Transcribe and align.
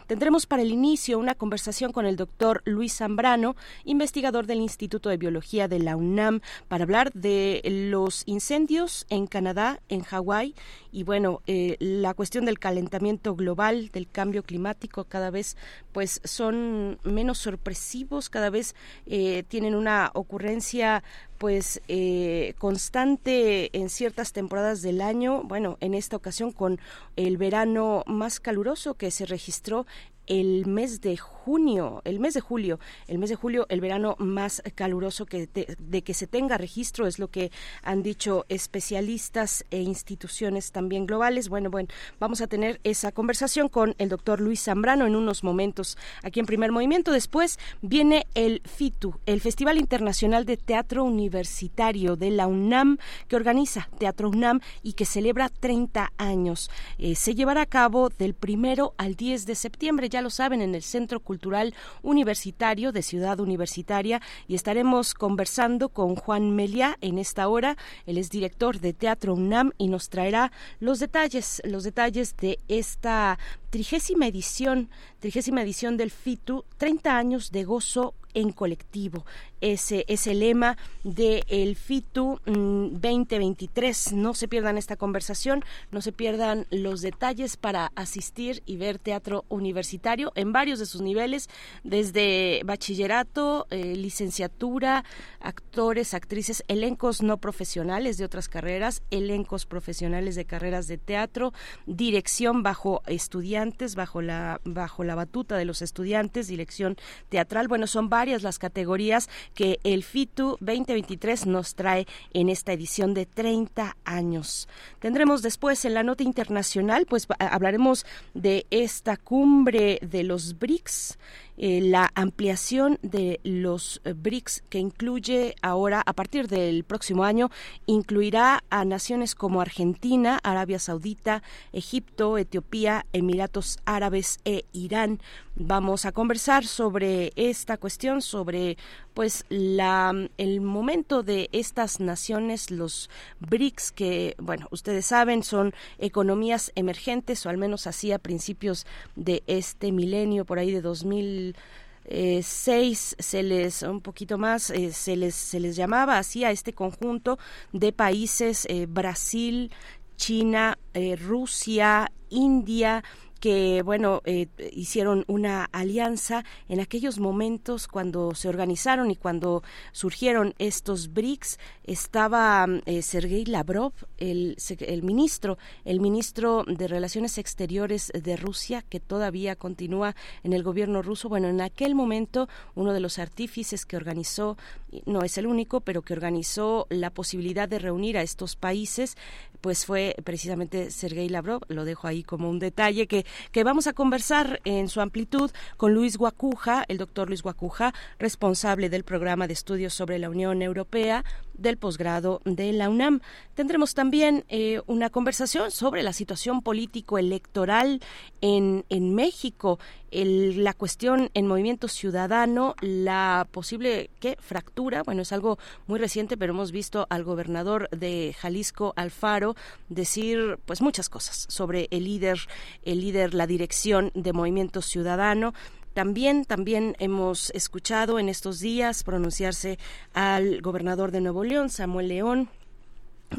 Tendremos 0.06 0.46
para 0.46 0.62
el 0.62 0.72
inicio 0.72 1.18
una 1.18 1.34
conversación 1.34 1.92
con 1.92 2.06
el 2.06 2.18
doctor 2.18 2.62
Luis 2.66 2.98
Zambrano, 2.98 3.56
investigador 3.84 4.46
del 4.46 4.60
Instituto 4.60 5.10
de 5.10 5.18
Biología 5.18 5.68
de 5.68 5.80
la 5.80 5.96
UNAM, 5.96 6.42
para 6.68 6.84
hablar 6.84 7.12
de 7.14 7.62
los 7.90 8.22
incendios 8.28 9.08
en 9.10 9.26
Canadá, 9.26 9.80
en 9.90 10.02
Hawái 10.02 10.54
y 10.92 11.04
bueno, 11.04 11.42
eh, 11.48 11.78
la 11.80 12.14
cuestión 12.14 12.46
del 12.46 12.60
calentamiento 12.60 13.36
global, 13.36 13.90
del 13.90 14.08
cambio 14.08 14.44
climático, 14.44 15.06
cada 15.06 15.32
vez 15.32 15.58
pues 15.94 16.22
son 16.24 17.00
menos 17.04 17.40
sorpresivos, 17.40 18.30
cada 18.30 18.52
vez 18.52 18.76
eh, 19.08 19.44
tienen 19.48 19.74
una 19.74 20.12
ocurrencia 20.14 21.04
pues 21.40 21.82
eh, 21.88 22.54
constante 22.60 23.76
en 23.76 23.90
ciertas 23.90 24.34
temporadas 24.34 24.82
del 24.82 25.02
año, 25.02 25.42
bueno, 25.44 25.78
en 25.80 25.94
esta 25.94 26.18
ocasión 26.18 26.52
con 26.52 26.80
el 27.16 27.38
verano 27.38 28.04
más 28.06 28.42
caluroso 28.42 28.96
que 28.96 29.10
se 29.10 29.26
registró 29.26 29.88
el 30.30 30.66
mes 30.68 31.02
de 31.02 31.18
junio, 31.18 32.02
el 32.06 32.20
mes 32.20 32.36
de 32.36 32.40
julio, 32.40 32.80
el 33.08 33.18
mes 33.18 33.30
de 33.32 33.36
julio, 33.36 33.66
el 33.70 33.82
verano 33.82 34.16
más 34.20 34.62
caluroso 34.76 35.26
que 35.26 35.48
de 35.48 36.02
que 36.04 36.14
se 36.14 36.28
tenga 36.28 36.58
registro 36.58 37.08
es 37.08 37.20
lo 37.20 37.30
que 37.30 37.52
han 37.82 38.04
dicho 38.04 38.46
especialistas 38.48 39.66
e 39.72 39.82
instituciones 39.82 40.72
también 40.72 41.08
globales. 41.08 41.50
Bueno, 41.50 41.70
bueno, 41.72 41.90
vamos 42.20 42.42
a 42.42 42.48
tener 42.48 42.80
esa 42.84 43.12
conversación 43.12 43.68
con 43.68 43.96
el 43.98 44.10
doctor 44.10 44.40
Luis 44.40 44.64
Zambrano 44.64 45.08
en 45.08 45.16
unos 45.16 45.44
momentos 45.44 45.98
aquí 46.24 46.40
en 46.40 46.46
Primer 46.46 46.72
Movimiento. 46.72 47.12
Después 47.12 47.58
viene 47.82 48.28
el 48.36 48.62
FITU, 48.64 49.16
el 49.26 49.42
Festival 49.42 49.80
Internacional 49.80 50.46
de 50.46 50.58
Teatro 50.58 51.04
Universitario 51.04 52.16
de 52.16 52.30
la 52.30 52.46
UNAM, 52.46 53.00
que 53.28 53.36
organiza 53.36 53.90
Teatro 53.98 54.30
UNAM 54.30 54.60
y 54.84 54.94
que 54.94 55.06
celebra 55.06 55.50
30 55.50 56.14
años. 56.18 56.70
Eh, 57.00 57.16
se 57.16 57.34
llevará 57.34 57.64
a 57.64 57.66
cabo 57.66 58.10
del 58.10 58.36
primero 58.36 58.94
al 58.98 59.16
10 59.16 59.48
de 59.48 59.56
septiembre. 59.56 60.10
Ya 60.10 60.19
lo 60.22 60.30
saben, 60.30 60.62
en 60.62 60.76
el 60.76 60.84
Centro 60.84 61.20
Cultural 61.20 61.74
Universitario 62.02 62.92
de 62.92 63.02
Ciudad 63.02 63.40
Universitaria 63.40 64.22
y 64.48 64.56
estaremos 64.56 65.14
conversando 65.14 65.90
con 65.90 66.16
Juan 66.16 66.56
Meliá 66.56 66.98
en 67.02 67.18
esta 67.18 67.48
hora. 67.48 67.78
Él 68.06 68.18
es 68.18 68.30
director 68.30 68.80
de 68.80 68.94
Teatro 68.94 69.34
UNAM 69.34 69.72
y 69.78 69.88
nos 69.88 70.10
traerá 70.10 70.52
los 70.80 71.00
detalles, 71.00 71.62
los 71.66 71.84
detalles 71.84 72.36
de 72.38 72.60
esta 72.68 73.38
trigésima 73.70 74.28
edición, 74.28 74.90
edición 75.22 75.98
del 75.98 76.12
FITU, 76.12 76.66
30 76.78 77.18
años 77.18 77.52
de 77.52 77.64
gozo 77.64 78.16
en 78.34 78.52
colectivo. 78.52 79.26
Ese 79.62 80.06
es 80.08 80.28
el 80.28 80.40
lema 80.40 80.78
del 81.04 81.44
el 81.48 81.76
FITU 81.76 82.40
2023. 82.46 84.14
Mm, 84.14 84.22
no 84.22 84.34
se 84.34 84.48
pierdan 84.48 84.78
esta 84.78 84.96
conversación, 84.96 85.66
no 85.92 86.02
se 86.02 86.12
pierdan 86.12 86.66
los 86.70 87.02
detalles 87.02 87.58
para 87.58 87.92
asistir 87.96 88.64
y 88.66 88.78
ver 88.78 89.00
teatro 89.00 89.46
universitario 89.50 90.32
en 90.36 90.54
varios 90.54 90.80
de 90.80 90.86
sus 90.86 91.02
niveles, 91.02 91.50
desde 91.84 92.62
bachillerato, 92.64 93.68
eh, 93.70 93.96
licenciatura, 93.96 95.04
actores, 95.42 96.14
actrices, 96.14 96.64
elencos 96.68 97.22
no 97.22 97.38
profesionales 97.38 98.18
de 98.18 98.26
otras 98.26 98.48
carreras, 98.48 99.04
elencos 99.12 99.66
profesionales 99.66 100.36
de 100.36 100.46
carreras 100.46 100.88
de 100.88 100.98
teatro, 100.98 101.54
dirección 101.86 102.64
bajo 102.64 103.02
estudiantes, 103.08 103.59
bajo 103.96 104.22
la, 104.22 104.62
bajo 104.64 105.04
la 105.04 105.16
batuta 105.16 105.58
de 105.58 105.66
los 105.66 105.82
estudiantes, 105.82 106.48
dirección 106.48 106.98
teatral. 107.30 107.68
Bueno, 107.68 107.88
son 107.88 108.10
varias 108.10 108.44
las 108.44 108.60
categorías 108.60 109.30
que 109.54 109.80
el 109.84 110.04
FITU 110.04 110.58
2023 110.60 111.46
nos 111.46 111.76
trae 111.76 112.08
en 112.34 112.50
esta 112.50 112.74
edición 112.74 113.14
de 113.14 113.26
30 113.26 113.98
años. 114.06 114.68
Tendremos 115.00 115.42
después 115.42 115.84
en 115.86 115.94
la 115.94 116.04
nota 116.04 116.24
internacional, 116.24 117.06
pues 117.06 117.28
hablaremos 117.40 118.06
de 118.34 118.66
esta 118.70 119.18
cumbre 119.18 120.00
de 120.02 120.24
los 120.24 120.58
BRICS 120.58 121.18
eh, 121.62 121.82
la 121.82 122.10
ampliación 122.16 123.00
de 123.02 123.42
los 123.44 124.00
eh, 124.06 124.14
BRICS 124.14 124.64
que 124.70 124.80
incluye 124.80 125.56
ahora, 125.62 126.02
a 126.06 126.14
partir 126.14 126.48
del 126.48 126.86
próximo 126.86 127.26
año, 127.26 127.50
incluirá 127.86 128.64
a 128.70 128.86
naciones 128.86 129.36
como 129.36 129.60
Argentina, 129.60 130.40
Arabia 130.42 130.80
Saudita, 130.80 131.44
Egipto, 131.74 132.38
Etiopía, 132.38 133.06
Emiratos 133.12 133.78
Árabes 133.84 134.40
e 134.46 134.64
Irán. 134.72 135.20
Vamos 135.56 136.06
a 136.06 136.14
conversar 136.14 136.66
sobre 136.66 137.34
esta 137.36 137.76
cuestión, 137.76 138.22
sobre 138.22 138.78
pues 139.20 139.44
la 139.50 140.14
el 140.38 140.62
momento 140.62 141.24
de 141.24 141.50
estas 141.52 142.00
naciones, 142.00 142.72
los 142.72 143.10
BRICS, 143.42 143.92
que 143.92 144.36
bueno, 144.38 144.70
ustedes 144.72 145.08
saben, 145.08 145.44
son 145.44 145.74
economías 145.98 146.72
emergentes, 146.76 147.46
o 147.46 147.50
al 147.50 147.58
menos 147.58 147.86
así 147.86 148.14
a 148.14 148.20
principios 148.20 148.86
de 149.18 149.44
este 149.46 149.92
milenio, 149.92 150.46
por 150.46 150.58
ahí 150.58 150.72
de 150.72 150.80
2000 150.80 151.58
eh, 152.06 152.40
seis 152.44 153.18
se 153.20 153.44
les 153.44 153.84
un 153.84 154.00
poquito 154.00 154.38
más 154.38 154.70
eh, 154.70 154.94
se 154.94 155.18
les 155.18 155.36
se 155.36 155.60
les 155.60 155.76
llamaba 155.76 156.18
así 156.18 156.46
a 156.46 156.52
este 156.52 156.72
conjunto 156.72 157.38
de 157.74 157.92
países 157.92 158.66
eh, 158.70 158.86
Brasil 158.88 159.70
China 160.16 160.80
Rusia 161.20 162.10
India 162.30 163.04
que 163.40 163.82
bueno 163.84 164.22
eh, 164.26 164.48
hicieron 164.74 165.24
una 165.28 165.66
alianza 165.66 166.44
en 166.68 166.80
aquellos 166.80 167.20
momentos 167.20 167.88
cuando 167.88 168.36
se 168.36 168.50
organizaron 168.50 169.12
y 169.12 169.16
cuando 169.16 169.64
surgieron 169.92 170.54
estos 170.60 171.14
BRICS. 171.14 171.60
Estaba 171.84 172.68
eh, 172.86 173.02
Sergei 173.02 173.46
Lavrov 173.46 173.94
el, 174.18 174.58
el 174.80 175.04
ministro 175.04 175.58
el 175.86 176.00
ministro 176.00 176.64
de 176.68 176.88
relaciones 176.88 177.38
exteriores 177.38 178.12
de 178.14 178.36
Rusia 178.36 178.84
que 178.88 179.00
todavía 179.00 179.56
continúa 179.56 180.16
en 180.44 180.54
el 180.54 180.64
gobierno 180.64 181.02
ruso. 181.02 181.30
Bueno 181.30 181.48
en 181.48 181.62
aquel 181.62 181.96
momento 181.96 182.48
uno 182.76 182.94
de 182.94 183.00
los 183.00 183.20
artífices 183.20 183.86
que 183.86 183.98
organizó 183.98 184.58
no 185.06 185.24
es 185.24 185.38
el 185.38 185.48
único 185.48 185.82
pero 185.82 186.02
que 186.02 186.14
organizó 186.14 186.88
la 186.90 187.10
posibilidad 187.10 187.68
de 187.68 187.80
reunir 187.80 188.18
a 188.18 188.22
estos 188.22 188.56
países 188.56 189.16
pues 189.62 189.86
fue 189.86 190.16
precisamente 190.24 190.92
Sergei 190.92 191.30
Lavrov. 191.30 191.62
Lo 191.68 191.86
dejo 191.86 192.08
ahí 192.08 192.24
como 192.24 192.50
un 192.50 192.60
detalle 192.60 193.08
que 193.08 193.26
que 193.52 193.64
vamos 193.64 193.88
a 193.88 193.94
conversar 193.94 194.62
en 194.66 194.90
su 194.90 195.02
amplitud 195.02 195.52
con 195.78 195.94
Luis 195.94 196.18
Guacuja, 196.18 196.86
el 196.88 196.98
doctor 196.98 197.28
Luis 197.28 197.44
Guacuja, 197.44 197.94
responsable 198.18 198.90
del 198.90 199.04
programa 199.04 199.48
de 199.48 199.54
estudios 199.54 199.94
sobre 199.94 200.20
la 200.20 200.30
Unión 200.30 200.62
Europea 200.62 201.24
del 201.60 201.78
posgrado 201.78 202.42
de 202.46 202.74
la 202.74 202.90
UNAM. 202.90 203.22
Tendremos 203.56 203.94
también 203.94 204.46
eh, 204.50 204.82
una 204.88 205.10
conversación 205.10 205.72
sobre 205.72 206.04
la 206.04 206.14
situación 206.14 206.62
político-electoral 206.62 208.02
en, 208.42 208.86
en 208.90 209.16
México, 209.16 209.80
la 210.12 210.74
cuestión 210.74 211.30
en 211.34 211.48
Movimiento 211.48 211.88
Ciudadano, 211.88 212.76
la 212.82 213.48
posible 213.52 214.10
¿qué? 214.20 214.38
fractura, 214.40 215.04
bueno, 215.04 215.22
es 215.22 215.32
algo 215.32 215.60
muy 215.88 216.00
reciente, 216.00 216.38
pero 216.38 216.54
hemos 216.54 216.72
visto 216.72 217.06
al 217.10 217.24
gobernador 217.24 217.90
de 217.92 218.36
Jalisco, 218.40 218.94
Alfaro, 218.96 219.56
decir 219.90 220.58
pues 220.66 220.82
muchas 220.82 221.10
cosas 221.10 221.46
sobre 221.50 221.88
el 221.92 222.06
líder, 222.06 222.40
el 222.84 223.02
líder, 223.02 223.34
la 223.34 223.48
dirección 223.48 224.12
de 224.16 224.34
Movimiento 224.34 224.82
Ciudadano. 224.82 225.54
También, 226.00 226.46
también 226.46 226.96
hemos 227.00 227.50
escuchado 227.50 228.20
en 228.20 228.30
estos 228.30 228.62
días 228.62 229.04
pronunciarse 229.04 229.78
al 230.14 230.62
gobernador 230.62 231.12
de 231.12 231.20
Nuevo 231.20 231.44
León, 231.44 231.70
Samuel 231.70 232.08
León, 232.08 232.50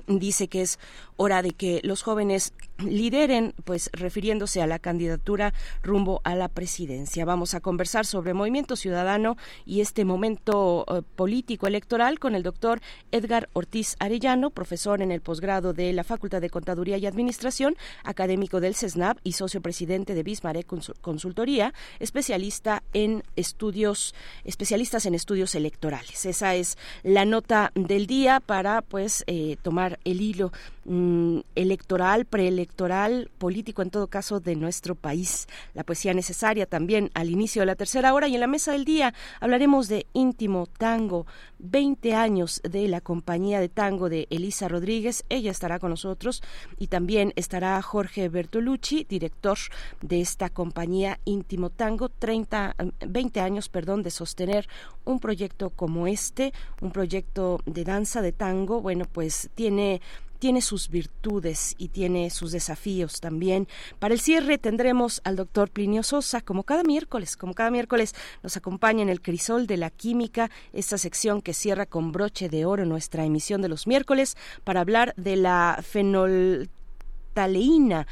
dice 0.07 0.49
que 0.49 0.63
es 0.63 0.79
hora 1.17 1.43
de 1.43 1.53
que 1.53 1.81
los 1.83 2.03
jóvenes 2.03 2.55
lideren, 2.79 3.55
pues 3.65 3.91
refiriéndose 3.93 4.63
a 4.63 4.67
la 4.67 4.79
candidatura 4.79 5.53
rumbo 5.83 6.21
a 6.25 6.35
la 6.35 6.49
presidencia. 6.49 7.25
Vamos 7.25 7.55
a 7.55 7.61
conversar 7.61 8.07
sobre 8.07 8.33
Movimiento 8.33 8.77
Ciudadano 8.77 9.37
y 9.67 9.81
este 9.81 10.05
momento 10.05 10.87
eh, 10.89 11.03
político 11.17 11.67
electoral 11.67 12.19
con 12.19 12.35
el 12.35 12.43
doctor 12.43 12.81
Edgar 13.13 13.49
Ortiz 13.53 13.97
Arellano, 13.99 14.51
profesor 14.51 15.03
en 15.03 15.13
el 15.13 15.21
posgrado 15.21 15.73
de 15.73 15.93
la 15.93 16.05
Facultad 16.05 16.41
de 16.41 16.51
Contaduría 16.51 16.97
y 16.97 17.07
Administración, 17.07 17.77
académico 18.05 18.61
del 18.61 18.75
CESNAP 18.75 19.19
y 19.23 19.33
socio 19.33 19.61
presidente 19.61 20.15
de 20.15 20.23
Bismarck 20.23 20.67
Consultoría, 21.01 21.75
especialista 21.99 22.83
en 22.93 23.23
estudios, 23.37 24.15
especialistas 24.45 25.07
en 25.07 25.15
estudios 25.15 25.55
electorales. 25.55 26.25
Esa 26.25 26.55
es 26.55 26.79
la 27.03 27.25
nota 27.25 27.73
del 27.75 28.07
día 28.07 28.41
para 28.41 28.83
pues 28.83 29.25
eh, 29.27 29.57
tomar 29.63 29.80
el 30.05 30.21
hilo 30.21 30.53
Mm, 30.93 31.43
electoral, 31.55 32.25
preelectoral, 32.25 33.31
político 33.39 33.81
en 33.81 33.91
todo 33.91 34.09
caso 34.09 34.41
de 34.41 34.57
nuestro 34.57 34.97
país. 34.97 35.47
La 35.73 35.85
poesía 35.85 36.15
necesaria 36.15 36.67
también 36.67 37.13
al 37.15 37.31
inicio 37.31 37.63
de 37.63 37.67
la 37.67 37.77
tercera 37.77 38.13
hora 38.13 38.27
y 38.27 38.35
en 38.35 38.41
la 38.41 38.49
mesa 38.49 38.73
del 38.73 38.85
día 38.85 39.15
hablaremos 39.39 39.87
de 39.87 40.09
íntimo 40.15 40.67
tango, 40.67 41.29
20 41.61 42.15
años 42.15 42.61
de 42.69 42.89
la 42.89 43.01
compañía 43.01 43.61
de 43.61 43.69
tango 43.69 44.09
de 44.09 44.27
Elisa 44.31 44.67
Rodríguez. 44.67 45.25
Ella 45.29 45.53
estará 45.53 45.79
con 45.79 45.91
nosotros 45.91 46.43
y 46.77 46.89
también 46.89 47.35
estará 47.37 47.81
Jorge 47.83 48.29
Bertolucci, 48.29 49.07
director 49.09 49.59
de 50.01 50.21
esta 50.21 50.51
compañía 50.51 51.21
íntimo 51.25 51.71
tango, 51.71 52.09
30, 52.09 52.75
20 53.07 53.41
años, 53.41 53.69
perdón, 53.69 54.03
de 54.03 54.11
sostener 54.11 54.69
un 55.05 55.21
proyecto 55.21 55.71
como 55.71 56.09
este, 56.09 56.53
un 56.81 56.91
proyecto 56.91 57.61
de 57.65 57.85
danza 57.85 58.23
de 58.23 58.33
tango. 58.33 58.81
Bueno, 58.81 59.05
pues 59.05 59.51
tiene 59.55 60.01
tiene 60.41 60.61
sus 60.63 60.89
virtudes 60.89 61.77
y 61.79 61.89
tiene 61.89 62.31
sus 62.31 62.51
desafíos 62.51 63.21
también. 63.21 63.69
Para 64.01 64.15
el 64.15 64.21
cierre 64.21 64.59
tendremos 64.59 65.21
al 65.23 65.37
doctor 65.37 65.71
Plinio 65.71 66.03
Sosa, 66.03 66.41
como 66.41 66.65
cada 66.65 66.83
miércoles, 66.83 67.37
como 67.37 67.55
cada 67.55 67.71
miércoles 67.71 68.17
nos 68.43 68.57
acompaña 68.57 69.03
en 69.03 69.11
el 69.11 69.23
crisol 69.23 69.69
de 69.69 69.77
la 69.77 69.91
química, 69.91 70.51
esta 70.73 70.99
sección 70.99 71.43
que 71.43 71.55
cierra 71.55 71.87
con 71.87 72.11
broche 72.11 72.49
de 72.49 72.65
oro 72.65 72.85
nuestra 72.87 73.25
emisión 73.25 73.63
de 73.63 73.69
los 73.69 73.87
miércoles 73.87 74.37
para 74.65 74.81
hablar 74.81 75.15
de 75.17 75.37
la 75.37 75.81
fenoltaleína, 75.87 78.09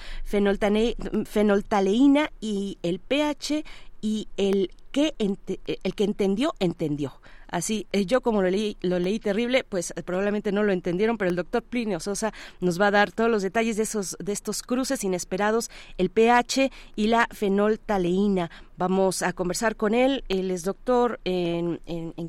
fenoltaleína 1.24 2.30
y 2.40 2.78
el 2.82 3.00
pH 3.00 3.64
y 4.00 4.28
el 4.36 4.70
que, 4.92 5.16
el 5.18 5.94
que 5.94 6.04
entendió, 6.04 6.54
entendió. 6.60 7.20
Así, 7.50 7.86
eh, 7.92 8.04
yo 8.04 8.20
como 8.20 8.42
lo 8.42 8.50
leí, 8.50 8.76
lo 8.82 8.98
leí 8.98 9.18
terrible, 9.18 9.64
pues 9.64 9.92
eh, 9.96 10.02
probablemente 10.02 10.52
no 10.52 10.62
lo 10.62 10.72
entendieron, 10.72 11.16
pero 11.16 11.30
el 11.30 11.36
doctor 11.36 11.62
Plinio 11.62 12.00
Sosa 12.00 12.32
nos 12.60 12.80
va 12.80 12.88
a 12.88 12.90
dar 12.90 13.12
todos 13.12 13.30
los 13.30 13.42
detalles 13.42 13.76
de 13.76 13.84
esos, 13.84 14.16
de 14.20 14.32
estos 14.32 14.62
cruces 14.62 15.02
inesperados, 15.04 15.70
el 15.96 16.10
pH 16.10 16.70
y 16.96 17.06
la 17.06 17.26
fenoltaleína. 17.30 18.50
Vamos 18.76 19.22
a 19.22 19.32
conversar 19.32 19.74
con 19.74 19.92
él. 19.92 20.22
Él 20.28 20.52
es 20.52 20.62
doctor 20.62 21.18
en, 21.24 21.80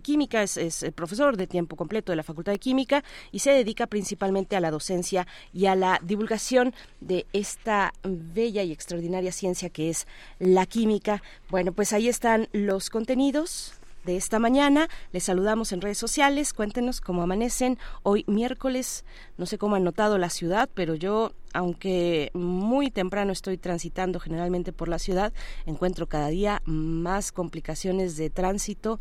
química, 0.02 0.42
es, 0.42 0.58
es, 0.58 0.84
profesor 0.96 1.38
de 1.38 1.46
tiempo 1.46 1.76
completo 1.76 2.12
de 2.12 2.16
la 2.16 2.24
Facultad 2.24 2.54
de 2.54 2.60
Química 2.60 3.04
y 3.32 3.40
se 3.40 3.52
dedica 3.52 3.86
principalmente 3.86 4.56
a 4.56 4.60
la 4.60 4.72
docencia 4.72 5.28
y 5.54 5.68
a 5.68 5.76
la 5.76 6.00
divulgación 6.02 6.74
de 7.02 7.28
esta 7.34 7.94
bella 8.04 8.64
y 8.64 8.72
extraordinaria 8.72 9.32
ciencia 9.32 9.70
que 9.70 9.90
es 9.90 10.08
la 10.40 10.66
química. 10.66 11.22
Bueno, 11.50 11.72
pues 11.72 11.94
ahí 11.94 12.08
están 12.08 12.48
los 12.52 12.90
contenidos 12.90 13.79
de 14.06 14.18
esta 14.18 14.40
mañana. 14.40 14.88
Les 15.12 15.24
saludamos 15.24 15.72
en 15.72 15.82
redes 15.82 15.98
sociales. 15.98 16.54
Cuéntenos 16.54 17.02
cómo 17.02 17.22
amanecen 17.22 17.78
hoy 18.04 18.24
miércoles. 18.28 19.06
No 19.38 19.46
sé 19.46 19.58
cómo 19.58 19.76
han 19.76 19.84
notado 19.84 20.18
la 20.18 20.30
ciudad, 20.30 20.70
pero 20.74 20.96
yo, 20.96 21.34
aunque 21.54 22.32
muy 22.34 22.92
temprano 22.92 23.32
estoy 23.32 23.58
transitando 23.58 24.20
generalmente 24.20 24.74
por 24.74 24.88
la 24.88 25.00
ciudad, 25.00 25.34
encuentro 25.66 26.08
cada 26.08 26.28
día 26.28 26.62
más 26.66 27.32
complicaciones 27.32 28.18
de 28.18 28.30
tránsito 28.30 29.00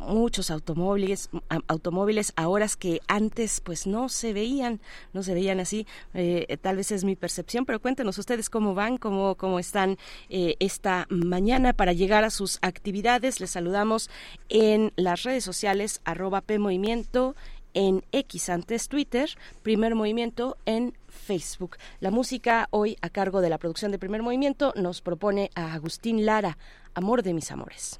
muchos 0.00 0.50
automóviles 0.50 1.30
automóviles 1.68 2.32
a 2.36 2.48
horas 2.48 2.76
que 2.76 3.00
antes 3.06 3.60
pues 3.60 3.86
no 3.86 4.08
se 4.08 4.32
veían 4.32 4.80
no 5.12 5.22
se 5.22 5.34
veían 5.34 5.60
así 5.60 5.86
eh, 6.14 6.56
tal 6.60 6.76
vez 6.76 6.90
es 6.90 7.04
mi 7.04 7.16
percepción 7.16 7.66
pero 7.66 7.80
cuéntenos 7.80 8.18
ustedes 8.18 8.50
cómo 8.50 8.74
van 8.74 8.96
cómo 8.96 9.36
cómo 9.36 9.58
están 9.58 9.98
eh, 10.28 10.56
esta 10.58 11.06
mañana 11.10 11.72
para 11.72 11.92
llegar 11.92 12.24
a 12.24 12.30
sus 12.30 12.58
actividades 12.62 13.40
les 13.40 13.50
saludamos 13.50 14.10
en 14.48 14.92
las 14.96 15.22
redes 15.22 15.44
sociales 15.44 16.00
arroba 16.04 16.40
p 16.40 16.58
movimiento 16.58 17.36
en 17.74 18.04
X 18.12 18.48
antes 18.48 18.88
Twitter, 18.88 19.30
Primer 19.62 19.94
Movimiento 19.94 20.56
en 20.66 20.94
Facebook. 21.08 21.76
La 22.00 22.10
música 22.10 22.68
hoy 22.70 22.96
a 23.00 23.10
cargo 23.10 23.40
de 23.40 23.50
la 23.50 23.58
producción 23.58 23.92
de 23.92 23.98
Primer 23.98 24.22
Movimiento 24.22 24.72
nos 24.76 25.02
propone 25.02 25.50
a 25.54 25.72
Agustín 25.74 26.26
Lara, 26.26 26.58
Amor 26.94 27.22
de 27.22 27.34
mis 27.34 27.52
amores. 27.52 27.99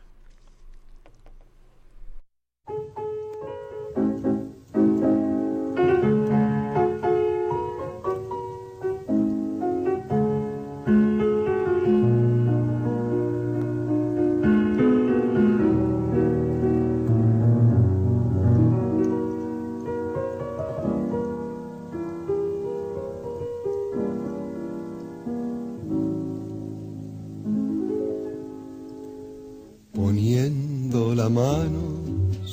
Poniendo 29.93 31.15
la 31.15 31.29
mano 31.29 31.90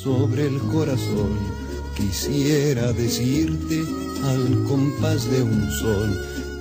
sobre 0.07 0.47
el 0.47 0.57
corazón. 0.75 1.33
Quisiera 1.97 2.93
decirte 2.93 3.83
al 4.23 4.63
compás 4.63 5.29
de 5.29 5.41
un 5.41 5.69
son 5.81 6.09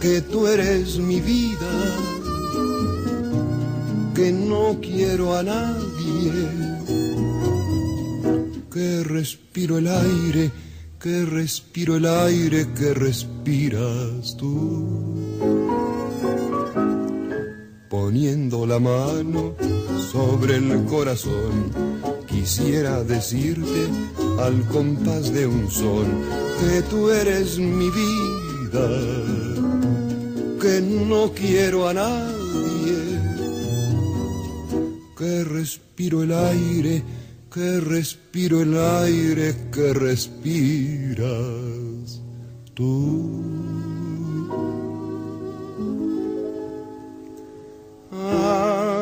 que 0.00 0.21
tú 0.21 0.49
eres 0.49 0.99
mi 0.99 1.21
vida, 1.21 1.75
que 4.17 4.33
no 4.33 4.79
quiero 4.81 5.37
a 5.37 5.45
nadie, 5.45 6.33
que 8.73 9.05
respiro 9.05 9.79
el 9.79 9.87
aire, 9.87 10.50
que 10.99 11.25
respiro 11.25 11.97
el 11.99 12.07
aire 12.07 12.67
que 12.76 12.95
respiras 12.95 14.37
tú. 14.37 14.57
Poniendo 17.88 18.67
la 18.67 18.81
mano 18.81 19.55
sobre 20.11 20.57
el 20.57 20.85
corazón 20.87 22.16
quisiera 22.47 23.03
decirte 23.03 23.88
al 24.38 24.65
compás 24.69 25.33
de 25.33 25.49
un 25.49 25.69
sol 25.69 26.07
que 26.61 26.81
tú 26.83 27.11
eres 27.11 27.59
mi 27.59 27.91
vida, 27.91 28.88
que 30.61 30.81
no 30.81 31.33
quiero 31.33 31.88
a 31.88 31.95
nadie, 31.95 33.21
que 35.19 35.43
respiro 35.43 36.23
el 36.23 36.33
aire, 36.33 37.03
que 37.53 37.81
respiro 37.81 38.62
el 38.62 38.79
aire 38.79 39.57
que 39.73 39.93
respiras 39.93 41.26
tú. 42.75 43.43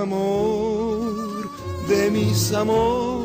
Amor 0.01 1.51
de 1.89 2.11
mis 2.11 2.53
amores 2.55 3.24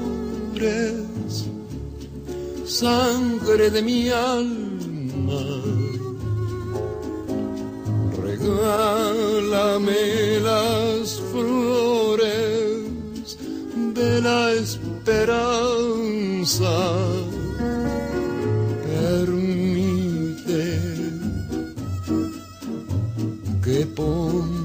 sangre 2.65 3.69
de 3.69 3.81
mi 3.81 4.09
alma. 4.09 5.43
Regálame 8.23 9.99
las 10.39 11.19
flores 11.31 13.37
de 13.93 14.21
la 14.21 14.53
esperanza. 14.53 15.35
Permite 18.85 20.63
que 23.63 23.85
ponga 23.95 24.58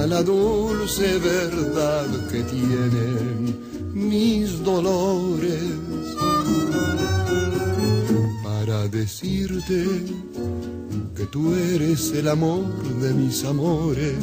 toda 0.00 0.06
la 0.06 0.22
dulce 0.22 1.18
verdad 1.18 2.06
que 2.30 2.42
tienen 2.44 3.92
mis 3.92 4.64
dolores. 4.64 5.62
Para 8.42 8.88
decirte 8.88 9.84
que 11.14 11.26
tú 11.26 11.54
eres 11.54 12.12
el 12.12 12.28
amor 12.28 12.64
de 13.02 13.12
mis 13.12 13.44
amores 13.44 14.16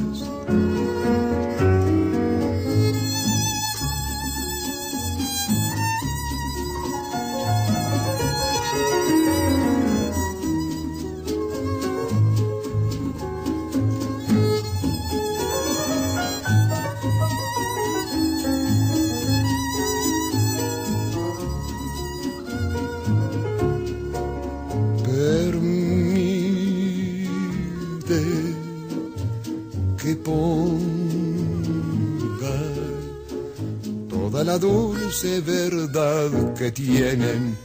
dulce 34.60 35.42
verdad 35.42 36.54
que 36.54 36.72
tienen 36.72 37.58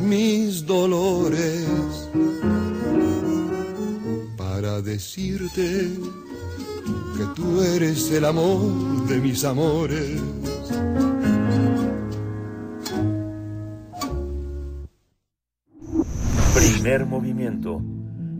mis 0.00 0.66
dolores 0.66 2.08
para 4.36 4.80
decirte 4.80 5.90
que 7.16 7.24
tú 7.34 7.62
eres 7.62 8.10
el 8.10 8.24
amor 8.24 9.06
de 9.06 9.20
mis 9.20 9.44
amores. 9.44 10.20
Primer 16.54 17.06
movimiento. 17.06 17.82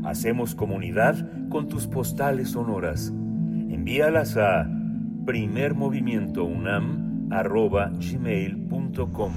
Hacemos 0.05 0.55
comunidad 0.55 1.49
con 1.49 1.69
tus 1.69 1.87
postales 1.87 2.51
sonoras. 2.51 3.09
Envíalas 3.09 4.37
a 4.37 4.69
primermovimientounam 5.25 7.14
arroba 7.35 7.91
gmail.com. 7.91 9.33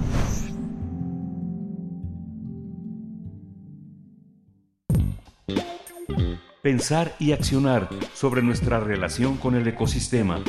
Pensar 6.62 7.14
y 7.18 7.32
accionar 7.32 7.88
sobre 8.14 8.42
nuestra 8.42 8.80
relación 8.80 9.36
con 9.36 9.54
el 9.54 9.66
ecosistema. 9.66 10.42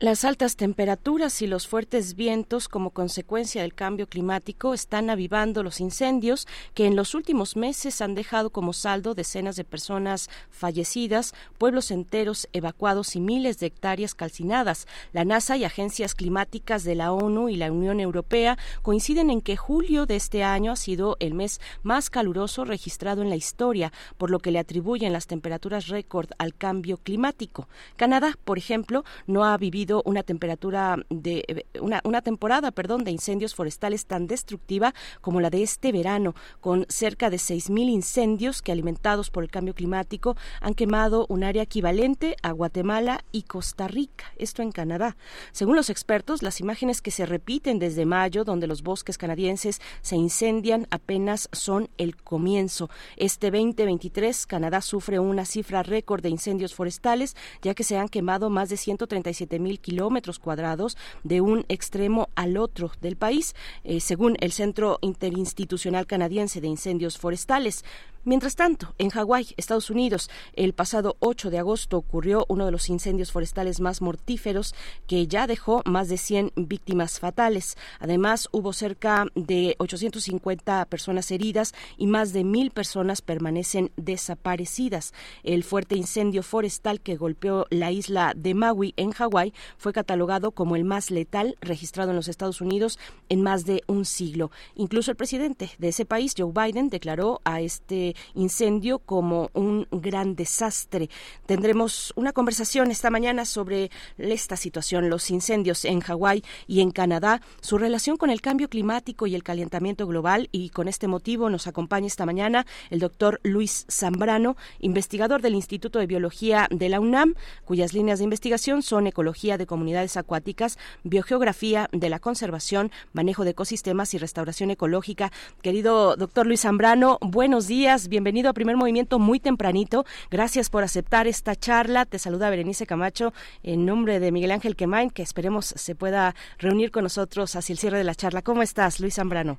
Las 0.00 0.24
altas 0.24 0.54
temperaturas 0.54 1.42
y 1.42 1.48
los 1.48 1.66
fuertes 1.66 2.14
vientos 2.14 2.68
como 2.68 2.90
consecuencia 2.90 3.62
del 3.62 3.74
cambio 3.74 4.06
climático 4.06 4.72
están 4.72 5.10
avivando 5.10 5.64
los 5.64 5.80
incendios 5.80 6.46
que 6.72 6.86
en 6.86 6.94
los 6.94 7.16
últimos 7.16 7.56
meses 7.56 8.00
han 8.00 8.14
dejado 8.14 8.50
como 8.50 8.72
saldo 8.72 9.16
decenas 9.16 9.56
de 9.56 9.64
personas 9.64 10.30
fallecidas, 10.52 11.34
pueblos 11.58 11.90
enteros 11.90 12.48
evacuados 12.52 13.16
y 13.16 13.20
miles 13.20 13.58
de 13.58 13.66
hectáreas 13.66 14.14
calcinadas. 14.14 14.86
La 15.12 15.24
NASA 15.24 15.56
y 15.56 15.64
agencias 15.64 16.14
climáticas 16.14 16.84
de 16.84 16.94
la 16.94 17.10
ONU 17.10 17.48
y 17.48 17.56
la 17.56 17.72
Unión 17.72 17.98
Europea 17.98 18.56
coinciden 18.82 19.30
en 19.30 19.40
que 19.40 19.56
julio 19.56 20.06
de 20.06 20.14
este 20.14 20.44
año 20.44 20.70
ha 20.70 20.76
sido 20.76 21.16
el 21.18 21.34
mes 21.34 21.60
más 21.82 22.08
caluroso 22.08 22.64
registrado 22.64 23.22
en 23.22 23.30
la 23.30 23.36
historia, 23.36 23.92
por 24.16 24.30
lo 24.30 24.38
que 24.38 24.52
le 24.52 24.60
atribuyen 24.60 25.12
las 25.12 25.26
temperaturas 25.26 25.88
récord 25.88 26.30
al 26.38 26.54
cambio 26.54 26.98
climático. 26.98 27.68
Canadá, 27.96 28.38
por 28.44 28.58
ejemplo, 28.58 29.04
no 29.26 29.44
ha 29.44 29.56
vivido 29.56 29.87
una 30.04 30.22
temperatura 30.22 30.96
de 31.10 31.44
eh, 31.48 31.64
una, 31.80 32.00
una 32.04 32.22
temporada, 32.22 32.70
perdón, 32.70 33.04
de 33.04 33.10
incendios 33.10 33.54
forestales 33.54 34.06
tan 34.06 34.26
destructiva 34.26 34.94
como 35.20 35.40
la 35.40 35.50
de 35.50 35.62
este 35.62 35.92
verano, 35.92 36.34
con 36.60 36.86
cerca 36.88 37.30
de 37.30 37.36
6.000 37.36 37.88
incendios 37.88 38.62
que 38.62 38.72
alimentados 38.72 39.30
por 39.30 39.42
el 39.42 39.50
cambio 39.50 39.74
climático 39.74 40.36
han 40.60 40.74
quemado 40.74 41.26
un 41.28 41.44
área 41.44 41.62
equivalente 41.62 42.36
a 42.42 42.52
Guatemala 42.52 43.24
y 43.32 43.42
Costa 43.42 43.88
Rica, 43.88 44.32
esto 44.36 44.62
en 44.62 44.72
Canadá. 44.72 45.16
Según 45.52 45.76
los 45.76 45.90
expertos, 45.90 46.42
las 46.42 46.60
imágenes 46.60 47.02
que 47.02 47.10
se 47.10 47.26
repiten 47.26 47.78
desde 47.78 48.06
mayo, 48.06 48.44
donde 48.44 48.66
los 48.66 48.82
bosques 48.82 49.18
canadienses 49.18 49.80
se 50.02 50.16
incendian, 50.16 50.86
apenas 50.90 51.48
son 51.52 51.88
el 51.98 52.16
comienzo. 52.16 52.90
Este 53.16 53.50
2023, 53.50 54.46
Canadá 54.46 54.80
sufre 54.80 55.18
una 55.18 55.44
cifra 55.44 55.82
récord 55.82 56.22
de 56.22 56.28
incendios 56.28 56.74
forestales, 56.74 57.36
ya 57.62 57.74
que 57.74 57.84
se 57.84 57.96
han 57.96 58.08
quemado 58.08 58.50
más 58.50 58.68
de 58.68 58.76
137 58.76 59.58
kilómetros 59.78 60.38
cuadrados 60.38 60.96
de 61.24 61.40
un 61.40 61.64
extremo 61.68 62.28
al 62.34 62.56
otro 62.56 62.90
del 63.00 63.16
país, 63.16 63.54
eh, 63.84 64.00
según 64.00 64.36
el 64.40 64.52
Centro 64.52 64.98
Interinstitucional 65.00 66.06
Canadiense 66.06 66.60
de 66.60 66.68
Incendios 66.68 67.18
Forestales. 67.18 67.84
Mientras 68.28 68.56
tanto, 68.56 68.94
en 68.98 69.08
Hawái, 69.08 69.54
Estados 69.56 69.88
Unidos, 69.88 70.28
el 70.52 70.74
pasado 70.74 71.16
8 71.20 71.48
de 71.48 71.60
agosto 71.60 71.96
ocurrió 71.96 72.44
uno 72.50 72.66
de 72.66 72.72
los 72.72 72.90
incendios 72.90 73.32
forestales 73.32 73.80
más 73.80 74.02
mortíferos 74.02 74.74
que 75.06 75.26
ya 75.26 75.46
dejó 75.46 75.80
más 75.86 76.10
de 76.10 76.18
100 76.18 76.52
víctimas 76.54 77.20
fatales. 77.20 77.78
Además, 77.98 78.50
hubo 78.52 78.74
cerca 78.74 79.24
de 79.34 79.76
850 79.78 80.84
personas 80.90 81.30
heridas 81.30 81.72
y 81.96 82.06
más 82.06 82.34
de 82.34 82.44
mil 82.44 82.70
personas 82.70 83.22
permanecen 83.22 83.92
desaparecidas. 83.96 85.14
El 85.42 85.64
fuerte 85.64 85.96
incendio 85.96 86.42
forestal 86.42 87.00
que 87.00 87.16
golpeó 87.16 87.64
la 87.70 87.92
isla 87.92 88.34
de 88.36 88.52
Maui 88.52 88.92
en 88.98 89.12
Hawái 89.12 89.54
fue 89.78 89.94
catalogado 89.94 90.50
como 90.50 90.76
el 90.76 90.84
más 90.84 91.10
letal 91.10 91.56
registrado 91.62 92.10
en 92.10 92.16
los 92.16 92.28
Estados 92.28 92.60
Unidos 92.60 92.98
en 93.30 93.40
más 93.40 93.64
de 93.64 93.84
un 93.86 94.04
siglo. 94.04 94.50
Incluso 94.74 95.12
el 95.12 95.16
presidente 95.16 95.70
de 95.78 95.88
ese 95.88 96.04
país, 96.04 96.34
Joe 96.36 96.52
Biden, 96.52 96.90
declaró 96.90 97.40
a 97.44 97.62
este 97.62 98.16
incendio 98.34 98.98
como 98.98 99.50
un 99.54 99.86
gran 99.90 100.34
desastre. 100.34 101.10
Tendremos 101.46 102.12
una 102.16 102.32
conversación 102.32 102.90
esta 102.90 103.10
mañana 103.10 103.44
sobre 103.44 103.90
esta 104.18 104.56
situación, 104.56 105.10
los 105.10 105.30
incendios 105.30 105.84
en 105.84 106.00
Hawái 106.00 106.42
y 106.66 106.80
en 106.80 106.90
Canadá, 106.90 107.40
su 107.60 107.78
relación 107.78 108.16
con 108.16 108.30
el 108.30 108.40
cambio 108.40 108.68
climático 108.68 109.26
y 109.26 109.34
el 109.34 109.42
calentamiento 109.42 110.06
global 110.06 110.48
y 110.52 110.70
con 110.70 110.88
este 110.88 111.08
motivo 111.08 111.50
nos 111.50 111.66
acompaña 111.66 112.06
esta 112.06 112.26
mañana 112.26 112.66
el 112.90 113.00
doctor 113.00 113.40
Luis 113.42 113.86
Zambrano, 113.90 114.56
investigador 114.80 115.42
del 115.42 115.54
Instituto 115.54 115.98
de 115.98 116.06
Biología 116.06 116.68
de 116.70 116.88
la 116.88 117.00
UNAM, 117.00 117.34
cuyas 117.64 117.92
líneas 117.92 118.18
de 118.18 118.24
investigación 118.24 118.82
son 118.82 119.06
ecología 119.06 119.58
de 119.58 119.66
comunidades 119.66 120.16
acuáticas, 120.16 120.78
biogeografía 121.04 121.88
de 121.92 122.08
la 122.08 122.18
conservación, 122.18 122.90
manejo 123.12 123.44
de 123.44 123.50
ecosistemas 123.50 124.14
y 124.14 124.18
restauración 124.18 124.70
ecológica. 124.70 125.32
Querido 125.62 126.16
doctor 126.16 126.46
Luis 126.46 126.62
Zambrano, 126.62 127.18
buenos 127.20 127.66
días, 127.66 128.07
bienvenido 128.08 128.50
a 128.50 128.52
Primer 128.54 128.76
Movimiento 128.76 129.18
muy 129.18 129.38
tempranito. 129.38 130.04
Gracias 130.30 130.70
por 130.70 130.82
aceptar 130.82 131.26
esta 131.26 131.54
charla. 131.54 132.06
Te 132.06 132.18
saluda 132.18 132.50
Berenice 132.50 132.86
Camacho 132.86 133.32
en 133.62 133.84
nombre 133.84 134.18
de 134.18 134.32
Miguel 134.32 134.50
Ángel 134.50 134.76
Quemain, 134.76 135.10
que 135.10 135.22
esperemos 135.22 135.66
se 135.66 135.94
pueda 135.94 136.34
reunir 136.58 136.90
con 136.90 137.04
nosotros 137.04 137.54
hacia 137.54 137.72
el 137.72 137.78
cierre 137.78 137.98
de 137.98 138.04
la 138.04 138.14
charla. 138.14 138.42
¿Cómo 138.42 138.62
estás, 138.62 139.00
Luis 139.00 139.14
Zambrano? 139.14 139.58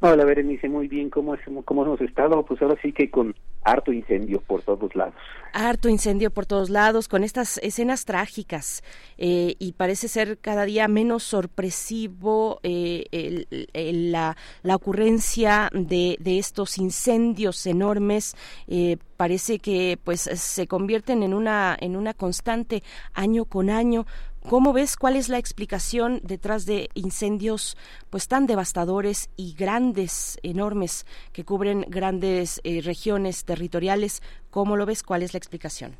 Hola, 0.00 0.24
Berenice, 0.24 0.68
muy 0.68 0.88
bien. 0.88 1.10
¿Cómo, 1.10 1.36
¿Cómo 1.64 1.84
hemos 1.84 2.00
estado? 2.00 2.44
Pues 2.44 2.60
ahora 2.62 2.76
sí 2.82 2.92
que 2.92 3.10
con 3.10 3.34
harto 3.64 3.92
incendio 3.92 4.40
por 4.40 4.62
todos 4.62 4.94
lados. 4.94 5.14
Harto 5.52 5.88
incendio 5.88 6.30
por 6.30 6.46
todos 6.46 6.70
lados, 6.70 7.08
con 7.08 7.24
estas 7.24 7.58
escenas 7.58 8.04
trágicas. 8.04 8.82
Eh, 9.18 9.54
y 9.58 9.72
parece 9.72 10.08
ser 10.08 10.38
cada 10.38 10.64
día 10.64 10.88
menos 10.88 11.22
sorpresivo 11.22 12.58
eh, 12.62 13.46
la, 13.72 14.36
la, 14.62 14.76
ocurrencia 14.76 15.68
de, 15.72 16.16
de, 16.20 16.38
estos 16.38 16.78
incendios 16.78 17.66
enormes. 17.66 18.34
Eh, 18.66 18.96
parece 19.16 19.58
que 19.58 19.98
pues 20.02 20.22
se 20.22 20.66
convierten 20.66 21.22
en 21.22 21.34
una, 21.34 21.76
en 21.78 21.96
una 21.96 22.14
constante 22.14 22.82
año 23.12 23.44
con 23.44 23.68
año. 23.68 24.06
¿Cómo 24.48 24.72
ves 24.72 24.96
cuál 24.96 25.16
es 25.16 25.28
la 25.28 25.38
explicación 25.38 26.20
detrás 26.24 26.66
de 26.66 26.88
incendios 26.94 27.76
pues 28.10 28.28
tan 28.28 28.46
devastadores 28.46 29.30
y 29.36 29.54
grandes, 29.54 30.38
enormes, 30.42 31.06
que 31.32 31.44
cubren 31.44 31.86
grandes 31.88 32.60
eh, 32.64 32.80
regiones 32.82 33.44
territoriales? 33.44 34.20
¿Cómo 34.50 34.76
lo 34.76 34.84
ves? 34.84 35.02
¿Cuál 35.02 35.22
es 35.22 35.32
la 35.32 35.38
explicación? 35.38 35.92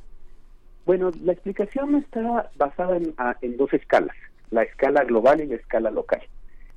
Bueno, 0.84 1.12
la 1.22 1.32
explicación 1.32 1.94
está 1.94 2.50
basada 2.56 2.96
en, 2.96 3.14
en 3.42 3.56
dos 3.56 3.72
escalas, 3.72 4.16
la 4.50 4.64
escala 4.64 5.04
global 5.04 5.40
y 5.40 5.46
la 5.46 5.56
escala 5.56 5.90
local. 5.90 6.22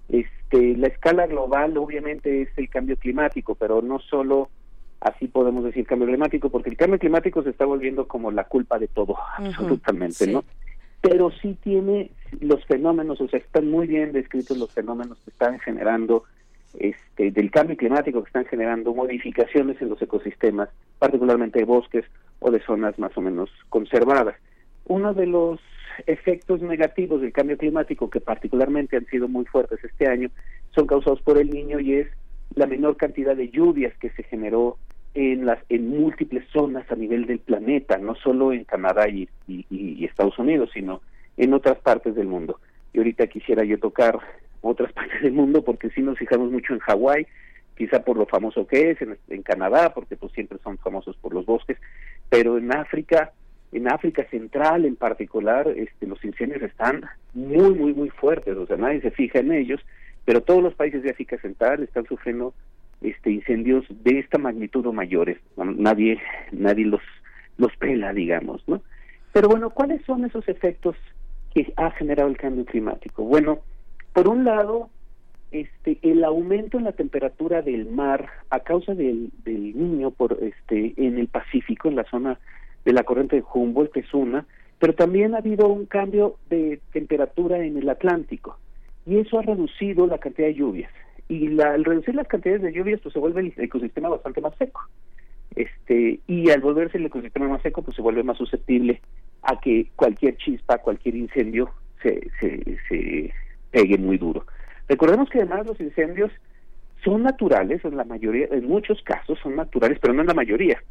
Este, 0.07 0.77
la 0.77 0.87
escala 0.87 1.25
global 1.25 1.77
obviamente 1.77 2.43
es 2.43 2.49
el 2.57 2.69
cambio 2.69 2.95
climático, 2.95 3.55
pero 3.55 3.81
no 3.81 3.99
solo 3.99 4.49
así 5.01 5.27
podemos 5.27 5.63
decir 5.63 5.85
cambio 5.87 6.07
climático, 6.07 6.49
porque 6.49 6.69
el 6.69 6.77
cambio 6.77 6.99
climático 6.99 7.41
se 7.43 7.49
está 7.49 7.65
volviendo 7.65 8.07
como 8.07 8.31
la 8.31 8.43
culpa 8.43 8.77
de 8.77 8.87
todo, 8.87 9.17
absolutamente, 9.37 10.27
¿no? 10.27 10.43
Pero 11.07 11.29
sí 11.41 11.55
tiene 11.61 12.09
los 12.39 12.65
fenómenos, 12.65 13.21
o 13.21 13.27
sea, 13.27 13.39
están 13.39 13.69
muy 13.69 13.85
bien 13.85 14.11
descritos 14.11 14.57
los 14.57 14.71
fenómenos 14.71 15.19
que 15.19 15.29
están 15.29 15.59
generando 15.59 16.23
este, 16.79 17.29
del 17.29 17.51
cambio 17.51 17.77
climático 17.77 18.23
que 18.23 18.27
están 18.27 18.45
generando 18.45 18.93
modificaciones 18.93 19.79
en 19.81 19.89
los 19.89 20.01
ecosistemas, 20.01 20.69
particularmente 20.97 21.59
de 21.59 21.65
bosques 21.65 22.05
o 22.39 22.49
de 22.49 22.59
zonas 22.61 22.97
más 22.97 23.15
o 23.17 23.21
menos 23.21 23.51
conservadas. 23.69 24.35
Uno 24.85 25.13
de 25.13 25.27
los 25.27 25.59
efectos 26.07 26.61
negativos 26.61 27.21
del 27.21 27.31
cambio 27.31 27.57
climático 27.57 28.09
que 28.09 28.19
particularmente 28.19 28.97
han 28.97 29.05
sido 29.05 29.27
muy 29.27 29.45
fuertes 29.45 29.83
este 29.83 30.07
año 30.07 30.29
son 30.73 30.87
causados 30.87 31.21
por 31.21 31.37
el 31.37 31.51
niño 31.51 31.79
y 31.79 31.93
es 31.93 32.07
la 32.55 32.65
menor 32.65 32.97
cantidad 32.97 33.35
de 33.35 33.49
lluvias 33.49 33.95
que 33.99 34.09
se 34.09 34.23
generó 34.23 34.77
en 35.15 35.45
las 35.45 35.59
en 35.69 35.89
múltiples 35.89 36.45
zonas 36.51 36.89
a 36.91 36.95
nivel 36.95 37.25
del 37.25 37.39
planeta, 37.39 37.97
no 37.97 38.15
solo 38.15 38.51
en 38.51 38.65
Canadá 38.65 39.07
y, 39.07 39.27
Estados 40.05 40.37
Unidos, 40.37 40.69
sino 40.73 41.01
en 41.37 41.53
otras 41.53 41.79
partes 41.79 42.15
del 42.15 42.27
mundo. 42.27 42.59
Y 42.93 42.99
ahorita 42.99 43.27
quisiera 43.27 43.63
yo 43.63 43.79
tocar 43.79 44.19
otras 44.61 44.91
partes 44.93 45.21
del 45.21 45.33
mundo 45.33 45.63
porque 45.63 45.89
sí 45.89 46.01
nos 46.01 46.17
fijamos 46.19 46.51
mucho 46.51 46.73
en 46.73 46.79
Hawái, 46.79 47.25
quizá 47.77 48.03
por 48.03 48.17
lo 48.17 48.25
famoso 48.25 48.67
que 48.67 48.91
es, 48.91 49.01
en, 49.01 49.17
en 49.29 49.41
Canadá, 49.41 49.93
porque 49.93 50.17
pues 50.17 50.33
siempre 50.33 50.59
son 50.63 50.77
famosos 50.77 51.15
por 51.17 51.33
los 51.33 51.45
bosques, 51.45 51.77
pero 52.29 52.57
en 52.57 52.71
África 52.73 53.31
en 53.71 53.89
África 53.89 54.25
Central 54.29 54.85
en 54.85 54.95
particular, 54.95 55.67
este, 55.67 56.07
los 56.07 56.23
incendios 56.23 56.61
están 56.61 57.03
muy, 57.33 57.73
muy, 57.73 57.93
muy 57.93 58.09
fuertes, 58.09 58.55
o 58.55 58.65
sea, 58.65 58.77
nadie 58.77 59.01
se 59.01 59.11
fija 59.11 59.39
en 59.39 59.51
ellos, 59.51 59.81
pero 60.23 60.41
todos 60.41 60.63
los 60.63 60.73
países 60.75 61.03
de 61.03 61.09
África 61.09 61.37
Central 61.39 61.83
están 61.83 62.05
sufriendo 62.05 62.53
este 63.09 63.31
incendios 63.31 63.85
de 63.89 64.19
esta 64.19 64.37
magnitud 64.37 64.85
o 64.85 64.93
mayores, 64.93 65.37
nadie, 65.57 66.19
nadie 66.51 66.85
los, 66.85 67.01
los 67.57 67.75
pela, 67.77 68.13
digamos, 68.13 68.67
¿no? 68.67 68.81
Pero 69.31 69.49
bueno, 69.49 69.69
¿cuáles 69.69 70.03
son 70.05 70.25
esos 70.25 70.47
efectos 70.47 70.95
que 71.53 71.73
ha 71.75 71.91
generado 71.91 72.29
el 72.29 72.37
cambio 72.37 72.65
climático? 72.65 73.23
Bueno, 73.23 73.59
por 74.13 74.27
un 74.27 74.45
lado, 74.45 74.89
este, 75.51 75.99
el 76.01 76.23
aumento 76.23 76.77
en 76.77 76.85
la 76.85 76.93
temperatura 76.93 77.61
del 77.61 77.89
mar 77.89 78.29
a 78.49 78.61
causa 78.61 78.93
del, 78.93 79.31
del 79.43 79.77
niño 79.77 80.11
por 80.11 80.37
este 80.41 80.93
en 80.97 81.17
el 81.17 81.27
Pacífico, 81.27 81.89
en 81.89 81.95
la 81.95 82.05
zona 82.05 82.39
de 82.85 82.93
la 82.93 83.03
corriente 83.03 83.35
de 83.35 83.43
Humboldt, 83.53 83.97
es 83.97 84.13
una, 84.13 84.45
pero 84.79 84.93
también 84.93 85.33
ha 85.33 85.39
habido 85.39 85.67
un 85.67 85.85
cambio 85.85 86.37
de 86.49 86.79
temperatura 86.93 87.63
en 87.63 87.77
el 87.77 87.89
Atlántico 87.89 88.57
y 89.05 89.17
eso 89.17 89.39
ha 89.39 89.43
reducido 89.43 90.07
la 90.07 90.17
cantidad 90.17 90.47
de 90.47 90.55
lluvias. 90.55 90.91
Y 91.27 91.47
la, 91.49 91.73
al 91.73 91.85
reducir 91.85 92.15
las 92.15 92.27
cantidades 92.27 92.61
de 92.61 92.73
lluvias, 92.73 93.01
pues 93.01 93.13
se 93.13 93.19
vuelve 93.19 93.41
el 93.41 93.53
ecosistema 93.57 94.09
bastante 94.09 94.41
más 94.41 94.55
seco. 94.57 94.81
Este, 95.55 96.19
y 96.27 96.49
al 96.49 96.61
volverse 96.61 96.97
el 96.97 97.05
ecosistema 97.05 97.47
más 97.47 97.61
seco, 97.61 97.81
pues 97.81 97.95
se 97.95 98.01
vuelve 98.01 98.23
más 98.23 98.37
susceptible 98.37 99.01
a 99.41 99.59
que 99.59 99.87
cualquier 99.95 100.37
chispa, 100.37 100.79
cualquier 100.79 101.15
incendio 101.15 101.71
se, 102.01 102.27
se, 102.39 103.33
pegue 103.71 103.97
muy 103.97 104.17
duro. 104.17 104.45
Recordemos 104.87 105.29
que 105.29 105.39
además 105.39 105.65
los 105.65 105.79
incendios 105.79 106.31
son 107.03 107.23
naturales, 107.23 107.83
en 107.85 107.97
la 107.97 108.03
mayoría, 108.03 108.47
en 108.51 108.67
muchos 108.67 109.01
casos 109.03 109.39
son 109.41 109.55
naturales, 109.55 109.97
pero 110.01 110.13
no 110.13 110.21
en 110.21 110.27
la 110.27 110.33
mayoría 110.33 110.81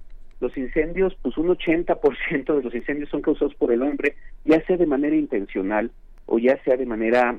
los 0.40 0.56
incendios, 0.56 1.16
pues 1.22 1.36
un 1.38 1.48
80% 1.48 2.56
de 2.56 2.62
los 2.62 2.74
incendios 2.74 3.08
son 3.08 3.22
causados 3.22 3.54
por 3.54 3.72
el 3.72 3.82
hombre, 3.82 4.16
ya 4.44 4.64
sea 4.66 4.76
de 4.76 4.86
manera 4.86 5.16
intencional 5.16 5.90
o 6.26 6.38
ya 6.38 6.62
sea 6.64 6.76
de 6.76 6.86
manera 6.86 7.38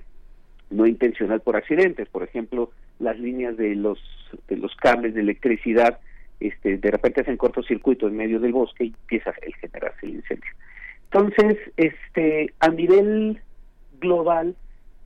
no 0.69 0.87
intencional 0.87 1.41
por 1.41 1.55
accidentes, 1.55 2.09
por 2.09 2.23
ejemplo, 2.23 2.71
las 2.99 3.19
líneas 3.19 3.57
de 3.57 3.75
los 3.75 3.99
de 4.47 4.57
los 4.57 4.75
cables 4.75 5.13
de 5.13 5.21
electricidad 5.21 5.99
este 6.39 6.77
de 6.77 6.91
repente 6.91 7.21
hacen 7.21 7.37
cortocircuito 7.37 8.07
en 8.07 8.17
medio 8.17 8.39
del 8.39 8.51
bosque 8.51 8.85
y 8.85 8.87
empieza 8.87 9.29
a 9.29 9.33
generarse 9.33 10.05
el 10.05 10.15
incendio. 10.15 10.51
Entonces, 11.11 11.57
este 11.77 12.53
a 12.59 12.69
nivel 12.69 13.39
global 13.99 14.55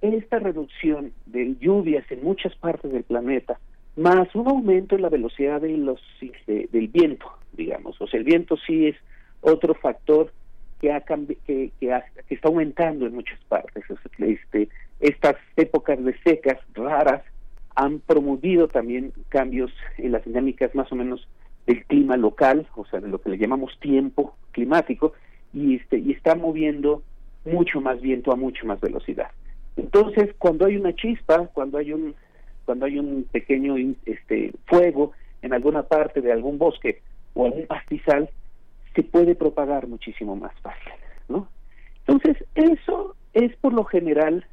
esta 0.02 0.40
reducción 0.40 1.12
de 1.26 1.56
lluvias 1.60 2.10
en 2.10 2.24
muchas 2.24 2.56
partes 2.56 2.92
del 2.92 3.04
planeta 3.04 3.60
más 3.96 4.34
un 4.34 4.48
aumento 4.48 4.96
en 4.96 5.02
la 5.02 5.10
velocidad 5.10 5.62
de 5.62 5.76
los 5.78 6.00
del 6.48 6.88
viento, 6.88 7.28
digamos. 7.54 8.00
O 8.00 8.08
sea, 8.08 8.20
el 8.20 8.24
viento 8.24 8.56
sí 8.66 8.88
es 8.88 8.96
otro 9.42 9.74
factor 9.74 10.32
que 10.80 10.92
ha 10.94 11.02
que, 11.02 11.36
que, 11.46 11.72
que 11.80 12.36
está 12.36 12.48
aumentando 12.48 13.06
en 13.06 13.16
muchas 13.16 13.40
partes. 13.50 13.84
Este, 14.20 14.70
estas 15.02 15.36
épocas 15.58 16.02
de 16.04 16.18
secas 16.20 16.58
raras 16.74 17.24
han 17.80 18.00
promovido 18.02 18.68
también 18.68 19.14
cambios 19.30 19.72
en 19.98 20.12
las 20.12 20.26
dinámicas 20.26 20.76
más 20.76 20.92
o 20.92 20.96
menos 20.96 21.26
del 21.66 21.86
clima 21.86 22.18
local, 22.18 22.68
o 22.76 22.86
sea, 22.86 23.00
de 23.00 23.08
lo 23.08 23.22
que 23.22 23.30
le 23.30 23.38
llamamos 23.38 23.80
tiempo 23.80 24.36
climático, 24.52 25.14
y 25.54 25.76
este 25.76 25.98
y 25.98 26.12
está 26.12 26.36
moviendo 26.36 27.04
mucho 27.46 27.80
más 27.80 28.02
viento 28.02 28.34
a 28.34 28.36
mucho 28.36 28.66
más 28.66 28.82
velocidad. 28.82 29.32
Entonces, 29.78 30.36
cuando 30.38 30.66
hay 30.66 30.76
una 30.76 30.94
chispa, 30.94 31.48
cuando 31.54 31.78
hay 31.78 31.94
un 31.94 32.16
cuando 32.66 32.86
hay 32.86 33.00
un 33.00 33.26
pequeño 33.32 33.76
este 34.06 34.52
fuego 34.66 35.14
en 35.42 35.54
alguna 35.54 35.84
parte 35.84 36.20
de 36.20 36.34
algún 36.34 36.58
bosque 36.58 37.02
o 37.34 37.46
algún 37.46 37.66
pastizal, 37.66 38.30
se 38.94 39.04
puede 39.04 39.36
propagar 39.36 39.88
muchísimo 39.88 40.36
más 40.36 40.54
fácil, 40.62 40.92
¿no? 41.30 41.48
Entonces, 42.06 42.44
eso 42.56 43.16
es 43.34 43.56
por 43.56 43.72
lo 43.72 43.86
general 43.86 44.46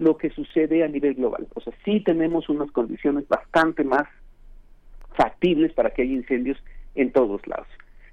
lo 0.00 0.16
que 0.16 0.30
sucede 0.30 0.82
a 0.82 0.88
nivel 0.88 1.14
global. 1.14 1.46
O 1.54 1.60
sea, 1.60 1.72
sí 1.84 2.00
tenemos 2.00 2.48
unas 2.48 2.70
condiciones 2.72 3.28
bastante 3.28 3.84
más 3.84 4.08
factibles 5.14 5.72
para 5.74 5.90
que 5.90 6.02
haya 6.02 6.12
incendios 6.12 6.58
en 6.94 7.12
todos 7.12 7.46
lados. 7.46 7.68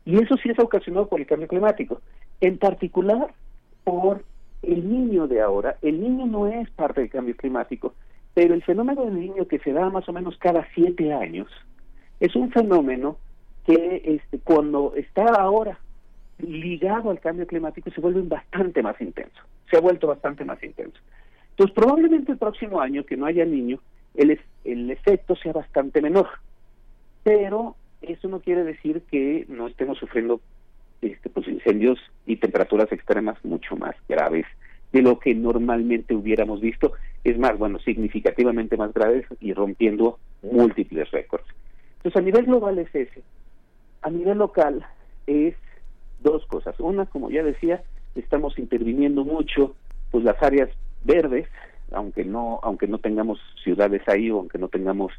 Y 0.05 0.21
eso 0.21 0.35
sí 0.37 0.49
es 0.49 0.59
ocasionado 0.59 1.07
por 1.07 1.19
el 1.19 1.25
cambio 1.25 1.47
climático. 1.47 2.01
En 2.41 2.57
particular, 2.57 3.33
por 3.83 4.23
el 4.61 4.89
niño 4.89 5.27
de 5.27 5.41
ahora. 5.41 5.77
El 5.81 6.01
niño 6.01 6.25
no 6.25 6.47
es 6.47 6.69
parte 6.71 7.01
del 7.01 7.09
cambio 7.09 7.35
climático, 7.35 7.93
pero 8.33 8.53
el 8.53 8.63
fenómeno 8.63 9.05
del 9.05 9.19
niño 9.19 9.47
que 9.47 9.59
se 9.59 9.71
da 9.71 9.89
más 9.89 10.07
o 10.09 10.13
menos 10.13 10.37
cada 10.37 10.67
siete 10.73 11.13
años 11.13 11.47
es 12.19 12.35
un 12.35 12.51
fenómeno 12.51 13.17
que 13.65 14.01
este, 14.03 14.39
cuando 14.39 14.93
está 14.95 15.25
ahora 15.25 15.79
ligado 16.39 17.09
al 17.09 17.19
cambio 17.19 17.47
climático 17.47 17.89
se 17.91 18.01
vuelve 18.01 18.21
bastante 18.21 18.83
más 18.83 18.99
intenso, 19.01 19.41
se 19.69 19.77
ha 19.77 19.81
vuelto 19.81 20.07
bastante 20.07 20.45
más 20.45 20.61
intenso. 20.63 20.99
Entonces 21.57 21.73
probablemente 21.73 22.31
el 22.31 22.37
próximo 22.37 22.79
año 22.79 23.03
que 23.03 23.17
no 23.17 23.25
haya 23.25 23.43
niño, 23.43 23.79
el, 24.13 24.39
el 24.63 24.91
efecto 24.91 25.35
sea 25.35 25.53
bastante 25.53 26.03
menor, 26.03 26.27
pero 27.23 27.75
eso 28.03 28.27
no 28.27 28.41
quiere 28.41 28.63
decir 28.63 29.01
que 29.09 29.43
no 29.49 29.65
estemos 29.65 29.97
sufriendo 29.97 30.39
este, 31.01 31.31
pues, 31.31 31.47
incendios 31.47 31.97
y 32.27 32.35
temperaturas 32.35 32.91
extremas 32.91 33.43
mucho 33.43 33.75
más 33.75 33.95
graves 34.07 34.45
de 34.93 35.01
lo 35.01 35.17
que 35.17 35.33
normalmente 35.33 36.13
hubiéramos 36.13 36.61
visto, 36.61 36.93
es 37.23 37.39
más, 37.39 37.57
bueno, 37.57 37.79
significativamente 37.79 38.77
más 38.77 38.93
graves 38.93 39.25
y 39.41 39.51
rompiendo 39.53 40.19
múltiples 40.43 41.09
récords. 41.09 41.45
Entonces, 41.97 42.21
a 42.21 42.23
nivel 42.23 42.45
global 42.45 42.77
es 42.77 42.93
ese. 42.93 43.23
A 44.03 44.11
nivel 44.11 44.37
local 44.37 44.85
es 45.25 45.55
dos 46.21 46.45
cosas. 46.45 46.79
Una, 46.79 47.07
como 47.07 47.31
ya 47.31 47.41
decía, 47.41 47.81
estamos 48.13 48.59
interviniendo 48.59 49.25
mucho 49.25 49.75
pues 50.11 50.23
las 50.23 50.41
áreas 50.41 50.69
verdes, 51.03 51.47
aunque 51.91 52.25
no 52.25 52.59
aunque 52.63 52.87
no 52.87 52.97
tengamos 52.99 53.39
ciudades 53.63 54.01
ahí 54.07 54.29
o 54.29 54.39
aunque 54.39 54.57
no 54.57 54.67
tengamos 54.67 55.13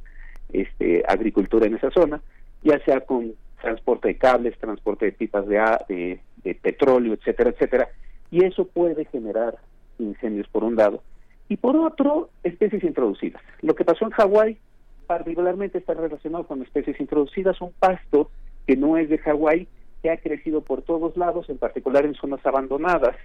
este 0.52 1.04
agricultura 1.06 1.66
en 1.66 1.76
esa 1.76 1.90
zona, 1.90 2.20
ya 2.62 2.78
sea 2.84 3.00
con 3.00 3.34
transporte 3.60 4.08
de 4.08 4.16
cables, 4.16 4.58
transporte 4.58 5.06
de 5.06 5.12
pipas 5.12 5.46
de, 5.46 5.58
de, 5.88 6.20
de 6.44 6.54
petróleo, 6.54 7.14
etcétera, 7.14 7.50
etcétera, 7.50 7.88
y 8.30 8.44
eso 8.44 8.66
puede 8.66 9.04
generar 9.06 9.56
incendios 9.98 10.46
por 10.48 10.64
un 10.64 10.76
lado 10.76 11.02
y 11.48 11.56
por 11.56 11.76
otro 11.76 12.30
especies 12.44 12.84
introducidas. 12.84 13.42
Lo 13.62 13.74
que 13.74 13.84
pasó 13.84 14.04
en 14.04 14.10
Hawái 14.12 14.58
particularmente 15.06 15.78
está 15.78 15.94
relacionado 15.94 16.46
con 16.46 16.62
especies 16.62 17.00
introducidas, 17.00 17.60
un 17.60 17.72
pasto 17.72 18.30
que 18.66 18.76
no 18.76 18.98
es 18.98 19.08
de 19.08 19.18
Hawái, 19.18 19.66
que 20.02 20.10
ha 20.10 20.18
crecido 20.18 20.60
por 20.60 20.82
todos 20.82 21.16
lados, 21.16 21.48
en 21.48 21.58
particular 21.58 22.04
en 22.04 22.14
zonas 22.14 22.44
abandonadas 22.44 23.16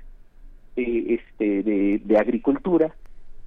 eh, 0.75 1.19
este, 1.19 1.63
de, 1.63 2.17
agricultura, 2.17 2.93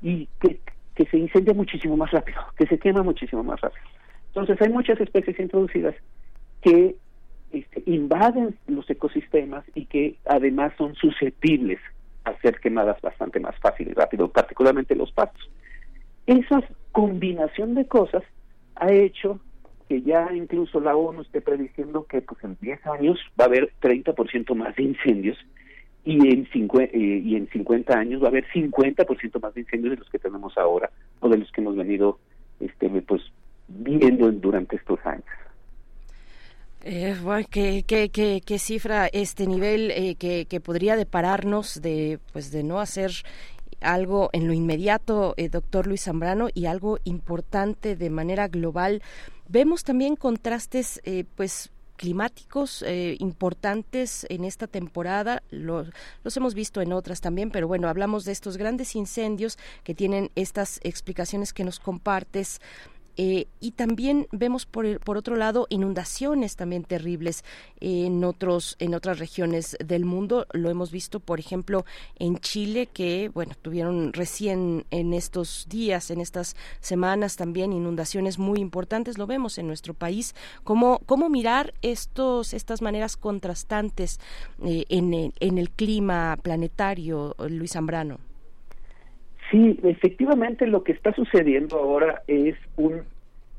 y 0.03 0.29
que, 0.41 0.61
que 0.95 1.07
se 1.07 1.19
incendia 1.19 1.55
muchísimo 1.55 1.97
más 1.97 2.11
rápido, 2.11 2.41
que 2.57 2.67
se 2.67 2.79
quema 2.79 3.03
muchísimo 3.03 3.43
más 3.43 3.61
rápido. 3.61 3.85
Entonces 4.29 4.61
hay 4.61 4.69
muchas 4.69 5.01
especies 5.01 5.39
introducidas 5.41 5.95
que 6.61 6.97
este, 7.53 7.83
invaden 7.87 8.57
los 8.67 8.89
ecosistemas 8.91 9.65
y 9.75 9.87
que 9.87 10.17
además 10.27 10.73
son 10.77 10.95
susceptibles 10.95 11.79
a 12.25 12.37
ser 12.41 12.61
quemadas 12.61 13.01
bastante 13.01 13.41
más 13.41 13.57
fácil 13.61 13.89
y 13.89 13.93
rápido, 13.93 14.29
particularmente 14.29 14.95
los 14.97 15.13
pastos. 15.13 15.49
Esa 16.27 16.61
combinación 16.93 17.75
de 17.75 17.87
cosas 17.87 18.25
ha 18.75 18.93
hecho 18.93 19.41
que 19.89 20.03
ya 20.03 20.29
incluso 20.35 20.81
la 20.81 20.97
ONU 20.97 21.23
esté 21.23 21.41
prediciendo 21.41 22.05
que 22.05 22.21
pues 22.21 22.43
en 22.43 22.57
10 22.61 22.87
años 22.87 23.19
va 23.41 23.45
a 23.45 23.49
haber 23.49 23.73
30% 23.81 24.55
más 24.55 24.75
de 24.75 24.83
incendios 24.83 25.39
y 26.07 26.29
en, 26.33 26.49
50, 26.51 26.97
eh, 26.97 27.23
y 27.25 27.35
en 27.35 27.49
50 27.49 27.99
años 27.99 28.23
va 28.23 28.27
a 28.27 28.31
haber 28.31 28.47
50% 28.55 29.41
más 29.41 29.53
de 29.55 29.61
incendios 29.61 29.91
de 29.91 29.97
los 29.99 30.09
que 30.09 30.19
tenemos 30.19 30.57
ahora 30.57 30.91
o 31.21 31.29
de 31.29 31.37
los 31.37 31.51
que 31.51 31.61
hemos 31.61 31.77
venido 31.77 32.19
este 32.61 32.89
pues 33.03 33.23
viendo 33.69 34.31
durante 34.31 34.77
estos 34.77 34.99
años. 35.05 35.25
Eh, 36.89 37.17
¿qué, 37.51 38.41
qué, 38.45 38.59
cifra 38.61 39.09
este 39.09 39.49
nivel 39.49 39.91
eh, 39.91 40.15
que, 40.15 40.47
que, 40.47 40.61
podría 40.61 40.95
depararnos 40.95 41.83
de, 41.83 42.21
pues, 42.33 42.53
de 42.53 42.63
no 42.63 42.79
hacer 42.79 43.11
algo 43.81 44.31
en 44.33 44.47
lo 44.47 44.53
inmediato, 44.53 45.35
eh, 45.37 45.49
doctor 45.49 45.87
Luis 45.87 46.05
Zambrano, 46.05 46.49
y 46.55 46.67
algo 46.67 46.99
importante 47.05 47.97
de 47.97 48.11
manera 48.11 48.49
global. 48.49 49.03
Vemos 49.49 49.85
también 49.85 50.17
contrastes, 50.17 51.01
eh, 51.05 51.25
pues 51.35 51.73
climáticos 51.97 52.83
eh, 52.83 53.17
importantes 53.19 54.27
en 54.29 54.45
esta 54.45 54.67
temporada, 54.67 55.43
los, 55.51 55.89
los, 56.23 56.37
hemos 56.37 56.55
visto 56.55 56.81
en 56.81 56.93
otras 56.93 57.21
también, 57.21 57.51
pero 57.51 57.69
bueno, 57.69 57.89
hablamos 57.89 58.25
de 58.25 58.33
estos 58.33 58.57
grandes 58.57 58.95
incendios 58.95 59.59
que 59.85 59.95
tienen 59.95 60.31
estas 60.35 60.81
explicaciones 60.83 61.53
que 61.53 61.65
nos 61.65 61.81
compartes. 61.81 62.61
Eh, 63.17 63.47
y 63.61 63.73
también 63.73 64.27
vemos 64.31 64.67
por, 64.67 65.01
por 65.01 65.17
otro 65.17 65.37
lado 65.37 65.67
inundaciones 65.71 66.57
también 66.57 66.85
terribles 66.85 67.45
en 67.81 68.25
otros 68.25 68.77
en 68.79 68.95
otras 68.95 69.19
regiones 69.19 69.77
del 69.85 70.05
mundo. 70.05 70.47
Lo 70.53 70.71
hemos 70.71 70.91
visto 70.91 71.21
por 71.21 71.41
ejemplo 71.41 71.85
en 72.19 72.39
Chile 72.39 72.87
que 72.87 73.31
bueno 73.33 73.55
tuvieron 73.61 74.13
recién 74.13 74.85
en 74.91 75.15
estos 75.15 75.67
días 75.69 76.11
en 76.11 76.21
estas 76.21 76.57
semanas 76.81 77.37
también 77.37 77.73
inundaciones 77.73 78.39
muy 78.39 78.61
importantes. 78.61 79.19
Lo 79.19 79.27
vemos 79.27 79.59
en 79.59 79.67
nuestro 79.67 79.95
país 79.95 80.35
cómo 80.65 81.01
cómo 81.07 81.31
mirar 81.31 81.73
estos 81.83 82.53
estas 82.53 82.83
maneras 82.83 83.17
contrastantes 83.17 84.21
eh, 84.65 84.85
en, 84.89 85.15
el, 85.15 85.33
en 85.41 85.59
el 85.59 85.71
clima 85.71 86.39
planetario 86.43 87.35
Luis 87.49 87.73
Zambrano 87.73 88.26
Sí, 89.51 89.79
efectivamente 89.85 90.67
lo 90.67 90.83
que 90.83 90.93
está 90.93 91.13
sucediendo 91.15 91.79
ahora 91.79 92.23
es 92.27 92.57
un, 92.77 93.03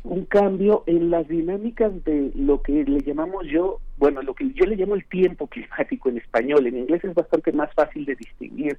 un 0.04 0.26
cambio 0.26 0.84
en 0.86 1.10
las 1.10 1.28
dinámicas 1.28 2.04
de 2.04 2.32
lo 2.36 2.62
que 2.62 2.84
le 2.84 3.00
llamamos 3.02 3.46
yo, 3.48 3.80
bueno, 3.98 4.22
lo 4.22 4.34
que 4.34 4.52
yo 4.54 4.66
le 4.66 4.76
llamo 4.76 4.96
el 4.96 5.06
tiempo 5.06 5.48
climático 5.48 6.10
en 6.10 6.18
español. 6.18 6.68
En 6.68 6.78
inglés 6.78 7.04
es 7.04 7.14
bastante 7.14 7.52
más 7.52 7.74
fácil 7.74 8.06
de 8.06 8.16
distinguir 8.16 8.78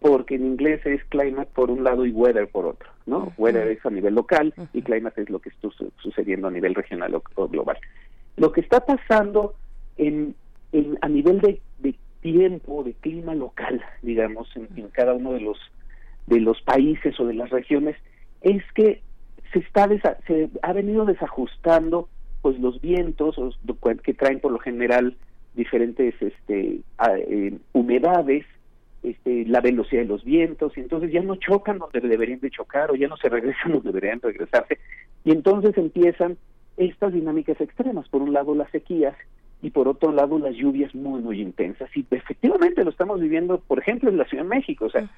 porque 0.00 0.36
en 0.36 0.46
inglés 0.46 0.80
es 0.86 1.04
climate 1.06 1.50
por 1.54 1.70
un 1.70 1.82
lado 1.82 2.06
y 2.06 2.10
weather 2.10 2.48
por 2.48 2.66
otro, 2.66 2.88
¿no? 3.06 3.32
Weather 3.36 3.68
es 3.68 3.84
a 3.84 3.90
nivel 3.90 4.14
local 4.14 4.54
y 4.72 4.82
climate 4.82 5.22
es 5.22 5.30
lo 5.30 5.40
que 5.40 5.48
está 5.48 5.68
sucediendo 5.96 6.46
a 6.46 6.52
nivel 6.52 6.74
regional 6.74 7.14
o, 7.34 7.48
global. 7.48 7.78
Lo 8.36 8.52
que 8.52 8.60
está 8.60 8.86
pasando 8.86 9.54
en, 9.96 10.36
en 10.70 10.98
a 11.02 11.08
nivel 11.08 11.40
de, 11.40 11.60
de 11.80 11.96
tiempo, 12.20 12.84
de 12.84 12.94
clima 12.94 13.34
local, 13.34 13.82
digamos, 14.02 14.48
en, 14.56 14.68
en 14.76 14.88
cada 14.88 15.14
uno 15.14 15.32
de 15.32 15.40
los 15.40 15.58
de 16.28 16.40
los 16.40 16.60
países 16.62 17.18
o 17.18 17.26
de 17.26 17.34
las 17.34 17.50
regiones 17.50 17.96
es 18.42 18.62
que 18.74 19.02
se 19.52 19.60
está 19.60 19.88
se 20.26 20.50
ha 20.62 20.72
venido 20.72 21.04
desajustando 21.04 22.08
pues 22.42 22.58
los 22.58 22.80
vientos 22.80 23.36
que 24.02 24.14
traen 24.14 24.40
por 24.40 24.52
lo 24.52 24.58
general 24.58 25.16
diferentes 25.54 26.14
este 26.20 26.80
eh, 27.08 27.58
humedades 27.72 28.44
este, 29.02 29.44
la 29.46 29.60
velocidad 29.60 30.02
de 30.02 30.08
los 30.08 30.24
vientos 30.24 30.76
y 30.76 30.80
entonces 30.80 31.12
ya 31.12 31.22
no 31.22 31.36
chocan 31.36 31.78
donde 31.78 32.00
deberían 32.00 32.40
de 32.40 32.50
chocar 32.50 32.90
o 32.90 32.94
ya 32.94 33.08
no 33.08 33.16
se 33.16 33.28
regresan 33.28 33.72
donde 33.72 33.92
deberían 33.92 34.20
regresarse 34.20 34.78
y 35.24 35.30
entonces 35.30 35.76
empiezan 35.76 36.36
estas 36.76 37.12
dinámicas 37.12 37.60
extremas. 37.60 38.08
Por 38.08 38.22
un 38.22 38.32
lado 38.32 38.54
las 38.54 38.70
sequías 38.70 39.16
y 39.62 39.70
por 39.70 39.88
otro 39.88 40.12
lado 40.12 40.38
las 40.38 40.54
lluvias 40.54 40.94
muy 40.94 41.20
muy 41.20 41.40
intensas. 41.40 41.90
Y 41.96 42.06
efectivamente 42.10 42.84
lo 42.84 42.90
estamos 42.90 43.20
viviendo 43.20 43.58
por 43.60 43.78
ejemplo 43.78 44.10
en 44.10 44.18
la 44.18 44.24
Ciudad 44.24 44.44
de 44.44 44.50
México 44.50 44.86
o 44.86 44.90
sea 44.90 45.08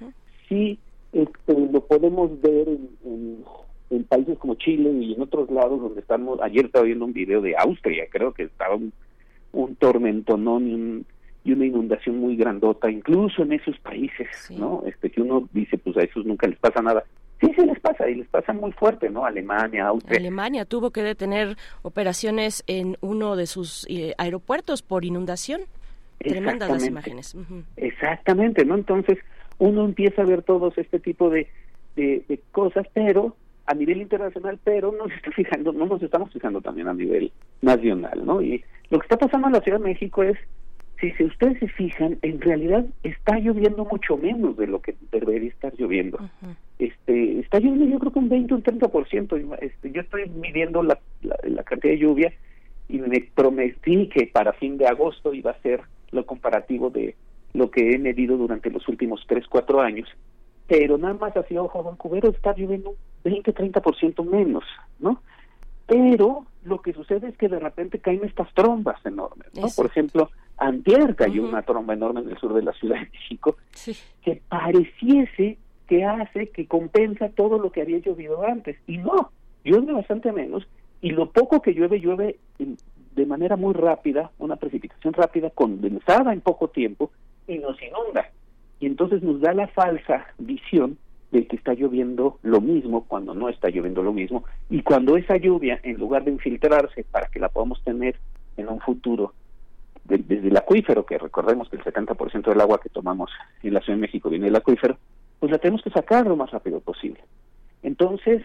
sí 0.49 0.79
este, 1.13 1.69
lo 1.73 1.81
podemos 1.87 2.41
ver 2.41 2.69
en, 2.69 3.45
en, 3.91 4.05
países 4.05 4.39
como 4.39 4.55
Chile 4.55 4.91
y 4.91 5.15
en 5.15 5.23
otros 5.23 5.51
lados 5.51 5.81
donde 5.81 6.01
estamos, 6.01 6.41
ayer 6.41 6.67
estaba 6.67 6.85
viendo 6.85 7.05
un 7.05 7.13
video 7.13 7.41
de 7.41 7.57
Austria, 7.57 8.07
creo 8.11 8.33
que 8.33 8.45
estaba 8.45 8.77
un, 8.77 8.93
un 9.53 9.77
tormentonón 9.77 11.05
y, 11.45 11.49
y 11.49 11.53
una 11.53 11.67
inundación 11.67 12.19
muy 12.19 12.37
grandota, 12.37 12.91
incluso 12.91 13.43
en 13.43 13.53
esos 13.53 13.79
países, 13.79 14.29
¿no? 14.51 14.83
Este 14.87 15.11
que 15.11 15.23
uno 15.23 15.49
dice, 15.53 15.79
pues 15.79 15.97
a 15.97 16.03
esos 16.03 16.25
nunca 16.25 16.47
les 16.47 16.59
pasa 16.59 16.83
nada. 16.83 17.05
Sí, 17.41 17.51
sí 17.57 17.65
les 17.65 17.81
pasa 17.81 18.09
y 18.09 18.17
les 18.17 18.29
pasa 18.29 18.53
muy 18.53 18.71
fuerte, 18.73 19.09
¿no? 19.09 19.25
Alemania, 19.25 19.87
Austria. 19.87 20.19
Alemania 20.19 20.67
tuvo 20.67 20.91
que 20.91 21.03
detener 21.03 21.57
operaciones 21.83 22.63
en 22.67 22.99
uno 23.01 23.35
de 23.35 23.47
sus 23.47 23.87
eh, 23.89 24.15
aeropuertos 24.19 24.83
por 24.83 25.07
inundación. 25.07 25.63
Tremendas 26.19 26.69
las 26.69 26.87
imágenes. 26.87 27.35
Exactamente, 27.77 28.67
¿no? 28.67 28.75
Entonces, 28.75 29.17
uno 29.61 29.85
empieza 29.85 30.23
a 30.23 30.25
ver 30.25 30.43
todos 30.43 30.77
este 30.79 30.99
tipo 30.99 31.31
de, 31.31 31.47
de, 31.95 32.41
cosas, 32.51 32.87
pero 32.93 33.37
a 33.67 33.75
nivel 33.75 34.01
internacional, 34.01 34.59
pero 34.65 34.91
no 34.91 35.07
se 35.09 35.15
está 35.15 35.31
fijando, 35.31 35.73
no 35.73 35.87
nos 35.87 36.03
estamos 36.03 36.33
fijando 36.33 36.61
también 36.61 36.89
a 36.89 36.95
nivel 36.95 37.31
nacional, 37.61 38.25
¿no? 38.25 38.43
Y 38.43 38.65
lo 38.89 38.99
que 38.99 39.05
está 39.05 39.17
pasando 39.17 39.47
en 39.47 39.53
la 39.53 39.61
Ciudad 39.61 39.79
de 39.79 39.85
México 39.85 40.23
es, 40.23 40.37
si, 40.99 41.13
si 41.13 41.25
ustedes 41.25 41.59
se 41.61 41.69
fijan, 41.69 42.19
en 42.23 42.41
realidad 42.41 42.85
está 43.03 43.39
lloviendo 43.39 43.85
mucho 43.85 44.17
menos 44.17 44.57
de 44.57 44.67
lo 44.67 44.81
que 44.81 44.97
debería 45.13 45.51
estar 45.51 45.73
lloviendo. 45.77 46.19
Este, 46.79 47.41
está 47.41 47.59
lloviendo 47.59 47.87
yo 47.87 47.99
creo 47.99 48.13
que 48.13 48.19
un 48.19 48.29
20 48.29 48.55
o 48.55 48.57
un 48.57 48.63
30%. 48.63 49.59
Este, 49.61 49.93
yo 49.93 50.01
estoy 50.01 50.29
midiendo 50.31 50.83
la, 50.83 50.99
la, 51.23 51.37
la 51.45 51.63
cantidad 51.63 51.93
de 51.93 51.99
lluvia 51.99 52.33
y 52.89 52.99
me 52.99 53.21
prometí 53.35 54.09
que 54.09 54.27
para 54.27 54.55
fin 54.55 54.79
de 54.79 54.87
agosto 54.87 55.33
iba 55.33 55.53
a 55.53 55.63
ser 55.63 55.83
lo 56.11 56.27
comparativo 56.27 56.91
de 56.91 57.15
lo 57.53 57.71
que 57.71 57.93
he 57.93 57.99
medido 57.99 58.37
durante 58.37 58.71
los 58.71 58.87
últimos 58.89 59.25
3, 59.27 59.47
4 59.49 59.81
años, 59.81 60.09
pero 60.67 60.99
nada 60.99 61.15
más 61.15 61.37
hacia 61.37 61.63
Ojo 61.63 61.83
Vancouver 61.83 62.27
está 62.27 62.55
lloviendo 62.55 62.95
20, 63.25 63.53
30% 63.55 64.25
menos, 64.25 64.65
¿no? 64.99 65.21
Pero 65.87 66.47
lo 66.63 66.81
que 66.81 66.93
sucede 66.93 67.29
es 67.29 67.37
que 67.37 67.49
de 67.49 67.59
repente 67.59 67.99
caen 67.99 68.25
estas 68.25 68.53
trombas 68.55 69.05
enormes, 69.05 69.49
¿no? 69.55 69.67
Por 69.75 69.87
ejemplo, 69.87 70.31
antier 70.57 71.17
cayó 71.17 71.43
una 71.43 71.63
tromba 71.63 71.95
enorme 71.95 72.21
en 72.21 72.31
el 72.31 72.39
sur 72.39 72.55
de 72.55 72.63
la 72.63 72.73
Ciudad 72.75 73.01
de 73.01 73.11
México 73.11 73.57
que 74.23 74.41
pareciese 74.49 75.59
que 75.89 76.05
hace, 76.05 76.51
que 76.51 76.69
compensa 76.69 77.31
todo 77.31 77.59
lo 77.59 77.73
que 77.73 77.83
había 77.83 77.99
llovido 77.99 78.47
antes. 78.47 78.77
Y 78.87 78.99
no, 78.99 79.33
llueve 79.65 79.93
bastante 79.93 80.31
menos 80.31 80.69
y 81.01 81.11
lo 81.11 81.33
poco 81.33 81.61
que 81.61 81.73
llueve, 81.73 81.99
llueve 81.99 82.39
de 83.17 83.27
manera 83.27 83.57
muy 83.57 83.75
rápida, 83.75 84.31
una 84.39 84.55
precipitación 84.55 85.13
rápida, 85.15 85.51
condensada 85.51 86.33
en 86.33 86.43
poco 86.43 86.69
tiempo, 86.69 87.11
y 87.47 87.59
nos 87.59 87.81
inunda. 87.83 88.31
Y 88.79 88.87
entonces 88.87 89.23
nos 89.23 89.41
da 89.41 89.53
la 89.53 89.69
falsa 89.69 90.27
visión 90.39 90.99
de 91.31 91.47
que 91.47 91.57
está 91.57 91.75
lloviendo 91.75 92.39
lo 92.43 92.61
mismo 92.61 93.05
cuando 93.05 93.35
no 93.35 93.49
está 93.49 93.69
lloviendo 93.69 94.03
lo 94.03 94.13
mismo. 94.13 94.45
Y 94.69 94.83
cuando 94.83 95.17
esa 95.17 95.37
lluvia, 95.37 95.81
en 95.83 95.97
lugar 95.97 96.25
de 96.25 96.33
infiltrarse 96.33 97.05
para 97.05 97.29
que 97.29 97.39
la 97.39 97.49
podamos 97.49 97.83
tener 97.85 98.17
en 98.57 98.69
un 98.69 98.81
futuro 98.81 99.33
desde 100.05 100.49
el 100.49 100.57
acuífero, 100.57 101.07
que 101.07 101.19
recordemos 101.19 101.69
que 101.69 101.77
el 101.77 101.85
70% 101.85 102.49
del 102.49 102.61
agua 102.61 102.81
que 102.81 102.89
tomamos 102.89 103.31
en 103.63 103.75
la 103.75 103.81
Ciudad 103.81 103.97
de 103.97 104.03
México 104.03 104.29
viene 104.29 104.47
del 104.47 104.57
acuífero, 104.57 104.97
pues 105.39 105.53
la 105.53 105.59
tenemos 105.59 105.83
que 105.83 105.91
sacar 105.91 106.27
lo 106.27 106.37
más 106.37 106.51
rápido 106.51 106.81
posible. 106.81 107.21
Entonces, 107.83 108.43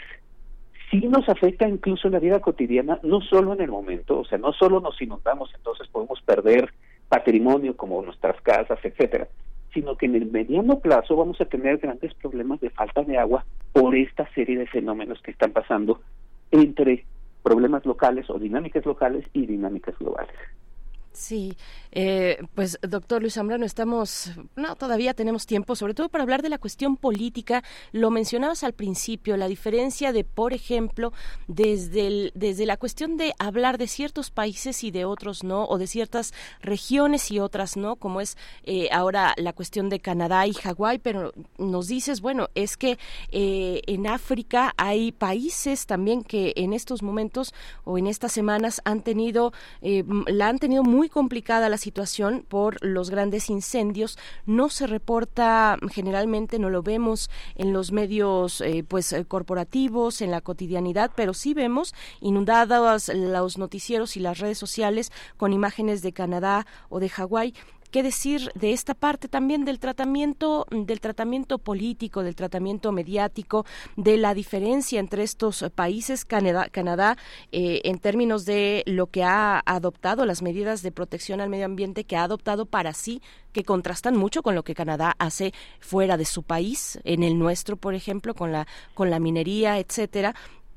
sí 0.92 1.00
nos 1.08 1.28
afecta 1.28 1.68
incluso 1.68 2.08
en 2.08 2.14
la 2.14 2.20
vida 2.20 2.40
cotidiana, 2.40 3.00
no 3.04 3.22
solo 3.22 3.54
en 3.54 3.62
el 3.62 3.72
momento, 3.72 4.20
o 4.20 4.26
sea, 4.26 4.38
no 4.38 4.54
solo 4.54 4.80
nos 4.80 5.02
inundamos, 5.02 5.52
entonces 5.56 5.88
podemos 5.88 6.22
perder 6.22 6.72
patrimonio 7.10 7.76
como 7.76 8.02
nuestras 8.02 8.40
casas, 8.42 8.80
etcétera, 8.84 9.28
sino 9.74 9.98
que 9.98 10.06
en 10.06 10.16
el 10.16 10.32
mediano 10.32 10.80
plazo 10.80 11.16
vamos 11.16 11.40
a 11.42 11.46
tener 11.46 11.78
grandes 11.78 12.14
problemas 12.16 12.60
de 12.62 12.70
falta 12.70 13.04
de 13.04 13.18
agua 13.18 13.46
por 13.74 13.96
esta 13.96 14.28
serie 14.34 14.58
de 14.58 14.68
fenómenos 14.68 15.22
que 15.22 15.32
están 15.32 15.52
pasando 15.52 16.00
entre 16.52 17.06
problemas 17.44 17.86
locales 17.86 18.30
o 18.30 18.40
dinámicas 18.40 18.86
locales 18.86 19.26
y 19.34 19.46
dinámicas 19.46 19.98
globales. 20.00 20.36
Sí, 21.16 21.56
eh, 21.94 22.44
pues 22.56 22.78
doctor 22.82 23.22
Luis 23.22 23.36
Zambrano, 23.36 23.66
estamos, 23.66 24.32
no, 24.58 24.76
todavía 24.76 25.14
tenemos 25.14 25.46
tiempo, 25.46 25.78
sobre 25.78 25.94
todo 25.94 26.10
para 26.10 26.24
hablar 26.24 26.42
de 26.42 26.50
la 26.50 26.58
cuestión 26.58 26.98
política. 26.98 27.64
Lo 27.94 28.12
mencionabas 28.12 28.66
al 28.66 28.74
principio, 28.74 29.38
la 29.38 29.48
diferencia 29.48 30.12
de, 30.12 30.26
por 30.26 30.52
ejemplo, 30.52 31.14
desde, 31.48 32.34
desde 32.36 32.66
la 32.66 32.76
cuestión 32.76 33.16
de 33.16 33.34
hablar 33.40 33.78
de 33.78 33.88
ciertos 33.88 34.30
países 34.30 34.84
y 34.84 34.92
de 34.92 35.06
otros 35.06 35.46
no, 35.46 35.64
o 35.66 35.78
de 35.78 35.88
ciertas 35.88 36.34
regiones 36.60 37.32
y 37.32 37.40
otras 37.40 37.78
no, 37.78 37.96
como 37.96 38.20
es 38.20 38.38
eh, 38.66 38.90
ahora 38.92 39.34
la 39.38 39.54
cuestión 39.54 39.88
de 39.88 40.02
Canadá 40.02 40.46
y 40.48 40.54
Hawái, 40.54 41.00
pero 41.00 41.32
nos 41.58 41.88
dices, 41.88 42.20
bueno, 42.20 42.50
es 42.56 42.76
que 42.76 43.00
eh, 43.32 43.82
en 43.88 44.06
África 44.06 44.74
hay 44.76 45.14
países 45.14 45.86
también 45.86 46.24
que 46.24 46.52
en 46.58 46.74
estos 46.74 47.02
momentos 47.02 47.54
o 47.86 47.98
en 47.98 48.08
estas 48.08 48.34
semanas 48.34 48.82
han 48.84 49.02
tenido, 49.02 49.54
la 49.82 50.50
han 50.50 50.60
tenido 50.60 50.84
muy 50.84 51.05
complicada 51.10 51.70
la 51.70 51.78
situación 51.78 52.46
por 52.48 52.84
los 52.84 53.10
grandes 53.10 53.50
incendios. 53.50 54.18
No 54.46 54.70
se 54.70 54.88
reporta 54.88 55.78
generalmente, 55.92 56.60
no 56.60 56.70
lo 56.70 56.84
vemos 56.84 57.30
en 57.56 57.74
los 57.74 57.92
medios 57.92 58.62
eh, 58.62 58.84
pues 58.88 59.14
eh, 59.14 59.26
corporativos, 59.26 60.22
en 60.22 60.32
la 60.32 60.42
cotidianidad, 60.42 61.12
pero 61.16 61.34
sí 61.34 61.54
vemos 61.54 61.94
inundados 62.22 63.10
los 63.14 63.58
noticieros 63.58 64.18
y 64.18 64.20
las 64.20 64.40
redes 64.40 64.58
sociales 64.58 65.12
con 65.38 65.54
imágenes 65.54 66.02
de 66.02 66.14
Canadá 66.14 66.66
o 66.90 67.00
de 67.00 67.10
Hawái 67.10 67.54
qué 67.96 68.04
decir 68.04 68.52
de 68.56 68.74
esta 68.74 68.94
parte 68.94 69.30
también 69.30 69.64
del 69.64 69.80
tratamiento, 69.80 70.66
del 70.70 71.00
tratamiento 71.00 71.60
político, 71.60 72.24
del 72.24 72.36
tratamiento 72.36 72.92
mediático, 72.92 73.66
de 73.96 74.18
la 74.18 74.34
diferencia 74.34 75.00
entre 75.00 75.24
estos 75.24 75.64
países, 75.74 76.26
Canadá, 76.26 77.16
eh, 77.54 77.80
en 77.86 78.00
términos 78.00 78.44
de 78.44 78.84
lo 78.86 79.08
que 79.08 79.24
ha 79.24 79.64
adoptado, 79.66 80.26
las 80.26 80.42
medidas 80.42 80.82
de 80.82 80.92
protección 80.92 81.40
al 81.40 81.48
medio 81.48 81.64
ambiente 81.64 82.04
que 82.04 82.18
ha 82.18 82.24
adoptado 82.24 82.66
para 82.66 82.92
sí 82.92 83.22
que 83.54 83.64
contrastan 83.64 84.18
mucho 84.18 84.44
con 84.44 84.56
lo 84.56 84.66
que 84.66 84.76
Canadá 84.76 85.16
hace 85.18 85.54
fuera 85.80 86.18
de 86.18 86.26
su 86.26 86.44
país, 86.44 87.00
en 87.06 87.24
el 87.24 87.40
nuestro, 87.40 87.78
por 87.78 87.96
ejemplo, 87.96 88.34
con 88.34 88.52
la 88.52 88.68
con 88.94 89.10
la 89.10 89.20
minería, 89.22 89.80
etcétera, 89.80 90.36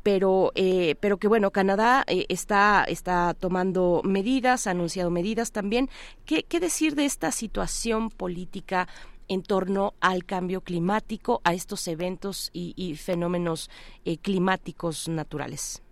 pero 0.09 0.53
eh, 0.55 0.95
pero 1.01 1.19
que 1.19 1.29
bueno 1.29 1.51
Canadá 1.51 2.03
eh, 2.07 2.25
está 2.31 2.83
está 2.89 3.35
tomando 3.35 4.01
medidas 4.05 4.67
ha 4.67 4.71
anunciado 4.71 5.11
medidas 5.11 5.53
también. 5.53 5.91
Qué, 6.25 6.45
qué 6.45 6.61
decir 6.61 6.95
de 6.95 7.05
esta 7.05 7.31
situación 7.31 8.09
política 8.09 8.89
en 9.29 9.43
torno 9.43 9.93
al 10.01 10.25
cambio 10.25 10.63
climático 10.63 11.43
a 11.45 11.53
estos 11.53 11.87
eventos 11.89 12.49
y, 12.55 12.95
fenómenos 12.95 13.69
eh, 14.07 14.17
climáticos 14.17 15.11
naturales 15.11 15.83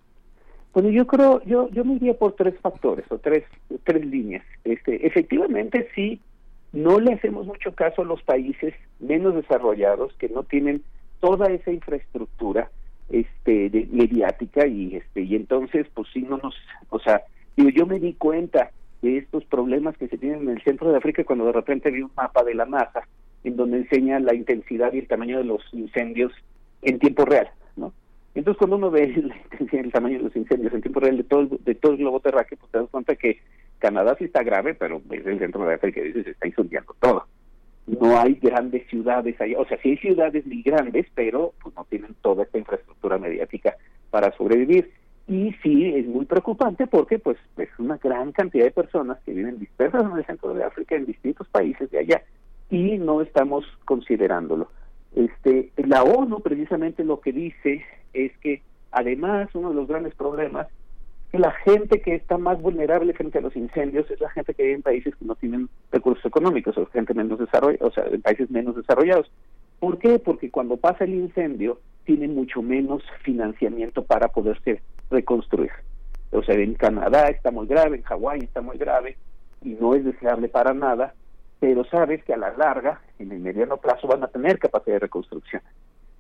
bueno 0.73 0.89
yo 0.89 1.07
creo 1.07 1.43
yo 1.45 1.69
yo 1.69 1.85
me 1.85 1.97
iría 1.97 2.15
por 2.15 2.33
tres 2.37 2.55
factores 2.63 3.05
o 3.11 3.19
tres 3.19 3.45
tres 3.85 4.03
líneas. 4.07 4.47
Este 4.65 5.07
efectivamente 5.07 5.89
sí 5.95 6.23
no 6.73 7.01
le 7.01 7.13
hacemos 7.13 7.47
mucho 7.47 7.75
caso 7.75 8.01
a 8.01 8.07
los 8.07 8.23
países 8.23 8.73
menos 8.99 9.35
desarrollados 9.35 10.15
que 10.15 10.31
no 10.31 10.43
tienen 10.43 10.83
toda 11.21 11.49
esa 11.49 11.71
infraestructura 11.71 12.71
este 13.11 13.89
mediática 13.91 14.67
y 14.67 14.97
este 14.97 15.23
y 15.23 15.37
entonces 15.37 15.87
pues 15.95 16.09
sí 16.13 16.23
no 16.23 16.39
nos 16.39 16.55
o 16.91 16.99
sea 16.99 17.23
digo 17.57 17.71
yo 17.71 17.87
me 17.87 18.01
di 18.01 18.15
cuenta 18.15 18.71
de 19.03 19.19
estos 19.19 19.45
problemas 19.45 19.97
que 19.97 20.09
se 20.09 20.19
tienen 20.19 20.43
en 20.43 20.51
el 20.51 20.63
centro 20.63 20.91
de 20.91 20.99
África 20.99 21.25
cuando 21.25 21.47
de 21.47 21.53
repente 21.53 21.91
vi 21.91 22.03
un 22.03 22.11
mapa 22.17 22.43
de 22.43 22.55
la 22.55 22.67
NASA 22.67 23.07
en 23.45 23.57
donde 23.57 23.79
enseña 23.79 24.19
la 24.19 24.35
intensidad 24.35 24.93
y 24.93 24.99
el 24.99 25.07
tamaño 25.07 25.39
de 25.39 25.45
los 25.45 25.63
incendios 25.73 26.33
en 26.83 26.99
tiempo 26.99 27.25
real 27.25 27.49
no 27.77 27.93
entonces 28.35 28.59
cuando 28.59 28.77
uno 28.77 28.91
ve 28.91 29.09
la 29.09 29.37
intensidad 29.53 29.85
el 29.85 29.93
tamaño 29.93 30.19
de 30.19 30.25
los 30.25 30.37
incendios 30.37 30.73
en 30.75 30.83
tiempo 30.83 31.01
real 31.01 31.17
de 31.17 31.25
todo 31.25 31.49
de 31.65 31.75
todo 31.75 31.93
el 31.93 31.99
globo 31.99 32.21
terráqueo 32.21 32.59
pues 32.59 32.73
te 32.73 32.79
das 32.79 32.91
cuenta 32.91 33.15
que 33.15 33.39
Canadá 33.79 34.17
sí 34.19 34.25
está 34.25 34.43
grave, 34.43 34.75
pero 34.75 35.03
el 35.11 35.39
centro 35.39 35.65
de 35.67 35.75
África 35.75 36.01
y 36.01 36.13
se 36.13 36.31
está 36.31 36.47
incendiando 36.47 36.95
todo. 37.01 37.27
No 37.87 38.19
hay 38.19 38.35
grandes 38.35 38.87
ciudades 38.89 39.41
allá, 39.41 39.59
o 39.61 39.67
sea, 39.67 39.79
sí 39.81 39.91
hay 39.91 39.97
ciudades 39.99 40.45
muy 40.47 40.63
grandes, 40.63 41.07
pero 41.15 41.53
pues 41.63 41.75
no 41.77 41.85
tienen 41.85 42.15
toda 42.21 42.43
esta 42.43 42.59
infraestructura 42.59 43.19
mediática 43.19 43.77
para 44.11 44.37
sobrevivir. 44.37 44.91
Y 45.29 45.53
sí, 45.63 45.87
es 45.95 46.07
muy 46.07 46.25
preocupante 46.25 46.87
porque 46.87 47.19
pues 47.19 47.37
es 47.57 47.69
una 47.79 47.97
gran 47.97 48.33
cantidad 48.33 48.65
de 48.65 48.71
personas 48.71 49.19
que 49.25 49.33
viven 49.33 49.59
dispersas 49.59 50.05
en 50.05 50.19
el 50.19 50.27
centro 50.27 50.55
de 50.55 50.65
África, 50.65 50.95
en 50.95 51.07
distintos 51.07 51.49
países 51.49 51.91
de 51.91 51.99
allá, 51.99 52.23
y 52.71 52.99
no 52.99 53.21
estamos 53.21 53.65
considerándolo. 53.85 54.69
Este, 55.15 55.71
la 55.77 56.03
ONU 56.03 56.41
precisamente 56.41 57.05
lo 57.05 57.21
que 57.21 57.33
dice 57.33 57.85
es 58.13 58.37
que 58.39 58.63
además 58.91 59.49
uno 59.55 59.71
de 59.71 59.77
los 59.77 59.89
grandes 59.89 60.15
problemas 60.15 60.69
la 61.33 61.51
gente 61.53 62.01
que 62.01 62.15
está 62.15 62.39
más 62.39 62.61
vulnerable 62.61 63.13
frente 63.13 63.39
a 63.39 63.41
los 63.41 63.57
incendios 63.57 64.11
es 64.11 64.21
la 64.21 64.31
gente 64.31 64.55
que 64.55 64.63
vive 64.63 64.75
en 64.77 64.83
países 64.83 65.15
que 65.17 65.25
no 65.25 65.35
tienen 65.35 65.69
recursos 65.91 66.25
económicos 66.25 66.77
o 66.79 66.87
gente 66.87 67.15
menos 67.15 67.39
desarrollada, 67.39 67.87
o 67.87 67.91
sea, 67.91 68.05
en 68.07 68.23
países 68.23 68.51
menos 68.51 68.77
desarrollados. 68.77 69.31
¿Por 69.81 69.99
qué? 69.99 70.19
Porque 70.19 70.51
cuando 70.51 70.77
pasa 70.77 71.05
el 71.05 71.15
incendio 71.15 71.81
tienen 72.05 72.35
mucho 72.35 72.63
menos 72.63 73.03
financiamiento 73.23 74.05
para 74.05 74.29
poderse 74.29 74.81
reconstruir. 75.11 75.73
O 76.31 76.43
sea, 76.43 76.55
en 76.55 76.75
Canadá 76.75 77.29
está 77.29 77.51
muy 77.51 77.67
grave, 77.67 77.97
en 77.97 78.03
Hawái 78.03 78.41
está 78.41 78.61
muy 78.61 78.79
grave 78.79 79.17
y 79.63 79.71
no 79.71 79.95
es 79.95 80.05
deseable 80.05 80.49
para 80.49 80.73
nada, 80.75 81.15
pero 81.61 81.85
sabes 81.85 82.23
que 82.25 82.35
a 82.35 82.37
la 82.37 82.57
larga, 82.57 83.01
en 83.19 83.33
el 83.33 83.41
mediano 83.41 83.79
plazo, 83.79 84.07
van 84.07 84.23
a 84.23 84.29
tener 84.29 84.59
capacidad 84.59 84.97
de 84.97 85.01
reconstrucción, 85.01 85.63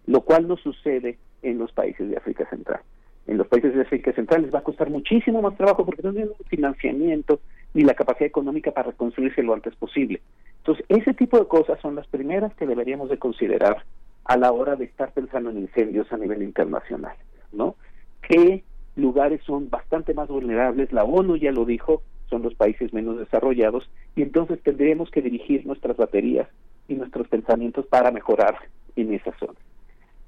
lo 0.07 0.23
cual 0.23 0.49
no 0.49 0.57
sucede 0.57 1.19
en 1.43 1.59
los 1.59 1.73
países 1.73 2.09
de 2.11 2.17
África 2.17 2.49
Central 2.51 2.81
en 3.27 3.39
los 3.39 3.49
países 3.49 3.75
de 3.75 3.83
África 3.83 4.13
Central 4.13 4.43
les 4.43 4.55
va 4.55 4.61
a 4.61 4.65
costar 4.65 4.91
muchísimo 4.91 5.43
más 5.43 5.57
trabajo 5.57 5.85
porque 5.85 6.03
no 6.03 6.13
tienen 6.13 6.33
financiamiento 6.49 7.41
ni 7.75 7.83
la 7.83 7.95
capacidad 7.95 8.27
económica 8.27 8.71
para 8.71 8.91
reconstruirse 8.91 9.43
lo 9.43 9.55
antes 9.55 9.75
posible. 9.77 10.21
Entonces, 10.59 10.85
ese 10.89 11.15
tipo 11.15 11.39
de 11.39 11.47
cosas 11.47 11.81
son 11.81 11.95
las 11.95 12.07
primeras 12.07 12.55
que 12.55 12.67
deberíamos 12.67 13.09
de 13.11 13.19
considerar 13.19 13.85
a 14.25 14.37
la 14.37 14.53
hora 14.53 14.77
de 14.77 14.85
estar 14.85 15.13
pensando 15.13 15.51
en 15.51 15.59
incendios 15.59 16.13
a 16.13 16.17
nivel 16.17 16.43
internacional, 16.43 17.17
¿no? 17.53 17.77
¿Qué 18.23 18.65
lugares 18.97 19.41
son 19.45 19.71
bastante 19.71 20.15
más 20.15 20.29
vulnerables? 20.29 20.93
La 20.93 21.05
ONU 21.05 21.37
ya 21.37 21.53
lo 21.53 21.65
dijo, 21.65 22.03
son 22.29 22.43
los 22.43 22.55
países 22.55 22.93
menos 22.93 23.19
desarrollados 23.19 23.89
y 24.17 24.23
entonces 24.23 24.61
tendremos 24.63 25.11
que 25.11 25.23
dirigir 25.23 25.67
nuestras 25.67 25.97
baterías 25.97 26.49
y 26.89 26.95
nuestros 26.95 27.29
pensamientos 27.29 27.87
para 27.87 28.11
mejorar 28.11 28.57
en 28.97 29.15
esa 29.15 29.33
zona. 29.39 29.59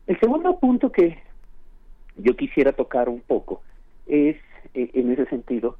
El 0.06 0.18
segundo 0.20 0.58
punto 0.58 0.92
que 0.92 1.18
yo 2.18 2.36
quisiera 2.36 2.72
tocar 2.72 3.08
un 3.08 3.20
poco 3.20 3.62
es, 4.06 4.36
eh, 4.74 4.90
en 4.94 5.12
ese 5.12 5.26
sentido, 5.26 5.76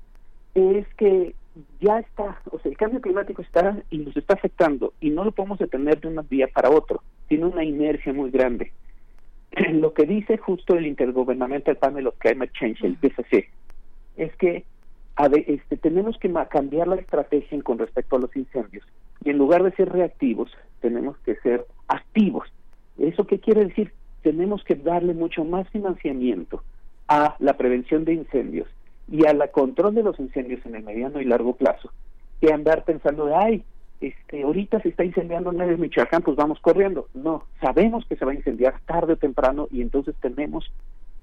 es 0.54 0.86
que 0.96 1.34
ya 1.80 1.98
está, 1.98 2.40
o 2.50 2.58
sea, 2.58 2.70
el 2.70 2.76
cambio 2.76 3.00
climático 3.00 3.42
está 3.42 3.82
y 3.90 3.98
nos 3.98 4.16
está 4.16 4.34
afectando 4.34 4.92
y 5.00 5.10
no 5.10 5.24
lo 5.24 5.32
podemos 5.32 5.58
detener 5.58 6.00
de 6.00 6.08
un 6.08 6.26
día 6.28 6.48
para 6.48 6.70
otro, 6.70 7.02
tiene 7.26 7.46
una 7.46 7.64
inercia 7.64 8.12
muy 8.12 8.30
grande. 8.30 8.72
Lo 9.72 9.92
que 9.94 10.04
dice 10.04 10.36
justo 10.36 10.74
el 10.74 10.86
Intergovernmental 10.86 11.76
Panel 11.76 12.06
of 12.06 12.18
Climate 12.18 12.52
Change, 12.58 12.84
el 12.84 12.96
PCC, 12.96 13.48
es 14.16 14.34
que 14.36 14.64
este, 15.46 15.76
tenemos 15.76 16.16
que 16.18 16.32
cambiar 16.48 16.86
la 16.86 16.96
estrategia 16.96 17.60
con 17.62 17.78
respecto 17.78 18.16
a 18.16 18.20
los 18.20 18.36
incendios 18.36 18.86
y 19.24 19.30
en 19.30 19.38
lugar 19.38 19.64
de 19.64 19.72
ser 19.72 19.88
reactivos, 19.90 20.50
tenemos 20.80 21.16
que 21.18 21.34
ser 21.36 21.66
activos. 21.88 22.48
¿Eso 22.98 23.26
qué 23.26 23.40
quiere 23.40 23.64
decir? 23.64 23.92
Tenemos 24.22 24.62
que 24.64 24.74
darle 24.74 25.14
mucho 25.14 25.44
más 25.44 25.68
financiamiento 25.70 26.62
a 27.08 27.36
la 27.38 27.56
prevención 27.56 28.04
de 28.04 28.14
incendios 28.14 28.68
y 29.10 29.26
a 29.26 29.32
la 29.32 29.48
control 29.48 29.94
de 29.94 30.02
los 30.02 30.18
incendios 30.18 30.64
en 30.66 30.74
el 30.74 30.82
mediano 30.82 31.20
y 31.20 31.24
largo 31.24 31.54
plazo 31.56 31.90
que 32.40 32.52
andar 32.52 32.84
pensando 32.84 33.26
de 33.26 33.34
ay 33.34 33.64
este 34.00 34.42
ahorita 34.42 34.80
se 34.80 34.90
está 34.90 35.04
incendiando 35.04 35.50
en 35.50 35.56
medio 35.56 35.72
de 35.72 35.78
Michoacán 35.78 36.22
pues 36.22 36.36
vamos 36.36 36.60
corriendo 36.60 37.08
no 37.14 37.44
sabemos 37.60 38.04
que 38.06 38.16
se 38.16 38.24
va 38.24 38.32
a 38.32 38.36
incendiar 38.36 38.80
tarde 38.86 39.14
o 39.14 39.16
temprano 39.16 39.68
y 39.70 39.80
entonces 39.80 40.14
tenemos 40.20 40.70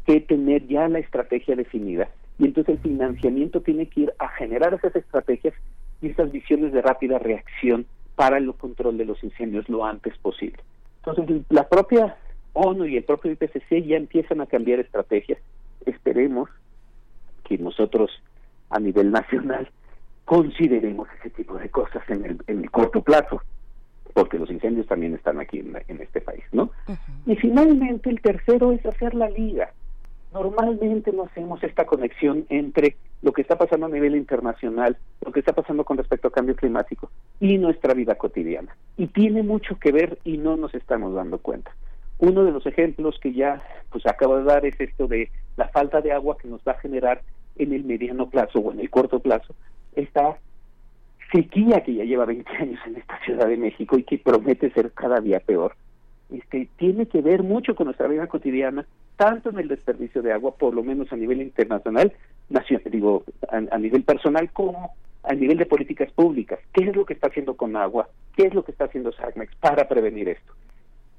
que 0.06 0.22
tener 0.22 0.68
ya 0.68 0.88
la 0.88 1.00
estrategia 1.00 1.56
definida. 1.56 2.10
Y 2.38 2.46
entonces 2.46 2.76
el 2.76 2.82
financiamiento 2.82 3.62
tiene 3.62 3.88
que 3.88 4.02
ir 4.02 4.14
a 4.20 4.28
generar 4.30 4.74
esas 4.74 4.96
estrategias 4.96 5.54
y 6.02 6.10
esas 6.10 6.32
visiones 6.32 6.74
de 6.74 6.82
rápida 6.82 7.18
reacción 7.18 7.86
para 8.16 8.38
el 8.38 8.54
control 8.54 8.98
de 8.98 9.06
los 9.06 9.24
incendios 9.24 9.68
lo 9.68 9.86
antes 9.86 10.18
posible. 10.18 10.58
Entonces 11.04 11.44
la 11.50 11.68
propia 11.68 12.18
ONU 12.56 12.86
y 12.86 12.98
el 12.98 13.04
propio 13.04 13.32
IPCC 13.32 13.86
ya 13.86 13.98
empiezan 13.98 14.42
a 14.42 14.48
cambiar 14.48 14.80
estrategias. 14.80 15.40
Esperemos 15.86 16.50
que 17.44 17.58
nosotros 17.58 18.10
a 18.70 18.80
nivel 18.80 19.12
nacional 19.12 19.70
consideremos 20.24 21.08
ese 21.20 21.30
tipo 21.30 21.56
de 21.58 21.70
cosas 21.70 22.04
en 22.10 22.26
el, 22.26 22.38
en 22.48 22.64
el 22.64 22.72
corto 22.72 23.02
plazo, 23.02 23.42
porque 24.14 24.40
los 24.40 24.50
incendios 24.50 24.88
también 24.88 25.14
están 25.14 25.40
aquí 25.40 25.60
en, 25.60 26.02
este 26.02 26.22
país, 26.22 26.44
¿no? 26.52 26.72
Y 27.26 27.36
finalmente 27.36 28.10
el 28.10 28.22
tercero 28.22 28.72
es 28.72 28.84
hacer 28.86 29.14
la 29.14 29.30
liga. 29.30 29.72
Normalmente 30.34 31.12
no 31.12 31.24
hacemos 31.24 31.64
esta 31.64 31.86
conexión 31.86 32.46
entre 32.50 32.96
lo 33.22 33.34
que 33.34 33.42
está 33.42 33.58
pasando 33.58 33.86
a 33.86 33.90
nivel 33.90 34.16
internacional, 34.16 34.98
lo 35.24 35.32
que 35.32 35.40
está 35.40 35.54
pasando 35.54 35.84
con 35.84 35.98
respecto 35.98 36.28
al 36.28 36.34
cambio 36.34 36.56
climático 36.56 37.12
y 37.40 37.58
nuestra 37.58 37.94
vida 37.94 38.16
cotidiana. 38.16 38.76
Y 38.98 39.08
tiene 39.08 39.44
mucho 39.44 39.78
que 39.78 39.92
ver 39.92 40.18
y 40.24 40.38
no 40.38 40.58
nos 40.58 40.74
estamos 40.74 41.14
dando 41.14 41.38
cuenta. 41.38 41.72
Uno 42.20 42.44
de 42.44 42.52
los 42.52 42.66
ejemplos 42.66 43.20
que 43.22 43.34
ya 43.34 43.62
pues 43.92 44.06
acabo 44.06 44.38
de 44.38 44.44
dar 44.44 44.66
es 44.66 44.80
esto 44.80 45.08
de 45.08 45.30
la 45.58 45.68
falta 45.70 46.02
de 46.02 46.12
agua 46.12 46.38
que 46.38 46.48
nos 46.48 46.62
va 46.62 46.74
a 46.74 46.80
generar 46.80 47.22
en 47.58 47.74
el 47.74 47.84
mediano 47.84 48.30
plazo 48.30 48.60
o 48.60 48.72
en 48.72 48.80
el 48.80 48.90
corto 48.90 49.20
plazo 49.20 49.56
esta 49.96 50.38
sequía 51.32 51.82
que 51.84 51.96
ya 51.96 52.04
lleva 52.04 52.26
20 52.26 52.50
años 52.58 52.80
en 52.86 52.98
esta 52.98 53.20
Ciudad 53.24 53.48
de 53.48 53.58
México 53.58 53.98
y 53.98 54.04
que 54.04 54.18
promete 54.18 54.70
ser 54.72 54.92
cada 54.92 55.20
día 55.20 55.40
peor. 55.40 55.76
Este, 56.32 56.68
tiene 56.78 57.06
que 57.08 57.22
ver 57.22 57.44
mucho 57.44 57.76
con 57.76 57.86
nuestra 57.86 58.08
vida 58.08 58.28
cotidiana, 58.28 58.86
tanto 59.16 59.50
en 59.50 59.60
el 59.60 59.68
desperdicio 59.68 60.22
de 60.22 60.34
agua, 60.34 60.56
por 60.56 60.74
lo 60.74 60.84
menos 60.84 61.12
a 61.12 61.16
nivel 61.16 61.42
internacional, 61.42 62.14
nacional, 62.50 62.92
digo, 62.92 63.24
a, 63.50 63.78
nivel 63.78 64.04
personal, 64.04 64.52
como 64.52 64.94
a 65.24 65.34
nivel 65.34 65.58
de 65.58 65.66
políticas 65.66 66.12
públicas. 66.12 66.60
¿Qué 66.74 66.86
es 66.86 66.96
lo 66.96 67.06
que 67.06 67.14
está 67.14 67.28
haciendo 67.28 67.56
con 67.56 67.76
agua? 67.76 68.10
¿Qué 68.36 68.48
es 68.48 68.54
lo 68.54 68.64
que 68.64 68.72
está 68.72 68.86
haciendo 68.86 69.12
SACMEX 69.12 69.56
para 69.56 69.88
prevenir 69.88 70.30
esto? 70.30 70.54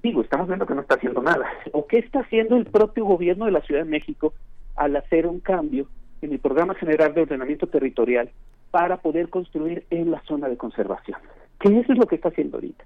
Digo, 0.02 0.22
estamos 0.22 0.46
viendo 0.46 0.66
que 0.66 0.74
no 0.74 0.82
está 0.82 0.94
haciendo 0.94 1.22
nada. 1.22 1.46
¿O 1.72 1.86
qué 1.86 1.98
está 1.98 2.20
haciendo 2.20 2.56
el 2.56 2.66
propio 2.66 3.04
gobierno 3.04 3.46
de 3.46 3.52
la 3.52 3.60
Ciudad 3.62 3.82
de 3.82 3.90
México 3.90 4.34
al 4.76 4.96
hacer 4.96 5.26
un 5.26 5.40
cambio 5.40 5.86
en 6.22 6.32
el 6.32 6.38
Programa 6.38 6.74
General 6.74 7.12
de 7.14 7.22
Ordenamiento 7.22 7.66
Territorial 7.66 8.30
para 8.70 8.98
poder 8.98 9.28
construir 9.28 9.84
en 9.90 10.10
la 10.10 10.20
zona 10.22 10.48
de 10.48 10.56
conservación? 10.56 11.18
¿Qué 11.58 11.68
eso 11.78 11.92
es 11.92 11.98
lo 11.98 12.06
que 12.06 12.16
está 12.16 12.28
haciendo 12.28 12.58
ahorita. 12.58 12.84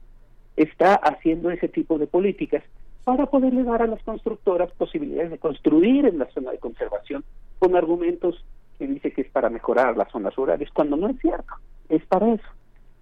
Está 0.57 0.95
haciendo 0.95 1.51
ese 1.51 1.69
tipo 1.69 1.99
de 1.99 2.07
políticas 2.07 2.63
para 3.05 3.27
poderle 3.27 3.65
dar 3.65 3.83
a 3.83 3.87
las 3.87 4.03
constructoras 4.03 4.71
posibilidades 4.73 5.31
de 5.31 5.39
construir 5.39 6.07
en 6.07 6.19
la 6.19 6.27
zona 6.31 6.51
de 6.53 6.59
conservación 6.59 7.25
con 7.59 7.75
argumentos 7.75 8.45
que 8.79 8.87
dice 8.87 9.13
que 9.13 9.23
es 9.23 9.31
para 9.31 9.51
mejorar 9.51 9.97
las 9.97 10.11
zonas 10.11 10.35
rurales, 10.37 10.71
cuando 10.73 10.97
no 10.97 11.09
es 11.09 11.19
cierto, 11.21 11.55
es 11.89 12.05
para 12.07 12.33
eso. 12.33 12.49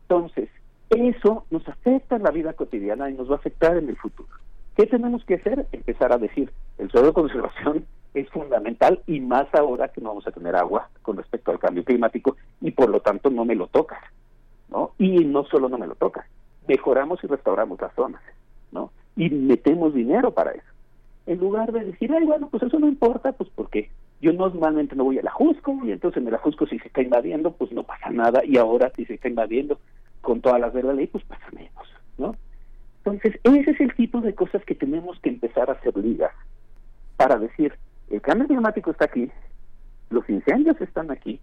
Entonces, 0.02 0.48
Eso 0.90 1.44
nos 1.50 1.68
afecta 1.68 2.16
en 2.16 2.22
la 2.22 2.30
vida 2.30 2.54
cotidiana 2.54 3.10
y 3.10 3.14
nos 3.14 3.28
va 3.30 3.34
a 3.34 3.38
afectar 3.38 3.76
en 3.76 3.88
el 3.88 3.96
futuro. 3.96 4.28
¿Qué 4.76 4.86
tenemos 4.86 5.24
que 5.24 5.34
hacer? 5.34 5.66
Empezar 5.72 6.12
a 6.12 6.18
decir, 6.18 6.50
el 6.78 6.90
suelo 6.90 7.08
de 7.08 7.12
conservación 7.12 7.84
es 8.14 8.28
fundamental 8.30 9.02
y 9.06 9.20
más 9.20 9.52
ahora 9.54 9.88
que 9.88 10.00
no 10.00 10.10
vamos 10.10 10.26
a 10.26 10.32
tener 10.32 10.56
agua 10.56 10.88
con 11.02 11.16
respecto 11.16 11.50
al 11.50 11.58
cambio 11.58 11.84
climático 11.84 12.36
y 12.60 12.70
por 12.70 12.88
lo 12.88 13.00
tanto 13.00 13.28
no 13.28 13.44
me 13.44 13.54
lo 13.54 13.66
tocas, 13.66 14.02
¿no? 14.70 14.92
Y 14.98 15.24
no 15.24 15.44
solo 15.44 15.68
no 15.68 15.78
me 15.78 15.86
lo 15.86 15.94
tocas, 15.94 16.26
mejoramos 16.66 17.22
y 17.22 17.26
restauramos 17.26 17.80
las 17.80 17.94
zonas, 17.94 18.22
¿no? 18.72 18.92
Y 19.16 19.30
metemos 19.30 19.92
dinero 19.94 20.32
para 20.32 20.52
eso. 20.52 20.66
En 21.26 21.38
lugar 21.38 21.72
de 21.72 21.84
decir, 21.84 22.10
ay, 22.12 22.24
bueno, 22.24 22.48
pues 22.48 22.62
eso 22.62 22.78
no 22.78 22.88
importa, 22.88 23.32
pues 23.32 23.50
porque 23.54 23.90
yo 24.20 24.32
normalmente 24.32 24.96
no 24.96 25.04
voy 25.04 25.18
a 25.18 25.22
la 25.22 25.32
y 25.84 25.92
entonces 25.92 26.22
en 26.22 26.30
la 26.30 26.38
Jusco 26.38 26.66
si 26.66 26.78
se 26.78 26.88
está 26.88 27.02
invadiendo, 27.02 27.52
pues 27.52 27.72
no 27.72 27.82
pasa 27.82 28.10
nada 28.10 28.44
y 28.44 28.56
ahora 28.56 28.90
si 28.96 29.04
se 29.04 29.14
está 29.14 29.28
invadiendo 29.28 29.78
con 30.20 30.40
todas 30.40 30.60
las 30.60 30.72
verdades, 30.72 31.08
pues 31.10 31.24
pasa 31.24 31.46
menos, 31.52 31.88
¿no? 32.18 32.36
Entonces, 33.04 33.40
ese 33.42 33.70
es 33.70 33.80
el 33.80 33.94
tipo 33.94 34.20
de 34.20 34.34
cosas 34.34 34.64
que 34.64 34.74
tenemos 34.74 35.18
que 35.20 35.30
empezar 35.30 35.70
a 35.70 35.74
hacer 35.74 35.96
ligas 35.96 36.32
para 37.16 37.38
decir, 37.38 37.74
el 38.10 38.20
cambio 38.20 38.46
climático 38.46 38.90
está 38.90 39.06
aquí, 39.06 39.30
los 40.10 40.28
incendios 40.28 40.80
están 40.80 41.10
aquí, 41.10 41.40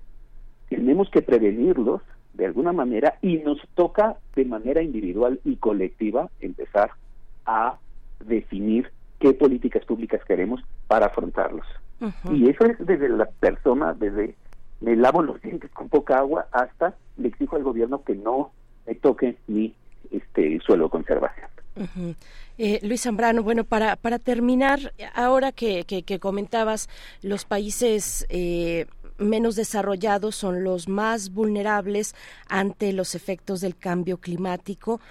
tenemos 0.69 1.09
que 1.09 1.21
prevenirlos 1.21 2.01
de 2.33 2.45
alguna 2.45 2.73
manera 2.73 3.17
y 3.21 3.37
nos 3.37 3.59
toca 3.75 4.17
de 4.35 4.45
manera 4.45 4.81
individual 4.81 5.39
y 5.43 5.55
colectiva 5.55 6.29
empezar 6.39 6.91
a 7.45 7.77
definir 8.19 8.91
qué 9.19 9.33
políticas 9.33 9.85
públicas 9.85 10.23
queremos 10.25 10.61
para 10.87 11.07
afrontarlos. 11.07 11.65
Y 12.31 12.49
eso 12.49 12.65
es 12.65 12.77
desde 12.85 13.09
la 13.09 13.25
persona, 13.25 13.93
desde 13.93 14.35
me 14.81 14.95
lavo 14.95 15.23
los 15.23 15.41
dientes 15.41 15.71
con 15.71 15.89
poca 15.89 16.19
agua 16.19 16.47
hasta 16.51 16.95
le 17.17 17.29
exijo 17.29 17.55
al 17.55 17.63
gobierno 17.63 18.03
que 18.03 18.15
no 18.15 18.51
me 18.85 18.95
toque 18.95 19.35
mi 19.47 19.73
este 20.11 20.59
suelo 20.65 20.85
de 20.85 20.89
conservación. 20.89 21.49
Eh, 22.57 22.79
Luis 22.83 23.01
Zambrano, 23.01 23.43
bueno, 23.43 23.65
para, 23.65 23.97
para 23.97 24.17
terminar, 24.17 24.93
ahora 25.13 25.51
que, 25.51 25.83
que, 25.83 26.19
comentabas, 26.19 26.89
los 27.21 27.43
países 27.43 28.25
eh, 28.29 28.85
menos 29.17 29.55
desarrollados 29.55 30.35
son 30.35 30.63
los 30.63 30.87
más 30.87 31.33
vulnerables 31.33 32.15
ante 32.47 32.93
los 32.93 33.13
efectos 33.13 33.59
del 33.59 33.75
cambio 33.75 34.17
climático 34.17 35.01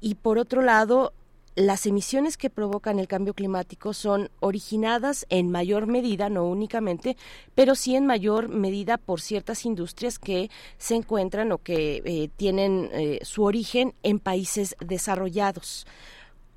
y 0.00 0.14
por 0.16 0.38
otro 0.38 0.62
lado, 0.62 1.12
las 1.54 1.86
emisiones 1.86 2.36
que 2.36 2.50
provocan 2.50 2.98
el 2.98 3.08
cambio 3.08 3.34
climático 3.34 3.94
son 3.94 4.30
originadas 4.40 5.26
en 5.28 5.50
mayor 5.50 5.86
medida, 5.86 6.28
no 6.28 6.44
únicamente, 6.44 7.16
pero 7.54 7.74
sí 7.74 7.96
en 7.96 8.06
mayor 8.06 8.48
medida 8.48 8.98
por 8.98 9.20
ciertas 9.20 9.64
industrias 9.64 10.18
que 10.18 10.50
se 10.78 10.94
encuentran 10.94 11.52
o 11.52 11.58
que 11.58 12.02
eh, 12.04 12.28
tienen 12.36 12.90
su 13.22 13.44
origen 13.44 13.94
en 14.02 14.18
países 14.18 14.76
desarrollados. 14.80 15.86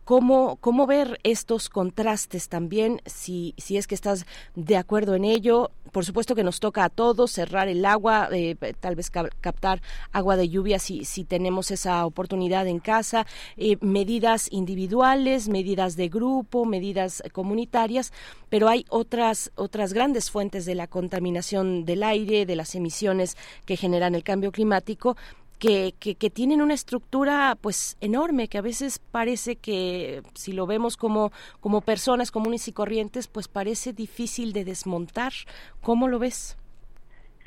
¿Cómo, 0.08 0.56
¿Cómo 0.62 0.88
ver 0.88 1.20
estos 1.24 1.68
contrastes 1.68 2.48
también? 2.48 3.02
Si, 3.06 3.54
si 3.58 3.76
es 3.76 3.88
que 3.88 3.96
estás 3.96 4.26
de 4.56 4.78
acuerdo 4.78 5.16
en 5.16 5.26
ello, 5.26 5.72
por 5.92 6.06
supuesto 6.06 6.34
que 6.34 6.46
nos 6.46 6.62
toca 6.62 6.86
a 6.86 6.90
todos 6.90 7.30
cerrar 7.30 7.68
el 7.68 7.84
agua, 7.84 8.30
eh, 8.32 8.56
tal 8.80 8.96
vez 8.96 9.12
captar 9.12 9.82
agua 10.14 10.38
de 10.38 10.48
lluvia 10.48 10.80
si, 10.80 11.04
si 11.04 11.26
tenemos 11.26 11.72
esa 11.72 12.06
oportunidad 12.06 12.68
en 12.68 12.80
casa, 12.80 13.28
eh, 13.58 13.76
medidas 13.82 14.48
individuales, 14.50 15.50
medidas 15.50 15.98
de 15.98 16.08
grupo, 16.08 16.64
medidas 16.64 17.22
comunitarias, 17.34 18.14
pero 18.48 18.70
hay 18.70 18.86
otras, 18.88 19.52
otras 19.56 19.92
grandes 19.92 20.32
fuentes 20.32 20.64
de 20.64 20.76
la 20.76 20.88
contaminación 20.88 21.84
del 21.84 22.04
aire, 22.04 22.46
de 22.46 22.56
las 22.56 22.76
emisiones 22.76 23.36
que 23.66 23.76
generan 23.76 24.16
el 24.16 24.24
cambio 24.24 24.54
climático 24.54 25.18
que, 25.60 25.94
que, 26.00 26.30
tienen 26.30 26.62
una 26.62 26.74
estructura 26.74 27.58
pues 27.60 27.98
enorme 28.00 28.48
que 28.48 28.58
a 28.58 28.62
veces 28.62 29.00
parece 29.00 29.56
que 29.56 30.22
si 30.34 30.54
lo 30.54 30.68
vemos 30.68 30.98
como, 30.98 31.32
como 31.60 31.82
personas 31.82 32.32
comunes 32.32 32.68
y 32.68 32.74
corrientes 32.74 33.28
pues 33.28 33.48
parece 33.48 33.94
difícil 33.94 34.54
de 34.54 34.66
desmontar. 34.66 35.34
¿Cómo 35.82 36.08
lo 36.08 36.20
ves? 36.20 36.58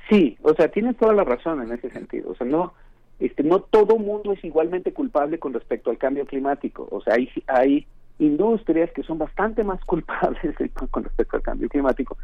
Sí, 0.09 0.37
o 0.43 0.55
sea, 0.55 0.69
tienes 0.69 0.97
toda 0.97 1.15
la 1.15 1.25
razón 1.25 1.63
en 1.63 1.73
ese 1.73 1.91
sentido. 1.91 2.33
O 2.33 2.35
sea, 2.35 2.47
no, 2.47 2.75
este, 3.21 3.45
no 3.45 3.61
todo 3.61 3.97
mundo 3.97 4.33
es 4.33 4.45
igualmente 4.45 4.93
culpable 4.93 5.39
con 5.39 5.53
respecto 5.53 5.91
al 5.91 5.99
cambio 5.99 6.27
climático. 6.27 6.89
O 6.91 7.01
sea, 7.01 7.15
hay, 7.15 7.31
hay 7.47 7.87
industrias 8.19 8.91
que 8.93 9.05
son 9.05 9.19
bastante 9.19 9.63
más 9.63 9.81
culpables 9.85 10.57
con 10.91 11.05
respecto 11.05 11.37
al 11.37 11.43
cambio 11.43 11.69
climático 11.69 12.17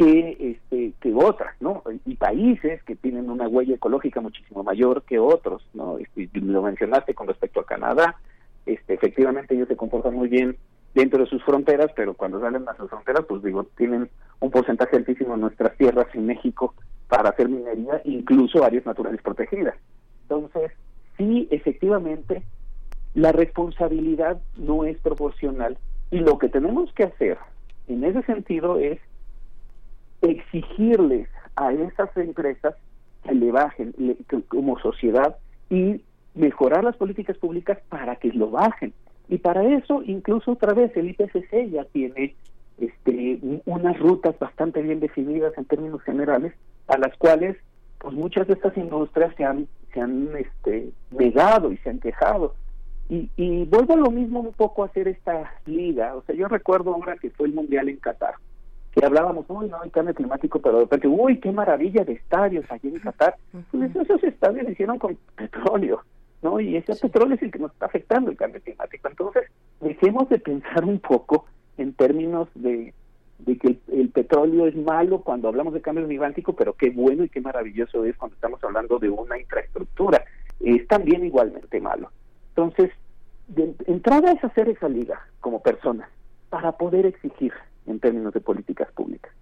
que 0.00 0.56
este 0.62 0.94
que 0.98 1.12
otras, 1.12 1.54
¿no? 1.60 1.82
Y 2.06 2.14
países 2.14 2.82
que 2.84 2.96
tienen 2.96 3.28
una 3.28 3.46
huella 3.46 3.74
ecológica 3.74 4.22
muchísimo 4.22 4.62
mayor 4.62 5.02
que 5.02 5.18
otros, 5.18 5.62
¿no? 5.74 5.98
Este, 5.98 6.30
lo 6.40 6.62
mencionaste 6.62 7.12
con 7.12 7.28
respecto 7.28 7.60
a 7.60 7.66
Canadá, 7.66 8.16
este 8.64 8.94
efectivamente 8.94 9.54
ellos 9.54 9.68
se 9.68 9.76
comportan 9.76 10.14
muy 10.14 10.28
bien 10.28 10.56
dentro 10.94 11.22
de 11.22 11.28
sus 11.28 11.44
fronteras, 11.44 11.90
pero 11.94 12.14
cuando 12.14 12.40
salen 12.40 12.66
a 12.66 12.76
sus 12.76 12.88
fronteras, 12.88 13.26
pues 13.28 13.42
digo, 13.42 13.64
tienen 13.76 14.08
un 14.40 14.50
porcentaje 14.50 14.96
altísimo 14.96 15.34
en 15.34 15.42
nuestras 15.42 15.76
tierras 15.76 16.06
en 16.14 16.24
México 16.24 16.74
para 17.06 17.28
hacer 17.28 17.50
minería, 17.50 18.00
incluso 18.04 18.64
áreas 18.64 18.86
naturales 18.86 19.20
protegidas. 19.20 19.74
Entonces, 20.22 20.72
sí, 21.18 21.46
efectivamente, 21.50 22.42
la 23.12 23.32
responsabilidad 23.32 24.40
no 24.56 24.84
es 24.84 24.96
proporcional 25.00 25.76
y 26.10 26.20
lo 26.20 26.38
que 26.38 26.48
tenemos 26.48 26.90
que 26.94 27.04
hacer 27.04 27.36
en 27.86 28.02
ese 28.04 28.22
sentido 28.22 28.78
es 28.78 28.98
exigirles 30.22 31.28
a 31.56 31.72
esas 31.72 32.14
empresas 32.16 32.74
que 33.22 33.34
le 33.34 33.52
bajen 33.52 33.94
como 34.48 34.78
sociedad 34.78 35.36
y 35.68 36.02
mejorar 36.34 36.84
las 36.84 36.96
políticas 36.96 37.36
públicas 37.38 37.78
para 37.88 38.16
que 38.16 38.32
lo 38.32 38.50
bajen. 38.50 38.92
Y 39.28 39.38
para 39.38 39.62
eso, 39.64 40.02
incluso 40.04 40.52
otra 40.52 40.74
vez, 40.74 40.96
el 40.96 41.10
IPCC 41.10 41.70
ya 41.70 41.84
tiene 41.84 42.34
este, 42.78 43.38
unas 43.66 43.98
rutas 43.98 44.38
bastante 44.38 44.82
bien 44.82 45.00
definidas 45.00 45.56
en 45.56 45.64
términos 45.66 46.02
generales, 46.02 46.52
a 46.88 46.98
las 46.98 47.16
cuales 47.16 47.56
pues 47.98 48.14
muchas 48.14 48.46
de 48.46 48.54
estas 48.54 48.76
industrias 48.76 49.34
se 49.36 49.44
han, 49.44 49.68
se 49.92 50.00
han 50.00 50.30
este, 50.36 50.90
negado 51.10 51.70
y 51.70 51.76
se 51.78 51.90
han 51.90 52.00
quejado. 52.00 52.54
Y, 53.08 53.28
y 53.36 53.64
vuelvo 53.64 53.94
a 53.94 53.98
lo 53.98 54.10
mismo 54.10 54.40
un 54.40 54.52
poco 54.52 54.82
a 54.82 54.86
hacer 54.86 55.08
esta 55.08 55.52
liga. 55.66 56.14
O 56.14 56.22
sea, 56.22 56.34
yo 56.34 56.48
recuerdo 56.48 56.94
ahora 56.94 57.16
que 57.16 57.30
fue 57.30 57.48
el 57.48 57.54
Mundial 57.54 57.88
en 57.88 57.96
Qatar 57.96 58.34
que 59.00 59.06
hablábamos, 59.06 59.46
uy, 59.48 59.68
no 59.68 59.80
hay 59.80 59.90
cambio 59.90 60.14
climático, 60.14 60.60
pero 60.60 60.76
de 60.76 60.84
repente, 60.84 61.08
uy, 61.08 61.40
qué 61.40 61.50
maravilla 61.50 62.04
de 62.04 62.12
estadios 62.12 62.66
allí 62.68 62.88
en 62.88 63.00
Qatar. 63.00 63.34
Pues 63.70 63.96
esos 63.96 64.22
estadios 64.22 64.66
se 64.66 64.72
hicieron 64.72 64.98
con 64.98 65.16
petróleo, 65.36 66.02
¿no? 66.42 66.60
Y 66.60 66.76
ese 66.76 66.94
petróleo 66.94 67.34
es 67.36 67.42
el 67.42 67.50
que 67.50 67.58
nos 67.58 67.72
está 67.72 67.86
afectando 67.86 68.30
el 68.30 68.36
cambio 68.36 68.60
climático. 68.60 69.08
Entonces, 69.08 69.44
dejemos 69.80 70.28
de 70.28 70.38
pensar 70.38 70.84
un 70.84 70.98
poco 70.98 71.46
en 71.78 71.94
términos 71.94 72.48
de, 72.54 72.92
de 73.38 73.56
que 73.56 73.78
el, 73.90 74.10
petróleo 74.10 74.66
es 74.66 74.76
malo 74.76 75.22
cuando 75.22 75.48
hablamos 75.48 75.72
de 75.72 75.80
cambio 75.80 76.06
climático, 76.06 76.54
pero 76.54 76.74
qué 76.74 76.90
bueno 76.90 77.24
y 77.24 77.30
qué 77.30 77.40
maravilloso 77.40 78.04
es 78.04 78.14
cuando 78.18 78.34
estamos 78.34 78.62
hablando 78.62 78.98
de 78.98 79.08
una 79.08 79.38
infraestructura. 79.38 80.22
Es 80.60 80.86
también 80.88 81.24
igualmente 81.24 81.80
malo. 81.80 82.10
Entonces, 82.50 82.90
de 83.48 83.74
entrada 83.86 84.32
es 84.32 84.44
hacer 84.44 84.68
esa 84.68 84.90
liga 84.90 85.26
como 85.40 85.62
personas 85.62 86.10
para 86.50 86.72
poder 86.72 87.06
exigir 87.06 87.54
en 87.90 88.00
términos 88.00 88.32
de 88.32 88.40
políticas 88.40 88.90
públicas. 88.92 89.32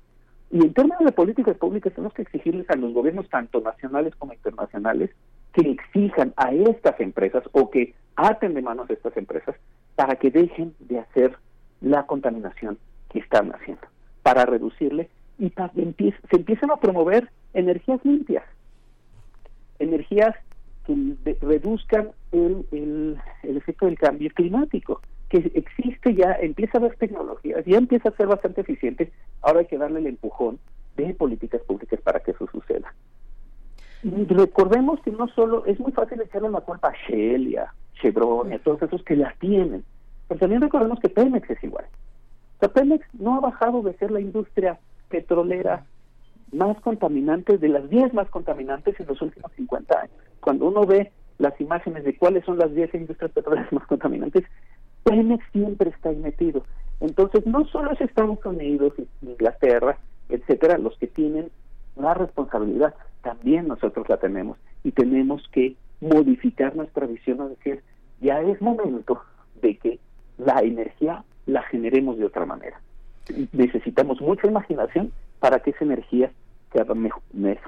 Y 0.51 0.61
en 0.63 0.73
términos 0.73 1.05
de 1.05 1.13
políticas 1.13 1.57
públicas 1.57 1.93
tenemos 1.93 2.15
que 2.15 2.23
exigirles 2.23 2.69
a 2.71 2.77
los 2.77 2.93
gobiernos, 2.95 3.29
tanto 3.29 3.61
nacionales 3.61 4.15
como 4.17 4.33
internacionales, 4.33 5.11
que 5.53 5.71
exijan 5.71 6.33
a 6.37 6.53
estas 6.53 6.99
empresas 7.01 7.45
o 7.53 7.71
que 7.71 7.95
aten 8.17 8.55
de 8.55 8.63
manos 8.63 8.89
a 8.89 8.95
estas 8.95 9.17
empresas 9.17 9.57
para 9.95 10.17
que 10.17 10.31
dejen 10.31 10.75
de 10.81 11.01
hacer 11.01 11.37
la 11.81 12.07
contaminación 12.07 12.79
que 13.11 13.19
están 13.19 13.55
haciendo, 13.55 13.87
para 14.23 14.47
reducirle 14.47 15.09
y 15.39 15.51
para 15.51 15.69
que 15.71 16.15
se 16.31 16.37
empiecen 16.37 16.71
a 16.71 16.77
promover 16.77 17.29
energías 17.53 18.03
limpias, 18.05 18.45
energías 19.79 20.35
que 20.87 21.17
reduzcan 21.43 22.11
el, 22.33 22.67
el 23.43 23.57
efecto 23.57 23.87
del 23.87 23.99
cambio 23.99 24.31
climático 24.35 25.03
que 25.29 25.39
existe 25.55 26.15
ya, 26.15 26.33
empieza 26.41 26.79
a 26.79 26.81
haber 26.81 26.97
tecnologías, 26.97 27.65
ya 27.67 27.79
empieza 27.79 28.09
a 28.09 28.17
ser 28.17 28.27
bastante 28.27 28.63
eficiente, 28.63 29.13
ahora 29.43 29.61
hay 29.61 29.67
que 29.67 29.79
darle 29.79 30.01
el 30.01 30.07
empujón 30.07 30.59
de 30.97 31.15
políticas 31.15 31.61
públicas 31.63 32.01
para 32.01 32.21
que 32.21 32.33
eso 32.33 32.47
suceda. 32.51 32.95
Recordemos 34.03 35.01
que 35.01 35.11
no 35.11 35.29
solo, 35.29 35.67
es 35.67 35.79
muy 35.81 35.93
fácil 35.93 36.21
echarle 36.21 36.51
la 36.51 36.61
culpa 36.61 36.89
a 36.89 36.95
Shell 37.07 37.49
y 37.49 37.57
a 37.57 37.73
Chevron 38.01 38.53
y 38.53 38.55
a 38.55 38.59
todos 38.61 38.83
esos 38.83 39.03
que 39.03 39.17
las 39.17 39.37
tienen, 39.39 39.85
pero 40.29 40.41
también 40.41 40.63
recordemos 40.63 41.01
que 41.01 41.09
Pemex 41.09 41.51
es 41.51 41.63
igual. 41.65 41.87
O 42.57 42.59
sea, 42.61 42.69
Pemex 42.69 43.07
no 43.15 43.37
ha 43.37 43.41
bajado 43.41 43.83
de 43.83 43.95
ser 43.95 44.11
la 44.11 44.21
industria 44.21 44.79
petrolera 45.09 45.85
más 46.53 46.81
contaminante, 46.81 47.59
de 47.59 47.69
las 47.69 47.89
10 47.91 48.15
más 48.15 48.29
contaminantes 48.31 48.99
en 49.01 49.07
los 49.07 49.21
últimos 49.21 49.53
50 49.53 50.01
años. 50.01 50.17
Cuando 50.41 50.67
uno 50.67 50.87
ve 50.87 51.13
las 51.39 51.61
imágenes 51.61 52.05
de 52.05 52.17
cuáles 52.17 52.45
son 52.45 52.59
las 52.59 52.75
10 52.75 52.95
industrias 52.95 53.33
petroleras 53.33 53.73
más 53.73 53.87
contaminantes, 53.87 54.45
Pemex 55.09 55.45
siempre 55.53 55.91
está 55.91 56.11
ahí 56.11 56.17
metido. 56.17 56.65
Entonces, 57.01 57.47
no 57.47 57.67
solo 57.67 57.93
es 57.93 58.01
Estados 58.01 58.45
Unidos, 58.45 58.95
Inglaterra, 59.23 59.99
etcétera, 60.29 60.79
los 60.79 60.97
que 60.99 61.07
tienen 61.07 61.51
la 61.97 62.15
responsabilidad, 62.15 62.95
también 63.23 63.69
nosotros 63.69 64.09
la 64.09 64.17
tenemos 64.19 64.59
y 64.85 64.93
tenemos 64.93 65.49
que 65.53 65.77
modificar 66.01 66.77
nuestra 66.77 67.07
visión, 67.07 67.41
es 67.43 67.59
decir, 67.59 67.83
ya 68.21 68.41
es 68.41 68.61
momento 68.61 69.21
de 69.61 69.77
que 69.77 69.99
la 70.39 70.61
energía 70.61 71.25
la 71.47 71.63
generemos 71.63 72.19
de 72.19 72.27
otra 72.27 72.47
manera. 72.47 72.81
Necesitamos 73.53 74.21
mucha 74.21 74.47
imaginación 74.47 75.13
para 75.41 75.61
que 75.61 75.71
esa 75.71 75.85
energía 75.85 76.31
sea 76.73 76.85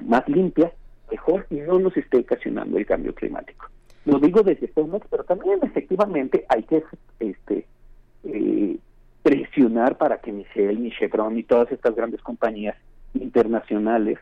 más 0.01 0.27
limpia, 0.27 0.71
mejor 1.09 1.45
y 1.49 1.55
no 1.55 1.79
nos 1.79 1.95
esté 1.97 2.19
ocasionando 2.19 2.77
el 2.77 2.85
cambio 2.85 3.13
climático. 3.13 3.67
Lo 4.05 4.19
digo 4.19 4.41
desde 4.41 4.67
Pemex, 4.67 5.05
pero 5.09 5.23
también 5.23 5.59
efectivamente 5.61 6.45
hay 6.49 6.63
que 6.63 6.83
este, 7.19 7.67
eh, 8.23 8.77
presionar 9.21 9.97
para 9.97 10.19
que 10.19 10.31
Michelle, 10.31 10.87
y 10.87 10.91
Chevron 10.91 11.37
y 11.37 11.43
todas 11.43 11.71
estas 11.71 11.95
grandes 11.95 12.21
compañías 12.21 12.75
internacionales 13.13 14.17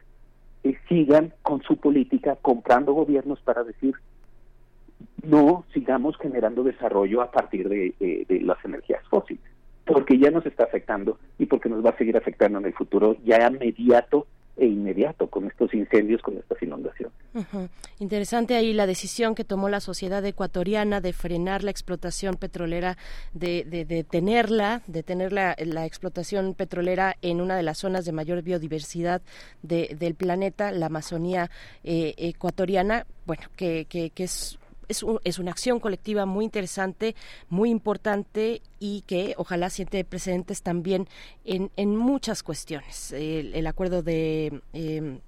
eh, 0.63 0.75
sigan 0.89 1.33
con 1.41 1.61
su 1.61 1.77
política 1.77 2.37
comprando 2.41 2.93
gobiernos 2.93 3.39
para 3.41 3.63
decir 3.63 3.95
no 5.23 5.63
sigamos 5.73 6.17
generando 6.17 6.63
desarrollo 6.63 7.21
a 7.21 7.31
partir 7.31 7.69
de, 7.69 7.93
de, 7.99 8.41
las 8.41 8.63
energías 8.65 9.01
fósiles, 9.09 9.43
porque 9.85 10.17
ya 10.17 10.31
nos 10.31 10.45
está 10.45 10.63
afectando 10.63 11.17
y 11.37 11.45
porque 11.45 11.69
nos 11.69 11.85
va 11.85 11.91
a 11.91 11.97
seguir 11.97 12.17
afectando 12.17 12.59
en 12.59 12.65
el 12.65 12.73
futuro 12.73 13.15
ya 13.23 13.47
inmediato 13.47 14.27
e 14.59 14.65
inmediato 14.65 15.27
con 15.27 15.47
estos 15.47 15.73
incendios, 15.73 16.21
con 16.21 16.37
estas 16.37 16.61
inundaciones. 16.61 17.13
Interesante 17.99 18.55
ahí 18.55 18.73
la 18.73 18.87
decisión 18.87 19.33
que 19.33 19.43
tomó 19.43 19.69
la 19.69 19.79
sociedad 19.79 20.23
ecuatoriana 20.25 20.99
de 20.99 21.13
frenar 21.13 21.63
la 21.63 21.71
explotación 21.71 22.35
petrolera, 22.35 22.97
de, 23.33 23.63
de, 23.63 23.85
de 23.85 24.03
tenerla, 24.03 24.81
de 24.87 25.03
tener 25.03 25.31
la, 25.31 25.53
explotación 25.85 26.53
petrolera 26.55 27.15
en 27.21 27.39
una 27.39 27.55
de 27.55 27.63
las 27.63 27.77
zonas 27.77 28.03
de 28.05 28.11
mayor 28.11 28.41
biodiversidad 28.41 29.21
del 29.61 30.15
planeta, 30.15 30.71
la 30.71 30.87
Amazonía 30.87 31.49
eh, 31.83 32.13
ecuatoriana, 32.17 33.05
bueno, 33.25 33.43
que, 33.55 33.85
que, 33.85 34.09
que 34.09 34.23
es 34.25 34.58
es, 34.89 35.05
es 35.23 35.39
una 35.39 35.51
acción 35.51 35.79
colectiva 35.79 36.25
muy 36.25 36.43
interesante, 36.43 37.15
muy 37.47 37.69
importante 37.69 38.61
y 38.79 39.01
que 39.07 39.35
ojalá 39.37 39.69
siente 39.69 40.03
precedentes 40.03 40.61
también 40.61 41.07
en, 41.45 41.71
en 41.77 41.95
muchas 41.95 42.43
cuestiones. 42.43 43.13
El, 43.13 43.65
acuerdo 43.67 44.01
de... 44.01 44.61
Eh, 44.73 45.19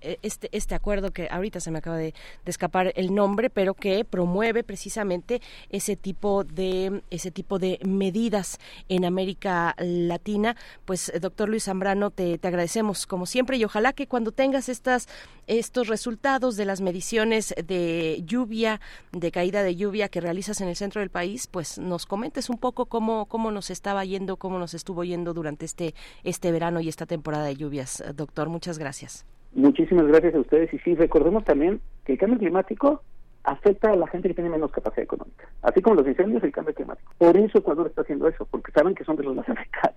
este, 0.00 0.48
este 0.52 0.74
acuerdo 0.74 1.12
que 1.12 1.28
ahorita 1.30 1.60
se 1.60 1.70
me 1.70 1.78
acaba 1.78 1.96
de, 1.96 2.14
escapar 2.46 2.92
el 2.96 3.14
nombre, 3.14 3.48
pero 3.48 3.74
que 3.74 4.04
promueve 4.04 4.64
precisamente 4.64 5.40
ese 5.68 5.94
tipo 5.94 6.42
de 6.42 7.02
ese 7.10 7.30
tipo 7.30 7.60
de 7.60 7.78
medidas 7.84 8.58
en 8.88 9.04
América 9.04 9.76
Latina. 9.78 10.56
Pues 10.84 11.12
doctor 11.20 11.48
Luis 11.48 11.64
Zambrano, 11.64 12.10
te, 12.10 12.38
te 12.38 12.48
agradecemos 12.48 13.06
como 13.06 13.26
siempre 13.26 13.56
y 13.56 13.64
ojalá 13.64 13.92
que 13.92 14.08
cuando 14.08 14.32
tengas 14.32 14.68
estas 14.68 15.08
estos 15.46 15.88
resultados 15.88 16.56
de 16.56 16.64
las 16.64 16.80
mediciones 16.80 17.54
de 17.66 18.22
lluvia, 18.24 18.80
de 19.12 19.32
caída 19.32 19.62
de 19.62 19.76
lluvia 19.76 20.08
que 20.08 20.20
realizas 20.20 20.60
en 20.60 20.68
el 20.68 20.76
centro 20.76 21.00
del 21.00 21.10
país, 21.10 21.46
pues 21.46 21.78
nos 21.78 22.06
comentes 22.06 22.50
un 22.50 22.58
poco 22.58 22.86
cómo, 22.86 23.26
cómo 23.26 23.50
nos 23.50 23.70
estaba 23.70 24.04
yendo, 24.04 24.36
cómo 24.36 24.58
nos 24.58 24.74
estuvo 24.74 25.04
yendo 25.04 25.34
durante 25.34 25.64
este, 25.64 25.94
este 26.24 26.52
verano 26.52 26.80
y 26.80 26.88
esta 26.88 27.06
temporada 27.06 27.44
de 27.44 27.56
lluvias. 27.56 28.02
Doctor, 28.14 28.48
muchas 28.48 28.78
gracias. 28.78 29.24
Muchísimas 29.54 30.06
gracias 30.06 30.34
a 30.34 30.40
ustedes 30.40 30.72
y 30.72 30.78
sí, 30.78 30.94
recordemos 30.94 31.44
también 31.44 31.80
que 32.04 32.12
el 32.12 32.18
cambio 32.18 32.38
climático 32.38 33.02
afecta 33.44 33.90
a 33.90 33.96
la 33.96 34.06
gente 34.06 34.28
que 34.28 34.34
tiene 34.34 34.50
menos 34.50 34.70
capacidad 34.70 35.04
económica, 35.04 35.48
así 35.62 35.80
como 35.80 35.96
los 35.96 36.06
incendios 36.06 36.42
y 36.42 36.46
el 36.46 36.52
cambio 36.52 36.74
climático. 36.74 37.12
Por 37.18 37.36
eso 37.36 37.58
Ecuador 37.58 37.86
está 37.86 38.02
haciendo 38.02 38.28
eso, 38.28 38.46
porque 38.50 38.72
saben 38.72 38.94
que 38.94 39.04
son 39.04 39.16
de 39.16 39.24
los 39.24 39.34
más 39.34 39.48
afectados. 39.48 39.96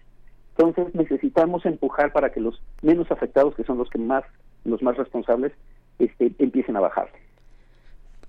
Entonces 0.58 0.94
necesitamos 0.96 1.66
empujar 1.66 2.14
para 2.14 2.32
que 2.32 2.40
los 2.40 2.62
menos 2.82 3.12
afectados, 3.12 3.56
que 3.56 3.64
son 3.64 3.78
los 3.78 3.90
que 3.90 3.98
más, 3.98 4.24
los 4.66 4.82
más 4.82 4.96
responsables, 4.98 5.52
este, 6.00 6.32
empiecen 6.40 6.78
a 6.78 6.80
bajar. 6.80 7.10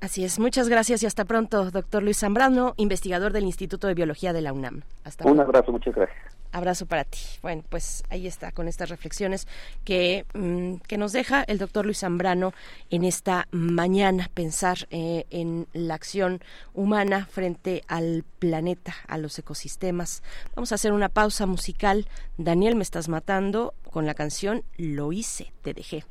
Así 0.01 0.25
es, 0.25 0.39
muchas 0.39 0.68
gracias 0.68 1.03
y 1.03 1.07
hasta 1.07 1.25
pronto, 1.25 1.70
doctor 1.70 2.03
Luis 2.03 2.18
Zambrano, 2.18 2.75
investigador 2.77 3.33
del 3.33 3.45
Instituto 3.45 3.87
de 3.87 3.95
Biología 3.95 4.33
de 4.33 4.43
la 4.43 4.53
UNAM. 4.53 4.83
Hasta 5.05 5.27
Un 5.31 5.41
abrazo, 5.41 5.72
muchas 5.72 5.95
gracias. 5.95 6.34
Abrazo 6.55 6.87
para 6.87 7.03
ti. 7.03 7.19
Bueno, 7.43 7.65
pues 7.69 8.05
ahí 8.11 8.29
está 8.29 8.53
con 8.53 8.69
estas 8.69 8.89
reflexiones 8.89 9.49
que, 9.85 10.25
mm, 10.35 10.77
que 10.87 10.99
nos 10.99 11.11
deja 11.13 11.43
el 11.43 11.59
doctor 11.59 11.85
Luis 11.85 11.99
Zambrano 11.99 12.55
en 12.91 13.03
esta 13.03 13.49
mañana, 13.51 14.31
pensar 14.35 14.87
eh, 14.91 15.27
en 15.31 15.67
la 15.73 15.95
acción 15.95 16.41
humana 16.73 17.27
frente 17.27 17.83
al 17.89 18.25
planeta, 18.39 18.95
a 19.09 19.19
los 19.19 19.37
ecosistemas. 19.37 20.23
Vamos 20.55 20.71
a 20.71 20.77
hacer 20.77 20.93
una 20.93 21.09
pausa 21.09 21.45
musical. 21.45 22.07
Daniel, 22.39 22.77
me 22.77 22.85
estás 22.85 23.09
matando 23.09 23.75
con 23.91 24.07
la 24.07 24.15
canción 24.15 24.63
Lo 24.77 25.11
hice, 25.11 25.53
te 25.63 25.75
dejé. 25.75 26.05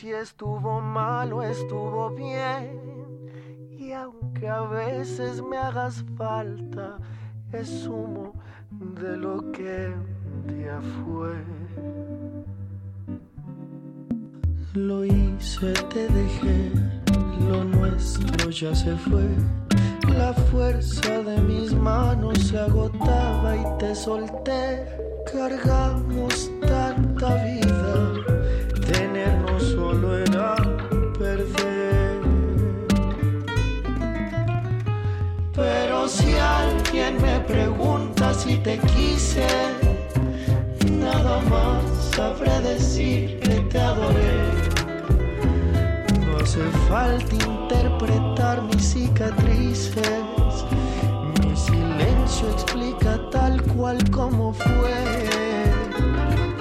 Si 0.00 0.10
estuvo 0.12 0.80
mal 0.80 1.30
o 1.34 1.42
estuvo 1.42 2.08
bien. 2.08 2.80
Y 3.78 3.92
aunque 3.92 4.48
a 4.48 4.62
veces 4.62 5.42
me 5.42 5.58
hagas 5.58 6.02
falta, 6.16 6.96
es 7.52 7.86
humo 7.86 8.32
de 8.70 9.18
lo 9.18 9.52
que 9.52 9.92
ya 10.64 10.80
fue. 11.04 11.34
Lo 14.72 15.04
hice, 15.04 15.74
te 15.92 16.08
dejé, 16.08 16.72
lo 17.46 17.62
nuestro 17.64 18.48
ya 18.48 18.74
se 18.74 18.96
fue. 18.96 19.28
La 20.16 20.32
fuerza 20.32 21.22
de 21.22 21.42
mis 21.42 21.74
manos 21.74 22.38
se 22.38 22.58
agotaba 22.58 23.54
y 23.54 23.78
te 23.78 23.94
solté. 23.94 24.86
Cargamos 25.30 26.50
tanta 26.62 27.34
vida 27.44 28.29
alguien 37.50 37.66
me 37.66 37.76
pregunta 37.80 38.34
si 38.34 38.56
te 38.58 38.78
quise, 38.78 39.46
nada 40.90 41.40
más 41.48 41.82
sabré 42.14 42.60
decir 42.60 43.40
que 43.40 43.60
te 43.70 43.80
adoré. 43.80 44.38
No 46.26 46.36
hace 46.42 46.62
falta 46.88 47.34
interpretar 47.34 48.62
mis 48.62 48.82
cicatrices, 48.92 50.64
mi 51.42 51.56
silencio 51.56 52.50
explica 52.50 53.18
tal 53.30 53.60
cual 53.74 53.98
como 54.10 54.52
fue. 54.52 55.28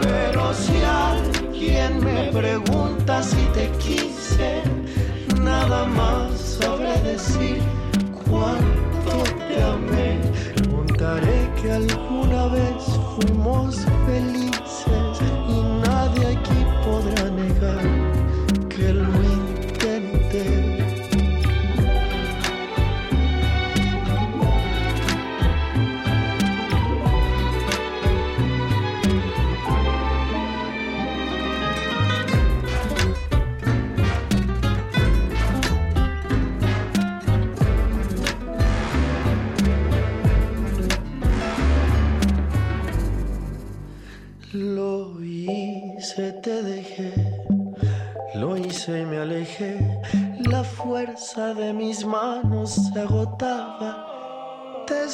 Pero 0.02 0.54
si 0.54 0.78
alguien 0.84 2.00
me 2.04 2.32
pregunta 2.32 3.22
si 3.24 3.44
te 3.54 3.70
quise, 3.80 4.62
nada 5.42 5.86
más 5.86 6.40
sabré 6.60 7.00
decir 7.02 7.62
cuánto 8.26 9.24
te 9.48 9.64
amé. 9.64 10.09
Contaré 11.10 11.52
que 11.60 11.72
alguna 11.72 12.50
vez 12.50 12.86
fuimos 13.16 13.84
felices 14.06 14.49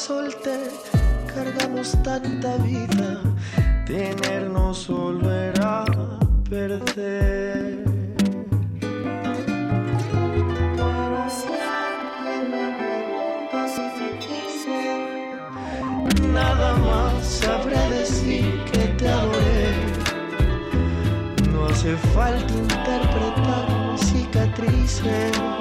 solté, 0.06 0.70
cargamos 1.34 1.90
tanta 2.04 2.56
vida, 2.58 3.20
tenernos 3.86 4.78
solo 4.78 5.32
era 5.32 5.84
perder. 6.48 7.84
Nada 16.32 16.76
más 16.76 17.26
sabré 17.26 17.80
decir 17.90 18.44
que 18.70 18.84
te 18.98 19.08
adoré. 19.08 19.74
No 21.52 21.66
hace 21.66 21.96
falta 22.14 22.52
interpretar 22.54 23.98
cicatrices. 23.98 25.55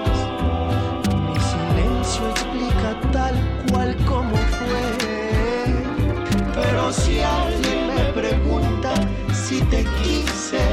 Si 9.48 9.62
te 9.66 9.86
quise, 10.02 10.66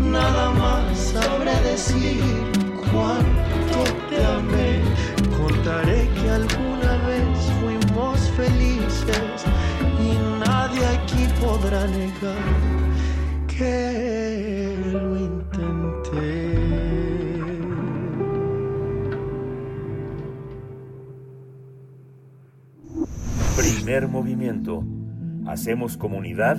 nada 0.00 0.50
más 0.52 0.98
sabré 0.98 1.54
decir 1.60 2.22
cuánto 2.90 3.78
te 4.08 4.24
amé. 4.24 4.80
Contaré 5.36 6.08
que 6.16 6.30
alguna 6.30 6.92
vez 7.06 7.38
fuimos 7.60 8.18
felices 8.30 9.44
y 10.00 10.08
nadie 10.42 10.86
aquí 10.86 11.22
podrá 11.38 11.86
negar 11.88 12.46
que 13.46 14.78
lo 14.90 15.16
intenté. 15.18 16.56
Primer 23.54 24.08
movimiento. 24.08 24.82
Hacemos 25.46 25.96
comunidad 25.96 26.58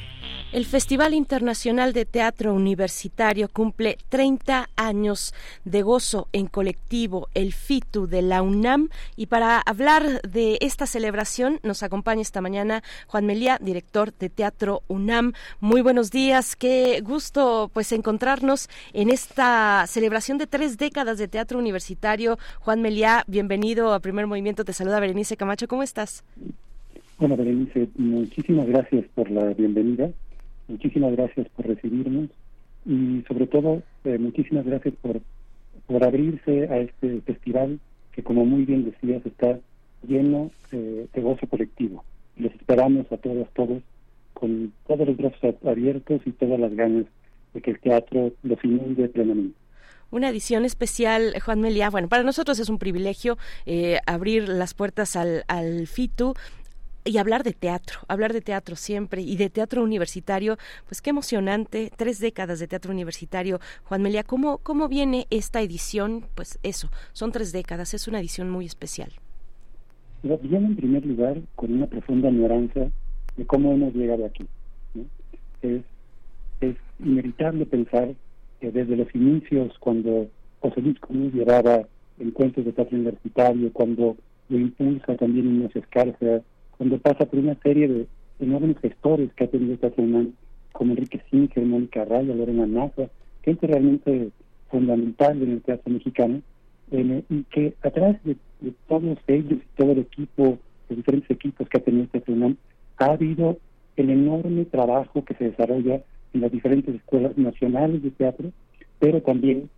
El 0.53 0.65
Festival 0.65 1.13
Internacional 1.13 1.93
de 1.93 2.03
Teatro 2.03 2.53
Universitario 2.53 3.47
cumple 3.47 3.97
30 4.09 4.67
años 4.75 5.33
de 5.63 5.81
gozo 5.81 6.27
en 6.33 6.47
colectivo, 6.47 7.29
el 7.33 7.53
FITU 7.53 8.05
de 8.05 8.21
la 8.21 8.41
UNAM. 8.41 8.89
Y 9.15 9.27
para 9.27 9.59
hablar 9.61 10.21
de 10.23 10.57
esta 10.59 10.87
celebración 10.87 11.61
nos 11.63 11.83
acompaña 11.83 12.21
esta 12.21 12.41
mañana 12.41 12.83
Juan 13.07 13.27
Melía, 13.27 13.59
director 13.61 14.13
de 14.13 14.27
Teatro 14.27 14.81
UNAM. 14.89 15.31
Muy 15.61 15.79
buenos 15.79 16.11
días, 16.11 16.57
qué 16.57 16.99
gusto 16.99 17.71
pues 17.73 17.93
encontrarnos 17.93 18.67
en 18.91 19.09
esta 19.09 19.85
celebración 19.87 20.37
de 20.37 20.47
tres 20.47 20.77
décadas 20.77 21.17
de 21.17 21.29
teatro 21.29 21.59
universitario. 21.59 22.37
Juan 22.59 22.81
Melía, 22.81 23.23
bienvenido 23.25 23.93
a 23.93 24.01
Primer 24.01 24.27
Movimiento. 24.27 24.65
Te 24.65 24.73
saluda 24.73 24.99
Berenice 24.99 25.37
Camacho, 25.37 25.69
¿cómo 25.69 25.81
estás? 25.81 26.25
Bueno, 27.19 27.37
Berenice, 27.37 27.87
muchísimas 27.95 28.65
gracias 28.67 29.05
por 29.15 29.31
la 29.31 29.45
bienvenida. 29.53 30.11
Muchísimas 30.71 31.11
gracias 31.11 31.47
por 31.49 31.67
recibirnos 31.67 32.29
y 32.85 33.23
sobre 33.27 33.45
todo 33.47 33.83
eh, 34.05 34.17
muchísimas 34.17 34.65
gracias 34.65 34.93
por, 35.01 35.21
por 35.85 36.03
abrirse 36.03 36.67
a 36.69 36.77
este 36.77 37.21
festival 37.21 37.79
que 38.13 38.23
como 38.23 38.45
muy 38.45 38.65
bien 38.65 38.85
decías 38.85 39.25
está 39.25 39.59
lleno 40.07 40.49
de 40.71 41.21
gozo 41.21 41.45
colectivo. 41.47 42.03
Les 42.37 42.53
esperamos 42.55 43.11
a 43.11 43.17
todas, 43.17 43.47
todos 43.53 43.83
con 44.33 44.71
todos 44.87 45.07
los 45.07 45.17
brazos 45.17 45.55
abiertos 45.65 46.21
y 46.25 46.31
todas 46.31 46.59
las 46.59 46.73
ganas 46.73 47.05
de 47.53 47.61
que 47.61 47.71
el 47.71 47.79
teatro 47.79 48.31
los 48.41 48.63
inunde 48.63 49.09
plenamente 49.09 49.55
una 50.11 50.29
edición 50.29 50.65
especial, 50.65 51.33
Juan 51.43 51.61
Melia. 51.61 51.89
Bueno, 51.89 52.09
para 52.09 52.23
nosotros 52.23 52.59
es 52.59 52.69
un 52.69 52.77
privilegio 52.77 53.37
eh, 53.65 53.99
abrir 54.05 54.47
las 54.47 54.73
puertas 54.73 55.15
al, 55.15 55.45
al 55.47 55.87
FITU 55.87 56.33
y 57.03 57.17
hablar 57.17 57.43
de 57.43 57.53
teatro, 57.53 57.99
hablar 58.07 58.33
de 58.33 58.41
teatro 58.41 58.75
siempre 58.75 59.21
y 59.21 59.37
de 59.37 59.49
teatro 59.49 59.83
universitario, 59.83 60.57
pues 60.87 61.01
qué 61.01 61.09
emocionante, 61.09 61.91
tres 61.95 62.19
décadas 62.19 62.59
de 62.59 62.67
teatro 62.67 62.91
universitario. 62.91 63.59
Juan 63.83 64.01
Melia, 64.01 64.23
¿cómo, 64.23 64.59
cómo 64.59 64.87
viene 64.87 65.27
esta 65.29 65.61
edición? 65.61 66.25
Pues 66.35 66.59
eso, 66.63 66.89
son 67.13 67.31
tres 67.31 67.51
décadas, 67.51 67.93
es 67.93 68.07
una 68.07 68.19
edición 68.19 68.49
muy 68.49 68.65
especial. 68.65 69.11
Viene 70.23 70.67
en 70.67 70.75
primer 70.75 71.05
lugar 71.05 71.41
con 71.55 71.73
una 71.73 71.87
profunda 71.87 72.29
añoranza 72.29 72.91
de 73.37 73.45
cómo 73.45 73.71
hemos 73.73 73.93
llegado 73.95 74.25
aquí. 74.25 74.45
Es, 75.63 75.81
es 76.61 76.75
inevitable 76.99 77.65
pensar 77.65 78.13
que 78.59 78.71
desde 78.71 78.95
los 78.95 79.13
inicios, 79.15 79.73
cuando 79.79 80.29
José 80.59 80.81
Luis 80.81 80.99
Cruz 80.99 81.33
llevaba 81.33 81.87
encuentros 82.19 82.65
de 82.65 82.71
teatro 82.73 82.95
universitario, 82.95 83.73
cuando 83.73 84.15
lo 84.49 84.59
impulsa 84.59 85.15
también 85.15 85.55
Ignacio 85.55 85.81
Escarza, 85.81 86.43
cuando 86.81 86.97
pasa 86.97 87.27
por 87.27 87.37
una 87.37 87.53
serie 87.61 87.87
de 87.87 88.07
enormes 88.39 88.75
gestores 88.79 89.31
que 89.35 89.43
ha 89.43 89.47
tenido 89.47 89.77
Teatro 89.77 90.03
UNAM, 90.03 90.33
como 90.71 90.93
Enrique 90.93 91.21
Singer, 91.29 91.63
Mónica 91.63 92.05
Raya, 92.05 92.33
Lorena 92.33 92.65
Nasa, 92.65 93.07
gente 93.43 93.67
realmente 93.67 94.29
fundamental 94.67 95.43
en 95.43 95.51
el 95.51 95.61
teatro 95.61 95.93
mexicano, 95.93 96.41
y 96.89 97.43
que 97.51 97.75
a 97.83 97.91
través 97.91 98.23
de, 98.23 98.35
todos 98.87 99.19
ellos 99.27 99.59
y 99.59 99.77
todo 99.77 99.91
el 99.91 99.99
equipo, 99.99 100.57
los 100.89 100.97
diferentes 100.97 101.29
equipos 101.29 101.69
que 101.69 101.77
ha 101.77 101.83
tenido 101.83 102.07
Teatro 102.07 102.33
UNAM, 102.33 102.57
ha 102.97 103.05
habido 103.11 103.59
el 103.95 104.09
enorme 104.09 104.65
trabajo 104.65 105.23
que 105.23 105.35
se 105.35 105.51
desarrolla 105.51 106.01
en 106.33 106.41
las 106.41 106.51
diferentes 106.51 106.95
escuelas 106.95 107.37
nacionales 107.37 108.01
de 108.01 108.09
teatro, 108.09 108.51
pero 108.97 109.21
también 109.21 109.69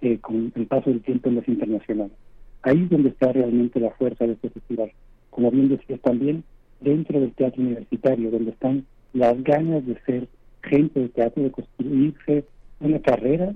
eh, 0.00 0.18
con 0.18 0.50
el 0.56 0.66
paso 0.66 0.90
del 0.90 1.00
tiempo 1.00 1.28
en 1.28 1.36
las 1.36 1.46
internacionales. 1.46 2.16
Ahí 2.62 2.82
es 2.82 2.90
donde 2.90 3.10
está 3.10 3.30
realmente 3.30 3.78
la 3.78 3.90
fuerza 3.90 4.26
de 4.26 4.32
este 4.32 4.50
festival 4.50 4.90
como 5.34 5.50
bien 5.50 5.68
decías 5.68 6.00
también, 6.00 6.44
dentro 6.80 7.18
del 7.18 7.32
teatro 7.32 7.60
universitario, 7.60 8.30
donde 8.30 8.52
están 8.52 8.86
las 9.12 9.42
ganas 9.42 9.84
de 9.84 10.00
ser 10.06 10.28
gente 10.62 11.00
de 11.00 11.08
teatro, 11.08 11.42
de 11.42 11.50
construirse 11.50 12.44
una 12.78 13.00
carrera, 13.00 13.52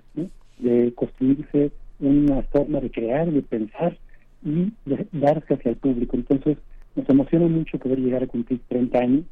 de 0.59 0.93
construirse 0.97 1.71
una 2.01 2.43
forma 2.43 2.81
de 2.81 2.91
crear, 2.91 3.31
de 3.31 3.43
pensar 3.43 3.97
y 4.45 4.73
de 4.87 5.07
darse 5.13 5.55
hacia 5.55 5.71
el 5.71 5.77
público. 5.77 6.17
Entonces, 6.17 6.59
nos 6.97 7.09
emociona 7.09 7.47
mucho 7.47 7.79
poder 7.79 8.01
llegar 8.01 8.25
a 8.25 8.27
cumplir 8.27 8.59
30 8.67 8.99
años, 8.99 9.25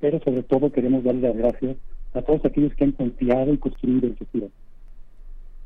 pero 0.00 0.20
sobre 0.24 0.42
todo 0.42 0.72
queremos 0.72 1.04
darle 1.04 1.28
las 1.28 1.36
gracias 1.36 1.76
a 2.12 2.22
todos 2.22 2.44
aquellos 2.44 2.74
que 2.74 2.84
han 2.84 2.92
confiado 2.92 3.52
y 3.52 3.58
construido 3.58 4.08
el 4.08 4.16
futuro. 4.16 4.50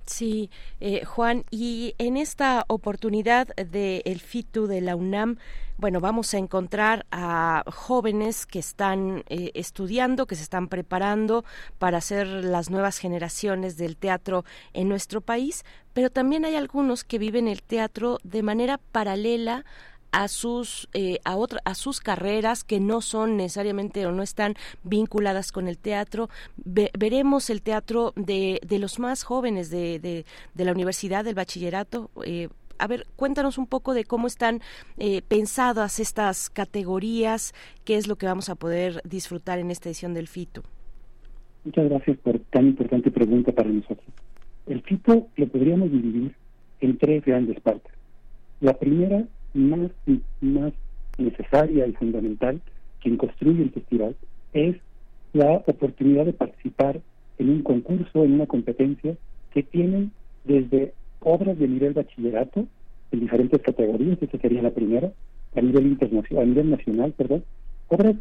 Sí, 0.09 0.51
eh, 0.81 1.05
Juan, 1.05 1.45
y 1.51 1.95
en 1.99 2.17
esta 2.17 2.65
oportunidad 2.69 3.49
del 3.57 4.01
el 4.07 4.21
FITU 4.21 4.67
de 4.67 4.81
la 4.81 4.97
UNAM, 4.97 5.37
bueno, 5.77 6.01
vamos 6.01 6.33
a 6.33 6.39
encontrar 6.39 7.05
a 7.11 7.63
jóvenes 7.67 8.47
que 8.47 8.59
están 8.59 9.23
eh, 9.29 9.51
estudiando, 9.53 10.27
que 10.27 10.35
se 10.35 10.43
están 10.43 10.69
preparando 10.69 11.45
para 11.79 12.01
ser 12.01 12.27
las 12.27 12.71
nuevas 12.71 12.97
generaciones 12.97 13.77
del 13.77 13.99
teatro 13.99 14.47
en 14.73 14.89
nuestro 14.89 15.21
país, 15.21 15.63
pero 15.93 16.09
también 16.09 16.47
hay 16.47 16.57
algunos 16.57 17.05
que 17.05 17.19
viven 17.19 17.47
el 17.47 17.63
teatro 17.63 18.19
de 18.25 18.43
manera 18.43 18.79
paralela 18.79 19.67
a 20.13 20.29
sus 20.29 20.89
eh, 20.95 21.19
a 21.25 21.37
otra, 21.37 21.61
a 21.65 21.75
sus 21.75 22.01
carreras 22.01 22.65
que 22.65 22.81
no 22.81 23.01
son 23.01 23.37
necesariamente 23.37 24.07
o 24.07 24.13
no 24.13 24.23
están 24.23 24.55
vinculadas 24.83 25.53
con 25.53 25.69
el 25.69 25.79
teatro 25.79 26.29
veremos 26.57 27.51
el 27.51 27.63
teatro 27.63 28.13
de, 28.17 28.61
de 28.67 28.79
los 28.79 28.99
más 28.99 29.23
jóvenes 29.23 29.71
de, 29.71 29.99
de, 29.99 30.25
de 30.55 30.65
la 30.65 30.73
universidad 30.73 31.25
del 31.25 31.35
bachillerato 31.35 32.11
eh, 32.25 32.49
a 32.79 32.87
ver, 32.87 33.07
cuéntanos 33.17 33.59
un 33.59 33.67
poco 33.67 33.93
de 33.93 34.05
cómo 34.05 34.27
están 34.27 34.61
eh, 34.99 35.23
pensadas 35.27 35.99
estas 36.01 36.49
categorías, 36.49 37.53
qué 37.85 37.97
es 37.97 38.07
lo 38.07 38.17
que 38.17 38.27
vamos 38.27 38.49
a 38.49 38.55
poder 38.55 39.03
disfrutar 39.05 39.59
en 39.59 39.71
esta 39.71 39.89
edición 39.89 40.15
del 40.15 40.29
FITO. 40.29 40.63
Muchas 41.65 41.89
gracias 41.91 42.17
por 42.19 42.39
tan 42.51 42.69
importante 42.69 43.11
pregunta 43.11 43.53
para 43.53 43.69
nosotros. 43.69 44.07
El 44.67 44.83
FITO 44.83 45.29
lo 45.37 45.49
podríamos 45.49 45.91
dividir 45.91 46.35
en 46.81 46.99
tres 46.99 47.25
grandes 47.25 47.61
partes. 47.61 47.93
La 48.61 48.75
primera 48.75 49.25
más, 49.59 49.91
más 50.41 50.73
necesaria 51.19 51.87
y 51.87 51.93
fundamental 51.93 52.61
quien 53.01 53.17
construye 53.17 53.63
el 53.63 53.71
festival 53.71 54.17
es 54.53 54.77
la 55.33 55.63
oportunidad 55.67 56.25
de 56.25 56.33
participar 56.33 57.01
en 57.39 57.51
un 57.51 57.63
concurso, 57.63 58.25
en 58.25 58.35
una 58.35 58.47
competencia 58.47 59.17
que 59.53 59.63
tienen 59.63 60.13
desde 60.45 60.93
obras 61.21 61.59
de 61.59 61.69
nivel 61.69 61.93
bachillerato 61.93 62.67
en 63.11 63.21
diferentes 63.21 63.61
categorías, 63.63 64.19
esa 64.21 64.39
sería 64.39 64.63
la 64.63 64.71
primera, 64.71 65.13
a 65.57 65.61
nivel 65.61 65.87
internacional, 65.87 66.45
a 66.45 66.47
nivel 66.47 66.71
nacional, 66.71 67.13
perdón, 67.17 67.45
obras 67.89 68.17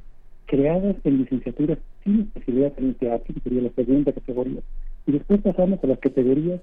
creadas 0.45 0.95
en 1.03 1.17
licenciaturas 1.17 1.77
sin 2.03 2.21
especialidad 2.21 2.73
en 2.77 2.85
el 2.85 2.95
teatro, 2.95 3.33
que 3.33 3.41
sería 3.41 3.61
la 3.63 3.71
segunda 3.71 4.13
categoría. 4.13 4.61
Y 5.05 5.11
después 5.11 5.41
pasamos 5.41 5.83
a 5.83 5.88
las 5.88 5.99
categorías 5.99 6.61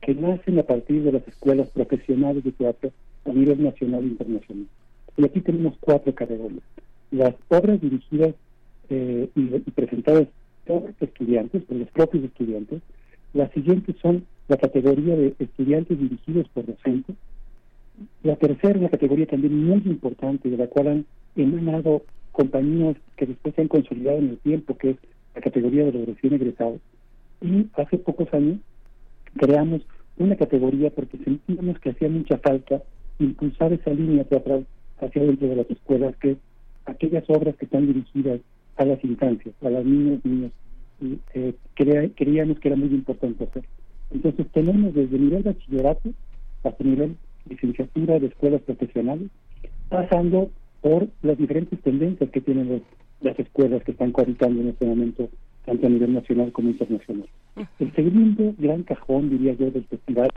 que 0.00 0.14
nacen 0.14 0.58
a 0.58 0.62
partir 0.62 1.02
de 1.02 1.12
las 1.12 1.26
escuelas 1.28 1.68
profesionales 1.70 2.44
de 2.44 2.52
teatro 2.52 2.92
a 3.26 3.32
nivel 3.32 3.62
nacional 3.62 4.02
e 4.02 4.08
internacional. 4.08 4.66
Y 5.16 5.24
aquí 5.24 5.40
tenemos 5.40 5.74
cuatro 5.80 6.14
categorías. 6.14 6.62
Las 7.10 7.34
obras 7.48 7.80
dirigidas 7.80 8.34
eh, 8.88 9.28
y, 9.34 9.70
presentadas 9.70 10.28
por 10.64 10.92
estudiantes, 11.00 11.62
por 11.64 11.76
los 11.76 11.88
propios 11.88 12.24
estudiantes. 12.24 12.82
Las 13.32 13.50
siguientes 13.52 13.96
son 14.00 14.24
la 14.48 14.56
categoría 14.56 15.16
de 15.16 15.34
estudiantes 15.38 15.98
dirigidos 15.98 16.48
por 16.48 16.66
docentes. 16.66 17.16
La 18.22 18.36
tercera, 18.36 18.78
una 18.78 18.88
categoría 18.88 19.26
también 19.26 19.64
muy 19.64 19.82
importante, 19.86 20.50
de 20.50 20.56
la 20.56 20.66
cual 20.66 20.88
han 20.88 21.06
emanado 21.34 22.02
compañías 22.32 22.96
que 23.16 23.26
después 23.26 23.54
se 23.54 23.62
han 23.62 23.68
consolidado 23.68 24.18
en 24.18 24.30
el 24.30 24.38
tiempo, 24.38 24.76
que 24.76 24.90
es 24.90 24.96
la 25.34 25.40
categoría 25.40 25.84
de 25.84 25.92
los 25.92 26.06
recién 26.06 26.34
egresados. 26.34 26.80
Y 27.40 27.66
hace 27.74 27.98
pocos 27.98 28.32
años 28.34 28.58
creamos 29.36 29.82
una 30.18 30.36
categoría 30.36 30.90
porque 30.90 31.18
sentíamos 31.18 31.78
que 31.80 31.90
hacía 31.90 32.08
mucha 32.08 32.38
falta 32.38 32.82
impulsar 33.18 33.72
esa 33.72 33.90
línea 33.90 34.24
teatral 34.24 34.66
hacia 35.00 35.22
dentro 35.22 35.48
de 35.48 35.56
las 35.56 35.70
escuelas, 35.70 36.16
que 36.16 36.36
aquellas 36.86 37.24
obras 37.28 37.56
que 37.56 37.64
están 37.64 37.86
dirigidas 37.86 38.40
a 38.76 38.84
las 38.84 39.02
infancias, 39.04 39.54
a 39.62 39.70
las 39.70 39.84
niñas, 39.84 40.24
niños, 40.24 40.52
y 41.00 41.18
eh, 41.34 41.54
creíamos 42.14 42.58
que 42.58 42.68
era 42.68 42.76
muy 42.76 42.88
importante 42.88 43.44
hacer. 43.44 43.64
Entonces 44.10 44.46
tenemos 44.52 44.94
desde 44.94 45.18
nivel 45.18 45.42
bachillerato 45.42 46.10
hasta 46.62 46.84
nivel 46.84 47.16
licenciatura 47.48 48.18
de 48.18 48.26
escuelas 48.26 48.62
profesionales, 48.62 49.28
pasando 49.88 50.50
por 50.80 51.08
las 51.22 51.38
diferentes 51.38 51.80
tendencias 51.80 52.30
que 52.30 52.40
tienen 52.40 52.82
las 53.20 53.38
escuelas 53.38 53.82
que 53.84 53.92
están 53.92 54.12
cohabitando 54.12 54.60
en 54.60 54.68
este 54.68 54.86
momento, 54.86 55.28
tanto 55.64 55.86
a 55.86 55.90
nivel 55.90 56.14
nacional 56.14 56.52
como 56.52 56.70
internacional. 56.70 57.28
El 57.78 57.94
segundo 57.94 58.54
gran 58.58 58.82
cajón, 58.82 59.30
diría 59.30 59.54
yo, 59.54 59.70
del 59.70 59.84
festival 59.84 60.30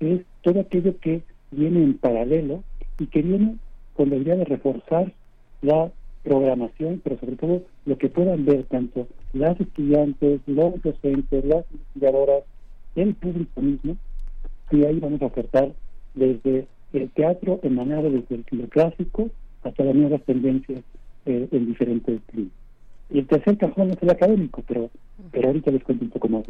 es 0.00 0.22
todo 0.42 0.60
aquello 0.60 0.98
que 0.98 1.22
viene 1.50 1.82
en 1.82 1.98
paralelo 1.98 2.62
y 2.98 3.06
que 3.06 3.22
viene 3.22 3.56
con 3.94 4.10
la 4.10 4.16
idea 4.16 4.36
de 4.36 4.44
reforzar 4.44 5.12
la 5.62 5.90
programación, 6.22 7.00
pero 7.02 7.18
sobre 7.18 7.36
todo 7.36 7.62
lo 7.86 7.98
que 7.98 8.08
puedan 8.08 8.44
ver 8.44 8.64
tanto 8.64 9.08
las 9.32 9.58
estudiantes, 9.60 10.40
los 10.46 10.82
docentes, 10.82 11.44
las 11.44 11.64
investigadoras, 11.70 12.44
el 12.94 13.14
público 13.14 13.60
mismo, 13.60 13.96
y 14.70 14.84
ahí 14.84 14.98
vamos 15.00 15.22
a 15.22 15.26
ofertar 15.26 15.72
desde 16.14 16.66
el 16.92 17.10
teatro 17.10 17.60
emanado 17.62 18.10
desde 18.10 18.36
el 18.36 18.68
clásico 18.68 19.30
hasta 19.62 19.84
las 19.84 19.94
nuevas 19.94 20.22
tendencias 20.22 20.82
eh, 21.26 21.48
en 21.50 21.66
diferentes 21.66 22.20
climas. 22.26 22.59
El 23.12 23.26
tercer 23.26 23.58
cajón 23.58 23.90
es 23.90 23.98
el 24.02 24.10
académico, 24.10 24.62
pero, 24.66 24.90
pero 25.32 25.48
ahorita 25.48 25.70
les 25.70 25.82
cuento 25.82 26.04
un 26.04 26.10
poco 26.10 26.28
más. 26.28 26.44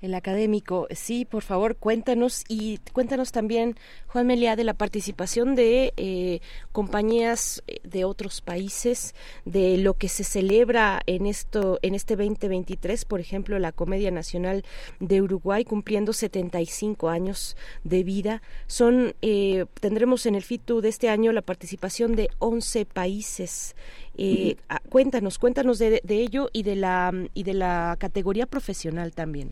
El 0.00 0.14
académico, 0.14 0.88
sí, 0.90 1.24
por 1.24 1.44
favor, 1.44 1.76
cuéntanos 1.76 2.44
y 2.48 2.78
cuéntanos 2.92 3.30
también, 3.30 3.76
Juan 4.08 4.26
Meliá, 4.26 4.56
de 4.56 4.64
la 4.64 4.74
participación 4.74 5.54
de 5.54 5.92
eh, 5.96 6.40
compañías 6.72 7.62
eh, 7.68 7.78
de 7.84 8.04
otros 8.04 8.40
países, 8.40 9.14
de 9.44 9.78
lo 9.78 9.94
que 9.94 10.08
se 10.08 10.24
celebra 10.24 11.00
en 11.06 11.26
esto, 11.26 11.78
en 11.82 11.94
este 11.94 12.16
2023, 12.16 13.04
por 13.04 13.20
ejemplo, 13.20 13.60
la 13.60 13.70
Comedia 13.70 14.10
Nacional 14.10 14.64
de 14.98 15.22
Uruguay 15.22 15.64
cumpliendo 15.64 16.12
75 16.12 17.08
años 17.08 17.56
de 17.84 18.02
vida. 18.02 18.42
Son, 18.66 19.14
eh, 19.22 19.66
tendremos 19.80 20.26
en 20.26 20.34
el 20.34 20.42
FITU 20.42 20.80
de 20.80 20.88
este 20.88 21.08
año 21.10 21.30
la 21.30 21.42
participación 21.42 22.16
de 22.16 22.28
11 22.40 22.86
países. 22.86 23.76
Eh, 24.16 24.56
cuéntanos, 24.90 25.38
cuéntanos 25.38 25.78
de, 25.78 26.02
de, 26.04 26.20
ello 26.20 26.48
y 26.52 26.64
de 26.64 26.76
la 26.76 27.12
y 27.32 27.44
de 27.44 27.54
la 27.54 27.96
categoría 27.98 28.46
profesional 28.46 29.12
también. 29.12 29.50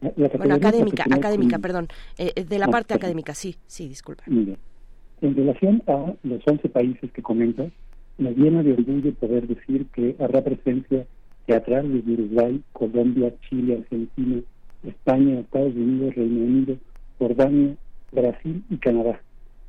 bueno, 0.00 0.54
académica, 0.54 1.04
académica, 1.10 1.58
perdón, 1.58 1.88
eh, 2.16 2.32
eh, 2.36 2.44
de 2.44 2.58
la 2.58 2.68
parte 2.68 2.94
académica, 2.94 3.34
sí, 3.34 3.56
sí, 3.66 3.88
disculpa. 3.88 4.22
En 4.26 5.36
relación 5.36 5.82
a 5.88 6.14
los 6.22 6.46
11 6.46 6.68
países 6.68 7.10
que 7.12 7.22
comentas, 7.22 7.72
me 8.18 8.32
llena 8.32 8.62
de 8.62 8.72
orgullo 8.72 9.12
poder 9.14 9.48
decir 9.48 9.86
que 9.86 10.14
habrá 10.20 10.44
presencia 10.44 11.06
teatral 11.46 11.92
desde 11.92 12.22
Uruguay, 12.22 12.62
Colombia, 12.72 13.32
Chile, 13.48 13.78
Argentina, 13.78 14.42
España, 14.86 15.40
Estados 15.40 15.74
Unidos, 15.74 16.14
Reino 16.14 16.44
Unido, 16.44 16.76
Jordania, 17.18 17.74
Brasil 18.12 18.62
y 18.70 18.76
Canadá. 18.76 19.20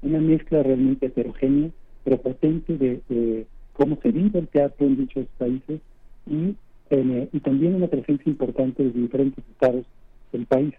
Una 0.04 0.20
mezcla 0.20 0.62
realmente 0.62 1.08
heterogénea, 1.08 1.72
pero 2.04 2.22
potente 2.22 2.78
de 2.78 3.48
cómo 3.76 3.98
se 4.02 4.12
vive 4.12 4.40
el 4.40 4.48
teatro 4.48 4.86
en 4.88 4.98
dichos 4.98 5.26
países 5.38 5.82
y, 6.28 6.56
eh, 6.90 7.30
y 7.32 7.40
también 7.40 7.76
una 7.76 7.88
presencia 7.88 8.30
importante 8.30 8.84
de 8.84 8.92
diferentes 8.92 9.44
estados 9.52 9.86
del 10.32 10.46
país. 10.46 10.74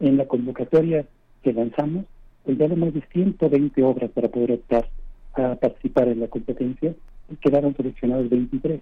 En 0.00 0.16
la 0.16 0.26
convocatoria 0.26 1.06
que 1.42 1.52
lanzamos, 1.52 2.04
enviaron 2.46 2.80
más 2.80 2.94
de 2.94 3.02
120 3.12 3.82
obras 3.82 4.10
para 4.10 4.28
poder 4.28 4.52
optar 4.52 4.88
a 5.34 5.54
participar 5.54 6.08
en 6.08 6.20
la 6.20 6.28
competencia 6.28 6.94
y 7.30 7.36
quedaron 7.36 7.74
seleccionados 7.76 8.28
23. 8.28 8.80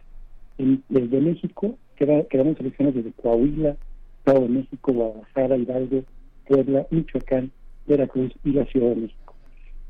desde 0.89 1.21
México 1.21 1.77
quedaron 1.97 2.57
seleccionados 2.57 2.97
desde 2.97 3.13
Coahuila, 3.13 3.77
Estado 4.19 4.41
de 4.41 4.49
México, 4.49 4.93
Guadalajara, 4.93 5.57
Hidalgo, 5.57 6.03
Puebla, 6.47 6.87
Michoacán, 6.91 7.51
Veracruz 7.87 8.33
y 8.45 8.53
la 8.53 8.65
Ciudad 8.67 8.91
de 8.91 8.97
México. 8.97 9.35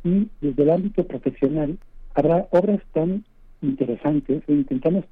Y 0.05 0.29
desde 0.41 0.63
el 0.63 0.71
ámbito 0.71 1.05
profesional 1.05 1.79
habrá 2.15 2.49
obras 2.51 2.81
tan 2.93 3.25
interesantes 3.63 4.43
e 4.47 4.53
intentamos 4.53 5.05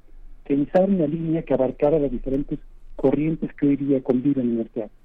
pensar 0.47 0.89
una 0.89 1.07
línea 1.07 1.43
que 1.43 1.55
abarcara 1.55 1.99
las 1.99 2.11
diferentes 2.11 2.59
corrientes 2.97 3.53
que 3.55 3.69
hoy 3.69 3.77
día 3.77 4.03
conviven 4.03 4.51
en 4.51 4.61
el 4.61 4.71
teatro. 4.71 4.97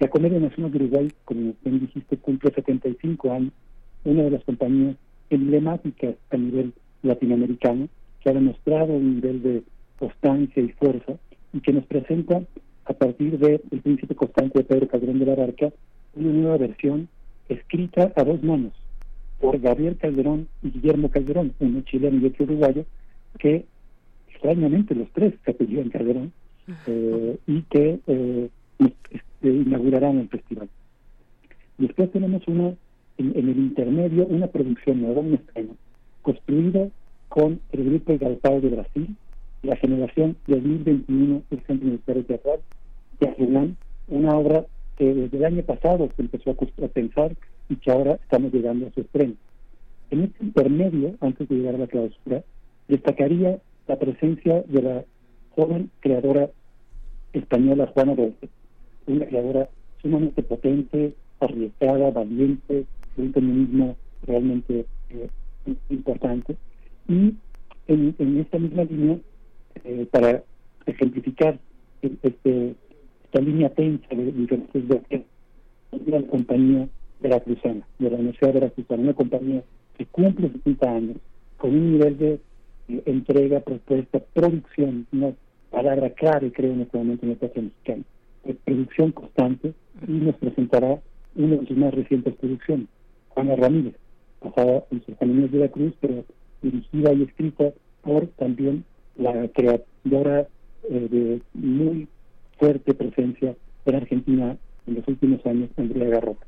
La 0.00 0.08
Comedia 0.08 0.38
Nacional 0.38 0.70
de 0.70 0.78
Uruguay, 0.78 1.08
como 1.24 1.54
bien 1.64 1.80
dijiste, 1.80 2.16
cumple 2.18 2.52
75 2.52 3.32
años, 3.32 3.52
una 4.04 4.24
de 4.24 4.30
las 4.30 4.44
compañías 4.44 4.96
emblemáticas 5.30 6.14
a 6.30 6.36
nivel 6.36 6.72
latinoamericano, 7.02 7.88
que 8.20 8.30
ha 8.30 8.34
demostrado 8.34 8.92
un 8.92 9.16
nivel 9.16 9.42
de 9.42 9.62
constancia 9.98 10.62
y 10.62 10.68
fuerza 10.70 11.14
y 11.52 11.60
que 11.60 11.72
nos 11.72 11.84
presenta 11.86 12.42
a 12.84 12.92
partir 12.92 13.38
de 13.38 13.58
Príncipe 13.82 14.14
Constante 14.14 14.58
de 14.58 14.64
Pedro 14.64 14.88
Calderón 14.88 15.18
de 15.18 15.26
la 15.26 15.34
Barca 15.34 15.72
una 16.14 16.32
nueva 16.32 16.56
versión 16.56 17.08
escrita 17.48 18.12
a 18.16 18.24
dos 18.24 18.42
manos, 18.42 18.72
por 19.40 19.58
Gabriel 19.60 19.96
Calderón 19.96 20.48
y 20.62 20.70
Guillermo 20.70 21.10
Calderón, 21.10 21.54
uno 21.60 21.80
chileno 21.82 22.18
y 22.20 22.26
otro 22.26 22.44
uruguayo, 22.44 22.84
que 23.38 23.64
extrañamente 24.30 24.94
los 24.94 25.10
tres 25.12 25.34
se 25.44 25.50
apellidan 25.50 25.90
Calderón 25.90 26.32
eh, 26.86 27.38
y 27.46 27.62
que 27.62 28.00
eh, 28.06 28.48
este, 28.78 29.48
inaugurarán 29.48 30.18
el 30.18 30.28
festival. 30.28 30.68
Después 31.78 32.10
tenemos 32.10 32.46
una 32.48 32.74
en, 33.18 33.36
el 33.36 33.58
intermedio 33.58 34.26
una 34.26 34.46
producción 34.46 35.02
nueva, 35.02 35.20
un 35.20 35.34
estreno, 35.34 35.76
construido 36.22 36.90
con 37.28 37.60
el 37.72 37.84
Grupo 37.84 38.16
Galpao 38.18 38.60
de 38.60 38.70
Brasil, 38.70 39.16
la 39.62 39.76
generación 39.76 40.36
2021 40.46 41.42
del 41.50 41.60
Centro 41.66 41.86
Universitario 41.86 42.24
Teatral, 42.24 42.60
de 43.20 43.74
una 44.08 44.38
obra 44.38 44.64
que 44.96 45.12
desde 45.12 45.36
el 45.36 45.44
año 45.44 45.62
pasado 45.62 46.08
se 46.16 46.22
empezó 46.22 46.50
a 46.50 46.88
pensar 46.88 47.36
y 47.68 47.76
que 47.76 47.90
ahora 47.90 48.14
estamos 48.14 48.52
llegando 48.52 48.86
a 48.86 48.90
su 48.92 49.00
estreno. 49.00 49.34
En 50.10 50.24
este 50.24 50.44
intermedio, 50.44 51.14
antes 51.20 51.48
de 51.48 51.56
llegar 51.56 51.74
a 51.74 51.78
la 51.78 51.86
clausura, 51.86 52.42
destacaría 52.88 53.58
la 53.86 53.98
presencia 53.98 54.62
de 54.62 54.82
la 54.82 55.04
joven 55.50 55.90
creadora 56.00 56.50
española 57.32 57.90
Juana 57.92 58.14
Dolce, 58.14 58.48
una 59.06 59.26
creadora 59.26 59.68
sumamente 60.00 60.42
potente, 60.42 61.14
arriesgada, 61.40 62.10
valiente, 62.10 62.86
de 63.16 63.22
un 63.22 63.32
feminismo 63.32 63.96
realmente 64.26 64.86
eh, 65.10 65.28
importante. 65.90 66.56
Y 67.08 67.34
en, 67.86 68.38
esta 68.38 68.58
misma 68.58 68.84
línea, 68.84 69.18
eh, 69.84 70.06
para 70.10 70.42
ejemplificar 70.86 71.58
este, 72.02 72.74
esta 73.24 73.40
línea 73.40 73.70
tensa 73.70 74.06
de 74.10 74.32
diferentes 74.32 74.86
bloques, 74.86 75.22
la 76.06 76.22
compañía 76.22 76.88
veracruzana, 77.20 77.86
de 77.98 78.10
la 78.10 78.16
Universidad 78.16 78.54
Veracruzana, 78.54 79.02
una 79.02 79.14
compañía 79.14 79.62
que 79.96 80.06
cumple 80.06 80.50
70 80.50 80.90
años 80.90 81.16
con 81.56 81.70
un 81.70 81.92
nivel 81.92 82.18
de 82.18 82.40
entrega, 83.06 83.60
propuesta, 83.60 84.20
producción, 84.32 85.06
una 85.12 85.32
palabra 85.70 86.10
clave 86.10 86.52
creo 86.52 86.72
en 86.72 86.82
este 86.82 86.96
momento 86.96 87.26
en 87.26 87.32
el 87.32 87.38
teatro 87.38 87.62
mexicano, 87.62 88.04
de 88.44 88.54
producción 88.54 89.12
constante 89.12 89.74
y 90.06 90.12
nos 90.12 90.36
presentará 90.36 91.00
una 91.34 91.56
de 91.56 91.66
sus 91.66 91.76
más 91.76 91.92
recientes 91.92 92.34
producciones, 92.36 92.86
Juana 93.28 93.56
Ramírez, 93.56 93.94
basada 94.42 94.84
en 94.90 95.04
sus 95.04 95.16
caminos 95.16 95.50
de 95.52 95.58
la 95.58 95.68
Cruz, 95.68 95.92
pero 96.00 96.24
dirigida 96.62 97.12
y 97.12 97.22
escrita 97.22 97.72
por 98.02 98.26
también 98.28 98.84
la 99.16 99.48
creadora 99.48 100.48
eh, 100.88 101.08
de 101.10 101.40
muy 101.54 102.08
fuerte 102.58 102.94
presencia 102.94 103.54
en 103.84 103.94
Argentina 103.94 104.56
en 104.86 104.94
los 104.94 105.06
últimos 105.06 105.44
años, 105.46 105.70
Andrea 105.76 106.08
Garroca. 106.08 106.46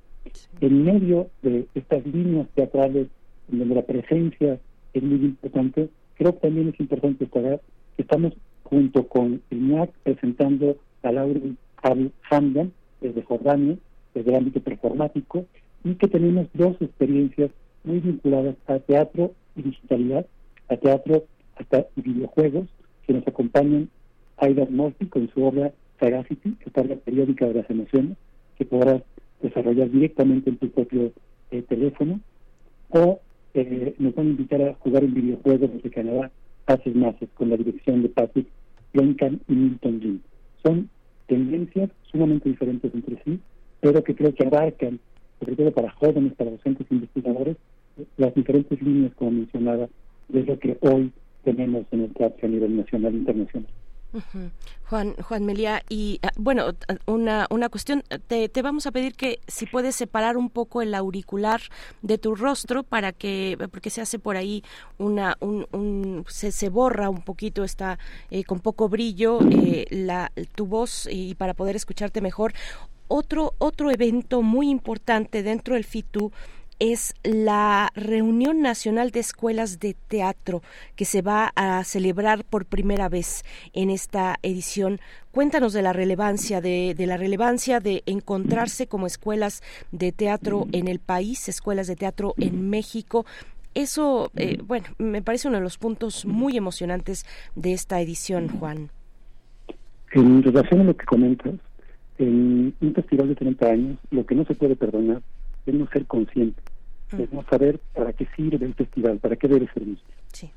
En 0.61 0.85
medio 0.85 1.31
de 1.43 1.67
estas 1.75 2.05
líneas 2.07 2.47
teatrales 2.55 3.09
donde 3.49 3.75
la 3.75 3.83
presencia 3.83 4.59
es 4.93 5.03
muy 5.03 5.17
importante, 5.17 5.89
creo 6.15 6.35
que 6.35 6.41
también 6.41 6.69
es 6.69 6.81
importante 6.81 7.25
destacar 7.25 7.61
que 7.97 8.03
estamos 8.03 8.35
junto 8.65 9.07
con 9.09 9.41
el 9.51 9.89
presentando 10.03 10.77
a 11.03 11.13
Lauren 11.13 11.57
Hamdan 12.31 12.73
desde 13.01 13.23
Jordania, 13.23 13.77
desde 14.15 14.31
el 14.31 14.37
ámbito 14.37 14.61
performático, 14.61 15.47
y 15.85 15.95
que 15.95 16.09
tenemos 16.09 16.47
dos 16.55 16.77
experiencias 16.81 17.51
muy 17.85 18.01
vinculadas 18.01 18.57
a 18.67 18.79
teatro 18.79 19.33
y 19.57 19.63
digitalidad, 19.63 20.27
a 20.69 20.77
teatro 20.77 21.25
hasta 21.57 21.87
videojuegos, 21.97 22.69
que 23.07 23.15
nos 23.15 23.27
acompañan 23.27 23.89
Aida 24.37 24.67
Murphy 24.69 25.07
con 25.07 25.29
su 25.31 25.43
obra 25.45 25.73
Sagacity, 25.99 26.53
que 26.53 26.71
es 26.71 26.87
la 26.87 26.97
periódica 26.97 27.47
de 27.47 27.55
las 27.55 27.71
emociones, 27.71 28.17
que 28.57 28.65
podrás 28.65 29.03
desarrollar 29.43 29.91
directamente 29.91 30.51
en 30.51 30.57
tu 30.57 30.69
propio 30.71 31.13
eh, 31.51 31.63
teléfono, 31.63 32.21
o 32.91 33.21
eh, 33.55 33.95
nos 33.99 34.15
van 34.15 34.27
a 34.27 34.31
invitar 34.31 34.63
a 34.63 34.75
jugar 34.75 35.05
un 35.05 35.15
videojuego 35.15 35.69
desde 35.69 35.91
Canadá, 35.91 36.31
Haces 36.67 36.95
Mases, 36.95 37.29
con 37.35 37.51
la 37.51 37.57
dirección 37.57 38.03
de 38.03 38.09
Patrick 38.09 38.47
Duncan 38.93 39.41
y 39.49 39.53
Milton 39.53 40.01
Jim. 40.01 40.21
Son 40.63 40.89
tendencias 41.27 41.91
sumamente 42.11 42.49
diferentes 42.49 42.93
entre 42.95 43.23
sí, 43.25 43.41
pero 43.81 44.03
que 44.05 44.15
creo 44.15 44.35
que 44.35 44.47
abarcan, 44.47 45.01
sobre 45.39 45.57
todo 45.57 45.73
para 45.73 45.91
jóvenes, 45.91 46.35
para 46.35 46.51
docentes 46.51 46.87
e 46.91 46.95
investigadores, 46.95 47.57
las 48.17 48.35
diferentes 48.35 48.81
líneas, 48.83 49.13
como 49.15 49.33
mencionaba, 49.33 49.89
de 50.29 50.45
lo 50.45 50.59
que 50.59 50.77
hoy 50.81 51.13
tenemos 51.45 51.87
en 51.91 52.03
el 52.03 52.13
teatro 52.15 52.47
a 52.47 52.51
nivel 52.51 52.77
nacional 52.77 53.15
e 53.15 53.19
internacional. 53.19 53.71
Juan 54.89 55.15
Juan 55.15 55.45
Melia 55.45 55.83
y 55.89 56.19
ah, 56.23 56.31
bueno 56.37 56.75
una 57.07 57.47
una 57.51 57.69
cuestión 57.69 58.03
te, 58.27 58.49
te, 58.49 58.63
vamos 58.63 58.87
a 58.87 58.91
pedir 58.91 59.15
que 59.15 59.39
si 59.47 59.67
puedes 59.67 59.95
separar 59.95 60.37
un 60.37 60.51
poco 60.51 60.83
el 60.83 60.95
auricular 60.95 61.61
de 62.03 62.19
tu 62.19 62.35
rostro 62.35 62.83
para 62.83 63.13
que 63.13 63.57
porque 63.71 63.91
se 63.91 64.01
hace 64.01 64.19
por 64.19 64.37
ahí 64.37 64.65
una 64.99 65.37
un, 65.41 66.25
se, 66.29 66.51
se 66.51 66.69
borra 66.69 67.09
un 67.09 67.23
poquito 67.23 67.63
está 67.63 67.99
eh, 68.31 68.45
con 68.45 68.61
poco 68.61 68.89
brillo 68.89 69.39
eh, 69.51 69.87
la 69.91 70.33
tu 70.55 70.67
voz 70.67 71.09
y 71.11 71.35
para 71.35 71.55
poder 71.55 71.77
escucharte 71.77 72.21
mejor. 72.21 72.53
Otro 73.09 73.55
otro 73.59 73.91
evento 73.91 74.43
muy 74.43 74.71
importante 74.71 75.43
dentro 75.43 75.75
del 75.75 75.85
FITU 75.85 76.33
es 76.81 77.15
la 77.23 77.91
reunión 77.95 78.63
nacional 78.63 79.11
de 79.11 79.21
escuelas 79.21 79.79
de 79.79 79.95
teatro 80.09 80.63
que 80.97 81.05
se 81.05 81.23
va 81.23 81.53
a 81.55 81.85
celebrar 81.85 82.45
por 82.45 82.65
primera 82.65 83.09
vez 83.09 83.45
en 83.75 83.91
esta 83.91 84.37
edición. 84.43 84.99
Cuéntanos 85.31 85.75
de 85.75 85.83
la 85.83 85.93
relevancia 85.93 86.61
de, 86.61 86.95
la 86.99 87.19
relevancia 87.19 87.81
de 87.81 88.03
encontrarse 88.07 88.87
como 88.87 89.07
escuelas 89.07 89.63
de 89.93 90.11
teatro 90.11 90.67
en 90.73 90.89
el 90.89 90.99
país, 90.99 91.49
escuelas 91.49 91.87
de 91.87 91.97
teatro 91.97 92.35
en 92.39 92.71
México. 92.71 93.27
Eso, 93.75 94.33
eh, 94.35 94.59
bueno, 94.67 94.87
me 94.99 95.23
parece 95.23 95.49
uno 95.49 95.59
de 95.59 95.63
los 95.63 95.79
puntos 95.79 96.25
muy 96.25 96.57
emocionantes 96.57 97.27
de 97.55 97.75
esta 97.75 98.01
edición, 98.01 98.49
Juan. 98.49 98.91
En 100.13 100.43
relación 100.43 100.81
a 100.81 100.85
lo 100.85 100.97
que 100.97 101.05
comentas, 101.05 101.55
en 102.19 102.75
un 102.81 102.95
festival 102.95 103.29
de 103.29 103.35
30 103.37 103.67
años, 103.67 103.99
lo 104.11 104.27
que 104.27 104.35
no 104.35 104.45
se 104.47 104.55
puede 104.55 104.75
perdonar 104.75 105.23
no 105.67 105.87
ser 105.89 106.07
consciente 106.07 106.61
Debemos 107.13 107.47
saber 107.47 107.81
para 107.95 108.13
qué 108.13 108.27
sirve 108.37 108.65
el 108.65 108.75
festival, 108.75 109.19
para 109.19 109.37
qué 109.37 109.49
debe 109.49 109.69
servir. 109.75 109.99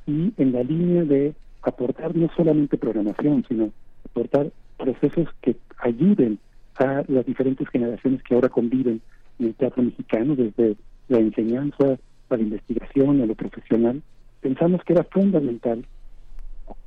Y 0.05 0.33
en 0.37 0.51
la 0.51 0.63
línea 0.63 1.03
de 1.03 1.33
aportar 1.63 2.15
no 2.15 2.29
solamente 2.35 2.77
programación, 2.77 3.43
sino 3.47 3.71
aportar 4.05 4.51
procesos 4.77 5.27
que 5.41 5.55
ayuden 5.79 6.37
a 6.75 7.03
las 7.07 7.25
diferentes 7.25 7.67
generaciones 7.69 8.21
que 8.23 8.35
ahora 8.35 8.49
conviven 8.49 9.01
en 9.39 9.47
el 9.47 9.55
teatro 9.55 9.81
mexicano, 9.81 10.35
desde 10.35 10.75
la 11.07 11.19
enseñanza 11.19 11.97
a 12.29 12.35
la 12.35 12.41
investigación, 12.41 13.21
a 13.21 13.25
lo 13.25 13.35
profesional, 13.35 14.01
pensamos 14.41 14.83
que 14.83 14.93
era 14.93 15.03
fundamental 15.05 15.85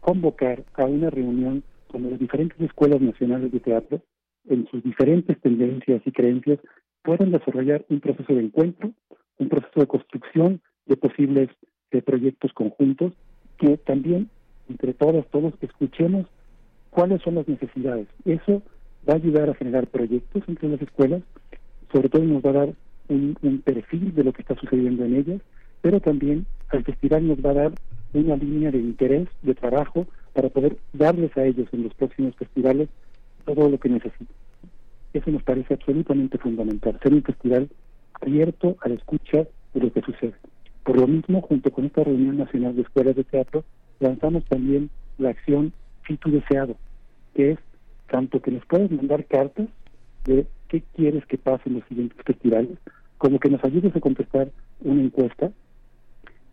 convocar 0.00 0.62
a 0.74 0.84
una 0.84 1.10
reunión 1.10 1.62
con 1.88 2.08
las 2.08 2.18
diferentes 2.18 2.60
escuelas 2.60 3.00
nacionales 3.00 3.50
de 3.50 3.60
teatro, 3.60 4.00
en 4.48 4.66
sus 4.68 4.82
diferentes 4.82 5.40
tendencias 5.40 6.02
y 6.04 6.12
creencias, 6.12 6.58
puedan 7.02 7.30
desarrollar 7.30 7.84
un 7.88 8.00
proceso 8.00 8.34
de 8.34 8.40
encuentro 8.40 8.92
un 9.38 9.48
proceso 9.48 9.80
de 9.80 9.86
construcción 9.86 10.60
de 10.86 10.96
posibles 10.96 11.50
eh, 11.90 12.02
proyectos 12.02 12.52
conjuntos, 12.52 13.12
que 13.58 13.76
también 13.78 14.30
entre 14.68 14.94
todas, 14.94 15.26
todos 15.28 15.54
escuchemos 15.60 16.26
cuáles 16.90 17.22
son 17.22 17.36
las 17.36 17.48
necesidades. 17.48 18.08
Eso 18.24 18.62
va 19.08 19.14
a 19.14 19.16
ayudar 19.16 19.50
a 19.50 19.54
generar 19.54 19.86
proyectos 19.86 20.42
entre 20.48 20.68
las 20.68 20.82
escuelas, 20.82 21.22
sobre 21.92 22.08
todo 22.08 22.24
nos 22.24 22.44
va 22.44 22.50
a 22.50 22.64
dar 22.64 22.74
un, 23.08 23.36
un 23.42 23.60
perfil 23.60 24.14
de 24.14 24.24
lo 24.24 24.32
que 24.32 24.42
está 24.42 24.56
sucediendo 24.56 25.04
en 25.04 25.16
ellas, 25.16 25.40
pero 25.82 26.00
también 26.00 26.46
al 26.68 26.84
festival 26.84 27.28
nos 27.28 27.38
va 27.38 27.50
a 27.50 27.54
dar 27.54 27.72
una 28.12 28.36
línea 28.36 28.70
de 28.70 28.78
interés, 28.78 29.28
de 29.42 29.54
trabajo, 29.54 30.06
para 30.32 30.48
poder 30.48 30.76
darles 30.92 31.36
a 31.36 31.44
ellos 31.44 31.68
en 31.72 31.84
los 31.84 31.94
próximos 31.94 32.34
festivales 32.36 32.88
todo 33.46 33.70
lo 33.70 33.78
que 33.78 33.88
necesitan. 33.88 34.36
Eso 35.14 35.30
nos 35.30 35.42
parece 35.42 35.74
absolutamente 35.74 36.36
fundamental, 36.36 36.98
ser 37.02 37.14
un 37.14 37.22
festival 37.22 37.70
abierto 38.20 38.76
a 38.82 38.88
la 38.88 38.96
escucha 38.96 39.46
de 39.72 39.80
lo 39.80 39.92
que 39.92 40.02
sucede. 40.02 40.34
Por 40.84 40.98
lo 41.00 41.06
mismo, 41.06 41.40
junto 41.40 41.70
con 41.70 41.86
esta 41.86 42.04
reunión 42.04 42.36
nacional 42.36 42.76
de 42.76 42.82
escuelas 42.82 43.16
de 43.16 43.24
teatro, 43.24 43.64
lanzamos 44.00 44.44
también 44.44 44.90
la 45.18 45.30
acción 45.30 45.72
Fitu 46.02 46.30
Deseado, 46.30 46.76
que 47.34 47.52
es 47.52 47.58
tanto 48.08 48.40
que 48.40 48.50
nos 48.50 48.64
puedes 48.66 48.90
mandar 48.90 49.24
cartas 49.24 49.68
de 50.24 50.46
qué 50.68 50.82
quieres 50.94 51.24
que 51.26 51.38
pase 51.38 51.68
en 51.68 51.76
los 51.76 51.84
siguientes 51.88 52.18
festivales, 52.24 52.78
como 53.18 53.38
que 53.38 53.48
nos 53.48 53.64
ayudes 53.64 53.94
a 53.96 54.00
contestar 54.00 54.50
una 54.80 55.02
encuesta 55.02 55.50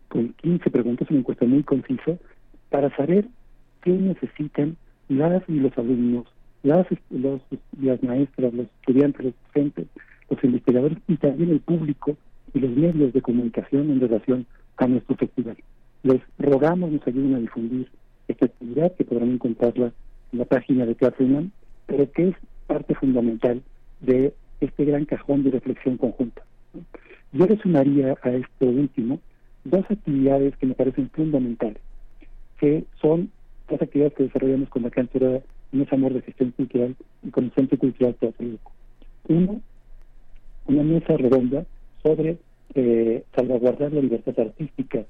con 0.08 0.32
15 0.34 0.70
preguntas, 0.70 1.10
una 1.10 1.20
encuesta 1.20 1.44
muy 1.44 1.62
concisa, 1.62 2.16
para 2.70 2.94
saber 2.96 3.26
qué 3.82 3.90
necesitan 3.90 4.76
las 5.08 5.42
y 5.48 5.54
los 5.60 5.76
alumnos, 5.76 6.26
las, 6.64 6.86
las 7.80 8.02
maestras, 8.02 8.52
los 8.52 8.66
estudiantes, 8.80 9.24
los 9.26 9.34
docentes, 9.46 9.86
los 10.28 10.42
investigadores 10.42 10.98
y 11.06 11.16
también 11.16 11.50
el 11.50 11.60
público 11.60 12.16
y 12.52 12.58
los 12.58 12.70
medios 12.70 13.12
de 13.12 13.22
comunicación 13.22 13.90
en 13.90 14.00
relación 14.00 14.46
a 14.78 14.88
nuestro 14.88 15.14
festival. 15.16 15.56
Les 16.02 16.20
rogamos 16.38 16.90
nos 16.90 17.06
ayuden 17.06 17.34
a 17.34 17.38
difundir 17.38 17.88
esta 18.28 18.46
actividad, 18.46 18.94
que 18.96 19.04
podrán 19.04 19.32
encontrarla 19.32 19.92
en 20.32 20.38
la 20.38 20.44
página 20.46 20.86
de 20.86 20.96
UNAM, 21.18 21.50
pero 21.86 22.10
que 22.10 22.28
es 22.28 22.34
parte 22.66 22.94
fundamental 22.94 23.62
de 24.00 24.32
este 24.60 24.84
gran 24.86 25.04
cajón 25.04 25.44
de 25.44 25.50
reflexión 25.50 25.98
conjunta. 25.98 26.42
Yo 27.32 27.46
le 27.46 27.58
sumaría 27.58 28.16
a 28.22 28.30
esto 28.30 28.66
último 28.66 29.20
dos 29.64 29.84
actividades 29.90 30.56
que 30.56 30.66
me 30.66 30.74
parecen 30.74 31.10
fundamentales, 31.10 31.82
que 32.58 32.84
son 33.00 33.30
dos 33.68 33.82
actividades 33.82 34.14
que 34.14 34.24
desarrollamos 34.24 34.68
con 34.70 34.82
la 34.82 34.90
cantera 34.90 35.40
de 35.74 36.22
Gestión 36.22 36.52
Cultural 36.52 36.94
y 37.22 37.30
con 37.30 37.44
el 37.44 37.52
Centro 37.52 37.78
Cultural 37.78 38.16
Uno 39.28 39.60
una 40.66 40.82
mesa 40.82 41.16
redonda 41.16 41.66
sobre 42.02 42.38
eh, 42.74 43.24
salvaguardar 43.34 43.92
la 43.92 44.00
libertad 44.00 44.38
artística 44.38 45.04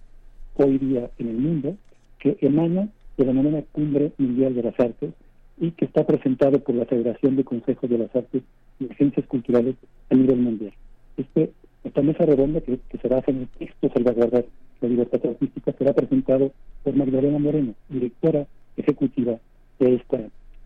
hoy 0.57 0.79
día 0.79 1.11
en 1.19 1.29
el 1.29 1.37
mundo, 1.37 1.77
que 2.19 2.37
emana 2.41 2.89
de 3.17 3.25
la 3.25 3.33
novena 3.33 3.63
cumbre 3.73 4.13
mundial 4.19 4.55
de 4.55 4.63
las 4.63 4.81
artes 4.81 5.13
y 5.61 5.71
que 5.73 5.85
está 5.85 6.05
presentado 6.07 6.59
por 6.61 6.75
la 6.75 6.87
Federación 6.87 7.37
de 7.37 7.45
Consejos 7.45 7.89
de 7.89 7.99
las 7.99 8.15
Artes 8.17 8.43
y 8.81 8.87
Ciencias 8.95 9.27
Culturales 9.27 9.77
a 10.11 10.15
nivel 10.15 10.39
mundial. 10.39 10.73
Este, 11.17 11.53
esta 11.85 12.03
mesa 12.03 12.25
redonda, 12.25 12.61
que, 12.61 12.79
se 13.01 13.09
basa 13.09 13.31
en 13.31 13.43
el 13.43 13.49
texto 13.49 13.91
Salvaguardar 13.93 14.47
la 14.81 14.89
Libertad 14.89 15.21
Artística, 15.25 15.73
será 15.79 15.93
presentado 15.93 16.53
por 16.83 16.97
Magdalena 16.97 17.39
Moreno, 17.39 17.75
directora 17.89 18.47
ejecutiva 18.77 19.39
de 19.79 19.95
esta 19.95 20.19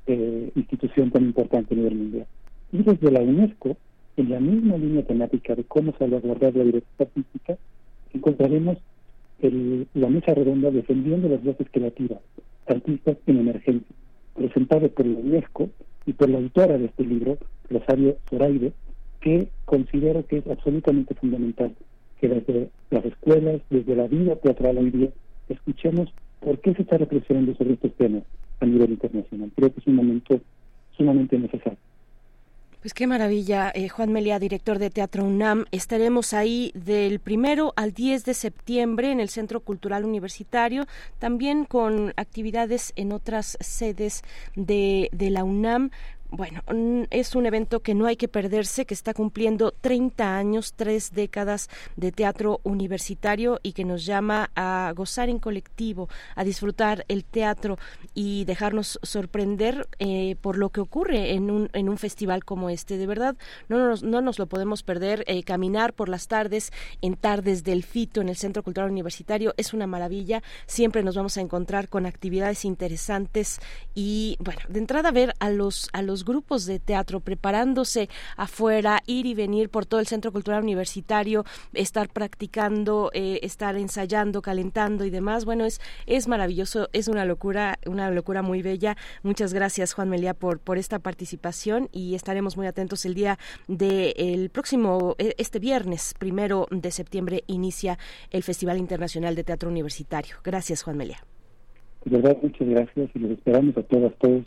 eh, 0.09 0.51
institución 0.55 1.11
tan 1.11 1.23
importante 1.23 1.75
a 1.75 1.77
nivel 1.77 1.95
mundial. 1.95 2.27
Y 2.73 2.83
desde 2.83 3.11
la 3.11 3.21
UNESCO 3.21 3.77
en 4.17 4.31
la 4.31 4.41
misma 4.41 4.77
línea 4.77 5.05
temática 5.05 5.55
de 5.55 5.65
cómo 5.65 5.93
salvaguardar 5.99 6.57
la 6.57 6.65
libertad 6.65 7.07
artística, 7.07 7.57
encontraremos 8.13 8.79
la 9.41 10.09
mesa 10.09 10.35
redonda 10.35 10.71
defendiendo 10.71 11.29
las 11.29 11.45
voces 11.45 11.69
creativas, 11.71 12.19
artistas 12.67 13.19
en 13.27 13.39
emergencia, 13.39 13.95
presentado 14.35 14.89
por 14.89 15.07
la 15.07 15.19
UNESCO 15.19 15.69
y 16.07 16.15
por 16.15 16.31
la 16.31 16.39
autora 16.39 16.79
de 16.79 16.87
este 16.87 17.05
libro, 17.05 17.39
Rosario 17.71 18.17
Zoraide, 18.29 18.73
que 19.21 19.49
considero 19.67 20.27
que 20.27 20.39
es 20.39 20.47
absolutamente 20.49 21.15
fundamental 21.15 21.73
que 22.21 22.29
desde 22.29 22.71
las 22.91 23.05
escuelas, 23.05 23.61
desde 23.71 23.95
la 23.95 24.09
vida 24.09 24.37
teatral 24.37 24.79
hoy 24.79 24.91
día, 24.91 25.11
escuchemos 25.49 26.13
por 26.41 26.59
qué 26.61 26.75
se 26.75 26.83
está 26.83 26.99
reflexionando 26.99 27.55
sobre 27.55 27.75
estos 27.75 27.93
temas 27.93 28.25
a 28.61 28.67
nivel 28.67 28.91
internacional. 28.91 29.51
Creo 29.55 29.73
que 29.73 29.81
es 29.81 29.87
un 29.87 29.97
momento 29.97 30.41
sumamente 30.97 31.39
necesario. 31.39 31.79
Pues 32.81 32.95
qué 32.95 33.09
maravilla, 33.09 33.73
eh, 33.75 33.89
Juan 33.89 34.13
Melia, 34.13 34.39
director 34.39 34.79
de 34.79 34.89
Teatro 34.89 35.25
UNAM. 35.25 35.65
Estaremos 35.73 36.33
ahí 36.33 36.71
del 36.75 37.19
primero 37.19 37.73
al 37.75 37.93
10 37.93 38.25
de 38.25 38.35
septiembre 38.35 39.11
en 39.11 39.19
el 39.19 39.31
Centro 39.31 39.59
Cultural 39.59 40.05
Universitario, 40.05 40.87
también 41.19 41.65
con 41.65 42.13
actividades 42.17 42.93
en 42.95 43.11
otras 43.11 43.59
sedes 43.59 44.23
de, 44.55 45.09
de 45.11 45.31
la 45.31 45.43
UNAM 45.43 45.91
bueno, 46.31 46.62
es 47.11 47.35
un 47.35 47.47
evento 47.47 47.81
que 47.81 47.95
no 47.95 48.07
hay 48.07 48.16
que 48.16 48.29
perderse, 48.29 48.85
que 48.85 48.95
está 48.95 49.14
cumpliendo 49.14 49.72
30 49.72 50.37
años, 50.37 50.74
tres 50.76 51.12
décadas 51.12 51.70
de 51.97 52.12
teatro 52.12 52.61
universitario 52.64 53.61
y 53.62 53.72
que 53.72 53.85
nos 53.85 54.05
llama 54.05 54.51
a 54.55 54.93
gozar 54.95 55.31
en 55.31 55.39
colectivo, 55.39 56.09
a 56.37 56.45
disfrutar 56.45 57.07
el 57.09 57.24
teatro 57.24 57.79
y 58.14 58.45
dejarnos 58.45 59.01
sorprender 59.03 59.89
eh, 59.99 60.37
por 60.41 60.59
lo 60.59 60.68
que 60.68 60.81
ocurre 60.81 61.33
en 61.33 61.51
un, 61.51 61.70
en 61.72 61.89
un 61.89 61.97
festival 61.97 62.45
como 62.45 62.68
este. 62.68 62.99
De 62.99 63.07
verdad, 63.07 63.37
no 63.68 63.79
nos, 63.79 64.03
no 64.03 64.20
nos 64.20 64.39
lo 64.39 64.47
podemos 64.47 64.83
perder. 64.83 65.24
Eh, 65.26 65.43
caminar 65.45 65.95
por 65.95 66.09
las 66.09 66.29
tardes 66.29 66.72
en 67.01 67.16
Tardes 67.16 67.64
del 67.64 67.85
Fito 67.85 68.20
en 68.20 68.29
el 68.29 68.37
Centro 68.37 68.62
Cultural 68.62 68.91
Universitario 68.91 69.55
es 69.57 69.72
una 69.72 69.87
maravilla. 69.87 70.43
Siempre 70.66 71.03
nos 71.03 71.16
vamos 71.16 71.39
a 71.39 71.41
encontrar 71.41 71.89
con 71.89 72.07
actividades 72.07 72.64
interesantes 72.64 73.61
y, 73.95 74.37
bueno, 74.41 74.61
de 74.68 74.79
entrada 74.79 75.11
ver 75.11 75.35
a 75.41 75.51
los, 75.51 75.89
a 75.93 76.03
los 76.03 76.18
grupos 76.25 76.66
de 76.66 76.79
teatro 76.79 77.21
preparándose 77.21 78.09
afuera, 78.37 79.03
ir 79.07 79.27
y 79.27 79.35
venir 79.35 79.69
por 79.71 79.87
todo 79.87 80.01
el 80.01 80.07
Centro 80.07 80.33
Cultural 80.33 80.62
Universitario, 80.62 81.45
estar 81.75 82.09
practicando, 82.09 83.11
eh, 83.14 83.41
estar 83.43 83.77
ensayando, 83.77 84.43
calentando 84.43 85.05
y 85.05 85.11
demás. 85.11 85.45
Bueno, 85.45 85.64
es, 85.64 85.81
es 86.07 86.29
maravilloso, 86.29 86.89
es 86.93 87.09
una 87.09 87.25
locura, 87.25 87.79
una 87.87 88.11
locura 88.11 88.43
muy 88.43 88.62
bella. 88.62 88.97
Muchas 89.23 89.53
gracias, 89.53 89.93
Juan 89.95 90.09
Melia, 90.09 90.35
por, 90.35 90.59
por 90.61 90.79
esta 90.79 90.99
participación 90.99 91.89
y 91.93 92.14
estaremos 92.14 92.57
muy 92.57 92.66
atentos 92.66 93.05
el 93.05 93.14
día 93.14 93.39
del 93.66 94.51
próximo, 94.51 95.14
e, 95.19 95.35
este 95.39 95.59
viernes, 95.59 96.14
primero 96.19 96.66
de 96.71 96.91
septiembre, 96.91 97.45
inicia 97.47 97.99
el 98.31 98.43
Festival 98.43 98.79
Internacional 98.79 99.35
de 99.35 99.45
Teatro 99.45 99.69
Universitario. 99.69 100.37
Gracias, 100.45 100.83
Juan 100.83 100.97
Melia. 100.97 101.19
De 102.05 102.16
verdad, 102.16 102.39
muchas 102.43 102.69
gracias 102.69 103.11
y 103.14 103.19
los 103.19 103.33
esperamos 103.33 103.77
a 103.77 103.83
todas, 103.83 104.12
todos. 104.19 104.45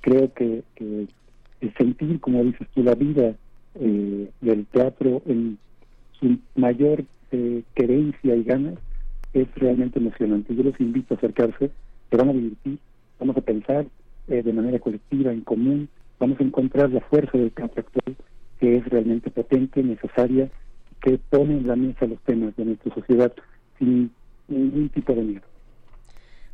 Creo 0.00 0.32
que, 0.32 0.62
que 0.74 1.06
sentir, 1.76 2.20
como 2.20 2.42
dices 2.44 2.66
tú, 2.74 2.82
la 2.82 2.94
vida 2.94 3.34
eh, 3.74 4.30
del 4.40 4.66
teatro 4.66 5.22
en 5.26 5.58
su 6.18 6.38
mayor 6.56 7.04
eh, 7.30 7.62
querencia 7.74 8.34
y 8.34 8.42
ganas 8.42 8.74
es 9.32 9.46
realmente 9.54 9.98
emocionante. 9.98 10.54
Yo 10.54 10.62
los 10.62 10.80
invito 10.80 11.14
a 11.14 11.16
acercarse, 11.16 11.70
se 12.10 12.16
van 12.16 12.30
a 12.30 12.32
divertir, 12.32 12.78
vamos 13.18 13.36
a 13.36 13.42
pensar 13.42 13.86
eh, 14.28 14.42
de 14.42 14.52
manera 14.52 14.78
colectiva, 14.78 15.32
en 15.32 15.42
común, 15.42 15.88
vamos 16.18 16.40
a 16.40 16.44
encontrar 16.44 16.90
la 16.90 17.00
fuerza 17.00 17.38
del 17.38 17.52
teatro 17.52 17.82
actual 17.82 18.16
que 18.58 18.76
es 18.76 18.84
realmente 18.88 19.30
potente, 19.30 19.82
necesaria, 19.82 20.50
que 21.00 21.18
pone 21.30 21.56
en 21.56 21.66
la 21.66 21.76
mesa 21.76 22.06
los 22.06 22.20
temas 22.20 22.54
de 22.56 22.66
nuestra 22.66 22.94
sociedad 22.94 23.32
sin 23.78 24.10
ningún 24.48 24.90
tipo 24.90 25.14
de 25.14 25.22
miedo. 25.22 25.49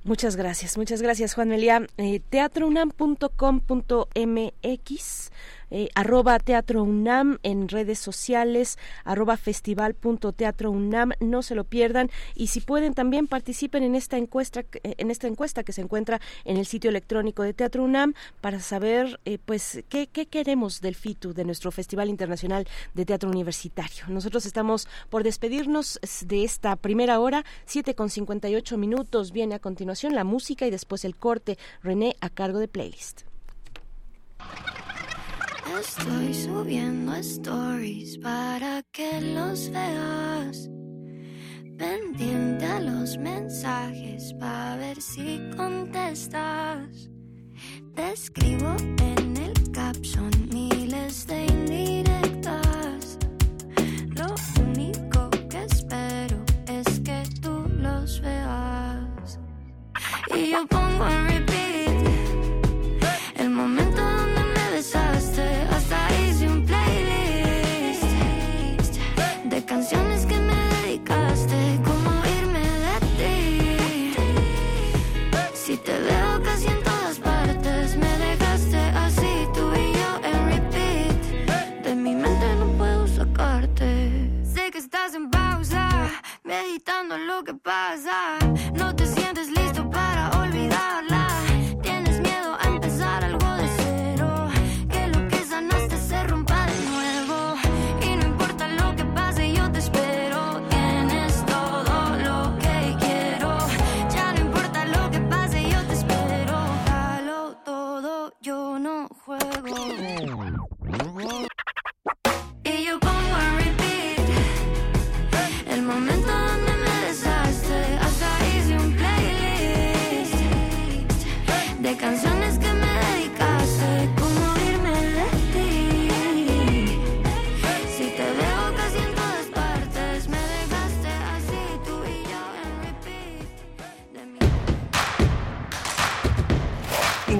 Muchas 0.06 0.36
gracias, 0.36 0.78
muchas 0.78 1.02
gracias 1.02 1.34
Juan 1.34 1.48
Melia. 1.48 1.84
Eh, 1.96 2.20
teatrounam.com.mx 2.30 5.30
eh, 5.76 5.90
arroba 5.94 6.38
Teatro 6.38 6.82
UNAM 6.82 7.36
en 7.42 7.68
redes 7.68 7.98
sociales, 7.98 8.78
arroba 9.04 9.36
festival.teatrounam, 9.36 11.12
no 11.20 11.42
se 11.42 11.54
lo 11.54 11.64
pierdan 11.64 12.10
y 12.34 12.46
si 12.46 12.62
pueden 12.62 12.94
también 12.94 13.26
participen 13.26 13.82
en 13.82 13.94
esta 13.94 14.16
encuesta, 14.16 14.60
eh, 14.60 14.94
en 14.96 15.10
esta 15.10 15.26
encuesta 15.26 15.64
que 15.64 15.74
se 15.74 15.82
encuentra 15.82 16.18
en 16.46 16.56
el 16.56 16.64
sitio 16.64 16.88
electrónico 16.88 17.42
de 17.42 17.52
Teatro 17.52 17.84
UNAM 17.84 18.14
para 18.40 18.60
saber 18.60 19.20
eh, 19.26 19.36
pues 19.44 19.84
qué, 19.90 20.06
qué 20.06 20.24
queremos 20.24 20.80
del 20.80 20.94
FITU, 20.94 21.34
de 21.34 21.44
nuestro 21.44 21.70
Festival 21.70 22.08
Internacional 22.08 22.66
de 22.94 23.04
Teatro 23.04 23.28
Universitario. 23.28 24.04
Nosotros 24.08 24.46
estamos 24.46 24.88
por 25.10 25.24
despedirnos 25.24 26.00
de 26.24 26.42
esta 26.42 26.76
primera 26.76 27.20
hora, 27.20 27.44
7 27.66 27.94
con 27.94 28.08
58 28.08 28.78
minutos, 28.78 29.30
viene 29.30 29.54
a 29.54 29.58
continuación 29.58 30.14
la 30.14 30.24
música 30.24 30.66
y 30.66 30.70
después 30.70 31.04
el 31.04 31.16
corte, 31.16 31.58
René 31.82 32.16
a 32.22 32.30
cargo 32.30 32.60
de 32.60 32.68
playlist. 32.68 33.24
Estoy 35.74 36.32
subiendo 36.32 37.12
stories 37.16 38.18
para 38.18 38.82
que 38.92 39.20
los 39.20 39.68
veas. 39.70 40.70
Pendiente 41.76 42.64
a 42.64 42.80
los 42.80 43.18
mensajes 43.18 44.32
para 44.40 44.76
ver 44.76 45.02
si 45.02 45.40
contestas. 45.56 47.10
Te 47.94 48.12
escribo 48.12 48.76
en 49.02 49.36
el 49.36 49.72
caption 49.72 50.30
miles 50.52 51.26
de 51.26 51.44
indirectas. 51.46 53.18
Lo 54.14 54.34
único 54.62 55.28
que 55.50 55.64
espero 55.64 56.44
es 56.68 57.00
que 57.00 57.22
tú 57.42 57.68
los 57.76 58.20
veas. 58.20 59.40
Y 60.34 60.52
yo 60.52 60.66
pongo 60.68 61.06
en 61.08 61.35
meditando 87.16 87.26
lo 87.26 87.44
que 87.44 87.54
pasa. 87.54 88.45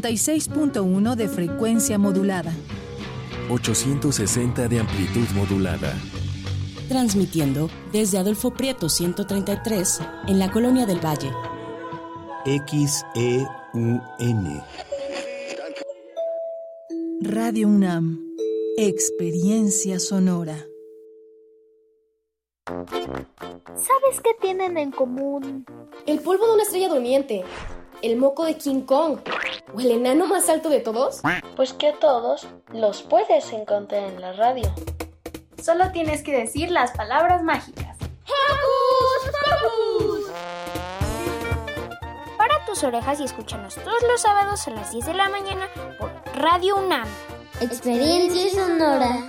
...96.1 0.00 1.14
de 1.14 1.28
frecuencia 1.28 1.98
modulada... 1.98 2.54
860 3.50 4.68
de 4.68 4.80
amplitud 4.80 5.26
modulada. 5.34 5.92
Transmitiendo 6.88 7.68
desde 7.92 8.16
Adolfo 8.16 8.52
Prieto 8.52 8.88
133 8.88 10.00
en 10.28 10.38
la 10.38 10.50
Colonia 10.50 10.86
del 10.86 11.04
Valle. 11.04 11.30
XEUN. 12.46 14.00
Radio 17.20 17.68
UNAM... 17.68 18.20
...experiencia 18.78 20.00
sonora... 20.00 20.56
¿Sabes 22.66 24.20
qué 24.22 24.30
tienen 24.40 24.78
en 24.78 24.92
común? 24.92 25.66
El 26.06 26.20
polvo 26.20 26.46
de 26.46 26.54
una 26.54 26.62
estrella 26.62 26.88
durmiente, 26.88 27.44
el 28.02 28.16
moco 28.16 28.44
de 28.44 28.56
King 28.56 28.82
Kong 28.82 29.18
o 29.74 29.80
el 29.80 29.90
enano 29.90 30.26
más 30.26 30.48
alto 30.48 30.68
de 30.68 30.80
todos. 30.80 31.20
Pues 31.56 31.72
que 31.72 31.88
a 31.88 31.98
todos 31.98 32.46
los 32.72 33.02
puedes 33.02 33.52
encontrar 33.52 34.04
en 34.04 34.20
la 34.20 34.32
radio. 34.32 34.72
Solo 35.62 35.90
tienes 35.92 36.22
que 36.22 36.32
decir 36.32 36.70
las 36.70 36.92
palabras 36.92 37.42
mágicas. 37.42 37.96
¡Hocus 38.24 39.30
Pocus! 39.32 40.32
Para 42.38 42.64
tus 42.64 42.82
orejas 42.82 43.20
y 43.20 43.24
escúchanos 43.24 43.74
todos 43.74 44.02
los 44.08 44.20
sábados 44.20 44.66
a 44.66 44.70
las 44.70 44.92
10 44.92 45.06
de 45.06 45.14
la 45.14 45.28
mañana 45.28 45.68
por 45.98 46.10
Radio 46.34 46.76
UNAM. 46.76 47.08
Experiencia 47.60 48.50
sonora. 48.52 49.28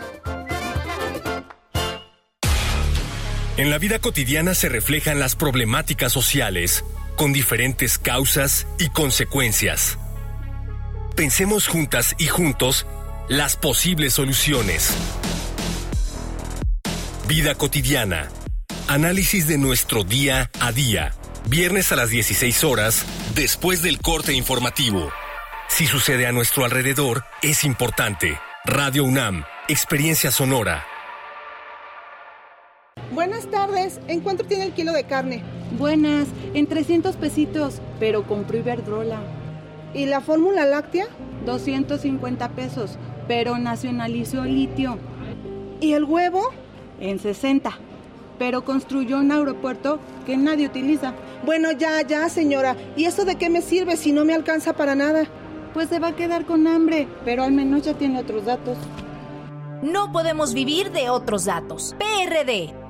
En 3.58 3.70
la 3.70 3.78
vida 3.78 4.00
cotidiana 4.00 4.56
se 4.56 4.70
reflejan 4.70 5.20
las 5.20 5.36
problemáticas 5.36 6.14
sociales, 6.14 6.86
con 7.18 7.34
diferentes 7.34 7.98
causas 7.98 8.66
y 8.80 8.90
consecuencias. 8.90 9.98
Pensemos 11.16 11.68
juntas 11.68 12.16
y 12.18 12.28
juntos 12.28 12.88
las 13.28 13.58
posibles 13.58 14.14
soluciones. 14.14 14.94
Vida 17.28 17.56
cotidiana. 17.56 18.30
Análisis 18.88 19.48
de 19.48 19.58
nuestro 19.58 20.06
día 20.06 20.50
a 20.62 20.72
día. 20.72 21.14
Viernes 21.48 21.92
a 21.92 21.98
las 21.98 22.10
16 22.10 22.64
horas, 22.64 23.06
después 23.36 23.82
del 23.82 24.00
corte 24.00 24.34
informativo. 24.34 25.12
Si 25.68 25.88
sucede 25.88 26.26
a 26.26 26.32
nuestro 26.32 26.64
alrededor, 26.64 27.26
es 27.42 27.66
importante. 27.66 28.40
Radio 28.64 29.04
UNAM, 29.04 29.44
Experiencia 29.68 30.32
Sonora. 30.32 30.86
Buenas 33.14 33.48
tardes, 33.48 34.00
¿en 34.08 34.22
cuánto 34.22 34.46
tiene 34.46 34.64
el 34.64 34.72
kilo 34.72 34.94
de 34.94 35.04
carne? 35.04 35.44
Buenas, 35.78 36.30
en 36.54 36.66
300 36.66 37.18
pesitos, 37.18 37.82
pero 38.00 38.26
compró 38.26 38.58
Iberdrola. 38.58 39.20
¿Y 39.94 40.06
la 40.06 40.22
fórmula 40.22 40.66
láctea? 40.66 41.08
250 41.46 42.50
pesos, 42.50 42.98
pero 43.28 43.58
nacionalizó 43.58 44.46
litio. 44.46 44.98
¿Y 45.82 45.92
el 45.92 46.06
huevo? 46.06 46.42
En 47.02 47.20
60, 47.20 47.78
pero 48.40 48.64
construyó 48.64 49.18
un 49.18 49.34
aeropuerto 49.34 50.00
que 50.26 50.38
nadie 50.38 50.68
utiliza. 50.68 51.14
Bueno, 51.46 51.74
ya, 51.74 52.02
ya, 52.08 52.30
señora. 52.30 52.78
¿Y 52.96 53.06
eso 53.06 53.26
de 53.26 53.36
qué 53.36 53.50
me 53.50 53.62
sirve 53.62 53.98
si 53.98 54.14
no 54.14 54.24
me 54.24 54.34
alcanza 54.34 54.72
para 54.72 54.96
nada? 54.96 55.26
Pues 55.74 55.90
se 55.90 56.00
va 56.00 56.10
a 56.10 56.16
quedar 56.16 56.46
con 56.46 56.66
hambre, 56.66 57.10
pero 57.26 57.44
al 57.44 57.52
menos 57.52 57.82
ya 57.82 57.94
tiene 57.94 58.22
otros 58.22 58.46
datos. 58.46 58.78
No 59.82 60.14
podemos 60.14 60.54
vivir 60.54 60.92
de 60.92 61.10
otros 61.10 61.44
datos. 61.44 61.94
PRD. 61.98 62.81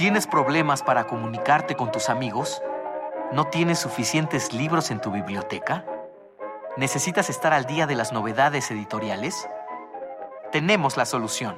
¿Tienes 0.00 0.26
problemas 0.26 0.82
para 0.82 1.06
comunicarte 1.06 1.76
con 1.76 1.92
tus 1.92 2.08
amigos? 2.08 2.62
¿No 3.32 3.48
tienes 3.48 3.78
suficientes 3.78 4.52
libros 4.54 4.90
en 4.90 5.00
tu 5.00 5.10
biblioteca? 5.10 5.84
¿Necesitas 6.78 7.28
estar 7.28 7.52
al 7.52 7.66
día 7.66 7.86
de 7.86 7.96
las 7.96 8.10
novedades 8.10 8.70
editoriales? 8.70 9.46
Tenemos 10.52 10.96
la 10.96 11.04
solución. 11.04 11.56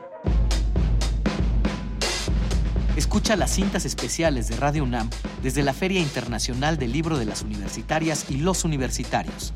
Escucha 2.97 3.37
las 3.37 3.53
cintas 3.53 3.85
especiales 3.85 4.49
de 4.49 4.57
Radio 4.57 4.83
UNAM 4.83 5.09
desde 5.43 5.63
la 5.63 5.73
Feria 5.73 6.01
Internacional 6.01 6.79
del 6.79 6.93
Libro 6.93 7.19
de 7.19 7.27
las 7.27 7.43
Universitarias 7.43 8.29
y 8.29 8.39
los 8.39 8.65
Universitarios. 8.65 9.55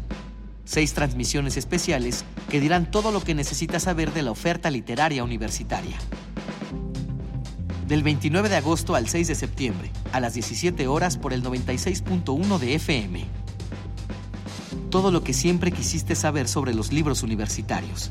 Seis 0.67 0.95
transmisiones 0.95 1.57
especiales 1.57 2.25
que 2.51 2.61
dirán 2.61 2.91
todo 2.91 3.13
lo 3.13 3.23
que 3.23 3.37
necesitas 3.37 3.85
saber 3.85 4.13
de 4.13 4.23
la 4.23 4.33
oferta 4.33 4.69
literaria 4.69 5.23
universitaria. 5.23 5.97
Del 7.87 8.03
29 8.03 8.49
de 8.49 8.57
agosto 8.57 8.97
al 8.97 9.09
6 9.09 9.29
de 9.29 9.37
septiembre, 9.37 9.93
a 10.13 10.19
las 10.19 10.35
17 10.35 10.89
horas 10.89 11.19
por 11.19 11.33
el 11.33 11.45
96.1 11.45 12.59
de 12.59 12.75
FM. 12.75 13.25
Todo 14.91 15.13
lo 15.13 15.23
que 15.23 15.33
siempre 15.33 15.71
quisiste 15.71 16.17
saber 16.17 16.49
sobre 16.49 16.75
los 16.75 16.93
libros 16.93 17.23
universitarios, 17.23 18.11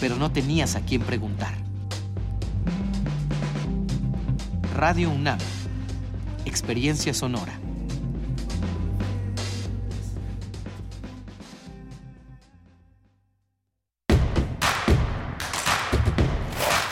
pero 0.00 0.16
no 0.16 0.32
tenías 0.32 0.76
a 0.76 0.80
quién 0.80 1.02
preguntar. 1.02 1.52
Radio 4.74 5.10
UNAM. 5.10 5.38
Experiencia 6.46 7.12
sonora. 7.12 7.59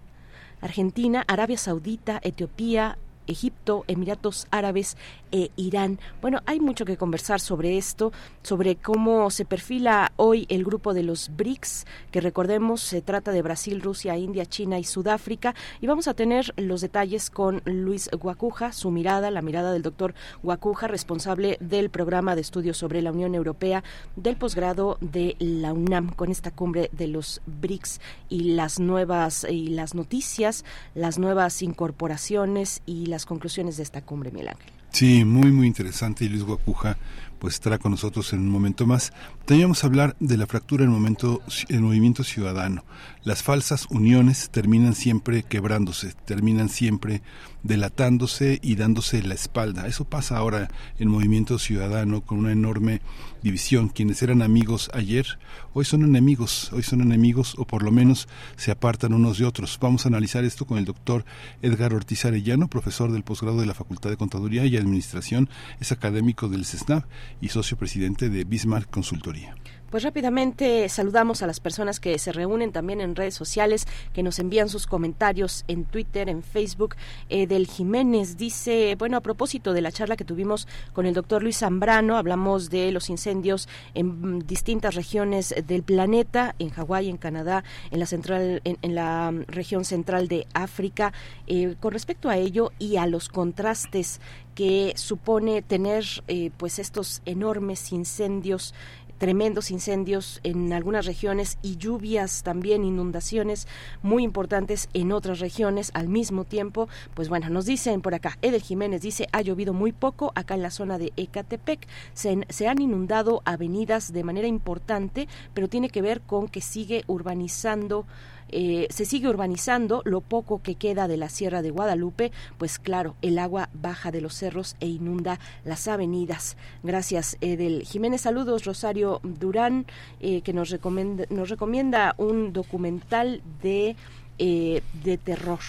Argentina, 0.61 1.23
Arabia 1.27 1.57
Saudita, 1.57 2.19
Etiopía, 2.23 2.97
Egipto, 3.27 3.83
Emiratos 3.87 4.47
Árabes 4.51 4.97
e 5.31 5.51
Irán. 5.55 5.99
Bueno, 6.21 6.41
hay 6.45 6.59
mucho 6.59 6.85
que 6.85 6.97
conversar 6.97 7.39
sobre 7.39 7.77
esto, 7.77 8.11
sobre 8.43 8.75
cómo 8.75 9.29
se 9.29 9.45
perfila 9.45 10.11
hoy 10.15 10.45
el 10.49 10.63
grupo 10.63 10.93
de 10.93 11.03
los 11.03 11.35
BRICS, 11.35 11.85
que 12.11 12.21
recordemos 12.21 12.81
se 12.81 13.01
trata 13.01 13.31
de 13.31 13.41
Brasil, 13.41 13.81
Rusia, 13.81 14.17
India, 14.17 14.45
China 14.45 14.79
y 14.79 14.83
Sudáfrica. 14.83 15.55
Y 15.81 15.87
vamos 15.87 16.07
a 16.07 16.13
tener 16.13 16.53
los 16.57 16.81
detalles 16.81 17.29
con 17.29 17.61
Luis 17.65 18.09
Guacuja, 18.11 18.71
su 18.71 18.91
mirada, 18.91 19.31
la 19.31 19.41
mirada 19.41 19.71
del 19.71 19.81
doctor 19.83 20.13
Guacuja, 20.43 20.87
responsable 20.87 21.57
del 21.59 21.89
programa 21.89 22.35
de 22.35 22.41
estudios 22.41 22.77
sobre 22.77 23.01
la 23.01 23.11
Unión 23.11 23.35
Europea 23.35 23.83
del 24.15 24.37
posgrado 24.37 24.97
de 25.01 25.35
la 25.39 25.73
UNAM, 25.73 26.09
con 26.13 26.31
esta 26.31 26.51
cumbre 26.51 26.89
de 26.93 27.07
los 27.07 27.41
BRICS 27.45 27.99
y 28.29 28.53
las 28.53 28.79
nuevas 28.79 29.45
y 29.49 29.67
las 29.67 29.95
noticias, 29.95 30.65
las 30.95 31.17
nuevas 31.19 31.61
incorporaciones 31.61 32.81
y 32.85 33.07
las 33.07 33.16
conclusiones 33.25 33.77
de 33.77 33.83
esta 33.83 34.01
cumbre, 34.01 34.31
Miguel 34.31 34.49
Ángel. 34.49 34.71
Sí, 34.91 35.25
muy, 35.25 35.51
muy 35.51 35.67
interesante. 35.67 36.25
Y 36.25 36.29
Luis 36.29 36.43
Guacuja, 36.43 36.97
pues 37.39 37.55
estará 37.55 37.77
con 37.77 37.91
nosotros 37.91 38.31
en 38.33 38.39
un 38.39 38.49
momento 38.49 38.85
más. 38.85 39.13
Teníamos 39.45 39.83
a 39.83 39.87
hablar 39.87 40.15
de 40.19 40.37
la 40.37 40.47
fractura 40.47 40.83
en 40.83 40.89
el, 40.89 40.95
momento, 40.95 41.41
el 41.69 41.81
movimiento 41.81 42.23
ciudadano. 42.23 42.83
Las 43.27 43.43
falsas 43.43 43.87
uniones 43.89 44.49
terminan 44.51 44.95
siempre 44.95 45.43
quebrándose, 45.43 46.13
terminan 46.23 46.69
siempre 46.69 47.21
delatándose 47.61 48.57
y 48.63 48.75
dándose 48.75 49.21
la 49.21 49.33
espalda. 49.33 49.85
Eso 49.85 50.05
pasa 50.05 50.37
ahora 50.37 50.69
en 50.97 51.09
Movimiento 51.09 51.59
Ciudadano 51.59 52.21
con 52.21 52.37
una 52.37 52.53
enorme 52.53 53.01
división. 53.43 53.89
Quienes 53.89 54.23
eran 54.23 54.41
amigos 54.41 54.89
ayer, 54.93 55.39
hoy 55.73 55.83
son 55.83 56.05
enemigos, 56.05 56.71
hoy 56.71 56.83
son 56.83 57.01
enemigos 57.01 57.55
o 57.57 57.67
por 57.67 57.83
lo 57.83 57.91
menos 57.91 58.29
se 58.55 58.71
apartan 58.71 59.13
unos 59.13 59.39
de 59.39 59.43
otros. 59.43 59.77
Vamos 59.81 60.05
a 60.05 60.07
analizar 60.07 60.45
esto 60.45 60.65
con 60.65 60.77
el 60.77 60.85
doctor 60.85 61.25
Edgar 61.61 61.93
Ortiz 61.93 62.23
Arellano, 62.23 62.69
profesor 62.69 63.11
del 63.11 63.23
posgrado 63.23 63.59
de 63.59 63.65
la 63.65 63.73
Facultad 63.73 64.09
de 64.09 64.15
Contaduría 64.15 64.65
y 64.65 64.77
Administración, 64.77 65.49
es 65.81 65.91
académico 65.91 66.47
del 66.47 66.63
CESNAP 66.63 67.03
y 67.41 67.49
socio 67.49 67.75
presidente 67.75 68.29
de 68.29 68.45
Bismarck 68.45 68.89
Consultoría. 68.89 69.53
Pues 69.89 70.03
rápidamente 70.03 70.89
saludamos 70.89 71.41
a 71.41 71.47
las 71.47 71.61
personas 71.61 72.01
que 72.01 72.19
se 72.19 72.33
reúnen 72.33 72.73
también 72.73 72.99
en 72.99 73.15
redes 73.15 73.35
sociales, 73.35 73.87
que 74.13 74.21
nos 74.21 74.37
envían 74.37 74.67
sus 74.67 74.85
comentarios 74.85 75.63
en 75.69 75.85
Twitter, 75.85 76.27
en 76.27 76.43
Facebook. 76.43 76.95
Eh, 77.29 77.47
del 77.47 77.67
Jiménez 77.67 78.35
dice, 78.35 78.95
bueno, 78.99 79.15
a 79.15 79.21
propósito 79.21 79.71
de 79.71 79.81
la 79.81 79.93
charla 79.93 80.17
que 80.17 80.25
tuvimos 80.25 80.67
con 80.91 81.05
el 81.05 81.13
doctor 81.13 81.41
Luis 81.41 81.59
Zambrano, 81.59 82.17
hablamos 82.17 82.69
de 82.69 82.91
los 82.91 83.09
incendios 83.09 83.69
en 83.93 84.39
distintas 84.45 84.93
regiones 84.93 85.55
del 85.65 85.83
planeta, 85.83 86.53
en 86.59 86.69
Hawái, 86.69 87.09
en 87.09 87.17
Canadá, 87.17 87.63
en 87.89 87.99
la 87.99 88.07
central, 88.07 88.61
en, 88.65 88.95
la 88.95 89.31
región 89.47 89.85
central 89.85 90.27
de 90.27 90.47
África. 90.53 91.13
Eh, 91.47 91.75
con 91.79 91.93
respecto 91.93 92.29
a 92.29 92.35
ello 92.35 92.73
y 92.77 92.97
a 92.97 93.07
los 93.07 93.29
contrastes 93.29 94.19
que 94.53 94.93
supone 94.95 95.61
tener 95.61 96.03
eh, 96.27 96.49
pues 96.57 96.79
estos 96.79 97.21
enormes 97.25 97.91
incendios 97.91 98.73
tremendos 99.17 99.71
incendios 99.71 100.39
en 100.43 100.73
algunas 100.73 101.05
regiones 101.05 101.57
y 101.61 101.77
lluvias 101.77 102.43
también, 102.43 102.83
inundaciones 102.83 103.67
muy 104.01 104.23
importantes 104.23 104.89
en 104.93 105.11
otras 105.11 105.39
regiones 105.39 105.91
al 105.93 106.07
mismo 106.07 106.43
tiempo. 106.43 106.87
Pues 107.13 107.29
bueno, 107.29 107.49
nos 107.49 107.65
dicen 107.65 108.01
por 108.01 108.15
acá, 108.15 108.37
Edel 108.41 108.61
Jiménez 108.61 109.01
dice, 109.01 109.27
ha 109.31 109.41
llovido 109.41 109.73
muy 109.73 109.91
poco 109.91 110.31
acá 110.35 110.55
en 110.55 110.61
la 110.61 110.71
zona 110.71 110.97
de 110.97 111.13
Ecatepec, 111.17 111.87
se, 112.13 112.45
se 112.49 112.67
han 112.67 112.81
inundado 112.81 113.41
avenidas 113.45 114.13
de 114.13 114.23
manera 114.23 114.47
importante, 114.47 115.27
pero 115.53 115.67
tiene 115.67 115.89
que 115.89 116.01
ver 116.01 116.21
con 116.21 116.47
que 116.47 116.61
sigue 116.61 117.03
urbanizando 117.07 118.05
eh, 118.49 118.87
se 118.89 119.05
sigue 119.05 119.27
urbanizando, 119.27 120.01
lo 120.05 120.21
poco 120.21 120.61
que 120.61 120.75
queda 120.75 121.07
de 121.07 121.17
la 121.17 121.29
Sierra 121.29 121.61
de 121.61 121.71
Guadalupe, 121.71 122.31
pues 122.57 122.79
claro, 122.79 123.15
el 123.21 123.39
agua 123.39 123.69
baja 123.73 124.11
de 124.11 124.21
los 124.21 124.33
cerros 124.33 124.75
e 124.79 124.87
inunda 124.87 125.39
las 125.63 125.87
avenidas. 125.87 126.57
Gracias, 126.83 127.37
Edel 127.41 127.83
Jiménez. 127.83 128.21
Saludos, 128.21 128.65
Rosario 128.65 129.19
Durán, 129.23 129.85
eh, 130.19 130.41
que 130.41 130.53
nos 130.53 130.69
recomienda, 130.69 131.25
nos 131.29 131.49
recomienda 131.49 132.15
un 132.17 132.53
documental 132.53 133.41
de, 133.61 133.95
eh, 134.37 134.81
de 135.03 135.17
terror 135.17 135.59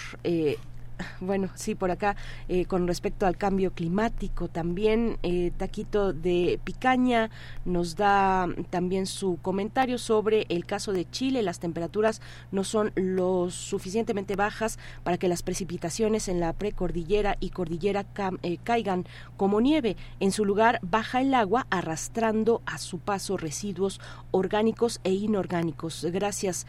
bueno, 1.19 1.49
sí, 1.55 1.75
por 1.75 1.91
acá, 1.91 2.15
eh, 2.47 2.65
con 2.65 2.87
respecto 2.87 3.25
al 3.25 3.37
cambio 3.37 3.71
climático, 3.71 4.47
también 4.47 5.17
eh, 5.23 5.51
Taquito 5.57 6.13
de 6.13 6.59
Picaña 6.63 7.29
nos 7.65 7.95
da 7.95 8.47
también 8.69 9.05
su 9.05 9.37
comentario 9.41 9.97
sobre 9.97 10.45
el 10.49 10.65
caso 10.65 10.91
de 10.93 11.09
Chile. 11.09 11.43
Las 11.43 11.59
temperaturas 11.59 12.21
no 12.51 12.63
son 12.63 12.91
lo 12.95 13.49
suficientemente 13.49 14.35
bajas 14.35 14.79
para 15.03 15.17
que 15.17 15.27
las 15.27 15.43
precipitaciones 15.43 16.27
en 16.27 16.39
la 16.39 16.53
precordillera 16.53 17.37
y 17.39 17.49
cordillera 17.49 18.05
eh, 18.43 18.57
caigan 18.63 19.05
como 19.37 19.61
nieve. 19.61 19.95
En 20.19 20.31
su 20.31 20.45
lugar, 20.45 20.79
baja 20.81 21.21
el 21.21 21.33
agua 21.33 21.67
arrastrando 21.69 22.61
a 22.65 22.77
su 22.77 22.99
paso 22.99 23.37
residuos 23.37 23.99
orgánicos 24.31 24.99
e 25.03 25.13
inorgánicos. 25.13 26.05
Gracias, 26.11 26.67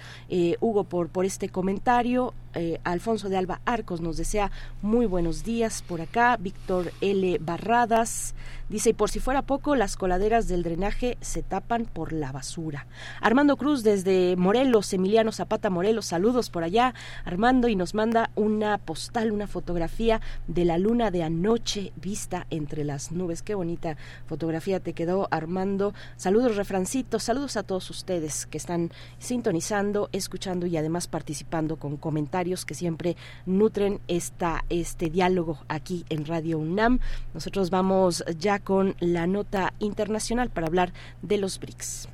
Hugo, 0.61 0.85
por, 0.85 1.09
por 1.09 1.25
este 1.25 1.49
comentario. 1.49 2.33
Alfonso 2.83 3.29
de 3.29 3.37
Alba 3.37 3.61
Arcos 3.65 4.01
nos 4.01 4.17
desea 4.17 4.51
muy 4.83 5.07
buenos 5.07 5.45
días 5.45 5.83
por 5.87 6.01
acá. 6.01 6.37
Víctor 6.37 6.93
L. 7.01 7.39
Barradas 7.39 8.35
dice, 8.69 8.91
y 8.91 8.93
por 8.93 9.11
si 9.11 9.21
fuera 9.21 9.43
poco, 9.43 9.77
las 9.77 9.97
coladeras 9.97 10.49
del 10.49 10.65
drenaje 10.65 11.17
se 11.21 11.43
tapan 11.43 11.85
por 11.85 12.13
la 12.13 12.33
basura. 12.33 12.87
Armando 13.21 13.57
Cruz 13.57 13.85
desde 13.85 14.35
Morelos, 14.37 14.93
Emiliano 14.93 15.31
Zapata 15.31 15.71
Morelos, 15.71 16.07
saludos 16.07 16.51
por 16.51 16.65
allá. 16.65 16.95
Armando 17.25 17.69
y 17.69 17.77
nos 17.77 17.95
manda 17.95 18.31
una 18.35 18.79
postal, 18.79 19.31
una 19.31 19.47
fotografía 19.47 20.21
de 20.49 20.65
la 20.65 20.79
luna 20.79 21.11
de 21.11 21.23
anoche 21.23 21.93
vista 21.97 22.47
entre 22.51 22.85
las 22.85 23.13
nubes. 23.13 23.43
Qué 23.43 23.55
bonita 23.55 23.97
fotografía 24.27 24.81
te 24.81 24.93
quedó, 24.93 25.29
Armando. 25.31 25.95
Saludos, 26.17 26.57
refrancitos, 26.57 27.23
saludos 27.23 27.57
a 27.57 27.63
todos 27.63 27.91
ustedes 27.91 28.47
que 28.47 28.59
están 28.59 28.91
sintonizando, 29.19 30.09
escuchando 30.13 30.67
y 30.67 30.77
además 30.77 31.07
participando 31.07 31.77
con 31.77 31.97
comentarios 31.97 32.40
que 32.41 32.75
siempre 32.75 33.17
nutren 33.47 34.01
esta, 34.09 34.65
este 34.71 35.11
diálogo 35.11 35.59
aquí 35.69 36.05
en 36.09 36.25
Radio 36.25 36.59
UNAM. 36.59 36.99
Nosotros 37.35 37.69
vamos 37.71 38.25
ya 38.39 38.59
con 38.59 38.97
la 38.99 39.27
nota 39.27 39.75
internacional 39.79 40.49
para 40.51 40.67
hablar 40.67 40.93
de 41.23 41.37
los 41.37 41.61
BRICS. 41.61 42.09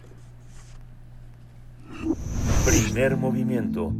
Primer 2.64 3.16
movimiento. 3.16 3.92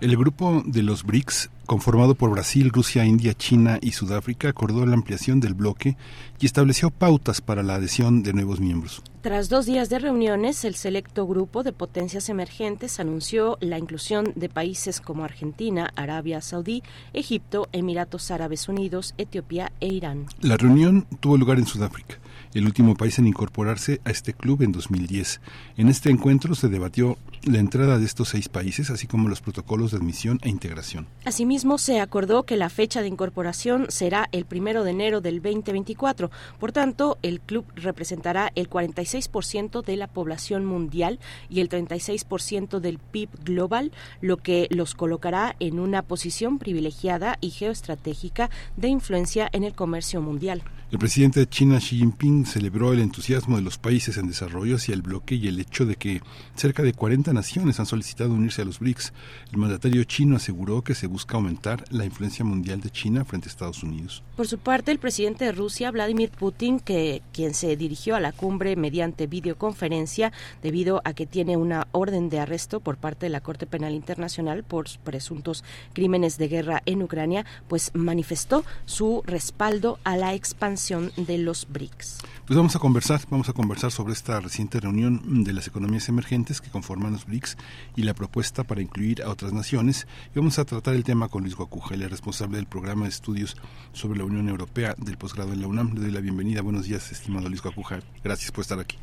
el 0.00 0.14
grupo 0.14 0.62
de 0.66 0.82
los 0.82 1.04
BRICS, 1.04 1.48
conformado 1.64 2.14
por 2.14 2.30
Brasil, 2.30 2.70
Rusia, 2.70 3.06
India, 3.06 3.32
China 3.32 3.78
y 3.80 3.92
Sudáfrica, 3.92 4.50
acordó 4.50 4.84
la 4.84 4.92
ampliación 4.92 5.40
del 5.40 5.54
bloque 5.54 5.96
y 6.38 6.44
estableció 6.44 6.90
pautas 6.90 7.40
para 7.40 7.62
la 7.62 7.76
adhesión 7.76 8.22
de 8.22 8.34
nuevos 8.34 8.60
miembros. 8.60 9.02
Tras 9.22 9.48
dos 9.48 9.64
días 9.64 9.88
de 9.88 9.98
reuniones, 9.98 10.66
el 10.66 10.74
selecto 10.74 11.26
grupo 11.26 11.62
de 11.62 11.72
potencias 11.72 12.28
emergentes 12.28 13.00
anunció 13.00 13.56
la 13.60 13.78
inclusión 13.78 14.32
de 14.36 14.50
países 14.50 15.00
como 15.00 15.24
Argentina, 15.24 15.90
Arabia 15.96 16.42
Saudí, 16.42 16.82
Egipto, 17.14 17.66
Emiratos 17.72 18.30
Árabes 18.30 18.68
Unidos, 18.68 19.14
Etiopía 19.16 19.72
e 19.80 19.88
Irán. 19.88 20.26
La 20.40 20.58
reunión 20.58 21.06
tuvo 21.20 21.38
lugar 21.38 21.58
en 21.58 21.66
Sudáfrica 21.66 22.18
el 22.56 22.64
último 22.64 22.94
país 22.96 23.18
en 23.18 23.26
incorporarse 23.26 24.00
a 24.04 24.10
este 24.10 24.32
club 24.32 24.62
en 24.62 24.72
2010. 24.72 25.40
En 25.76 25.88
este 25.88 26.10
encuentro 26.10 26.54
se 26.54 26.68
debatió 26.68 27.18
la 27.44 27.58
entrada 27.58 27.98
de 27.98 28.06
estos 28.06 28.30
seis 28.30 28.48
países, 28.48 28.90
así 28.90 29.06
como 29.06 29.28
los 29.28 29.42
protocolos 29.42 29.90
de 29.90 29.98
admisión 29.98 30.38
e 30.42 30.48
integración. 30.48 31.06
Asimismo, 31.26 31.76
se 31.76 32.00
acordó 32.00 32.44
que 32.44 32.56
la 32.56 32.70
fecha 32.70 33.02
de 33.02 33.08
incorporación 33.08 33.86
será 33.88 34.28
el 34.32 34.46
primero 34.46 34.84
de 34.84 34.92
enero 34.92 35.20
del 35.20 35.42
2024. 35.42 36.30
Por 36.58 36.72
tanto, 36.72 37.18
el 37.22 37.40
club 37.40 37.66
representará 37.74 38.50
el 38.54 38.70
46% 38.70 39.84
de 39.84 39.96
la 39.96 40.06
población 40.06 40.64
mundial 40.64 41.20
y 41.50 41.60
el 41.60 41.68
36% 41.68 42.80
del 42.80 42.98
PIB 42.98 43.28
global, 43.44 43.92
lo 44.22 44.38
que 44.38 44.66
los 44.70 44.94
colocará 44.94 45.56
en 45.60 45.78
una 45.78 46.02
posición 46.02 46.58
privilegiada 46.58 47.36
y 47.42 47.50
geoestratégica 47.50 48.50
de 48.76 48.88
influencia 48.88 49.48
en 49.52 49.62
el 49.62 49.74
comercio 49.74 50.22
mundial. 50.22 50.62
El 50.92 51.00
presidente 51.00 51.40
de 51.40 51.48
China, 51.48 51.78
Xi 51.80 51.96
Jinping, 51.96 52.46
celebró 52.46 52.92
el 52.92 53.00
entusiasmo 53.00 53.56
de 53.56 53.62
los 53.62 53.76
países 53.76 54.18
en 54.18 54.28
desarrollo 54.28 54.76
hacia 54.76 54.94
el 54.94 55.02
bloque 55.02 55.34
y 55.34 55.48
el 55.48 55.58
hecho 55.58 55.84
de 55.84 55.96
que 55.96 56.22
cerca 56.54 56.84
de 56.84 56.92
40 56.92 57.32
naciones 57.32 57.80
han 57.80 57.86
solicitado 57.86 58.32
unirse 58.32 58.62
a 58.62 58.64
los 58.64 58.78
BRICS. 58.78 59.12
El 59.50 59.58
mandatario 59.58 60.04
chino 60.04 60.36
aseguró 60.36 60.82
que 60.82 60.94
se 60.94 61.08
busca 61.08 61.38
aumentar 61.38 61.82
la 61.90 62.04
influencia 62.04 62.44
mundial 62.44 62.80
de 62.82 62.90
China 62.90 63.24
frente 63.24 63.48
a 63.48 63.50
Estados 63.50 63.82
Unidos. 63.82 64.22
Por 64.36 64.46
su 64.46 64.58
parte, 64.58 64.92
el 64.92 65.00
presidente 65.00 65.46
de 65.46 65.50
Rusia, 65.50 65.90
Vladimir 65.90 66.30
Putin, 66.30 66.78
que 66.78 67.20
quien 67.32 67.52
se 67.54 67.76
dirigió 67.76 68.14
a 68.14 68.20
la 68.20 68.30
cumbre 68.30 68.76
mediante 68.76 69.26
videoconferencia 69.26 70.32
debido 70.62 71.02
a 71.04 71.14
que 71.14 71.26
tiene 71.26 71.56
una 71.56 71.88
orden 71.90 72.28
de 72.28 72.38
arresto 72.38 72.78
por 72.78 72.96
parte 72.96 73.26
de 73.26 73.30
la 73.30 73.40
Corte 73.40 73.66
Penal 73.66 73.92
Internacional 73.92 74.62
por 74.62 74.86
presuntos 75.02 75.64
crímenes 75.94 76.38
de 76.38 76.46
guerra 76.46 76.84
en 76.86 77.02
Ucrania, 77.02 77.44
pues 77.66 77.90
manifestó 77.92 78.64
su 78.84 79.24
respaldo 79.26 79.98
a 80.04 80.16
la 80.16 80.32
expansión 80.32 80.75
de 81.16 81.38
los 81.38 81.66
BRICS. 81.68 82.18
Pues 82.46 82.56
vamos 82.56 82.76
a 82.76 82.78
conversar, 82.78 83.20
vamos 83.30 83.48
a 83.48 83.52
conversar 83.52 83.90
sobre 83.90 84.12
esta 84.12 84.40
reciente 84.40 84.78
reunión 84.78 85.42
de 85.42 85.52
las 85.52 85.66
economías 85.66 86.08
emergentes 86.08 86.60
que 86.60 86.70
conforman 86.70 87.12
los 87.12 87.26
BRICS 87.26 87.56
y 87.96 88.02
la 88.02 88.14
propuesta 88.14 88.62
para 88.62 88.82
incluir 88.82 89.22
a 89.22 89.30
otras 89.30 89.52
naciones. 89.52 90.06
Y 90.34 90.38
vamos 90.38 90.58
a 90.58 90.64
tratar 90.64 90.94
el 90.94 91.02
tema 91.02 91.28
con 91.28 91.42
Luis 91.42 91.56
Guacuja, 91.56 91.94
el 91.94 92.08
responsable 92.10 92.56
del 92.56 92.66
programa 92.66 93.04
de 93.04 93.08
estudios 93.08 93.56
sobre 93.92 94.18
la 94.18 94.24
Unión 94.24 94.48
Europea 94.48 94.94
del 94.98 95.16
posgrado 95.16 95.52
en 95.52 95.62
la 95.62 95.66
UNAM. 95.66 95.94
Le 95.94 96.02
doy 96.02 96.10
la 96.10 96.20
bienvenida. 96.20 96.60
Buenos 96.60 96.84
días, 96.84 97.10
estimado 97.10 97.48
Luis 97.48 97.62
Guacuja. 97.62 98.00
Gracias 98.22 98.52
por 98.52 98.62
estar 98.62 98.78
aquí. 98.78 98.98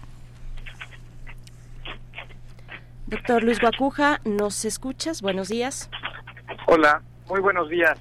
Doctor 3.08 3.44
Luis 3.44 3.60
Guacuja, 3.60 4.22
¿nos 4.26 4.64
escuchas? 4.64 5.22
Buenos 5.22 5.50
días. 5.50 5.90
Hola, 6.68 7.02
muy 7.28 7.42
buenos 7.42 7.70
días. 7.70 8.00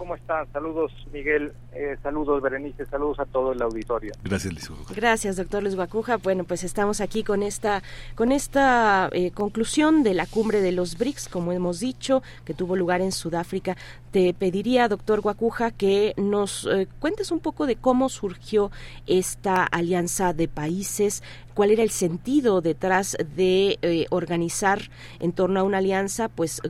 ¿Cómo 0.00 0.14
están? 0.14 0.50
Saludos, 0.50 0.90
Miguel. 1.12 1.52
Eh, 1.74 1.94
saludos, 2.02 2.40
Berenice. 2.40 2.86
Saludos 2.86 3.20
a 3.20 3.26
todo 3.26 3.52
el 3.52 3.60
auditorio. 3.60 4.14
Gracias, 4.24 4.50
Luis 4.50 4.88
Gracias, 4.96 5.36
doctor 5.36 5.62
Luis 5.62 5.76
Guacuja. 5.76 6.16
Bueno, 6.16 6.44
pues 6.44 6.64
estamos 6.64 7.02
aquí 7.02 7.22
con 7.22 7.42
esta, 7.42 7.82
con 8.14 8.32
esta 8.32 9.10
eh, 9.12 9.30
conclusión 9.30 10.02
de 10.02 10.14
la 10.14 10.24
cumbre 10.24 10.62
de 10.62 10.72
los 10.72 10.96
BRICS, 10.96 11.28
como 11.28 11.52
hemos 11.52 11.80
dicho, 11.80 12.22
que 12.46 12.54
tuvo 12.54 12.76
lugar 12.76 13.02
en 13.02 13.12
Sudáfrica. 13.12 13.76
Te 14.10 14.32
pediría, 14.32 14.88
doctor 14.88 15.20
Guacuja, 15.20 15.70
que 15.70 16.14
nos 16.16 16.64
eh, 16.64 16.88
cuentes 16.98 17.30
un 17.30 17.40
poco 17.40 17.66
de 17.66 17.76
cómo 17.76 18.08
surgió 18.08 18.70
esta 19.06 19.64
alianza 19.64 20.32
de 20.32 20.48
países, 20.48 21.22
cuál 21.54 21.70
era 21.70 21.82
el 21.82 21.90
sentido 21.90 22.60
detrás 22.60 23.16
de 23.36 24.06
organizar 24.10 24.90
en 25.18 25.32
torno 25.32 25.60
a 25.60 25.62
una 25.62 25.78
alianza, 25.78 26.28
pues 26.28 26.60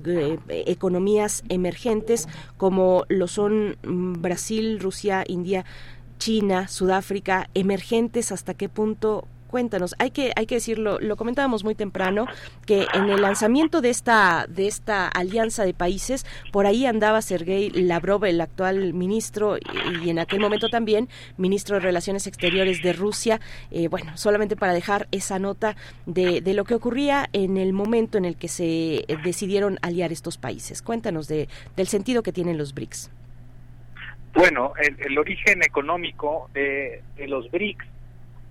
economías 0.49 1.43
emergentes 1.49 2.29
como 2.57 3.05
lo 3.09 3.27
son 3.29 3.77
mm, 3.83 4.21
Brasil, 4.21 4.81
Rusia, 4.81 5.25
India, 5.27 5.65
China, 6.19 6.69
Sudáfrica, 6.69 7.49
emergentes, 7.55 8.33
hasta 8.33 8.55
qué 8.55 8.69
punto 8.69 9.27
cuéntanos, 9.51 9.97
hay 9.99 10.13
que, 10.13 10.33
hay 10.37 10.47
que 10.47 10.55
decirlo, 10.55 11.01
lo 11.01 11.17
comentábamos 11.17 11.65
muy 11.65 11.75
temprano, 11.75 12.27
que 12.67 12.87
en 12.95 13.11
el 13.11 13.21
lanzamiento 13.21 13.81
de 13.81 13.91
esta, 13.91 14.47
de 14.49 14.69
esta 14.69 15.09
alianza 15.09 15.65
de 15.65 15.75
países, 15.75 16.25
por 16.53 16.67
ahí 16.67 16.87
andaba 16.87 17.21
Sergei 17.21 17.69
Lavrov, 17.71 18.25
el 18.27 18.41
actual 18.41 18.95
ministro, 18.95 19.57
y, 20.05 20.09
en 20.09 20.21
aquel 20.21 20.39
momento 20.39 20.69
también 20.69 21.09
ministro 21.37 21.77
de 21.77 21.81
Relaciones 21.81 22.29
Exteriores 22.29 22.81
de 22.81 22.93
Rusia. 22.93 23.41
Eh, 23.73 23.89
bueno, 23.89 24.17
solamente 24.17 24.55
para 24.55 24.73
dejar 24.73 25.09
esa 25.11 25.41
nota 25.41 25.77
de, 26.07 26.41
lo 26.55 26.65
que 26.65 26.77
ocurría 26.77 27.29
en 27.33 27.57
el 27.57 27.73
momento 27.73 28.19
en 28.19 28.25
el 28.25 28.37
que 28.37 28.49
se 28.49 29.05
decidieron 29.25 29.79
aliar 29.83 30.13
estos 30.13 30.39
países. 30.39 30.81
Cuéntanos 30.81 31.27
de, 31.27 31.49
del 31.77 31.89
sentido 31.89 32.23
que 32.23 32.33
tienen 32.33 32.57
los 32.57 32.73
BRICS. 32.73 33.11
Bueno, 34.33 34.75
el, 34.79 35.19
origen 35.19 35.65
económico 35.65 36.49
de 36.55 37.03
los 37.27 37.51
BRICS 37.51 37.90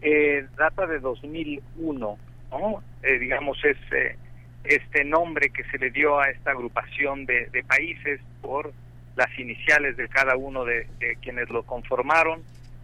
eh, 0.01 0.47
data 0.57 0.87
de 0.87 0.99
2001, 0.99 2.17
¿no? 2.51 2.83
Eh, 3.03 3.19
digamos, 3.19 3.57
es 3.63 3.77
eh, 3.91 4.15
este 4.63 5.03
nombre 5.03 5.49
que 5.49 5.63
se 5.65 5.77
le 5.77 5.91
dio 5.91 6.19
a 6.19 6.29
esta 6.29 6.51
agrupación 6.51 7.25
de, 7.25 7.63
países 7.67 8.19
por 8.41 8.71
las 9.15 9.37
iniciales 9.37 9.97
de 9.97 10.07
cada 10.07 10.35
uno 10.35 10.63
de, 10.65 10.87
quienes 11.21 11.49
lo 11.49 11.63
conformaron, 11.63 12.43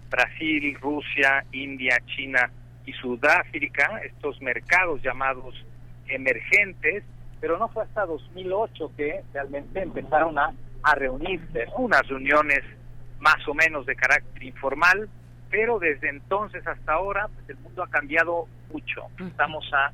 Brasil, 0.09 0.77
Rusia, 0.81 1.45
India, 1.51 1.97
China 2.05 2.51
y 2.85 2.93
Sudáfrica, 2.93 4.01
estos 4.03 4.41
mercados 4.41 5.01
llamados 5.01 5.65
emergentes, 6.07 7.03
pero 7.39 7.57
no 7.57 7.67
fue 7.69 7.83
hasta 7.83 8.05
2008 8.05 8.91
que 8.95 9.21
realmente 9.33 9.81
empezaron 9.81 10.37
a 10.37 10.95
reunirse, 10.95 11.65
unas 11.77 12.07
reuniones 12.07 12.63
más 13.19 13.47
o 13.47 13.53
menos 13.53 13.85
de 13.85 13.95
carácter 13.95 14.43
informal, 14.43 15.09
pero 15.49 15.79
desde 15.79 16.09
entonces 16.09 16.65
hasta 16.65 16.93
ahora 16.93 17.27
pues 17.33 17.49
el 17.49 17.57
mundo 17.57 17.83
ha 17.83 17.89
cambiado 17.89 18.47
mucho. 18.71 19.07
Estamos 19.19 19.65
a 19.73 19.91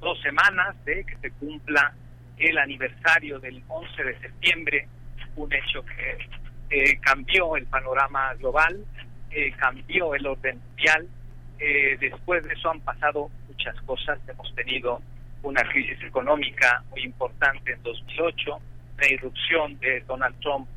dos 0.00 0.20
semanas 0.22 0.76
de 0.84 1.04
que 1.04 1.16
se 1.18 1.30
cumpla 1.32 1.94
el 2.38 2.58
aniversario 2.58 3.38
del 3.38 3.62
11 3.68 4.04
de 4.04 4.18
septiembre, 4.20 4.88
un 5.36 5.52
hecho 5.52 5.84
que 5.84 6.18
eh, 6.70 6.98
cambió 7.00 7.56
el 7.56 7.66
panorama 7.66 8.34
global, 8.34 8.84
eh, 9.30 9.52
cambió 9.52 10.14
el 10.14 10.26
orden 10.26 10.60
mundial. 10.68 11.08
Eh, 11.58 11.96
después 12.00 12.42
de 12.44 12.52
eso 12.54 12.70
han 12.70 12.80
pasado 12.80 13.30
muchas 13.48 13.80
cosas. 13.82 14.18
Hemos 14.28 14.52
tenido 14.54 15.00
una 15.42 15.62
crisis 15.62 16.02
económica 16.02 16.82
muy 16.90 17.02
importante 17.02 17.72
en 17.72 17.82
2008, 17.82 18.58
la 18.98 19.12
irrupción 19.12 19.78
de 19.78 20.00
Donald 20.00 20.38
Trump 20.40 20.68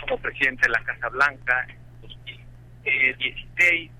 como 0.00 0.18
presidente 0.18 0.62
de 0.62 0.70
la 0.70 0.84
Casa 0.84 1.08
Blanca 1.08 1.66
16, 2.86 3.90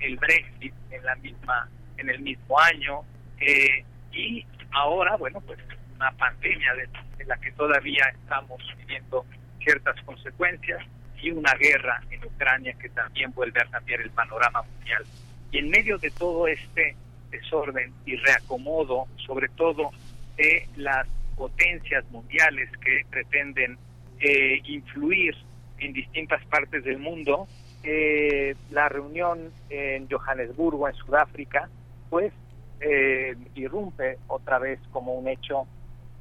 el 0.00 0.16
Brexit 0.16 0.74
en 0.90 1.04
la 1.04 1.14
misma 1.16 1.68
en 1.96 2.10
el 2.10 2.20
mismo 2.20 2.58
año 2.58 3.02
eh, 3.40 3.84
y 4.12 4.44
ahora 4.72 5.16
bueno 5.16 5.40
pues 5.40 5.58
una 5.94 6.10
pandemia 6.12 6.74
de, 6.74 7.24
la 7.24 7.36
que 7.36 7.52
todavía 7.52 8.04
estamos 8.20 8.60
viviendo 8.78 9.24
ciertas 9.62 9.94
consecuencias 10.02 10.84
y 11.20 11.30
una 11.30 11.54
guerra 11.54 12.02
en 12.10 12.24
Ucrania 12.24 12.74
que 12.80 12.88
también 12.88 13.32
vuelve 13.32 13.60
a 13.60 13.66
cambiar 13.66 14.00
el 14.00 14.10
panorama 14.10 14.62
mundial. 14.62 15.04
Y 15.52 15.58
en 15.58 15.70
medio 15.70 15.98
de 15.98 16.10
todo 16.10 16.48
este 16.48 16.96
desorden 17.30 17.94
y 18.04 18.16
reacomodo 18.16 19.06
sobre 19.24 19.48
todo 19.50 19.92
de 20.36 20.68
las 20.76 21.06
potencias 21.36 22.04
mundiales 22.10 22.68
que 22.78 23.06
pretenden 23.08 23.78
eh, 24.18 24.60
influir 24.64 25.36
en 25.78 25.92
distintas 25.92 26.44
partes 26.46 26.82
del 26.82 26.98
mundo 26.98 27.46
eh, 27.82 28.54
la 28.70 28.88
reunión 28.88 29.50
en 29.70 30.08
Johannesburgo, 30.08 30.88
en 30.88 30.94
Sudáfrica, 30.94 31.68
pues 32.10 32.32
eh, 32.80 33.36
irrumpe 33.54 34.18
otra 34.28 34.58
vez 34.58 34.80
como 34.90 35.14
un 35.14 35.28
hecho 35.28 35.66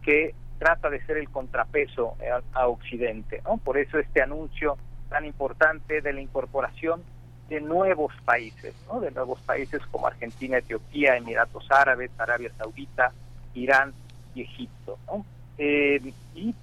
que 0.02 0.34
trata 0.60 0.90
de 0.90 1.04
ser 1.06 1.18
el 1.18 1.30
contrapeso 1.30 2.16
a, 2.54 2.68
Occidente. 2.68 3.42
¿no? 3.46 3.58
Por 3.58 3.78
eso 3.78 3.98
este 3.98 4.22
anuncio 4.22 4.78
tan 5.10 5.26
importante 5.26 6.02
de 6.02 6.14
la 6.14 6.22
incorporación 6.22 7.04
de 7.50 7.60
nuevos 7.62 8.14
países, 8.24 8.76
¿no? 8.88 9.02
de 9.02 9.12
nuevos 9.12 9.42
países 9.42 9.82
como 9.92 10.08
Argentina, 10.08 10.60
Etiopía, 10.60 11.18
Emiratos 11.18 11.66
Árabes, 11.70 12.12
Arabia 12.18 12.52
Saudita, 12.58 13.12
Irán 13.56 13.94
y 14.36 14.44
Egipto. 14.44 14.98
¿no? 15.08 15.26
Eh, 15.58 16.14
y 16.36 16.56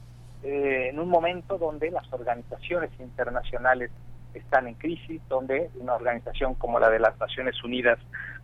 eh, 0.44 0.88
en 0.90 1.00
un 1.00 1.08
momento 1.08 1.58
donde 1.58 1.90
las 1.90 2.10
organizaciones 2.12 2.90
internacionales 3.00 3.90
están 4.38 4.66
en 4.66 4.74
crisis, 4.74 5.20
donde 5.28 5.70
una 5.76 5.94
organización 5.94 6.54
como 6.54 6.78
la 6.78 6.90
de 6.90 6.98
las 6.98 7.18
Naciones 7.18 7.62
Unidas 7.62 7.98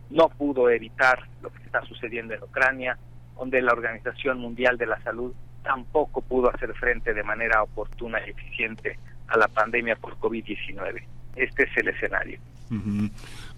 no 0.09 0.29
pudo 0.29 0.69
evitar 0.69 1.27
lo 1.41 1.51
que 1.51 1.63
está 1.63 1.81
sucediendo 1.85 2.33
en 2.33 2.43
Ucrania, 2.43 2.97
donde 3.37 3.61
la 3.61 3.73
Organización 3.73 4.39
Mundial 4.39 4.77
de 4.77 4.85
la 4.85 5.01
Salud 5.01 5.33
tampoco 5.63 6.21
pudo 6.21 6.53
hacer 6.53 6.73
frente 6.75 7.13
de 7.13 7.23
manera 7.23 7.63
oportuna 7.63 8.19
y 8.25 8.29
eficiente 8.29 8.99
a 9.27 9.37
la 9.37 9.47
pandemia 9.47 9.95
por 9.95 10.17
COVID-19. 10.17 11.03
Este 11.35 11.63
es 11.63 11.77
el 11.77 11.89
escenario. 11.89 12.39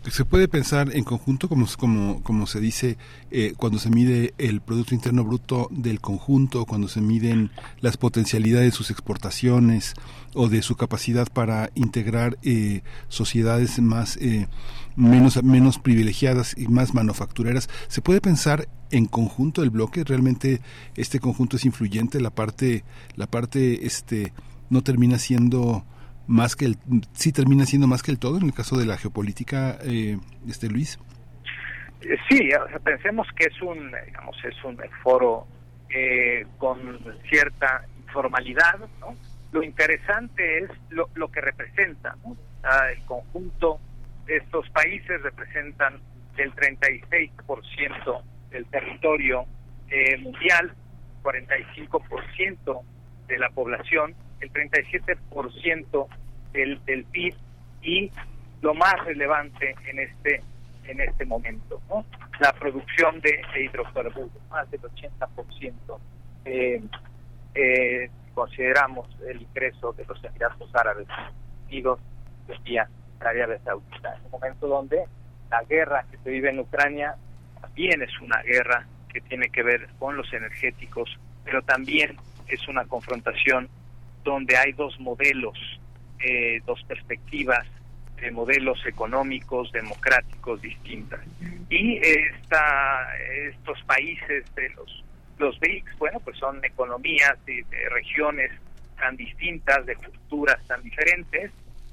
Se 0.10 0.24
puede 0.24 0.48
pensar 0.48 0.96
en 0.96 1.04
conjunto, 1.04 1.50
como, 1.50 1.68
como, 1.78 2.24
como 2.24 2.48
se 2.48 2.62
dice, 2.62 2.98
eh, 3.30 3.54
cuando 3.58 3.78
se 3.78 3.90
mide 3.90 4.34
el 4.38 4.62
Producto 4.62 4.96
Interno 4.96 5.26
Bruto 5.26 5.68
del 5.70 6.00
conjunto, 6.00 6.66
cuando 6.66 6.88
se 6.88 7.02
miden 7.02 7.52
las 7.82 7.98
potencialidades 7.98 8.72
de 8.72 8.78
sus 8.78 8.90
exportaciones 8.90 9.96
o 10.34 10.48
de 10.48 10.62
su 10.62 10.76
capacidad 10.76 11.28
para 11.28 11.72
integrar 11.76 12.38
eh, 12.44 12.84
sociedades 13.10 13.82
más 13.82 14.18
eh, 14.18 14.48
menos, 14.96 15.44
menos 15.44 15.78
privilegiadas 15.78 16.56
y 16.58 16.68
más 16.68 16.94
manufactureras. 16.94 17.70
¿Se 17.90 18.02
puede 18.02 18.22
pensar 18.22 18.70
en 18.92 19.08
conjunto 19.08 19.62
el 19.62 19.72
bloque? 19.72 20.06
¿Realmente 20.06 20.62
este 20.96 21.20
conjunto 21.20 21.58
es 21.58 21.66
influyente? 21.66 22.22
¿La 22.22 22.30
parte, 22.30 22.86
la 23.16 23.28
parte 23.28 23.86
este, 23.86 24.32
no 24.70 24.84
termina 24.84 25.20
siendo 25.20 25.86
más 26.28 26.56
que 26.56 26.66
el, 26.66 26.78
sí 27.14 27.32
termina 27.32 27.66
siendo 27.66 27.88
más 27.88 28.04
que 28.04 28.12
el 28.12 28.20
todo 28.20 28.38
en 28.38 28.46
el 28.46 28.54
caso 28.54 28.78
de 28.78 28.86
la 28.86 28.98
geopolítica, 28.98 29.78
eh, 29.84 30.18
este 30.48 30.68
Luis. 30.70 31.00
Eh, 32.02 32.18
sí, 32.30 32.50
pensemos 32.84 33.28
que 33.36 33.46
es 33.46 33.62
un, 33.62 33.92
digamos, 34.06 34.36
es 34.44 34.64
un 34.64 34.78
foro 35.02 35.48
eh, 35.90 36.46
con 36.58 37.00
cierta 37.30 37.86
informalidad, 38.06 38.80
¿no? 39.00 39.16
Lo 39.52 39.64
interesante 39.64 40.60
es 40.60 40.70
lo, 40.90 41.10
lo 41.16 41.32
que 41.32 41.42
representa, 41.42 42.16
¿no? 42.24 42.36
el 42.92 43.02
conjunto 43.06 43.80
de 44.26 44.38
estos 44.38 44.70
países 44.72 45.22
representan 45.22 46.02
el 46.38 46.54
36% 46.54 48.22
del 48.50 48.66
territorio 48.66 49.46
eh, 49.90 50.18
mundial, 50.18 50.74
45% 51.24 52.82
de 53.28 53.40
la 53.40 53.50
población 53.50 54.16
el 54.42 54.52
37% 54.52 56.08
del, 56.54 56.84
del 56.86 57.06
PIB 57.06 57.36
y 57.82 58.12
lo 58.62 58.74
más 58.74 58.96
relevante 59.06 59.76
en 59.88 60.00
este 60.00 60.42
en 60.88 61.02
este 61.02 61.26
momento, 61.26 61.82
¿no? 61.90 62.06
la 62.40 62.54
producción 62.54 63.20
de, 63.22 63.42
hidrocarburos, 63.62 64.32
más 64.50 64.70
del 64.72 64.82
80%. 64.82 66.00
Eh, 66.46 66.82
eh, 67.56 68.10
consideramos 68.34 69.08
el 69.28 69.42
ingreso 69.42 69.94
de 69.94 70.06
los 70.06 70.24
Emiratos 70.24 70.74
Árabes 70.76 71.08
Unidos 71.66 72.00
y 72.64 72.78
Arabia 73.20 73.60
Saudita, 73.64 74.16
en 74.16 74.26
un 74.26 74.32
momento 74.32 74.68
donde 74.68 75.04
la 75.50 75.64
guerra 75.64 76.06
que 76.10 76.18
se 76.20 76.30
vive 76.30 76.50
en 76.50 76.60
Ucrania 76.60 77.16
también 77.60 78.02
es 78.02 78.12
una 78.22 78.42
guerra 78.44 78.86
que 79.12 79.22
tiene 79.22 79.50
que 79.50 79.64
ver 79.64 79.90
con 79.98 80.16
los 80.16 80.32
energéticos, 80.32 81.18
pero 81.44 81.62
también 81.64 82.16
es 82.48 82.68
una 82.68 82.86
confrontación 82.86 83.68
donde 84.28 84.58
hay 84.58 84.74
dos 84.74 85.00
modelos, 85.00 85.58
eh, 86.20 86.62
dos 86.66 86.84
perspectivas 86.84 87.66
de 88.18 88.30
modelos 88.32 88.78
económicos 88.86 89.72
democráticos 89.72 90.62
distintas. 90.62 91.22
Y 91.70 91.98
esta, 91.98 93.16
estos 93.50 93.82
países 93.84 94.44
de 94.56 94.70
los, 94.72 95.04
los 95.38 95.58
BRICS, 95.60 95.98
bueno, 95.98 96.20
pues 96.20 96.38
son 96.38 96.64
economías 96.66 97.38
y 97.48 97.62
regiones 97.90 98.52
tan 98.98 99.16
distintas, 99.16 99.86
de 99.86 99.96
culturas 99.96 100.58
tan 100.68 100.84
diferentes, 100.84 101.52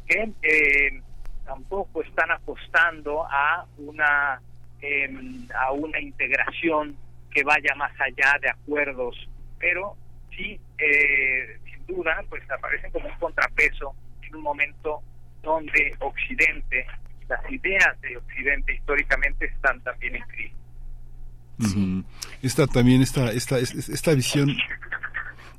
que 0.08 0.32
eh, 0.42 1.00
tampoco 1.44 2.02
están 2.02 2.32
apostando 2.32 3.24
a 3.30 3.64
una 3.78 4.40
em, 4.80 5.46
a 5.54 5.70
una 5.70 6.00
integración 6.00 6.96
que 7.30 7.44
vaya 7.44 7.74
más 7.76 7.92
allá 8.00 8.38
de 8.40 8.50
acuerdos, 8.50 9.16
pero 9.58 9.96
sí, 10.36 10.58
eh, 10.78 11.58
duda, 11.86 12.22
pues 12.28 12.42
aparecen 12.50 12.90
como 12.90 13.08
un 13.08 13.18
contrapeso 13.18 13.94
en 14.22 14.36
un 14.36 14.42
momento 14.42 15.02
donde 15.42 15.94
Occidente, 16.00 16.86
las 17.28 17.50
ideas 17.50 18.00
de 18.00 18.16
Occidente 18.16 18.74
históricamente 18.74 19.46
están 19.46 19.80
también 19.82 20.16
en 20.16 20.22
crisis. 20.22 22.04
Esta 22.42 22.66
también 22.66 23.00
esta, 23.02 23.30
esta, 23.30 23.58
esta 23.58 24.12
visión 24.14 24.56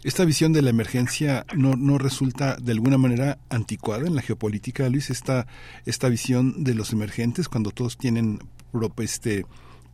esta 0.06 0.24
visión 0.24 0.54
de 0.54 0.62
la 0.62 0.70
emergencia 0.70 1.48
no, 1.56 1.76
no 1.76 1.98
resulta 1.98 2.58
de 2.58 2.74
alguna 2.74 3.00
manera 3.00 3.40
anticuada 3.50 4.06
en 4.06 4.16
la 4.16 4.22
geopolítica, 4.22 4.88
Luis, 4.88 5.10
esta, 5.10 5.48
esta 5.88 6.10
visión 6.10 6.64
de 6.64 6.76
los 6.76 6.94
emergentes 6.94 7.50
cuando 7.50 7.72
todos 7.72 7.98
tienen 7.98 8.38
este 8.98 9.46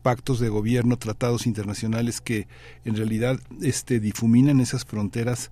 pactos 0.01 0.39
de 0.39 0.49
gobierno, 0.49 0.97
tratados 0.97 1.45
internacionales 1.45 2.19
que 2.19 2.47
en 2.83 2.97
realidad 2.97 3.39
este 3.61 4.01
difuminan 4.01 4.59
esas 4.59 4.83
fronteras 4.83 5.49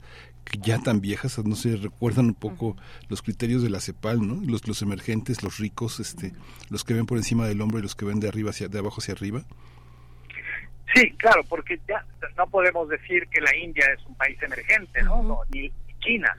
ya 0.62 0.80
tan 0.80 1.02
viejas, 1.02 1.38
no 1.46 1.56
sé, 1.56 1.78
recuerdan 1.78 2.26
un 2.26 2.34
poco 2.34 2.76
los 3.08 3.22
criterios 3.22 3.62
de 3.62 3.70
la 3.70 3.80
CEPAL, 3.80 4.26
¿no? 4.26 4.42
Los, 4.46 4.68
los 4.68 4.82
emergentes, 4.82 5.44
los 5.44 5.60
ricos, 5.60 6.00
este, 6.00 6.34
los 6.70 6.84
que 6.84 6.94
ven 6.94 7.06
por 7.06 7.18
encima 7.18 7.48
del 7.48 7.62
hombro 7.62 7.80
y 7.80 7.82
los 7.84 7.96
que 7.96 8.06
ven 8.06 8.20
de 8.20 8.28
arriba 8.28 8.50
hacia 8.50 8.68
de 8.68 8.80
abajo 8.80 9.00
hacia 9.00 9.14
arriba. 9.14 9.44
Sí, 10.94 11.12
claro, 11.18 11.44
porque 11.48 11.80
ya 11.88 12.04
no 12.36 12.48
podemos 12.48 12.90
decir 12.90 13.28
que 13.28 13.42
la 13.42 13.56
India 13.56 13.86
es 13.96 14.04
un 14.08 14.16
país 14.16 14.42
emergente, 14.42 15.04
¿no? 15.04 15.42
ni 15.52 15.72
China, 16.00 16.36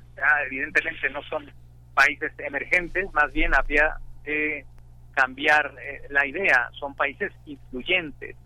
evidentemente 0.46 1.08
no 1.10 1.22
son 1.24 1.48
países 1.94 2.32
emergentes, 2.38 3.12
más 3.12 3.32
bien 3.32 3.54
había 3.54 3.96
que 4.24 4.64
cambiar 5.12 5.74
eh, 5.82 6.02
la 6.10 6.26
idea, 6.26 6.70
son 6.72 6.94
países 6.94 7.32
influyentes. 7.46 8.36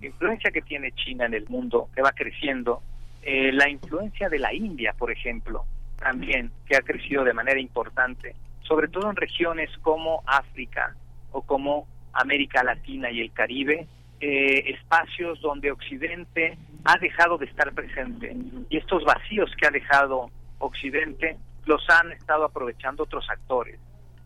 La 0.00 0.06
influencia 0.06 0.50
que 0.52 0.62
tiene 0.62 0.92
China 0.92 1.26
en 1.26 1.34
el 1.34 1.48
mundo, 1.48 1.88
que 1.94 2.02
va 2.02 2.12
creciendo, 2.12 2.82
eh, 3.26 3.52
la 3.52 3.70
influencia 3.70 4.28
de 4.28 4.38
la 4.38 4.52
India, 4.52 4.94
por 4.98 5.10
ejemplo, 5.10 5.64
también, 5.98 6.50
que 6.66 6.76
ha 6.76 6.82
crecido 6.82 7.24
de 7.24 7.32
manera 7.32 7.58
importante, 7.58 8.34
sobre 8.62 8.88
todo 8.88 9.08
en 9.08 9.16
regiones 9.16 9.70
como 9.78 10.22
África 10.26 10.94
o 11.32 11.40
como 11.40 11.88
América 12.12 12.62
Latina 12.62 13.10
y 13.10 13.20
el 13.22 13.32
Caribe, 13.32 13.86
eh, 14.20 14.74
espacios 14.74 15.40
donde 15.40 15.70
Occidente 15.70 16.58
ha 16.84 16.98
dejado 16.98 17.38
de 17.38 17.46
estar 17.46 17.72
presente. 17.72 18.36
Y 18.68 18.76
estos 18.76 19.02
vacíos 19.04 19.50
que 19.58 19.66
ha 19.68 19.70
dejado 19.70 20.30
Occidente 20.58 21.38
los 21.64 21.82
han 21.88 22.12
estado 22.12 22.44
aprovechando 22.44 23.04
otros 23.04 23.26
actores, 23.30 23.80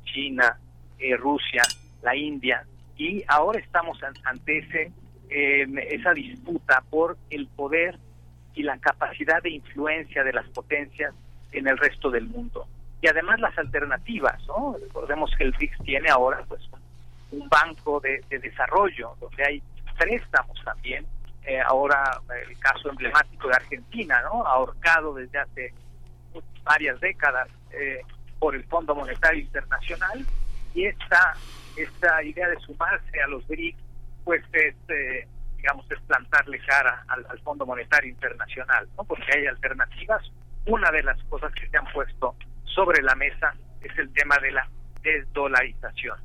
China, 0.05 0.59
eh, 0.99 1.17
Rusia, 1.17 1.63
la 2.03 2.17
India, 2.17 2.65
y 2.97 3.23
ahora 3.29 3.61
estamos 3.61 4.01
ante 4.25 4.59
ese, 4.59 4.91
em, 5.31 5.79
esa 5.79 6.13
disputa 6.15 6.83
por 6.91 7.17
el 7.31 7.47
poder 7.47 7.97
y 8.59 8.65
la 8.65 8.77
capacidad 8.79 9.41
de 9.41 9.51
influencia 9.51 10.25
de 10.25 10.33
las 10.33 10.47
potencias 10.49 11.15
en 11.53 11.69
el 11.69 11.79
resto 11.79 12.11
del 12.11 12.27
mundo. 12.27 12.67
Y 13.01 13.07
además 13.07 13.39
las 13.39 13.57
alternativas, 13.57 14.45
¿no? 14.49 14.77
Recordemos 14.81 15.31
que 15.39 15.45
el 15.45 15.53
BRICS 15.53 15.79
tiene 15.85 16.11
ahora 16.11 16.45
pues 16.49 16.61
un 17.31 17.49
banco 17.49 18.01
de, 18.01 18.21
de 18.29 18.41
desarrollo 18.41 19.15
donde 19.21 19.45
hay 19.45 19.63
préstamos 19.97 20.59
también. 20.65 21.07
Eh, 21.45 21.61
ahora 21.65 22.21
el 22.49 22.59
caso 22.59 22.91
emblemático 22.91 23.47
de 23.47 23.55
Argentina, 23.55 24.21
¿no? 24.23 24.45
Ahorcado 24.45 25.15
desde 25.15 25.39
hace 25.39 25.73
varias 26.65 26.99
décadas 26.99 27.49
eh, 27.71 28.01
por 28.41 28.57
el 28.57 28.65
Fondo 28.65 28.93
Monetario 28.97 29.41
Internacional 29.41 30.27
y 30.75 30.85
esta 30.87 31.35
esta 31.77 32.25
idea 32.25 32.49
de 32.49 32.59
sumarse 32.59 33.23
a 33.23 33.29
los 33.29 33.47
BRICS 33.47 33.79
pues 34.25 34.43
es 34.53 34.75
eh, 34.89 35.29
digamos 35.59 35.85
es 35.91 36.01
plantarle 36.03 36.59
cara 36.61 37.05
al, 37.09 37.27
al, 37.29 37.39
Fondo 37.41 37.67
Monetario 37.67 38.11
Internacional 38.11 38.89
no 38.97 39.05
porque 39.05 39.27
hay 39.37 39.47
alternativas. 39.47 40.23
Una 40.67 40.91
de 40.91 41.03
las 41.03 41.23
cosas 41.25 41.53
que 41.55 41.69
se 41.69 41.77
han 41.77 41.87
puesto 41.93 42.35
sobre 42.65 43.03
la 43.03 43.15
mesa 43.15 43.55
es 43.83 43.97
el 43.99 44.13
tema 44.13 44.37
de 44.39 44.53
la 44.53 44.69
desdolarización. 45.03 46.19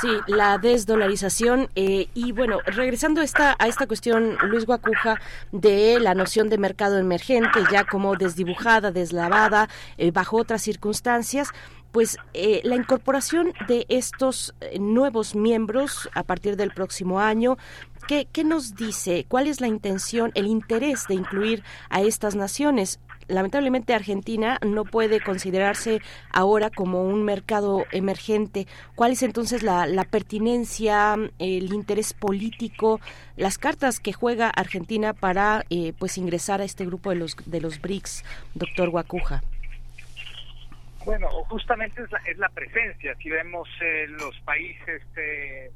Sí, 0.00 0.20
la 0.28 0.58
desdolarización 0.58 1.68
eh, 1.74 2.06
y 2.14 2.30
bueno, 2.32 2.60
regresando 2.66 3.20
esta, 3.20 3.56
a 3.58 3.66
esta 3.66 3.86
cuestión, 3.86 4.36
Luis 4.44 4.64
Guacuja, 4.64 5.20
de 5.50 5.98
la 6.00 6.14
noción 6.14 6.48
de 6.48 6.56
mercado 6.56 6.98
emergente, 6.98 7.60
ya 7.70 7.84
como 7.84 8.14
desdibujada, 8.14 8.92
deslavada, 8.92 9.68
eh, 9.98 10.12
bajo 10.12 10.36
otras 10.36 10.62
circunstancias, 10.62 11.50
pues 11.94 12.18
eh, 12.32 12.60
la 12.64 12.74
incorporación 12.74 13.52
de 13.68 13.86
estos 13.88 14.52
nuevos 14.80 15.36
miembros 15.36 16.10
a 16.12 16.24
partir 16.24 16.56
del 16.56 16.72
próximo 16.72 17.20
año, 17.20 17.56
¿qué, 18.08 18.26
¿qué 18.32 18.42
nos 18.42 18.74
dice? 18.74 19.26
¿Cuál 19.28 19.46
es 19.46 19.60
la 19.60 19.68
intención, 19.68 20.32
el 20.34 20.48
interés 20.48 21.06
de 21.06 21.14
incluir 21.14 21.62
a 21.90 22.02
estas 22.02 22.34
naciones? 22.34 22.98
lamentablemente 23.28 23.94
Argentina 23.94 24.58
no 24.66 24.84
puede 24.84 25.20
considerarse 25.20 26.00
ahora 26.30 26.68
como 26.68 27.04
un 27.04 27.22
mercado 27.22 27.84
emergente. 27.92 28.66
¿Cuál 28.96 29.12
es 29.12 29.22
entonces 29.22 29.62
la, 29.62 29.86
pertinencia, 30.10 31.16
el 31.38 31.72
interés 31.72 32.12
político, 32.12 33.00
las 33.36 33.56
cartas 33.56 34.00
que 34.00 34.12
juega 34.12 34.50
Argentina 34.50 35.14
para 35.14 35.64
eh, 35.70 35.94
pues 35.98 36.18
ingresar 36.18 36.60
a 36.60 36.64
este 36.64 36.84
grupo 36.84 37.10
de 37.10 37.16
los 37.16 37.36
de 37.46 37.60
los 37.60 37.80
BRICS, 37.80 38.24
doctor 38.54 38.90
Guacuja? 38.90 39.42
Bueno, 41.04 41.28
justamente 41.48 42.02
es 42.02 42.10
la, 42.10 42.18
es 42.26 42.38
la 42.38 42.48
presencia. 42.48 43.14
Si 43.16 43.28
vemos 43.28 43.68
eh, 43.82 44.06
los 44.08 44.38
países 44.40 45.02
eh, 45.16 45.70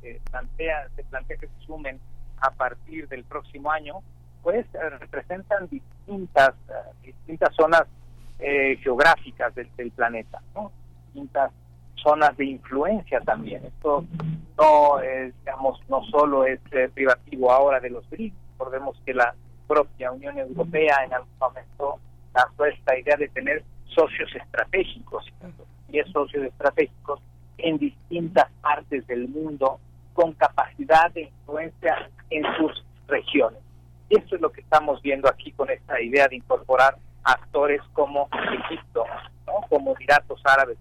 que 0.00 0.20
plantea, 0.30 0.88
se 0.96 1.04
plantea 1.04 1.36
que 1.36 1.46
se 1.46 1.66
sumen 1.66 2.00
a 2.40 2.50
partir 2.50 3.08
del 3.08 3.24
próximo 3.24 3.70
año, 3.70 4.02
pues 4.42 4.66
eh, 4.74 4.90
representan 4.98 5.68
distintas 5.68 6.54
eh, 6.68 7.06
distintas 7.06 7.54
zonas 7.54 7.84
eh, 8.38 8.76
geográficas 8.82 9.54
del, 9.54 9.90
planeta, 9.92 10.40
¿no? 10.54 10.72
distintas 11.06 11.52
zonas 11.94 12.36
de 12.36 12.46
influencia 12.46 13.20
también. 13.20 13.64
Esto 13.64 14.04
no 14.58 15.00
es, 15.00 15.32
digamos, 15.40 15.80
no 15.88 16.02
solo 16.06 16.44
es 16.44 16.60
privativo 16.94 17.52
ahora 17.52 17.78
de 17.78 17.90
los 17.90 18.08
BRICS, 18.10 18.34
recordemos 18.52 19.00
que 19.06 19.14
la 19.14 19.34
propia 19.68 20.10
Unión 20.10 20.36
Europea 20.38 21.04
en 21.04 21.14
algún 21.14 21.38
momento 21.38 22.00
lanzó 22.34 22.64
esta 22.64 22.98
idea 22.98 23.16
de 23.16 23.28
tener 23.28 23.62
socios 23.86 24.34
estratégicos, 24.34 25.24
y 25.88 25.98
es 25.98 26.08
socios 26.10 26.44
estratégicos 26.44 27.20
en 27.58 27.78
distintas 27.78 28.50
partes 28.60 29.06
del 29.06 29.28
mundo 29.28 29.78
con 30.14 30.32
capacidad 30.34 31.10
de 31.12 31.22
influencia 31.22 32.10
en 32.30 32.44
sus 32.56 32.84
regiones. 33.06 33.60
Y 34.08 34.18
esto 34.18 34.36
es 34.36 34.42
lo 34.42 34.50
que 34.50 34.60
estamos 34.60 35.00
viendo 35.02 35.28
aquí 35.28 35.52
con 35.52 35.70
esta 35.70 36.00
idea 36.00 36.28
de 36.28 36.36
incorporar 36.36 36.96
actores 37.24 37.80
como 37.92 38.28
Egipto, 38.68 39.04
como 39.68 39.94
Emiratos 39.94 40.40
Árabes, 40.44 40.78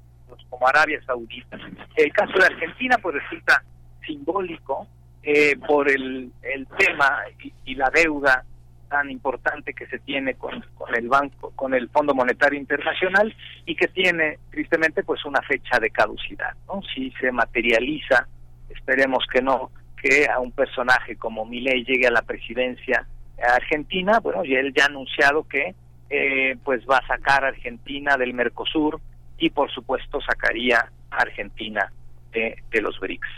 como 0.50 0.68
Arabia 0.68 1.02
Saudita. 1.06 1.58
El 1.96 2.12
caso 2.14 2.34
de 2.38 2.46
Argentina 2.46 2.98
pues 3.02 3.16
resulta 3.16 3.64
simbólico 4.06 4.88
eh, 5.24 5.56
por 5.68 5.90
el, 5.90 6.32
el 6.42 6.68
tema 6.78 7.20
y, 7.66 7.76
la 7.76 7.90
deuda 7.90 8.44
tan 8.92 9.10
importante 9.10 9.74
que 9.74 9.88
se 9.88 10.00
tiene 10.00 10.36
con, 10.36 10.64
el 10.94 11.08
banco, 11.08 11.54
con 11.56 11.74
el 11.74 11.88
Fondo 11.90 12.14
Monetario 12.14 12.60
Internacional 12.60 13.34
y 13.66 13.74
que 13.74 13.88
tiene 13.88 14.38
tristemente 14.52 15.02
pues 15.02 15.24
una 15.24 15.42
fecha 15.42 15.80
de 15.80 15.90
caducidad. 15.90 16.54
¿no? 16.68 16.82
Si 16.94 17.10
se 17.12 17.32
materializa, 17.32 18.28
esperemos 18.70 19.26
que 19.32 19.42
no, 19.42 19.72
que 19.96 20.28
a 20.30 20.40
un 20.40 20.52
personaje 20.52 21.16
como 21.16 21.46
Milei 21.46 21.86
llegue 21.86 22.08
a 22.08 22.12
la 22.12 22.22
presidencia 22.22 23.08
Argentina, 23.42 24.20
bueno, 24.20 24.44
y 24.44 24.56
él 24.56 24.74
ya 24.76 24.84
ha 24.84 24.88
anunciado 24.88 25.48
que 25.48 25.74
eh, 26.10 26.58
pues 26.64 26.82
va 26.88 26.98
a 26.98 27.08
sacar 27.08 27.46
a 27.46 27.48
Argentina 27.48 28.18
del 28.18 28.34
Mercosur 28.34 29.00
y 29.38 29.50
por 29.50 29.72
supuesto 29.72 30.20
sacaría 30.22 30.92
a 31.10 31.16
Argentina 31.16 31.92
de, 32.34 32.56
los 32.82 33.00
BRICS. 33.00 33.30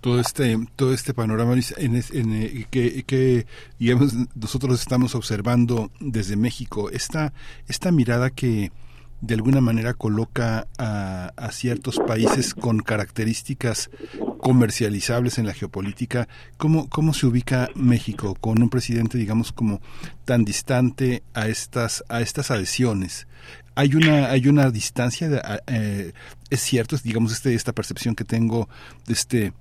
Todo 0.00 0.20
este 0.20 0.58
todo 0.76 0.94
este 0.94 1.12
panorama 1.14 1.54
en, 1.76 1.96
eh, 1.96 2.66
que, 2.70 3.02
que 3.04 3.46
digamos 3.78 4.14
nosotros 4.34 4.80
estamos 4.80 5.14
observando 5.14 5.90
desde 6.00 6.36
México 6.36 6.90
esta 6.90 7.32
esta 7.68 7.92
mirada 7.92 8.30
que 8.30 8.72
de 9.20 9.34
alguna 9.34 9.60
manera 9.60 9.94
coloca 9.94 10.66
a, 10.78 11.32
a, 11.36 11.52
ciertos 11.52 11.98
países 11.98 12.54
con 12.54 12.78
características 12.78 13.90
comercializables 14.38 15.38
en 15.38 15.46
la 15.46 15.52
geopolítica. 15.52 16.28
¿Cómo, 16.56 16.88
¿Cómo 16.88 17.12
se 17.12 17.26
ubica 17.26 17.68
México 17.74 18.34
con 18.34 18.62
un 18.62 18.70
presidente, 18.70 19.18
digamos, 19.18 19.52
como 19.52 19.80
tan 20.24 20.44
distante 20.44 21.22
a 21.34 21.48
estas, 21.48 22.02
a 22.08 22.20
estas 22.22 22.50
adhesiones? 22.50 23.26
Hay 23.74 23.94
una, 23.94 24.30
hay 24.30 24.48
una 24.48 24.70
distancia, 24.70 25.28
de, 25.28 25.42
eh, 25.66 26.12
es 26.48 26.60
cierto, 26.60 26.96
digamos, 27.02 27.32
este, 27.32 27.54
esta 27.54 27.72
percepción 27.72 28.14
que 28.14 28.24
tengo 28.24 28.68
de 29.06 29.12
este 29.12 29.52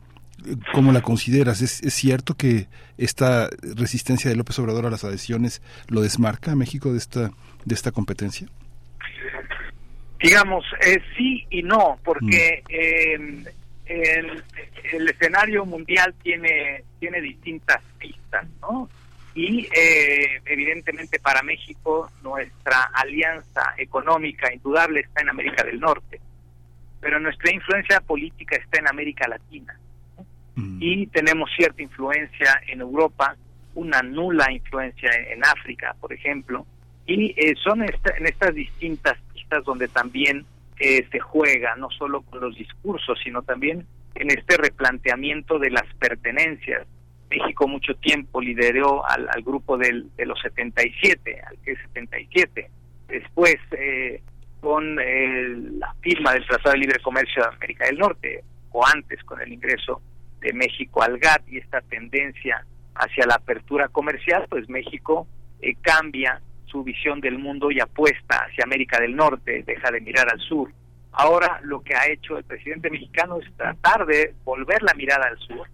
¿Cómo 0.74 0.91
la 0.91 1.02
consideras? 1.02 1.61
¿Es, 1.61 1.82
¿Es, 1.84 1.94
cierto 1.94 2.36
que 2.36 2.68
esta 2.98 3.49
resistencia 3.76 4.30
de 4.30 4.36
López 4.36 4.57
Obrador 4.60 4.86
a 4.86 4.90
las 4.90 5.03
adhesiones 5.03 5.61
lo 5.88 6.02
desmarca 6.02 6.52
a 6.52 6.56
México 6.56 6.91
de 6.91 6.98
esta, 6.98 7.32
de 7.66 7.76
esta 7.76 7.91
competencia? 7.91 8.48
Digamos, 10.22 10.66
eh, 10.86 11.02
sí 11.18 11.45
y 11.49 11.64
no, 11.64 11.98
porque 12.03 12.64
mm. 12.68 13.48
el, 13.86 14.44
el, 14.91 15.10
escenario 15.10 15.66
mundial 15.66 16.14
tiene, 16.22 16.84
tiene 16.99 17.22
distintas 17.22 17.82
pistas, 17.98 18.45
¿no? 18.61 18.90
Y 19.34 19.68
eh, 19.74 20.41
evidentemente 20.45 21.20
para 21.20 21.41
México 21.44 22.11
nuestra 22.22 22.90
alianza 22.94 23.74
económica 23.78 24.53
indudable 24.53 25.02
está 25.02 25.22
en 25.22 25.30
América 25.30 25.64
del 25.64 25.80
Norte, 25.80 26.20
pero 26.99 27.20
nuestra 27.20 27.53
influencia 27.53 28.02
política 28.02 28.57
está 28.57 28.80
en 28.80 28.90
América 28.90 29.28
Latina. 29.28 29.80
Y 30.80 31.07
tenemos 31.07 31.49
cierta 31.56 31.81
influencia 31.81 32.61
en 32.68 32.81
Europa, 32.81 33.36
una 33.76 34.02
nula 34.02 34.52
influencia 34.52 35.10
en 35.30 35.44
África, 35.44 35.95
por 35.99 36.14
ejemplo, 36.14 36.65
y 37.06 37.34
eh, 37.38 37.56
son 37.64 37.81
en 37.81 38.26
estas 38.26 38.53
distintas 38.53 39.18
pistas 39.34 39.64
donde 39.65 39.88
también 39.88 40.45
eh, 40.80 41.06
se 41.11 41.19
juega, 41.19 41.76
no 41.76 41.90
solo 41.90 42.22
con 42.22 42.40
los 42.40 42.56
discursos, 42.56 43.19
sino 43.23 43.41
también 43.41 43.86
en 44.15 44.30
este 44.30 44.57
replanteamiento 44.57 45.60
de 45.60 45.72
las 45.72 45.86
pertenencias. 45.99 46.88
México 47.30 47.68
mucho 47.68 47.95
tiempo 47.95 48.41
lideró 48.41 49.03
al, 49.07 49.27
grupo 49.44 49.77
del, 49.77 50.10
de 50.15 50.26
los 50.26 50.40
77, 50.41 51.41
al 51.48 51.57
que 51.64 51.72
es 51.72 51.80
77. 51.94 52.69
Después, 53.07 53.56
eh, 53.72 54.22
con 54.61 54.95
la 54.95 55.94
firma 56.02 56.34
del 56.34 56.45
Tratado 56.45 56.73
de 56.73 56.80
Libre 56.80 56.99
Comercio 57.02 57.44
de 57.44 57.56
América 57.56 57.86
del 57.86 57.98
Norte, 57.98 58.44
o 58.72 58.86
antes 58.86 59.23
con 59.23 59.41
el 59.41 59.52
ingreso 59.52 60.02
de 60.40 60.53
México 60.53 61.02
al 61.02 61.18
GATT 61.18 61.48
y 61.49 61.57
esta 61.57 61.82
tendencia 61.82 62.66
hacia 62.95 63.26
la 63.26 63.36
apertura 63.36 63.88
comercial, 63.88 64.45
pues 64.49 64.68
México 64.70 65.28
cambia 65.82 66.41
su 66.66 66.84
visión 66.84 67.20
del 67.20 67.38
mundo 67.38 67.72
y 67.72 67.80
apuesta 67.80 68.45
hacia 68.45 68.64
América 68.64 68.99
del 68.99 69.16
Norte, 69.16 69.64
deja 69.66 69.91
de 69.91 70.02
mirar 70.02 70.30
al 70.32 70.40
sur. 70.40 70.72
Ahora 71.11 71.60
lo 71.64 71.82
que 71.82 71.95
ha 71.95 72.07
hecho 72.07 72.38
el 72.38 72.44
presidente 72.44 72.90
mexicano 72.90 73.38
es 73.40 73.52
tratar 73.56 74.06
de 74.06 74.36
volver 74.44 74.82
la 74.84 74.94
mirada 74.94 75.28
al 75.28 75.38
sur 75.40 75.68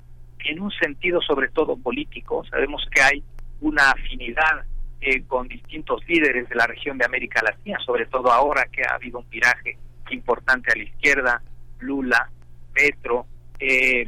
en 0.46 0.60
un 0.62 0.72
sentido 0.72 1.22
sobre 1.22 1.50
todo 1.50 1.76
político. 1.78 2.44
Sabemos 2.46 2.88
que 2.92 3.02
hay 3.02 3.24
una 3.62 3.92
afinidad 3.92 4.66
eh, 5.02 5.24
con 5.28 5.48
distintos 5.48 6.02
líderes 6.08 6.48
de 6.50 6.56
la 6.56 6.68
región 6.68 6.98
de 6.98 7.06
América 7.06 7.42
Latina, 7.42 7.78
sobre 7.86 8.06
todo 8.06 8.32
ahora 8.32 8.66
que 8.72 8.84
ha 8.84 8.96
habido 8.96 9.20
un 9.20 9.30
viraje 9.30 9.78
importante 10.12 10.72
a 10.72 10.76
la 10.76 10.84
izquierda, 10.84 11.42
Lula, 11.80 12.30
Petro, 12.74 13.26
eh, 13.60 14.06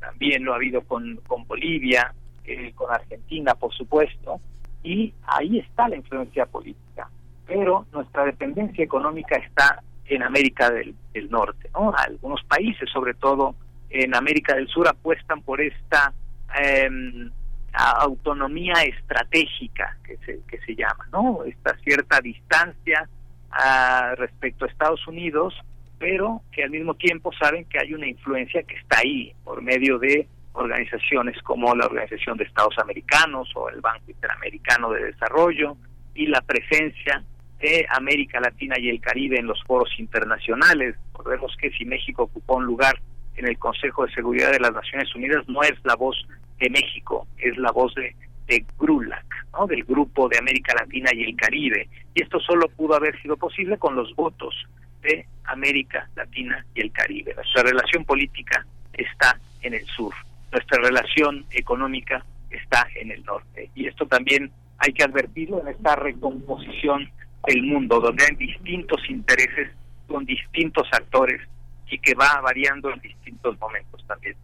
también 0.00 0.44
lo 0.44 0.52
ha 0.52 0.56
habido 0.56 0.82
con, 0.82 1.16
con 1.26 1.46
Bolivia, 1.46 2.12
eh, 2.44 2.72
con 2.74 2.92
Argentina, 2.92 3.54
por 3.54 3.72
supuesto, 3.72 4.40
y 4.82 5.12
ahí 5.26 5.58
está 5.58 5.88
la 5.88 5.96
influencia 5.96 6.46
política. 6.46 7.08
Pero 7.46 7.86
nuestra 7.92 8.24
dependencia 8.24 8.82
económica 8.82 9.36
está 9.36 9.82
en 10.06 10.22
América 10.22 10.70
del, 10.70 10.94
Norte. 11.28 11.70
¿no? 11.74 11.92
Algunos 11.96 12.42
países, 12.44 12.88
sobre 12.90 13.14
todo 13.14 13.54
en 13.90 14.14
América 14.14 14.54
del 14.54 14.68
Sur, 14.68 14.88
apuestan 14.88 15.42
por 15.42 15.60
esta 15.60 16.12
em, 16.58 17.30
autonomía 17.72 18.74
estratégica 18.82 19.96
que 20.04 20.16
se, 20.18 20.40
que 20.48 20.58
se 20.66 20.74
llama, 20.74 21.06
¿no? 21.12 21.44
esta 21.44 21.76
cierta 21.78 22.20
distancia 22.20 23.08
ah, 23.50 24.14
respecto 24.16 24.64
a 24.64 24.68
Estados 24.68 25.06
Unidos, 25.06 25.54
pero 26.00 26.40
que 26.50 26.64
al 26.64 26.70
mismo 26.70 26.94
tiempo 26.94 27.30
saben 27.38 27.66
que 27.66 27.78
hay 27.78 27.92
una 27.92 28.08
influencia 28.08 28.62
que 28.62 28.74
está 28.74 29.00
ahí 29.00 29.34
por 29.44 29.60
medio 29.60 29.98
de 29.98 30.26
organizaciones 30.54 31.40
como 31.42 31.74
la 31.74 31.84
Organización 31.84 32.38
de 32.38 32.44
Estados 32.44 32.78
Americanos 32.78 33.52
o 33.54 33.68
el 33.68 33.82
Banco 33.82 34.10
Interamericano 34.10 34.90
de 34.92 35.04
Desarrollo 35.04 35.76
y 36.14 36.26
la 36.26 36.40
presencia 36.40 37.22
de 37.60 37.86
América 37.90 38.40
Latina 38.40 38.76
y 38.78 38.88
el 38.88 38.98
Caribe 38.98 39.38
en 39.38 39.46
los 39.46 39.62
foros 39.64 39.90
internacionales. 39.98 40.96
Recordemos 41.12 41.54
que 41.60 41.70
si 41.72 41.84
México 41.84 42.22
ocupó 42.22 42.56
un 42.56 42.64
lugar 42.64 42.98
en 43.36 43.46
el 43.46 43.58
Consejo 43.58 44.06
de 44.06 44.12
Seguridad 44.14 44.52
de 44.52 44.60
las 44.60 44.72
Naciones 44.72 45.14
Unidas, 45.14 45.46
no 45.48 45.62
es 45.62 45.74
la 45.84 45.96
voz 45.96 46.16
de 46.58 46.70
México, 46.70 47.28
es 47.36 47.58
la 47.58 47.72
voz 47.72 47.94
de, 47.94 48.16
de 48.46 48.64
GRULAC, 48.78 49.26
¿no? 49.52 49.66
del 49.66 49.84
Grupo 49.84 50.30
de 50.30 50.38
América 50.38 50.72
Latina 50.80 51.10
y 51.12 51.24
el 51.24 51.36
Caribe. 51.36 51.90
Y 52.14 52.22
esto 52.22 52.40
solo 52.40 52.70
pudo 52.70 52.94
haber 52.94 53.20
sido 53.20 53.36
posible 53.36 53.76
con 53.76 53.94
los 53.94 54.16
votos 54.16 54.54
de 55.02 55.26
América 55.44 56.08
Latina 56.16 56.64
y 56.74 56.80
el 56.80 56.92
Caribe. 56.92 57.34
Nuestra 57.34 57.62
relación 57.62 58.04
política 58.04 58.66
está 58.92 59.38
en 59.62 59.74
el 59.74 59.84
sur 59.86 60.14
nuestra 60.52 60.82
relación 60.82 61.44
económica 61.50 62.24
está 62.50 62.86
en 62.96 63.10
el 63.12 63.24
norte. 63.24 63.70
Y 63.74 63.86
esto 63.86 64.06
también 64.06 64.50
hay 64.78 64.92
que 64.92 65.04
advertirlo 65.04 65.60
en 65.60 65.68
esta 65.68 65.96
recomposición 65.96 67.10
del 67.46 67.62
mundo, 67.62 68.00
donde 68.00 68.24
hay 68.24 68.36
distintos 68.36 69.00
intereses 69.08 69.70
con 70.06 70.24
distintos 70.24 70.88
actores 70.92 71.40
y 71.88 71.98
que 71.98 72.14
va 72.14 72.40
variando 72.40 72.92
en 72.92 73.00
distintos 73.00 73.58
momentos 73.60 74.04
también. 74.06 74.36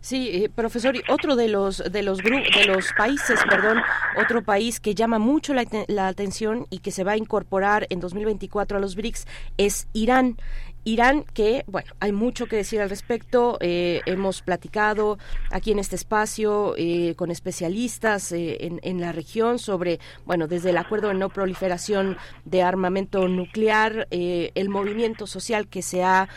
Sí, 0.00 0.30
eh, 0.32 0.48
profesor, 0.48 0.96
y 0.96 1.02
otro 1.08 1.36
de 1.36 1.48
los 1.48 1.78
de 1.78 2.02
los 2.02 2.18
de 2.18 2.64
los 2.66 2.92
países, 2.96 3.38
perdón, 3.48 3.78
otro 4.16 4.42
país 4.42 4.80
que 4.80 4.94
llama 4.94 5.18
mucho 5.18 5.52
la, 5.52 5.64
la, 5.88 6.08
atención 6.08 6.66
y 6.70 6.78
que 6.78 6.90
se 6.90 7.04
va 7.04 7.12
a 7.12 7.16
incorporar 7.16 7.86
en 7.90 8.00
2024 8.00 8.78
a 8.78 8.80
los 8.80 8.96
BRICS 8.96 9.26
es 9.58 9.88
Irán. 9.92 10.36
Irán, 10.84 11.24
que, 11.34 11.64
bueno, 11.66 11.92
hay 12.00 12.12
mucho 12.12 12.46
que 12.46 12.56
decir 12.56 12.80
al 12.80 12.88
respecto. 12.88 13.58
Eh, 13.60 14.00
hemos 14.06 14.40
platicado 14.40 15.18
aquí 15.50 15.72
en 15.72 15.78
este 15.78 15.96
espacio 15.96 16.74
eh, 16.78 17.14
con 17.16 17.30
especialistas 17.30 18.32
eh, 18.32 18.56
en, 18.60 18.80
en, 18.82 19.00
la 19.00 19.12
región 19.12 19.58
sobre, 19.58 20.00
bueno, 20.24 20.46
desde 20.46 20.70
el 20.70 20.78
acuerdo 20.78 21.08
de 21.08 21.14
no 21.14 21.28
proliferación 21.28 22.16
de 22.44 22.62
armamento 22.62 23.28
nuclear, 23.28 24.08
el 24.10 24.68
movimiento 24.68 25.26
social 25.26 25.68
que 25.68 25.82
se 25.82 26.02
ha 26.02 26.28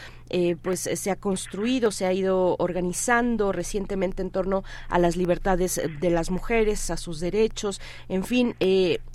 pues 0.63 0.89
se 0.91 1.11
ha 1.11 1.15
construido, 1.15 1.91
se 1.91 2.07
ha 2.07 2.13
ido 2.13 2.55
organizando 2.57 3.51
recientemente 3.51 4.23
en 4.23 4.31
torno 4.31 4.63
a 4.89 4.97
las 4.97 5.15
libertades 5.15 5.79
de 5.99 6.09
las 6.09 6.31
mujeres, 6.31 6.89
a 6.89 6.97
sus 6.97 7.19
derechos, 7.19 7.79
en 8.09 8.23
fin, 8.23 8.55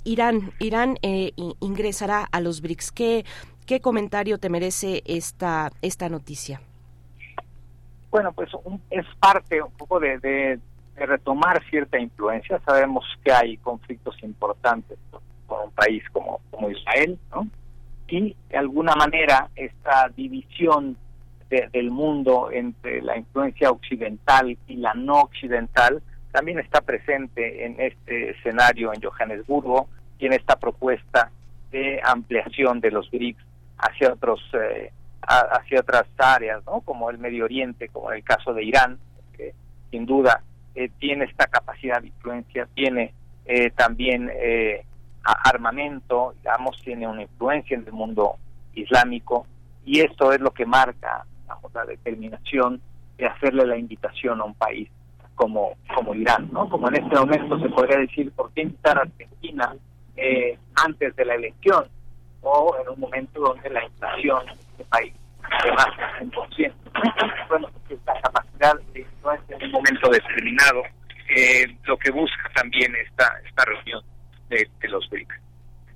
Irán, 0.05 0.53
Irán 0.59 0.97
ingresará 1.59 2.23
a 2.31 2.39
los 2.39 2.61
BRICS. 2.61 2.91
¿Qué, 2.91 3.25
¿Qué 3.69 3.81
comentario 3.81 4.39
te 4.39 4.49
merece 4.49 5.03
esta, 5.05 5.69
esta 5.83 6.09
noticia? 6.09 6.59
Bueno, 8.09 8.33
pues 8.33 8.49
es 8.89 9.05
parte 9.19 9.61
un 9.61 9.71
poco 9.73 9.99
de, 9.99 10.59
retomar 10.95 11.63
cierta 11.69 11.99
influencia. 11.99 12.59
Sabemos 12.65 13.05
que 13.23 13.31
hay 13.31 13.57
conflictos 13.57 14.15
importantes 14.23 14.97
con 15.45 15.65
un 15.65 15.71
país 15.73 16.01
como, 16.11 16.41
como 16.49 16.71
Israel, 16.71 17.19
¿no? 17.29 17.47
Y 18.07 18.35
de 18.49 18.57
alguna 18.57 18.95
manera 18.95 19.51
esta 19.55 20.09
división 20.17 20.97
del 21.51 21.91
mundo 21.91 22.49
entre 22.51 23.03
la 23.03 23.19
influencia 23.19 23.69
occidental 23.69 24.57
y 24.67 24.77
la 24.77 24.95
no 24.95 25.21
occidental 25.21 26.01
también 26.31 26.57
está 26.57 26.81
presente 26.81 27.67
en 27.67 27.79
este 27.79 28.31
escenario 28.31 28.91
en 28.95 29.01
Johannesburgo 29.03 29.89
y 30.17 30.25
en 30.25 30.33
esta 30.33 30.55
propuesta 30.55 31.29
de 31.69 32.01
ampliación 32.03 32.79
de 32.79 32.89
los 32.89 33.11
BRICS 33.11 33.48
hacia 33.79 34.13
otros 34.13 34.41
eh, 34.53 34.91
hacia 35.21 35.81
otras 35.81 36.05
áreas, 36.17 36.63
¿no? 36.65 36.81
Como 36.81 37.09
el 37.09 37.19
Medio 37.19 37.45
Oriente, 37.45 37.89
como 37.89 38.11
en 38.11 38.17
el 38.17 38.23
caso 38.23 38.53
de 38.53 38.63
Irán, 38.63 38.97
que 39.35 39.53
sin 39.91 40.05
duda 40.05 40.41
eh, 40.75 40.89
tiene 40.97 41.25
esta 41.25 41.45
capacidad 41.45 42.01
de 42.01 42.07
influencia, 42.07 42.67
tiene 42.73 43.13
eh, 43.45 43.69
también 43.71 44.31
armamento, 45.23 46.33
digamos, 46.37 46.81
tiene 46.81 47.07
una 47.07 47.21
influencia 47.21 47.77
en 47.77 47.85
el 47.85 47.91
mundo 47.91 48.37
islámico 48.73 49.45
y 49.85 49.99
esto 49.99 50.31
es 50.31 50.39
lo 50.39 50.51
que 50.51 50.65
marca 50.65 51.25
la 51.73 51.85
determinación 51.85 52.81
de 53.17 53.27
hacerle 53.27 53.65
la 53.67 53.77
invitación 53.77 54.39
a 54.41 54.45
un 54.45 54.55
país 54.55 54.89
como 55.35 55.73
como 55.93 56.15
Irán, 56.15 56.49
¿no? 56.51 56.69
Como 56.69 56.87
en 56.87 57.03
este 57.03 57.15
momento 57.15 57.59
se 57.59 57.69
podría 57.69 57.99
decir, 57.99 58.31
¿por 58.31 58.51
qué 58.53 58.61
invitar 58.61 58.97
a 58.97 59.01
Argentina 59.01 59.75
antes 60.75 61.15
de 61.15 61.25
la 61.25 61.35
elección? 61.35 61.85
O 62.41 62.75
en 62.81 62.89
un 62.89 62.99
momento 62.99 63.39
donde 63.39 63.69
la 63.69 63.83
inflación 63.83 64.47
en 64.49 64.59
este 64.59 64.83
país 64.85 65.13
además 65.51 65.87
es 66.21 66.33
consciente. 66.33 66.77
Bueno, 67.49 67.69
la 68.05 68.21
capacidad 68.21 68.75
de 68.93 69.01
influencia 69.01 69.57
en 69.57 69.65
un 69.65 69.71
momento 69.71 70.09
determinado, 70.09 70.83
eh, 71.35 71.65
lo 71.85 71.97
que 71.97 72.11
busca 72.11 72.49
también 72.55 72.93
esta, 72.95 73.39
esta 73.45 73.65
reunión 73.65 74.03
de, 74.49 74.67
los 74.87 75.07
BRICS. 75.09 75.35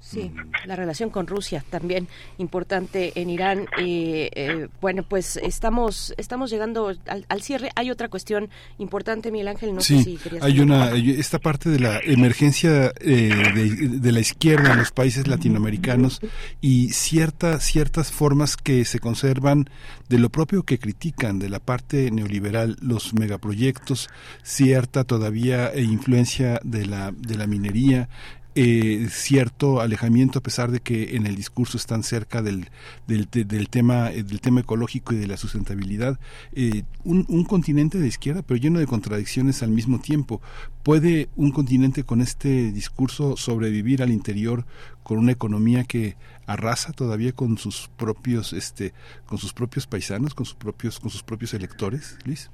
Sí, 0.03 0.31
La 0.65 0.75
relación 0.75 1.09
con 1.09 1.27
Rusia 1.27 1.63
también 1.69 2.09
importante 2.37 3.13
en 3.15 3.29
Irán. 3.29 3.67
y 3.77 4.27
eh, 4.35 4.67
bueno, 4.81 5.03
pues 5.03 5.37
estamos 5.37 6.13
estamos 6.17 6.51
llegando 6.51 6.91
al, 7.07 7.41
cierre. 7.41 7.69
Hay 7.75 7.89
otra 7.89 8.09
cuestión 8.09 8.49
importante, 8.79 9.31
Miguel 9.31 9.47
Ángel. 9.47 9.73
No 9.73 9.81
sí, 9.81 9.99
sé 9.99 10.03
si 10.03 10.17
querías 10.17 10.43
hay 10.43 10.59
una 10.59 10.91
esta 10.91 11.39
parte 11.39 11.69
de 11.69 11.79
la 11.79 11.99
emergencia 11.99 12.91
de, 12.99 13.89
de, 14.01 14.11
la 14.11 14.19
izquierda 14.19 14.73
en 14.73 14.79
los 14.79 14.91
países 14.91 15.27
latinoamericanos 15.27 16.19
y 16.59 16.89
cierta, 16.89 17.59
ciertas 17.61 18.11
formas 18.11 18.57
que 18.57 18.83
se 18.83 18.99
conservan 18.99 19.69
de 20.09 20.19
lo 20.19 20.29
propio 20.29 20.63
que 20.63 20.79
critican 20.79 21.39
de 21.39 21.47
la 21.49 21.59
parte 21.59 22.11
neoliberal, 22.11 22.77
los 22.81 23.13
megaproyectos, 23.13 24.09
cierta 24.43 25.05
todavía 25.05 25.71
influencia 25.79 26.59
de 26.63 26.85
la 26.85 27.11
de 27.11 27.37
la 27.37 27.47
minería 27.47 28.09
eh, 28.55 29.07
cierto 29.09 29.81
alejamiento 29.81 30.39
a 30.39 30.43
pesar 30.43 30.71
de 30.71 30.79
que 30.79 31.15
en 31.15 31.25
el 31.25 31.35
discurso 31.35 31.77
están 31.77 32.03
cerca 32.03 32.41
del, 32.41 32.69
del, 33.07 33.27
del 33.31 33.69
tema 33.69 34.11
eh, 34.11 34.23
del 34.23 34.41
tema 34.41 34.61
ecológico 34.61 35.13
y 35.13 35.17
de 35.17 35.27
la 35.27 35.37
sustentabilidad 35.37 36.19
eh, 36.53 36.83
un, 37.03 37.25
un, 37.29 37.45
continente 37.45 37.97
de 37.97 38.07
izquierda 38.07 38.43
pero 38.43 38.59
lleno 38.59 38.79
de 38.79 38.85
contradicciones 38.85 39.63
al 39.63 39.69
mismo 39.69 39.99
tiempo. 39.99 40.41
Puede 40.83 41.29
un 41.35 41.51
continente 41.51 42.03
con 42.03 42.21
este 42.21 42.71
discurso 42.71 43.37
sobrevivir 43.37 44.03
al 44.03 44.11
interior 44.11 44.65
con 45.01 45.17
una 45.17 45.31
economía 45.31 45.83
que 45.83 46.15
arrasa 46.45 46.91
todavía 46.91 47.31
con 47.31 47.57
sus 47.57 47.89
propios 47.97 48.53
este 48.53 48.93
con 49.25 49.37
sus 49.37 49.53
propios 49.53 49.87
paisanos 49.87 50.33
con 50.35 50.45
sus 50.45 50.55
propios 50.55 50.99
con 50.99 51.09
sus 51.09 51.23
propios 51.23 51.53
electores 51.53 52.17
Luis 52.25 52.51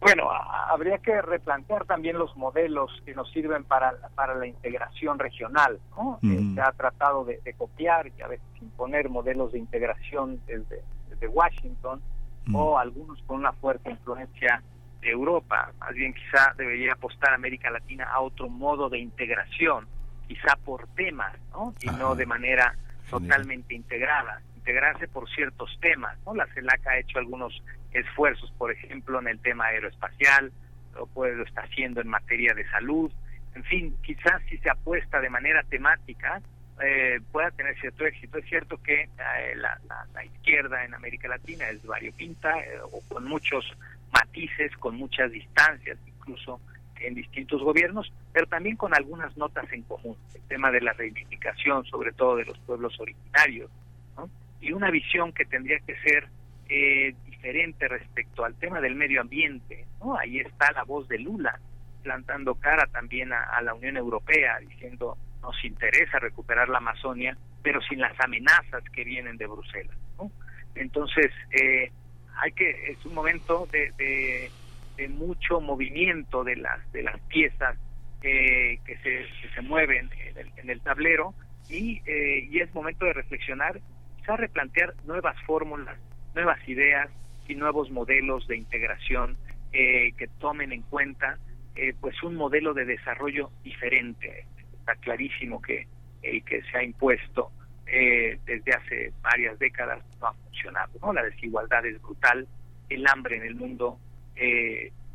bueno, 0.00 0.30
habría 0.30 0.96
que 0.98 1.20
replantear 1.20 1.84
también 1.84 2.18
los 2.18 2.34
modelos 2.34 2.90
que 3.04 3.14
nos 3.14 3.30
sirven 3.32 3.64
para, 3.64 3.92
para 4.14 4.34
la 4.34 4.46
integración 4.46 5.18
regional. 5.18 5.78
¿no? 5.94 6.18
Se 6.22 6.60
ha 6.60 6.72
tratado 6.72 7.24
de, 7.24 7.38
copiar 7.58 8.10
y 8.18 8.22
a 8.22 8.28
veces 8.28 8.46
imponer 8.62 9.10
modelos 9.10 9.52
de 9.52 9.58
integración 9.58 10.40
desde, 10.46 10.82
desde 11.10 11.28
Washington 11.28 12.00
o 12.52 12.78
algunos 12.78 13.22
con 13.24 13.40
una 13.40 13.52
fuerte 13.52 13.90
influencia 13.90 14.62
de 15.02 15.10
Europa. 15.10 15.70
Más 15.78 15.94
bien 15.94 16.14
quizá 16.14 16.54
debería 16.56 16.94
apostar 16.94 17.34
América 17.34 17.70
Latina 17.70 18.08
a 18.10 18.20
otro 18.20 18.48
modo 18.48 18.88
de 18.88 18.98
integración, 18.98 19.86
quizá 20.26 20.56
por 20.64 20.86
temas, 20.94 21.36
¿no? 21.52 21.74
y 21.82 21.86
no 21.90 22.14
de 22.14 22.24
manera 22.24 22.74
totalmente 23.10 23.74
integrada 23.74 24.40
integrarse 24.60 25.08
por 25.08 25.28
ciertos 25.30 25.76
temas. 25.80 26.16
¿no? 26.24 26.34
La 26.34 26.46
CELAC 26.54 26.86
ha 26.86 26.98
hecho 26.98 27.18
algunos 27.18 27.62
esfuerzos, 27.92 28.52
por 28.58 28.70
ejemplo, 28.70 29.18
en 29.18 29.28
el 29.28 29.38
tema 29.40 29.66
aeroespacial, 29.66 30.52
lo, 30.94 31.06
puede, 31.06 31.34
lo 31.34 31.44
está 31.44 31.62
haciendo 31.62 32.00
en 32.00 32.08
materia 32.08 32.54
de 32.54 32.68
salud. 32.68 33.10
En 33.54 33.64
fin, 33.64 33.96
quizás 34.02 34.42
si 34.48 34.58
se 34.58 34.70
apuesta 34.70 35.20
de 35.20 35.30
manera 35.30 35.62
temática, 35.64 36.40
eh, 36.82 37.20
pueda 37.32 37.50
tener 37.50 37.78
cierto 37.80 38.06
éxito. 38.06 38.38
Es 38.38 38.46
cierto 38.46 38.80
que 38.82 39.02
eh, 39.02 39.56
la, 39.56 40.24
izquierda 40.24 40.84
en 40.84 40.94
América 40.94 41.28
Latina 41.28 41.68
es 41.68 41.84
variopinta, 41.84 42.58
eh, 42.60 42.80
o 42.82 43.00
con 43.08 43.24
muchos 43.24 43.64
matices, 44.12 44.76
con 44.76 44.96
muchas 44.96 45.30
distancias, 45.32 45.98
incluso 46.06 46.60
en 47.00 47.14
distintos 47.14 47.62
gobiernos, 47.62 48.12
pero 48.32 48.46
también 48.46 48.76
con 48.76 48.94
algunas 48.94 49.34
notas 49.36 49.72
en 49.72 49.82
común. 49.82 50.16
El 50.34 50.42
tema 50.42 50.70
de 50.70 50.82
la 50.82 50.92
reivindicación, 50.92 51.84
sobre 51.86 52.12
todo 52.12 52.36
de 52.36 52.44
los 52.44 52.58
pueblos 52.58 52.98
originarios, 53.00 53.70
y 54.60 54.72
una 54.72 54.90
visión 54.90 55.32
que 55.32 55.44
tendría 55.44 55.78
que 55.80 55.96
ser 56.00 56.28
eh, 56.68 57.14
diferente 57.26 57.88
respecto 57.88 58.44
al 58.44 58.54
tema 58.54 58.80
del 58.80 58.94
medio 58.94 59.20
ambiente. 59.20 59.86
¿no? 60.00 60.16
Ahí 60.16 60.38
está 60.38 60.70
la 60.72 60.84
voz 60.84 61.08
de 61.08 61.18
Lula 61.18 61.58
plantando 62.02 62.54
cara 62.54 62.86
también 62.86 63.32
a, 63.32 63.60
la 63.60 63.74
Unión 63.74 63.96
Europea, 63.96 64.58
diciendo 64.60 65.18
nos 65.42 65.64
interesa 65.64 66.18
recuperar 66.18 66.68
la 66.68 66.78
Amazonia, 66.78 67.36
pero 67.62 67.80
sin 67.82 67.98
las 67.98 68.18
amenazas 68.20 68.82
que 68.92 69.04
vienen 69.04 69.36
de 69.36 69.46
Bruselas. 69.46 69.96
¿no? 70.18 70.30
Entonces, 70.74 71.30
eh, 71.50 71.90
hay 72.36 72.52
que 72.52 72.92
es 72.92 73.04
un 73.04 73.14
momento 73.14 73.66
de, 73.72 73.92
de, 73.96 75.08
mucho 75.08 75.62
movimiento 75.62 76.44
de 76.44 76.56
las 76.56 76.92
de 76.92 77.02
las 77.02 77.18
piezas 77.22 77.76
eh, 78.22 78.78
que, 78.84 78.96
se, 78.98 79.26
que 79.40 79.48
se 79.54 79.62
mueven 79.62 80.10
en 80.12 80.36
el, 80.36 80.52
en 80.58 80.70
el 80.70 80.80
tablero 80.82 81.34
y, 81.70 82.02
eh, 82.04 82.48
y 82.50 82.60
es 82.60 82.72
momento 82.74 83.06
de 83.06 83.14
reflexionar 83.14 83.80
quizá 84.30 84.36
replantear 84.36 84.94
nuevas 85.06 85.36
fórmulas, 85.44 85.98
nuevas 86.34 86.58
ideas 86.68 87.08
y 87.48 87.54
nuevos 87.56 87.90
modelos 87.90 88.46
de 88.46 88.56
integración 88.56 89.36
eh, 89.72 90.12
que 90.16 90.28
tomen 90.38 90.72
en 90.72 90.82
cuenta 90.82 91.38
eh, 91.74 91.94
pues 92.00 92.22
un 92.22 92.36
modelo 92.36 92.72
de 92.72 92.84
desarrollo 92.84 93.50
diferente. 93.64 94.46
Está 94.78 94.94
clarísimo 94.96 95.60
que 95.60 95.86
que 96.22 96.62
se 96.70 96.76
ha 96.76 96.82
impuesto 96.82 97.50
eh, 97.86 98.38
desde 98.44 98.72
hace 98.72 99.12
varias 99.22 99.58
décadas 99.58 100.04
no 100.20 100.26
ha 100.26 100.34
funcionado. 100.34 100.92
¿no? 101.00 101.14
La 101.14 101.22
desigualdad 101.22 101.84
es 101.86 102.00
brutal, 102.02 102.46
el 102.90 103.06
hambre 103.08 103.38
en 103.38 103.44
el 103.44 103.54
mundo, 103.54 103.98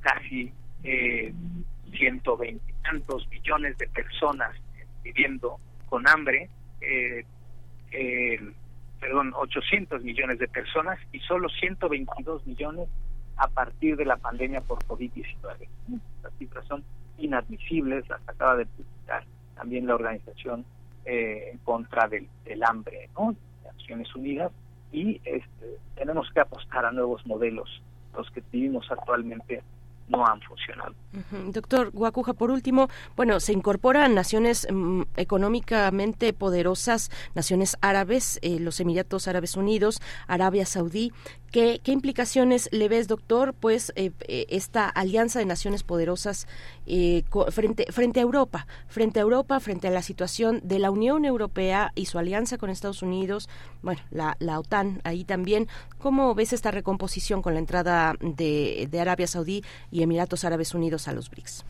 casi 0.02 0.52
120 0.82 2.74
tantos 2.84 3.28
millones 3.30 3.78
de 3.78 3.88
personas 3.88 4.56
viviendo 5.04 5.60
con 5.88 6.08
hambre. 6.08 6.50
Eh, 6.82 7.24
perdón, 9.06 9.34
800 9.36 10.04
millones 10.04 10.40
de 10.40 10.48
personas 10.48 10.98
y 11.12 11.20
solo 11.20 11.48
122 11.48 12.48
millones 12.48 12.90
a 13.38 13.48
partir 13.48 13.96
de 13.98 14.06
la 14.06 14.18
pandemia 14.18 14.62
por 14.62 14.80
COVID-19. 14.86 15.68
Las 16.24 16.34
cifras 16.40 16.66
son 16.66 16.84
inadmisibles, 17.20 18.10
las 18.10 18.28
acaba 18.28 18.56
de 18.56 18.66
publicar 18.66 19.24
también 19.56 19.86
la 19.86 19.94
Organización 19.94 20.66
eh, 21.06 21.52
en 21.52 21.60
contra 21.60 22.08
del, 22.08 22.28
hambre, 22.68 23.10
¿no? 23.16 23.36
Naciones 23.64 24.14
Unidas, 24.16 24.52
y 24.92 25.22
este, 25.24 25.78
tenemos 25.94 26.28
que 26.34 26.40
apostar 26.40 26.86
a 26.86 26.92
nuevos 26.92 27.24
modelos, 27.28 27.84
los 28.18 28.32
que 28.32 28.42
vivimos 28.52 28.92
actualmente 28.92 29.62
no 30.08 30.26
han 30.26 30.42
funcionado. 30.42 30.94
Doctor 31.52 31.92
Guacuja, 31.92 32.34
por 32.34 32.52
último, 32.52 32.90
bueno, 33.16 33.40
se 33.40 33.54
incorporan 33.54 34.14
naciones 34.14 34.68
mm, 34.72 35.04
económicamente 35.16 36.34
poderosas, 36.34 37.10
naciones 37.34 37.78
árabes, 37.82 38.40
eh, 38.42 38.60
los 38.60 38.80
Emiratos 38.80 39.28
Árabes 39.28 39.56
Unidos, 39.56 40.02
Arabia 40.28 40.66
Saudí. 40.66 41.12
¿Qué, 41.56 41.80
implicaciones 41.86 42.68
le 42.74 42.90
ves, 42.90 43.08
doctor, 43.08 43.54
pues 43.54 43.94
eh, 43.96 44.12
eh, 44.28 44.46
esta 44.50 44.90
alianza 44.90 45.40
de 45.40 45.46
naciones 45.46 45.84
poderosas 45.84 46.50
frente, 47.50 47.86
frente 47.94 48.20
a 48.20 48.24
Europa, 48.24 48.68
frente 48.90 49.20
a 49.20 49.22
Europa, 49.22 49.62
frente 49.62 49.88
a 49.88 49.92
la 49.92 50.02
situación 50.02 50.60
de 50.66 50.80
la 50.80 50.92
Unión 50.92 51.24
Europea 51.24 51.94
y 51.96 52.08
su 52.08 52.20
alianza 52.20 52.58
con 52.58 52.70
Estados 52.70 53.02
Unidos, 53.02 53.48
bueno, 53.84 54.02
la, 54.12 54.36
la 54.40 54.60
OTAN 54.60 55.00
ahí 55.06 55.24
también? 55.24 55.70
¿Cómo 55.98 56.36
ves 56.36 56.52
esta 56.52 56.72
recomposición 56.72 57.42
con 57.42 57.54
la 57.54 57.60
entrada 57.60 58.16
de, 58.20 58.90
de 58.92 59.00
Arabia 59.00 59.26
Saudí 59.26 59.64
y 59.92 60.04
Emiratos 60.04 60.44
Árabes 60.44 60.74
Unidos 60.74 61.08
a 61.08 61.14
los 61.14 61.30
BRICS? 61.30 61.64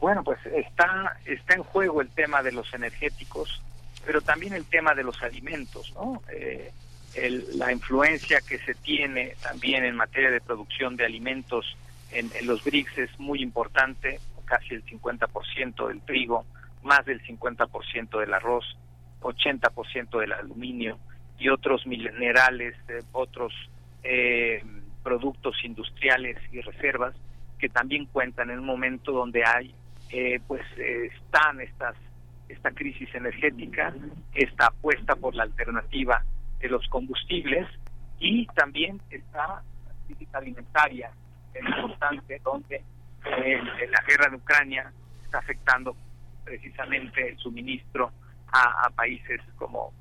Bueno, 0.00 0.24
pues 0.24 0.38
está, 0.46 1.18
está 1.26 1.52
en 1.52 1.64
juego 1.64 2.00
el 2.00 2.08
tema 2.08 2.42
de 2.42 2.52
los 2.52 2.72
energéticos, 2.72 3.60
pero 4.06 4.22
también 4.22 4.54
el 4.54 4.64
tema 4.64 4.94
de 4.94 5.02
los 5.02 5.22
alimentos, 5.22 5.92
¿no? 5.94 6.22
Eh, 6.30 6.72
la 7.54 7.72
influencia 7.72 8.40
que 8.40 8.58
se 8.58 8.74
tiene 8.74 9.34
también 9.42 9.84
en 9.84 9.96
materia 9.96 10.30
de 10.30 10.40
producción 10.40 10.96
de 10.96 11.04
alimentos 11.04 11.76
en, 12.12 12.30
los 12.46 12.64
BRICS 12.64 12.98
es 12.98 13.20
muy 13.20 13.42
importante, 13.42 14.20
casi 14.44 14.74
el 14.74 14.84
50% 14.84 15.88
del 15.88 16.00
trigo, 16.02 16.44
más 16.82 17.04
del 17.04 17.22
50% 17.22 18.20
del 18.20 18.34
arroz, 18.34 18.64
80% 19.20 20.20
del 20.20 20.32
aluminio 20.32 20.98
y 21.38 21.48
otros 21.48 21.86
minerales, 21.86 22.74
eh, 22.88 23.02
otros 23.12 23.52
eh, 24.02 24.62
productos 25.02 25.56
industriales 25.64 26.36
y 26.52 26.60
reservas 26.60 27.14
que 27.58 27.68
también 27.68 28.06
cuentan 28.06 28.50
en 28.50 28.58
un 28.58 28.66
momento 28.66 29.12
donde 29.12 29.44
hay 29.44 29.74
eh, 30.10 30.40
pues 30.46 30.62
eh, 30.76 31.10
están 31.14 31.60
estas 31.60 31.94
esta 32.48 32.70
crisis 32.72 33.14
energética 33.14 33.94
esta 34.34 34.66
apuesta 34.66 35.14
por 35.14 35.34
la 35.34 35.44
alternativa 35.44 36.24
de 36.60 36.68
los 36.68 36.86
combustibles 36.88 37.66
y 38.18 38.46
también 38.48 39.00
está 39.10 39.46
la 39.46 39.94
crisis 40.06 40.34
alimentaria 40.34 41.10
importante 41.54 42.40
donde 42.44 42.76
eh, 42.76 43.60
la 43.90 44.02
guerra 44.06 44.30
de 44.30 44.36
Ucrania 44.36 44.92
está 45.24 45.38
afectando 45.38 45.96
precisamente 46.44 47.30
el 47.30 47.38
suministro 47.38 48.12
a 48.52 48.90
países 48.96 49.40
como 49.56 49.92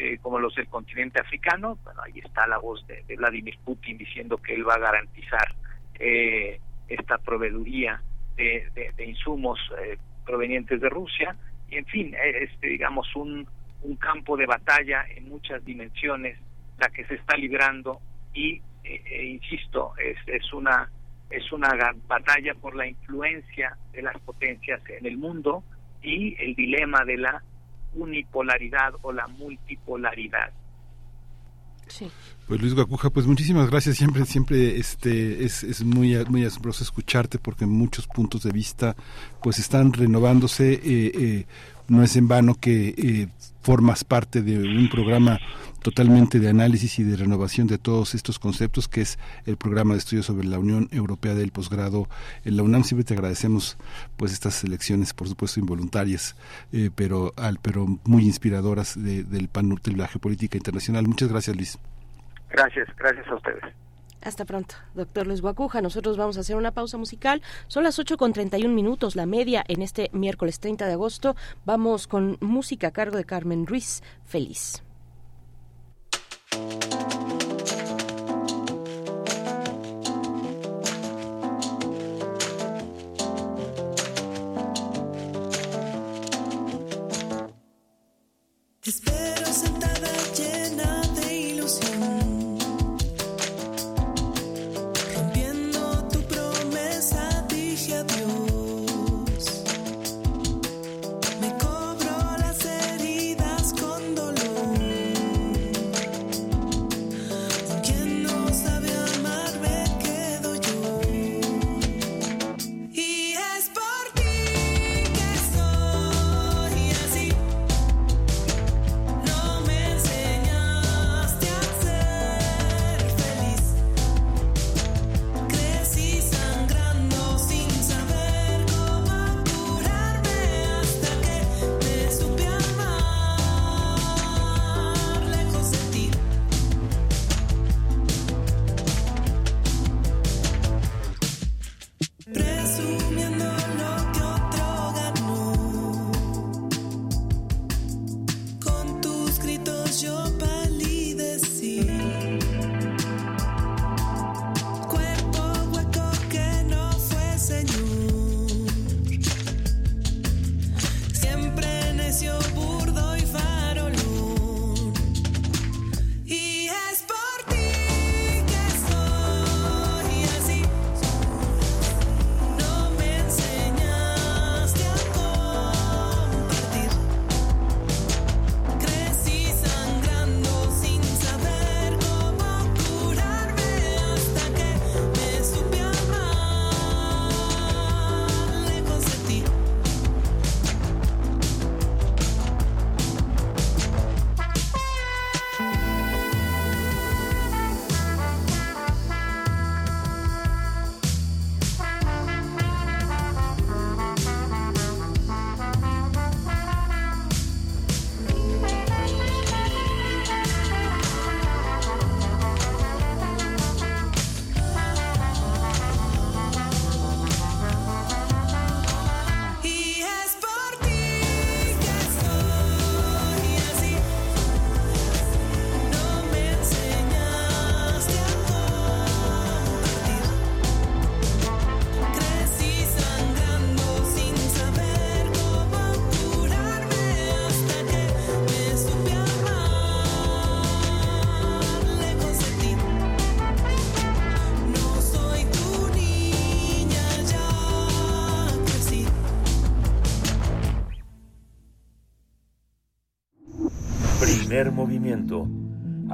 eh, 0.00 0.16
como 0.22 0.38
los 0.38 0.54
del 0.54 0.68
continente 0.68 1.20
africano. 1.20 1.76
Bueno, 1.82 2.02
ahí 2.02 2.20
está 2.24 2.46
la 2.46 2.58
voz 2.58 2.86
de, 2.86 3.02
Vladimir 3.16 3.58
Putin 3.64 3.98
diciendo 3.98 4.36
que 4.36 4.54
él 4.54 4.66
va 4.66 4.74
a 4.74 4.78
garantizar 4.78 5.48
eh, 5.98 6.60
esta 6.86 7.18
proveeduría 7.18 8.00
de, 8.36 8.94
insumos 9.04 9.58
eh, 9.76 9.98
provenientes 10.24 10.80
de 10.80 10.88
Rusia. 10.88 11.34
Y 11.68 11.78
en 11.78 11.86
fin, 11.86 12.14
es 12.14 12.48
digamos 12.60 13.08
un, 13.16 13.48
un 13.82 13.96
campo 13.96 14.36
de 14.36 14.46
batalla 14.46 15.04
en 15.14 15.28
muchas 15.28 15.64
dimensiones 15.64 16.38
la 16.78 16.88
que 16.88 17.04
se 17.06 17.14
está 17.14 17.36
librando 17.36 18.00
y 18.34 18.60
e 18.84 19.24
insisto 19.26 19.92
es, 19.98 20.16
es 20.26 20.52
una 20.52 20.90
es 21.30 21.52
una 21.52 21.70
batalla 22.06 22.54
por 22.54 22.74
la 22.74 22.86
influencia 22.86 23.76
de 23.92 24.02
las 24.02 24.18
potencias 24.20 24.80
en 24.88 25.04
el 25.04 25.18
mundo 25.18 25.62
y 26.02 26.34
el 26.42 26.54
dilema 26.54 27.04
de 27.04 27.18
la 27.18 27.42
unipolaridad 27.94 28.94
o 29.02 29.12
la 29.12 29.26
multipolaridad. 29.26 30.52
Sí. 31.86 32.10
Pues 32.46 32.60
Luis 32.60 32.74
Guacuja, 32.74 33.10
pues 33.10 33.26
muchísimas 33.26 33.70
gracias. 33.70 33.96
Siempre, 33.96 34.24
siempre 34.24 34.78
este 34.78 35.44
es, 35.44 35.62
es 35.64 35.84
muy, 35.84 36.16
muy 36.26 36.44
asombroso 36.44 36.82
escucharte 36.82 37.38
porque 37.38 37.66
muchos 37.66 38.06
puntos 38.06 38.42
de 38.42 38.52
vista 38.52 38.96
pues 39.42 39.58
están 39.58 39.92
renovándose. 39.92 40.74
Eh, 40.74 41.12
eh, 41.14 41.46
no 41.88 42.02
es 42.02 42.16
en 42.16 42.28
vano 42.28 42.54
que 42.54 42.94
eh, 42.96 43.28
formas 43.68 44.02
parte 44.02 44.40
de 44.40 44.56
un 44.56 44.88
programa 44.88 45.38
totalmente 45.82 46.38
de 46.38 46.48
análisis 46.48 46.98
y 47.00 47.02
de 47.02 47.18
renovación 47.18 47.66
de 47.66 47.76
todos 47.76 48.14
estos 48.14 48.38
conceptos, 48.38 48.88
que 48.88 49.02
es 49.02 49.18
el 49.44 49.58
programa 49.58 49.92
de 49.92 49.98
estudios 49.98 50.24
sobre 50.24 50.48
la 50.48 50.58
Unión 50.58 50.88
Europea 50.90 51.34
del 51.34 51.52
posgrado 51.52 52.08
en 52.46 52.56
la 52.56 52.62
UNAM. 52.62 52.82
Siempre 52.82 53.04
te 53.04 53.12
agradecemos 53.12 53.76
pues 54.16 54.32
estas 54.32 54.64
elecciones, 54.64 55.12
por 55.12 55.28
supuesto 55.28 55.60
involuntarias, 55.60 56.34
eh, 56.72 56.88
pero 56.94 57.34
al 57.36 57.58
pero 57.60 57.84
muy 58.04 58.22
inspiradoras 58.22 58.94
del 58.96 59.48
pan 59.48 59.68
de 59.68 59.92
la 59.92 60.08
geopolítica 60.08 60.56
internacional. 60.56 61.06
Muchas 61.06 61.28
gracias, 61.28 61.54
Luis. 61.54 61.78
Gracias, 62.48 62.88
gracias 62.96 63.28
a 63.28 63.34
ustedes. 63.34 63.87
Hasta 64.22 64.44
pronto, 64.44 64.74
doctor 64.94 65.26
Luis 65.26 65.40
Guacuja. 65.40 65.80
Nosotros 65.80 66.16
vamos 66.16 66.36
a 66.36 66.40
hacer 66.40 66.56
una 66.56 66.72
pausa 66.72 66.98
musical. 66.98 67.42
Son 67.68 67.84
las 67.84 67.98
8 67.98 68.16
con 68.16 68.32
31 68.32 68.74
minutos, 68.74 69.16
la 69.16 69.26
media 69.26 69.64
en 69.68 69.82
este 69.82 70.10
miércoles 70.12 70.60
30 70.60 70.86
de 70.86 70.92
agosto. 70.92 71.36
Vamos 71.64 72.06
con 72.06 72.36
música 72.40 72.88
a 72.88 72.92
cargo 72.92 73.16
de 73.16 73.24
Carmen 73.24 73.66
Ruiz. 73.66 74.02
Feliz. 74.24 74.82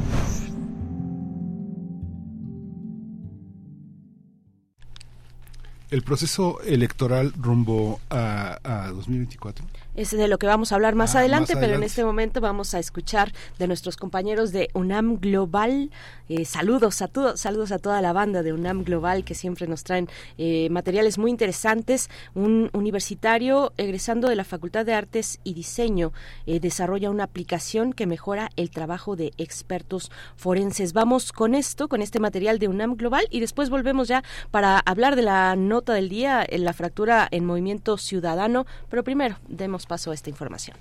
El 5.92 6.02
proceso 6.02 6.62
electoral 6.64 7.32
rumbo 7.40 8.02
a, 8.10 8.60
a 8.62 8.92
2024 8.92 9.66
es 9.96 10.12
de 10.12 10.28
lo 10.28 10.38
que 10.38 10.48
vamos 10.48 10.72
a 10.72 10.76
hablar 10.76 10.96
más, 10.96 11.16
ah, 11.16 11.20
adelante, 11.20 11.56
pero 11.56 11.76
en 11.76 11.84
este 11.84 12.04
momento 12.04 12.42
vamos 12.42 12.74
a 12.74 12.80
escuchar 12.80 13.32
de 13.58 13.68
nuestros 13.68 13.96
compañeros 13.96 14.52
de 14.52 14.70
UNAM 14.74 15.20
Global. 15.20 15.90
Eh, 16.28 16.44
saludos 16.46 17.02
a 17.02 17.08
todos, 17.08 17.40
saludos 17.40 17.72
a 17.72 17.80
toda 17.80 18.02
la 18.02 18.12
banda 18.12 18.44
de 18.44 18.52
UNAM 18.52 18.84
Global 18.84 19.24
que 19.24 19.36
siempre 19.36 19.68
nos 19.68 19.84
traen 19.84 20.10
eh, 20.38 20.70
materiales 20.70 21.18
muy 21.18 21.32
interesantes. 21.32 22.10
Un 22.34 22.70
universitario 22.74 23.74
egresando 23.78 24.28
de 24.28 24.36
la 24.36 24.44
Facultad 24.44 24.86
de 24.86 24.94
Artes 24.94 25.40
y 25.44 25.54
Diseño 25.54 26.12
eh, 26.46 26.60
desarrolla 26.60 27.10
una 27.10 27.24
aplicación 27.24 27.94
que 27.94 28.06
mejora 28.06 28.50
el 28.58 28.72
trabajo 28.72 29.16
de 29.16 29.32
expertos 29.38 30.12
forenses. 30.36 30.94
Vamos 30.94 31.32
con 31.32 31.56
esto, 31.56 31.88
con 31.88 32.02
este 32.02 32.20
material 32.20 32.60
de 32.60 32.68
UNAM 32.68 32.96
Global 32.96 33.28
y 33.30 33.40
después 33.40 33.70
volvemos 33.70 34.08
ya 34.08 34.24
para 34.52 34.80
hablar 34.80 35.16
de 35.16 35.22
la 35.22 35.56
nota 35.56 35.94
del 35.94 36.10
día, 36.10 36.46
en 36.48 36.66
la 36.66 36.74
fractura 36.74 37.28
en 37.32 37.46
movimiento 37.46 37.98
ciudadano. 37.98 38.66
Pero 38.90 39.04
primero, 39.04 39.38
demos 39.48 39.85
pasó 39.86 40.14
esta 40.14 40.30
información. 40.30 40.78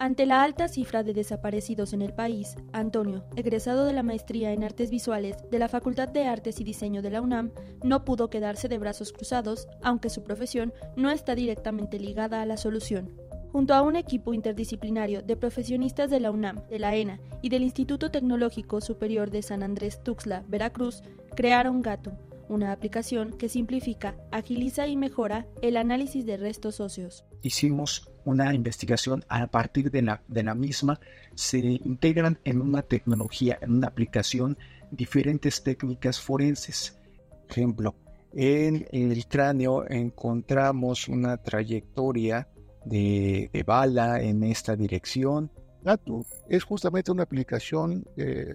Ante 0.00 0.26
la 0.26 0.44
alta 0.44 0.68
cifra 0.68 1.02
de 1.02 1.12
desaparecidos 1.12 1.92
en 1.92 2.02
el 2.02 2.12
país, 2.12 2.54
Antonio, 2.72 3.24
egresado 3.34 3.84
de 3.84 3.92
la 3.92 4.04
maestría 4.04 4.52
en 4.52 4.62
artes 4.62 4.90
visuales 4.90 5.36
de 5.50 5.58
la 5.58 5.68
Facultad 5.68 6.08
de 6.08 6.24
Artes 6.24 6.60
y 6.60 6.64
Diseño 6.64 7.02
de 7.02 7.10
la 7.10 7.20
UNAM, 7.20 7.50
no 7.82 8.04
pudo 8.04 8.30
quedarse 8.30 8.68
de 8.68 8.78
brazos 8.78 9.12
cruzados, 9.12 9.66
aunque 9.82 10.08
su 10.08 10.22
profesión 10.22 10.72
no 10.94 11.10
está 11.10 11.34
directamente 11.34 11.98
ligada 11.98 12.40
a 12.40 12.46
la 12.46 12.56
solución. 12.56 13.10
junto 13.50 13.74
a 13.74 13.80
un 13.80 13.96
equipo 13.96 14.34
interdisciplinario 14.34 15.22
de 15.22 15.34
profesionistas 15.34 16.10
de 16.10 16.20
la 16.20 16.30
UNAM, 16.30 16.66
de 16.68 16.78
la 16.78 16.94
ENA 16.94 17.18
y 17.40 17.48
del 17.48 17.62
Instituto 17.62 18.10
Tecnológico 18.10 18.82
Superior 18.82 19.30
de 19.30 19.40
San 19.42 19.62
Andrés 19.62 20.02
Tuxtla, 20.02 20.44
Veracruz, 20.48 21.02
crearon 21.34 21.80
Gato, 21.80 22.12
una 22.48 22.72
aplicación 22.72 23.36
que 23.36 23.48
simplifica, 23.48 24.16
agiliza 24.30 24.86
y 24.86 24.96
mejora 24.96 25.46
el 25.62 25.76
análisis 25.76 26.24
de 26.26 26.36
restos 26.36 26.80
óseos. 26.80 27.24
Hicimos 27.42 28.10
una 28.24 28.52
investigación 28.54 29.24
a 29.28 29.46
partir 29.46 29.90
de 29.90 30.02
la, 30.02 30.22
de 30.28 30.42
la 30.42 30.54
misma, 30.54 31.00
se 31.34 31.58
integran 31.58 32.38
en 32.44 32.60
una 32.60 32.82
tecnología, 32.82 33.58
en 33.60 33.72
una 33.72 33.88
aplicación, 33.88 34.58
diferentes 34.90 35.62
técnicas 35.62 36.20
forenses. 36.20 36.98
Ejemplo, 37.48 37.94
en 38.32 38.86
el 38.92 39.26
cráneo 39.26 39.88
encontramos 39.88 41.08
una 41.08 41.36
trayectoria 41.38 42.48
de, 42.84 43.64
bala 43.66 44.20
en 44.20 44.44
esta 44.44 44.76
dirección. 44.76 45.50
Es 46.48 46.64
justamente 46.64 47.10
una 47.10 47.22
aplicación 47.22 48.04
eh, 48.16 48.54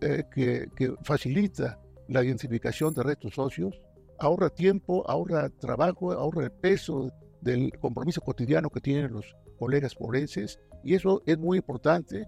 eh, 0.00 0.24
que, 0.32 0.68
que 0.76 0.94
facilita 1.02 1.80
la 2.08 2.24
identificación 2.24 2.94
de 2.94 3.02
restos 3.02 3.34
socios, 3.34 3.80
ahorra 4.18 4.50
tiempo, 4.50 5.08
ahorra 5.08 5.50
trabajo, 5.50 6.12
ahorra 6.12 6.44
el 6.44 6.50
peso 6.50 7.12
del 7.40 7.70
compromiso 7.78 8.20
cotidiano 8.20 8.70
que 8.70 8.80
tienen 8.80 9.12
los 9.12 9.36
colegas 9.58 9.94
forenses 9.94 10.58
y 10.82 10.94
eso 10.94 11.22
es 11.26 11.38
muy 11.38 11.58
importante. 11.58 12.26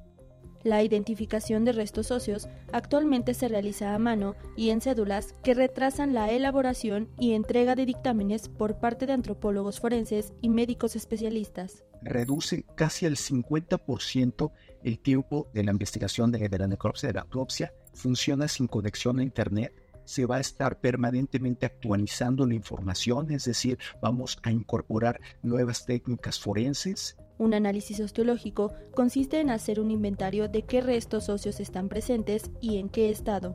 La 0.62 0.82
identificación 0.82 1.65
de 1.65 1.73
restos 1.73 2.11
óseos 2.11 2.47
actualmente 2.70 3.32
se 3.32 3.48
realiza 3.48 3.94
a 3.94 3.98
mano 3.98 4.35
y 4.59 4.69
en 4.69 4.82
cédulas 4.82 5.35
que 5.43 5.55
retrasan 5.55 6.12
la 6.12 6.31
elaboración 6.31 7.09
y 7.19 7.32
entrega 7.32 7.74
de 7.74 7.86
dictámenes 7.86 8.51
por 8.51 8.78
parte 8.78 9.07
de 9.07 9.15
antropólogos 9.15 9.81
forenses 9.81 10.35
y 10.43 10.51
médicos 10.51 10.97
especialistas. 10.97 11.85
Reduce 12.02 12.66
casi 12.77 13.07
al 13.07 13.16
50% 13.16 14.52
el 14.85 15.01
tiempo 15.01 15.48
de 15.55 15.65
la 15.65 15.70
investigación 15.70 16.31
de 16.31 16.59
la 16.59 16.69
necropsia, 16.69 17.09
de 17.09 17.15
la 17.15 17.23
autopsia, 17.23 17.73
funciona 18.01 18.49
sin 18.49 18.67
conexión 18.67 19.19
a 19.19 19.23
Internet, 19.23 19.73
se 20.05 20.27
va 20.27 20.37
a 20.37 20.41
estar 20.41 20.81
permanentemente 20.81 21.67
actualizando 21.67 22.47
la 22.47 22.55
información, 22.55 23.31
es 23.31 23.45
decir, 23.45 23.79
vamos 24.03 24.39
a 24.43 24.51
incorporar 24.51 25.21
nuevas 25.43 25.87
técnicas 25.87 26.41
forenses. 26.41 27.17
Un 27.39 27.55
análisis 27.55 28.01
osteológico 28.01 28.73
consiste 28.95 29.41
en 29.41 29.51
hacer 29.51 29.79
un 29.79 29.91
inventario 29.91 30.49
de 30.49 30.63
qué 30.63 30.81
restos 30.81 31.29
óseos 31.29 31.61
están 31.61 31.89
presentes 31.89 32.51
y 32.61 32.79
en 32.79 32.89
qué 32.89 33.11
estado. 33.11 33.55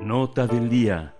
Nota 0.03 0.47
del 0.47 0.69
día. 0.69 1.14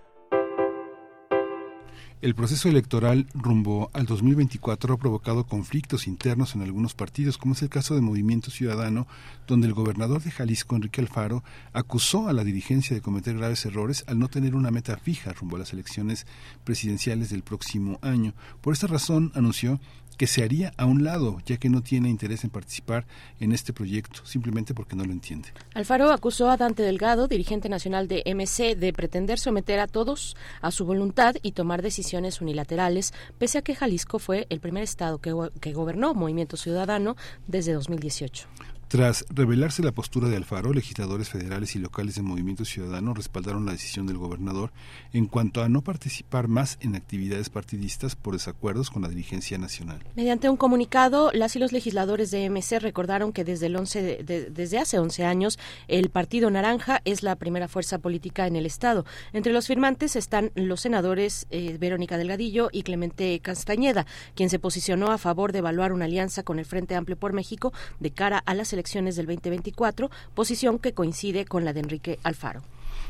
El 2.25 2.33
proceso 2.33 2.69
electoral 2.69 3.27
rumbo 3.35 3.91
al 3.93 4.07
2024 4.07 4.95
ha 4.95 4.97
provocado 4.97 5.45
conflictos 5.45 6.07
internos 6.07 6.55
en 6.55 6.63
algunos 6.63 6.95
partidos, 6.95 7.37
como 7.37 7.53
es 7.53 7.61
el 7.61 7.69
caso 7.69 7.93
de 7.93 8.01
Movimiento 8.01 8.49
Ciudadano, 8.49 9.05
donde 9.45 9.67
el 9.67 9.75
gobernador 9.75 10.23
de 10.23 10.31
Jalisco, 10.31 10.75
Enrique 10.75 11.01
Alfaro, 11.01 11.43
acusó 11.71 12.27
a 12.27 12.33
la 12.33 12.43
dirigencia 12.43 12.95
de 12.95 13.03
cometer 13.03 13.37
graves 13.37 13.63
errores 13.67 14.03
al 14.07 14.17
no 14.17 14.27
tener 14.27 14.55
una 14.55 14.71
meta 14.71 14.97
fija 14.97 15.33
rumbo 15.33 15.57
a 15.57 15.59
las 15.59 15.73
elecciones 15.73 16.25
presidenciales 16.63 17.29
del 17.29 17.43
próximo 17.43 17.99
año. 18.01 18.33
Por 18.59 18.73
esta 18.73 18.87
razón, 18.87 19.31
anunció 19.35 19.79
que 20.15 20.27
se 20.27 20.43
haría 20.43 20.73
a 20.77 20.85
un 20.85 21.03
lado, 21.03 21.37
ya 21.45 21.57
que 21.57 21.69
no 21.69 21.81
tiene 21.81 22.09
interés 22.09 22.43
en 22.43 22.49
participar 22.49 23.05
en 23.39 23.51
este 23.51 23.73
proyecto, 23.73 24.25
simplemente 24.25 24.73
porque 24.73 24.95
no 24.95 25.05
lo 25.05 25.11
entiende. 25.11 25.49
Alfaro 25.73 26.11
acusó 26.11 26.49
a 26.49 26.57
Dante 26.57 26.83
Delgado, 26.83 27.27
dirigente 27.27 27.69
nacional 27.69 28.07
de 28.07 28.23
MC, 28.25 28.75
de 28.75 28.93
pretender 28.93 29.39
someter 29.39 29.79
a 29.79 29.87
todos 29.87 30.35
a 30.61 30.71
su 30.71 30.85
voluntad 30.85 31.35
y 31.41 31.51
tomar 31.51 31.81
decisiones 31.81 32.41
unilaterales, 32.41 33.13
pese 33.37 33.57
a 33.57 33.61
que 33.61 33.75
Jalisco 33.75 34.19
fue 34.19 34.47
el 34.49 34.59
primer 34.59 34.83
estado 34.83 35.19
que, 35.19 35.31
gobernó 35.73 36.13
Movimiento 36.13 36.57
Ciudadano 36.57 37.15
desde 37.47 37.73
2018. 37.73 38.47
Tras 38.87 39.25
revelarse 39.29 39.81
la 39.81 39.91
postura 39.91 40.29
de 40.29 40.37
Alfaro, 40.37 40.71
legisladores 40.71 41.29
federales 41.29 41.75
y 41.75 41.79
locales 41.79 42.15
de 42.15 42.21
Movimiento 42.21 42.65
Ciudadano 42.65 43.15
respaldaron 43.15 43.65
la 43.65 43.71
decisión 43.71 44.05
del 44.05 44.19
gobernador 44.19 44.71
en 45.11 45.25
cuanto 45.25 45.63
a 45.63 45.69
no 45.69 45.81
participar 45.81 46.47
más 46.47 46.77
en 46.81 46.95
actividades 46.95 47.49
partidistas 47.49 48.15
por 48.15 48.33
desacuerdos 48.33 48.91
con 48.91 49.01
la 49.01 49.09
dirigencia 49.09 49.57
nacional. 49.57 50.03
Mediante 50.15 50.49
un 50.49 50.57
comunicado, 50.57 51.31
las 51.33 51.55
y 51.55 51.59
los 51.59 51.71
legisladores 51.71 52.29
de 52.29 52.47
MC 52.47 52.79
recordaron 52.79 53.33
que 53.33 53.43
desde, 53.43 53.65
el 53.65 53.75
11 53.75 54.23
de, 54.23 54.49
desde 54.51 54.77
hace 54.77 54.99
11 54.99 55.25
años 55.25 55.57
el 55.87 56.11
Partido 56.11 56.51
Naranja 56.51 57.01
es 57.05 57.23
la 57.23 57.35
primera 57.37 57.67
fuerza 57.67 57.97
política 57.97 58.45
en 58.45 58.55
el 58.55 58.67
Estado. 58.67 59.03
Entre 59.33 59.51
los 59.51 59.65
firmantes 59.65 60.15
están 60.15 60.51
los 60.53 60.81
senadores 60.81 61.47
eh, 61.49 61.77
Verónica 61.79 62.19
Delgadillo 62.19 62.69
y 62.71 62.83
Clemente 62.83 63.39
Castañeda, 63.39 64.05
quien 64.35 64.51
se 64.51 64.59
posicionó 64.59 65.11
a 65.11 65.17
favor 65.17 65.53
de 65.53 65.59
evaluar 65.59 65.91
una 65.91 66.05
alianza 66.05 66.43
con 66.43 66.59
el 66.59 66.65
Frente 66.65 66.93
Amplio 66.93 67.17
por 67.17 67.33
México 67.33 67.73
de 67.99 68.11
cara 68.11 68.37
a 68.45 68.53
las 68.53 68.74
elecciones 68.75 69.15
del 69.15 69.25
2024, 69.25 70.11
posición 70.35 70.77
que 70.77 70.93
coincide 70.93 71.45
con 71.45 71.65
la 71.65 71.73
de 71.73 71.79
Enrique 71.79 72.19
Alfaro. 72.23 72.61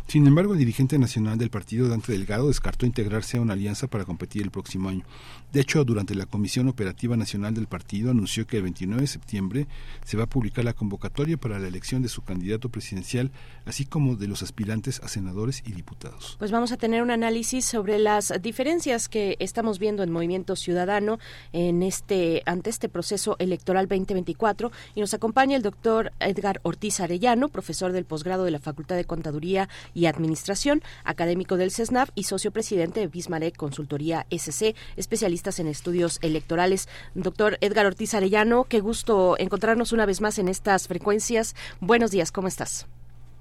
Sin 0.07 0.27
embargo, 0.27 0.53
el 0.53 0.59
dirigente 0.59 0.99
nacional 0.99 1.39
del 1.39 1.49
partido, 1.49 1.89
Dante 1.89 2.11
Delgado, 2.11 2.47
descartó 2.47 2.85
integrarse 2.85 3.37
a 3.37 3.41
una 3.41 3.53
alianza 3.53 3.87
para 3.87 4.05
competir 4.05 4.43
el 4.43 4.51
próximo 4.51 4.87
año. 4.89 5.03
De 5.51 5.61
hecho, 5.61 5.83
durante 5.83 6.13
la 6.13 6.27
Comisión 6.27 6.67
Operativa 6.67 7.17
Nacional 7.17 7.55
del 7.55 7.67
partido 7.67 8.11
anunció 8.11 8.45
que 8.45 8.57
el 8.57 8.63
29 8.63 9.01
de 9.01 9.07
septiembre 9.07 9.67
se 10.03 10.15
va 10.15 10.25
a 10.25 10.29
publicar 10.29 10.63
la 10.63 10.73
convocatoria 10.73 11.37
para 11.37 11.59
la 11.59 11.67
elección 11.67 12.03
de 12.03 12.09
su 12.09 12.21
candidato 12.21 12.69
presidencial, 12.69 13.31
así 13.65 13.85
como 13.85 14.15
de 14.15 14.27
los 14.27 14.43
aspirantes 14.43 15.01
a 15.01 15.07
senadores 15.07 15.63
y 15.65 15.71
diputados. 15.71 16.35
Pues 16.37 16.51
vamos 16.51 16.71
a 16.71 16.77
tener 16.77 17.01
un 17.01 17.09
análisis 17.09 17.65
sobre 17.65 17.97
las 17.97 18.31
diferencias 18.41 19.09
que 19.09 19.37
estamos 19.39 19.79
viendo 19.79 20.03
en 20.03 20.11
Movimiento 20.11 20.55
Ciudadano 20.55 21.17
en 21.51 21.81
este 21.81 22.43
ante 22.45 22.69
este 22.69 22.89
proceso 22.89 23.37
electoral 23.39 23.87
2024 23.87 24.71
y 24.93 24.99
nos 24.99 25.13
acompaña 25.13 25.57
el 25.57 25.63
doctor 25.63 26.11
Edgar 26.19 26.59
Ortiz 26.63 26.99
Arellano, 26.99 27.49
profesor 27.49 27.91
del 27.91 28.05
posgrado 28.05 28.43
de 28.43 28.51
la 28.51 28.59
Facultad 28.59 28.97
de 28.97 29.05
Contaduría 29.05 29.67
y 29.95 30.05
Administración, 30.05 30.81
académico 31.03 31.57
del 31.57 31.71
CESNAF 31.71 32.11
y 32.13 32.23
socio 32.23 32.51
presidente 32.51 32.99
de 32.99 33.07
Bismarck 33.07 33.55
Consultoría 33.55 34.27
SC, 34.29 34.75
especialistas 34.97 35.59
en 35.59 35.65
estudios 35.65 36.19
electorales. 36.21 36.87
Doctor 37.15 37.57
Edgar 37.61 37.87
Ortiz 37.87 38.13
Arellano, 38.13 38.65
qué 38.65 38.79
gusto 38.81 39.35
encontrarnos 39.39 39.91
una 39.93 40.05
vez 40.05 40.21
más 40.21 40.37
en 40.37 40.49
estas 40.49 40.87
frecuencias. 40.87 41.55
Buenos 41.79 42.11
días, 42.11 42.31
¿cómo 42.31 42.47
estás? 42.47 42.87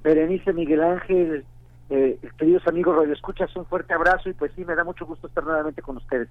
Berenice 0.02 0.52
Miguel 0.52 0.82
Ángel, 0.82 1.44
eh, 1.90 2.18
queridos 2.39 2.66
amigos 2.66 2.97
Radio 2.97 3.12
Escuchas, 3.12 3.55
un 3.56 3.66
fuerte 3.66 3.93
abrazo 3.93 4.31
y 4.31 4.32
pues 4.32 4.52
sí, 4.55 4.64
me 4.64 4.74
da 4.74 4.85
mucho 4.85 5.05
gusto 5.05 5.26
estar 5.26 5.44
nuevamente 5.44 5.82
con 5.82 5.97
ustedes. 5.97 6.28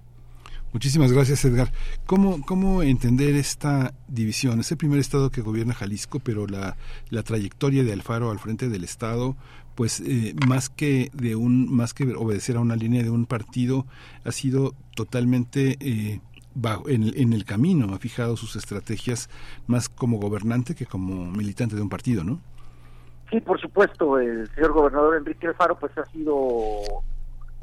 Muchísimas 0.73 1.11
gracias, 1.11 1.45
Edgar. 1.45 1.71
¿Cómo, 2.07 2.41
¿Cómo 2.47 2.81
entender 2.81 3.35
esta 3.35 3.93
división? 4.07 4.59
Es 4.59 4.71
el 4.71 4.77
primer 4.77 4.99
estado 4.99 5.29
que 5.29 5.41
gobierna 5.41 5.75
Jalisco, 5.75 6.19
pero 6.19 6.47
la, 6.47 6.77
la 7.11 7.21
trayectoria 7.21 7.83
de 7.83 7.93
Alfaro 7.93 8.31
al 8.31 8.39
frente 8.39 8.69
del 8.69 8.83
estado, 8.83 9.35
pues 9.75 10.01
eh, 10.01 10.35
más 10.47 10.69
que 10.69 11.09
de 11.13 11.35
un, 11.35 11.73
más 11.73 11.93
que 11.93 12.13
obedecer 12.13 12.57
a 12.57 12.59
una 12.59 12.75
línea 12.75 13.03
de 13.03 13.09
un 13.09 13.25
partido, 13.25 13.85
ha 14.25 14.31
sido 14.31 14.73
totalmente 14.95 15.77
eh, 15.79 16.21
bajo, 16.55 16.89
en, 16.89 17.11
en 17.15 17.33
el 17.33 17.45
camino, 17.45 17.93
ha 17.93 17.99
fijado 17.99 18.37
sus 18.37 18.55
estrategias 18.55 19.29
más 19.67 19.89
como 19.89 20.17
gobernante 20.17 20.75
que 20.75 20.85
como 20.85 21.31
militante 21.31 21.75
de 21.75 21.81
un 21.81 21.89
partido, 21.89 22.23
¿no? 22.23 22.39
Sí, 23.31 23.41
por 23.41 23.59
supuesto, 23.59 24.19
el 24.19 24.47
señor 24.53 24.73
gobernador 24.73 25.17
Enrique 25.17 25.47
Alfaro 25.47 25.79
pues 25.79 25.97
ha 25.97 26.05
sido 26.05 26.81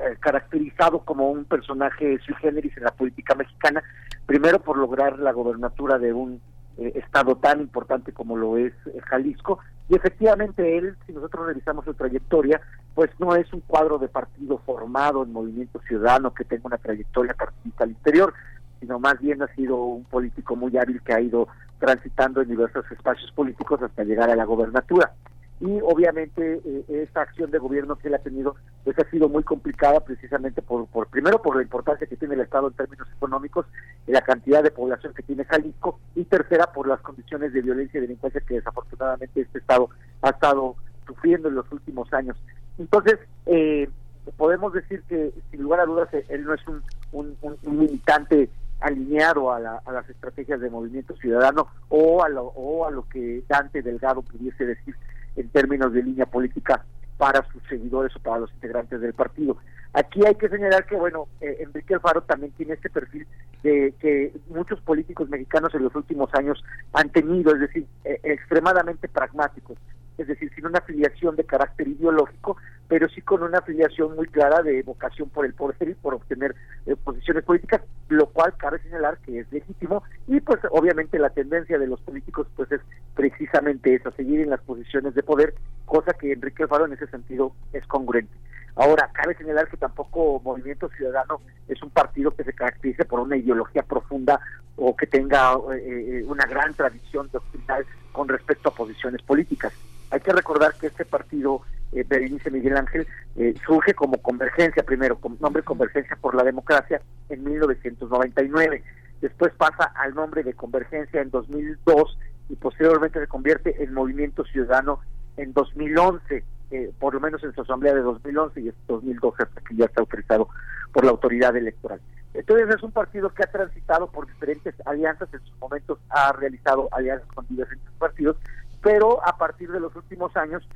eh, 0.01 0.17
caracterizado 0.19 1.01
como 1.01 1.31
un 1.31 1.45
personaje 1.45 2.19
sui 2.27 2.35
generis 2.41 2.77
en 2.77 2.85
la 2.85 2.91
política 2.91 3.35
mexicana, 3.37 3.83
primero 4.27 4.59
por 4.61 4.77
lograr 4.77 5.19
la 5.19 5.31
gobernatura 5.31 5.99
de 5.99 6.13
un 6.13 6.41
eh, 6.81 6.93
estado 6.95 7.37
tan 7.37 7.61
importante 7.61 8.11
como 8.11 8.37
lo 8.37 8.57
es 8.57 8.73
eh, 8.87 9.01
Jalisco. 9.07 9.59
Y 9.89 9.97
efectivamente 9.97 10.79
él, 10.79 10.97
si 11.07 11.13
nosotros 11.13 11.47
revisamos 11.47 11.85
su 11.85 11.93
trayectoria, 11.95 12.61
pues 12.95 13.11
no 13.19 13.37
es 13.37 13.53
un 13.53 13.61
cuadro 13.61 13.99
de 13.99 14.09
partido 14.09 14.59
formado 14.65 15.23
en 15.23 15.33
Movimiento 15.33 15.81
Ciudadano 15.87 16.33
que 16.33 16.45
tenga 16.45 16.63
una 16.65 16.79
trayectoria 16.79 17.35
partidista 17.35 17.85
al 17.85 17.91
interior, 17.91 18.33
sino 18.81 18.99
más 18.99 19.21
bien 19.21 19.43
ha 19.43 19.55
sido 19.55 19.77
un 19.77 20.05
político 20.05 20.57
muy 20.57 20.77
hábil 20.79 21.03
que 21.03 21.13
ha 21.13 21.21
ido 21.21 21.49
transitando 21.79 22.41
en 22.41 22.49
diversos 22.49 22.91
espacios 22.91 23.31
políticos 23.33 23.83
hasta 23.83 24.05
llegar 24.05 24.31
a 24.31 24.37
la 24.37 24.45
gobernatura 24.45 25.13
y 25.61 25.79
obviamente 25.83 26.61
eh, 26.65 26.85
esta 26.89 27.21
acción 27.23 27.51
de 27.51 27.59
gobierno 27.59 27.97
que 27.97 28.09
él 28.09 28.15
ha 28.15 28.19
tenido 28.19 28.57
pues 28.83 28.99
ha 28.99 29.09
sido 29.11 29.29
muy 29.29 29.43
complicada 29.43 30.01
precisamente 30.01 30.63
por, 30.63 30.87
por 30.87 31.09
primero 31.09 31.43
por 31.43 31.57
la 31.57 31.63
importancia 31.63 32.07
que 32.07 32.17
tiene 32.17 32.35
el 32.35 32.41
Estado 32.41 32.69
en 32.69 32.75
términos 32.75 33.07
económicos 33.15 33.67
y 34.07 34.13
la 34.13 34.23
cantidad 34.23 34.63
de 34.63 34.71
población 34.71 35.13
que 35.13 35.23
tiene 35.23 35.45
Jalisco 35.45 36.01
y 36.15 36.25
tercera 36.25 36.73
por 36.73 36.89
las 36.89 37.01
condiciones 37.01 37.53
de 37.53 37.61
violencia 37.61 37.99
y 37.99 38.03
delincuencia 38.03 38.41
que 38.41 38.55
desafortunadamente 38.55 39.43
este 39.43 39.59
Estado 39.59 39.91
ha 40.23 40.31
estado 40.31 40.77
sufriendo 41.07 41.49
en 41.49 41.57
los 41.57 41.71
últimos 41.73 42.11
años. 42.13 42.37
Entonces, 42.79 43.19
eh, 43.47 43.89
podemos 44.37 44.73
decir 44.73 45.03
que 45.09 45.33
sin 45.51 45.63
lugar 45.63 45.81
a 45.81 45.87
dudas 45.87 46.09
él 46.29 46.45
no 46.45 46.55
es 46.55 46.67
un, 46.67 46.83
un, 47.13 47.37
un 47.43 47.79
militante 47.79 48.49
alineado 48.81 49.53
a, 49.53 49.59
a, 49.85 49.93
las 49.93 50.09
estrategias 50.09 50.61
de 50.61 50.71
movimiento 50.71 51.15
ciudadano 51.17 51.69
o 51.91 52.25
a, 52.25 52.29
lo, 52.31 52.45
o 52.45 52.87
a 52.87 52.91
lo 52.91 53.07
que 53.09 53.43
Dante 53.47 53.83
Delgado 53.83 54.23
pudiese 54.23 54.65
decir 54.65 54.95
en 55.37 55.49
términos 55.51 55.93
de 55.93 56.03
línea 56.03 56.27
política 56.27 56.85
para 57.17 57.47
sus 57.53 57.63
seguidores 57.69 58.15
o 58.17 58.21
para 58.21 58.41
los 58.41 58.53
integrantes 58.53 59.01
del 59.01 59.13
partido. 59.13 59.57
Aquí 59.93 60.25
hay 60.25 60.37
que 60.37 60.49
señalar 60.49 60.87
que, 60.87 60.97
bueno, 60.97 61.27
eh, 61.41 61.59
Enrique 61.61 61.95
Alfaro 61.95 62.23
también 62.23 62.53
tiene 62.53 62.75
este 62.75 62.91
perfil 62.91 63.27
de 63.63 63.93
que 64.01 64.33
muchos 64.49 64.81
políticos 64.81 65.29
mexicanos 65.29 65.75
en 65.75 65.83
los 65.83 65.95
últimos 65.95 66.33
años 66.35 66.63
han 66.93 67.11
tenido, 67.11 67.53
es 67.55 67.61
decir, 67.61 67.87
eh, 68.05 68.21
extremadamente 68.23 69.09
pragmáticos, 69.09 69.77
es 70.21 70.27
decir, 70.27 70.53
sin 70.55 70.67
una 70.67 70.79
afiliación 70.79 71.35
de 71.35 71.45
carácter 71.45 71.89
ideológico, 71.89 72.59
pero 72.89 73.09
sí 73.09 73.23
con 73.23 73.43
una 73.43 73.59
afiliación 73.59 74.15
muy 74.15 74.27
clara 74.27 74.63
de 74.63 74.83
vocación 74.83 75.31
por 75.31 75.47
el 75.47 75.55
poder 75.55 75.89
y 75.89 75.95
por 75.95 76.15
obtener 76.15 76.55
eh, 76.85 76.95
posiciones 76.97 77.43
políticas, 77.45 77.81
lo 78.09 78.27
cual 78.27 78.55
cabe 78.59 78.81
señalar 78.81 79.17
que 79.19 79.41
es 79.41 79.51
legítimo 79.51 80.03
y 80.27 80.41
pues 80.41 80.61
obviamente 80.71 81.19
la 81.19 81.31
tendencia 81.31 81.79
de 81.79 81.87
los 81.87 82.01
políticos 82.01 82.49
pues 82.55 82.71
es 82.71 82.81
precisamente 83.15 83.95
esa, 83.95 84.11
seguir 84.13 84.41
en 84.41 84.51
las 84.51 84.61
posiciones 84.61 85.15
de 85.15 85.23
poder, 85.23 85.55
cosa 85.87 86.13
que 86.13 86.33
Enrique 86.33 86.65
Alfaro 86.65 86.85
en 86.85 86.93
ese 86.93 87.07
sentido 87.07 87.53
es 87.73 87.87
congruente. 87.87 88.35
Ahora, 88.77 89.11
cabe 89.13 89.35
señalar 89.37 89.69
que 89.69 89.77
tampoco 89.77 90.41
Movimiento 90.45 90.89
Ciudadano 90.97 91.41
es 91.69 91.83
un 91.83 91.91
partido 91.91 92.31
que 92.31 92.45
se 92.45 92.53
caracterice 92.53 93.05
por 93.05 93.21
una 93.21 93.37
ideología 93.37 93.83
profunda 93.83 94.41
o 94.77 94.97
que 94.97 95.07
tenga 95.07 95.55
eh, 95.75 96.21
eh, 96.21 96.25
una 96.27 96.47
gran 96.47 96.75
tradición 96.75 97.29
doctrinal 97.33 97.85
con 98.13 98.29
respecto 98.29 98.69
a 98.69 98.75
posiciones 98.75 99.23
políticas. 99.23 99.73
Hay 100.11 100.21
que 100.21 100.33
recordar 100.33 100.75
que 100.75 100.89
este 100.89 101.05
partido, 101.05 101.63
eh, 101.93 102.05
Berenice 102.07 102.51
Miguel 102.51 102.77
Ángel, 102.77 103.07
eh, 103.37 103.55
surge 103.65 103.95
como 103.95 104.21
Convergencia 104.21 104.83
primero, 104.83 105.19
con 105.21 105.37
nombre 105.41 105.63
Convergencia 105.63 106.17
por 106.21 106.35
la 106.35 106.43
Democracia 106.43 107.01
en 107.29 107.45
1999. 107.45 108.83
Después 109.21 109.53
pasa 109.55 109.93
al 109.95 110.15
nombre 110.15 110.43
de 110.43 110.55
Convergencia 110.55 111.21
en 111.21 111.31
2002 111.31 112.19
y 112.49 112.57
posteriormente 112.57 113.21
se 113.21 113.29
convierte 113.29 113.83
en 113.83 113.95
Movimiento 113.95 114.45
Ciudadano 114.45 115.01
en 115.37 115.53
2011, 115.53 116.45
eh, 116.73 116.93
por 116.99 117.15
lo 117.15 117.21
menos 117.21 117.43
en 117.45 117.55
su 117.55 117.61
asamblea 117.61 117.95
de 117.95 118.01
2011 118.01 118.61
y 118.61 118.69
es 118.69 118.75
2012 118.89 119.43
hasta 119.45 119.61
que 119.61 119.77
ya 119.77 119.85
está 119.85 120.01
autorizado 120.01 120.49
por 120.93 121.05
la 121.05 121.13
autoridad 121.13 121.57
electoral. 121.57 122.01
Entonces 122.35 122.69
es 122.75 122.83
un 122.83 122.93
partido 122.93 123.31
que 123.31 123.43
ha 123.43 123.51
transitado 123.51 124.09
por 124.09 124.27
diferentes 124.27 124.75
alianzas, 124.87 125.29
en 125.33 125.41
sus 125.41 125.59
momentos 125.59 125.99
ha 126.11 126.33
realizado 126.33 126.89
alianzas 126.93 127.29
con 127.33 127.47
diferentes 127.49 127.91
partidos, 127.99 128.37
pero 128.83 129.27
a 129.27 129.37
partir 129.37 129.71
de 129.71 129.81
los 129.81 129.95
últimos 129.95 130.37
años, 130.37 130.67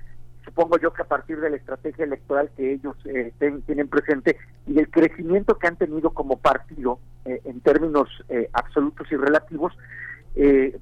supongo 0.44 0.78
yo 0.78 0.92
que 0.92 1.02
a 1.02 1.06
partir 1.06 1.40
de 1.40 1.50
la 1.50 1.56
estrategia 1.56 2.04
electoral 2.04 2.50
que 2.56 2.74
ellos 2.74 2.96
eh, 3.06 3.32
tienen 3.66 3.88
presente 3.88 4.36
y 4.66 4.74
del 4.74 4.90
crecimiento 4.90 5.58
que 5.58 5.66
han 5.66 5.76
tenido 5.76 6.10
como 6.10 6.38
partido 6.38 6.98
eh, 7.24 7.40
en 7.44 7.60
términos 7.60 8.08
eh, 8.28 8.48
absolutos 8.52 9.10
y 9.10 9.16
relativos, 9.16 9.72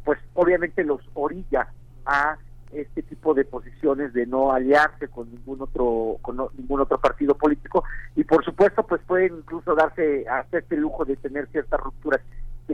pues 0.04 0.18
obviamente 0.32 0.82
los 0.82 1.02
orilla 1.12 1.68
a 2.06 2.38
este 2.72 3.02
tipo 3.02 3.34
de 3.34 3.44
posiciones 3.44 4.14
de 4.14 4.24
no 4.24 4.50
aliarse 4.52 5.08
con 5.08 5.30
ningún 5.30 5.60
otro 5.60 6.16
con 6.22 6.38
ningún 6.56 6.80
otro 6.80 6.98
partido 6.98 7.34
político. 7.36 7.84
Y 8.16 8.24
por 8.24 8.42
supuesto 8.46 8.82
pues 8.86 9.02
pueden 9.06 9.36
incluso 9.36 9.74
darse 9.74 10.24
a 10.26 10.46
este 10.50 10.78
lujo 10.78 11.04
de 11.04 11.16
tener 11.16 11.48
ciertas 11.48 11.80
rupturas 11.80 12.22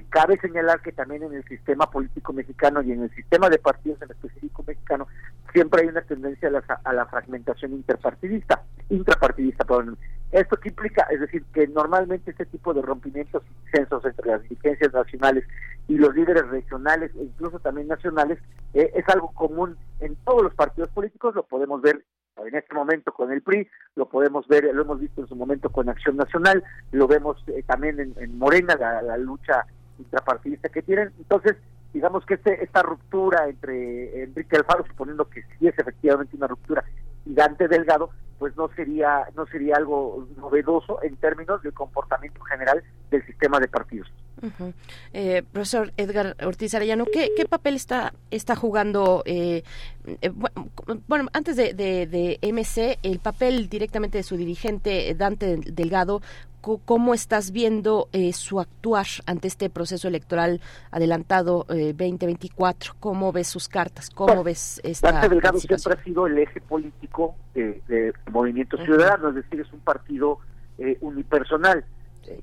cabe 0.02 0.38
señalar 0.38 0.80
que 0.82 0.92
también 0.92 1.22
en 1.22 1.34
el 1.34 1.44
sistema 1.44 1.90
político 1.90 2.32
mexicano 2.32 2.82
y 2.82 2.92
en 2.92 3.02
el 3.02 3.14
sistema 3.14 3.48
de 3.48 3.58
partidos 3.58 4.00
en 4.02 4.10
específico 4.10 4.64
mexicano 4.66 5.06
siempre 5.52 5.82
hay 5.82 5.88
una 5.88 6.02
tendencia 6.02 6.48
a 6.48 6.52
la, 6.52 6.64
a 6.84 6.92
la 6.92 7.06
fragmentación 7.06 7.72
interpartidista, 7.72 8.62
intrapartidista, 8.90 9.64
perdón. 9.64 9.98
¿Esto 10.30 10.58
qué 10.58 10.68
implica? 10.68 11.06
Es 11.10 11.20
decir, 11.20 11.42
que 11.54 11.66
normalmente 11.68 12.30
este 12.30 12.44
tipo 12.44 12.74
de 12.74 12.82
rompimientos 12.82 13.42
y 13.44 13.76
censos 13.76 14.04
entre 14.04 14.30
las 14.30 14.42
dirigencias 14.42 14.92
nacionales 14.92 15.44
y 15.88 15.96
los 15.96 16.14
líderes 16.14 16.46
regionales 16.48 17.10
e 17.16 17.24
incluso 17.24 17.58
también 17.60 17.88
nacionales 17.88 18.38
eh, 18.74 18.90
es 18.94 19.08
algo 19.08 19.32
común 19.32 19.78
en 20.00 20.16
todos 20.16 20.42
los 20.42 20.54
partidos 20.54 20.90
políticos, 20.90 21.34
lo 21.34 21.44
podemos 21.44 21.80
ver 21.80 22.04
en 22.46 22.54
este 22.54 22.74
momento 22.74 23.12
con 23.12 23.32
el 23.32 23.42
PRI, 23.42 23.68
lo 23.96 24.08
podemos 24.08 24.46
ver, 24.48 24.64
lo 24.72 24.82
hemos 24.82 25.00
visto 25.00 25.22
en 25.22 25.28
su 25.28 25.34
momento 25.34 25.70
con 25.70 25.88
Acción 25.88 26.16
Nacional, 26.16 26.62
lo 26.92 27.06
vemos 27.06 27.42
eh, 27.48 27.62
también 27.66 27.98
en, 27.98 28.38
Morena, 28.38 28.76
la, 28.76 29.16
lucha 29.16 29.66
intrapartidista 29.98 30.68
que 30.68 30.82
tienen. 30.82 31.12
Entonces, 31.18 31.56
digamos 31.92 32.24
que 32.26 32.34
este, 32.34 32.62
esta 32.62 32.82
ruptura 32.82 33.48
entre 33.48 34.24
Enrique 34.24 34.56
Alfaro, 34.56 34.84
suponiendo 34.86 35.28
que 35.28 35.42
sí 35.58 35.68
es 35.68 35.78
efectivamente 35.78 36.36
una 36.36 36.46
ruptura, 36.46 36.84
y 37.24 37.34
Dante 37.34 37.68
Delgado, 37.68 38.10
pues 38.38 38.56
no 38.56 38.68
sería, 38.76 39.28
no 39.36 39.46
sería 39.46 39.76
algo 39.76 40.26
novedoso 40.36 41.02
en 41.02 41.16
términos 41.16 41.62
del 41.62 41.72
comportamiento 41.72 42.40
general 42.42 42.82
del 43.10 43.24
sistema 43.26 43.58
de 43.58 43.68
partidos. 43.68 44.08
Eh, 45.12 45.42
profesor 45.52 45.92
Edgar 45.96 46.36
Ortiz 46.44 46.74
Arellano, 46.74 47.06
¿qué, 47.06 47.30
papel 47.48 47.74
está, 47.74 48.12
está 48.30 48.54
jugando? 48.54 49.22
Eh, 49.24 49.62
eh, 50.20 50.32
bueno, 51.06 51.28
antes 51.32 51.56
de, 51.56 51.74
de, 51.74 52.38
MC, 52.42 52.98
el 53.02 53.18
papel 53.18 53.68
directamente 53.68 54.18
de 54.18 54.24
su 54.24 54.36
dirigente 54.36 55.14
Dante 55.14 55.56
Delgado, 55.56 56.22
¿cómo 56.60 57.14
estás 57.14 57.50
viendo 57.50 58.08
su 58.32 58.60
actuar 58.60 59.06
ante 59.26 59.48
este 59.48 59.70
proceso 59.70 60.06
electoral 60.08 60.60
adelantado 60.90 61.64
2024? 61.68 62.94
¿Cómo 63.00 63.32
ves 63.32 63.48
sus 63.48 63.68
cartas? 63.68 64.10
¿Cómo 64.10 64.44
ves 64.44 64.80
esta 64.84 65.12
Dante 65.12 65.28
Delgado 65.30 65.58
siempre 65.58 65.94
ha 65.94 66.04
sido 66.04 66.26
el 66.26 66.38
eje 66.38 66.60
político 66.60 67.34
de, 67.54 68.12
Movimiento 68.30 68.76
Ciudadano, 68.78 69.30
es 69.30 69.36
decir, 69.36 69.60
es 69.60 69.72
un 69.72 69.80
partido 69.80 70.38
unipersonal 71.00 71.84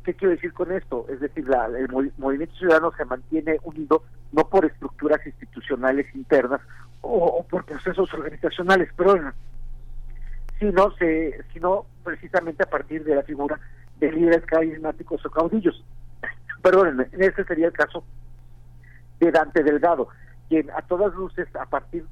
¿Qué 0.03 0.13
quiero 0.13 0.31
decir 0.31 0.53
con 0.53 0.71
esto? 0.71 1.05
Es 1.09 1.19
decir, 1.19 1.45
el 1.77 2.11
movimiento 2.17 2.55
ciudadano 2.55 2.91
se 2.97 3.05
mantiene 3.05 3.57
unido 3.63 4.03
no 4.31 4.47
por 4.47 4.65
estructuras 4.65 5.25
institucionales 5.25 6.13
internas 6.15 6.61
o, 7.01 7.45
por 7.49 7.65
procesos 7.65 8.11
organizacionales, 8.13 8.89
pero 8.95 9.15
sino, 10.59 10.91
se, 10.95 11.43
sino 11.53 11.85
precisamente 12.03 12.63
a 12.63 12.69
partir 12.69 13.03
de 13.03 13.15
la 13.15 13.23
figura 13.23 13.59
de 13.99 14.11
líderes 14.11 14.45
carismáticos 14.45 15.23
o 15.25 15.29
caudillos. 15.29 15.83
Perdón, 16.61 17.05
ese 17.11 17.43
sería 17.43 17.67
el 17.67 17.73
caso 17.73 18.03
de 19.19 19.31
Dante 19.31 19.63
Delgado, 19.63 20.07
quien 20.49 20.69
a 20.71 20.81
todas 20.81 21.13
luces, 21.13 21.47
a 21.55 21.65
partir, 21.65 22.05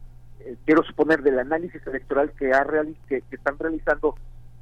eh, 0.45 0.55
quiero 0.65 0.83
suponer, 0.83 1.21
del 1.21 1.39
análisis 1.39 1.85
electoral 1.87 2.31
que, 2.37 2.51
ha 2.53 2.65
que, 3.07 3.21
que 3.21 3.35
están 3.35 3.57
realizando 3.57 4.15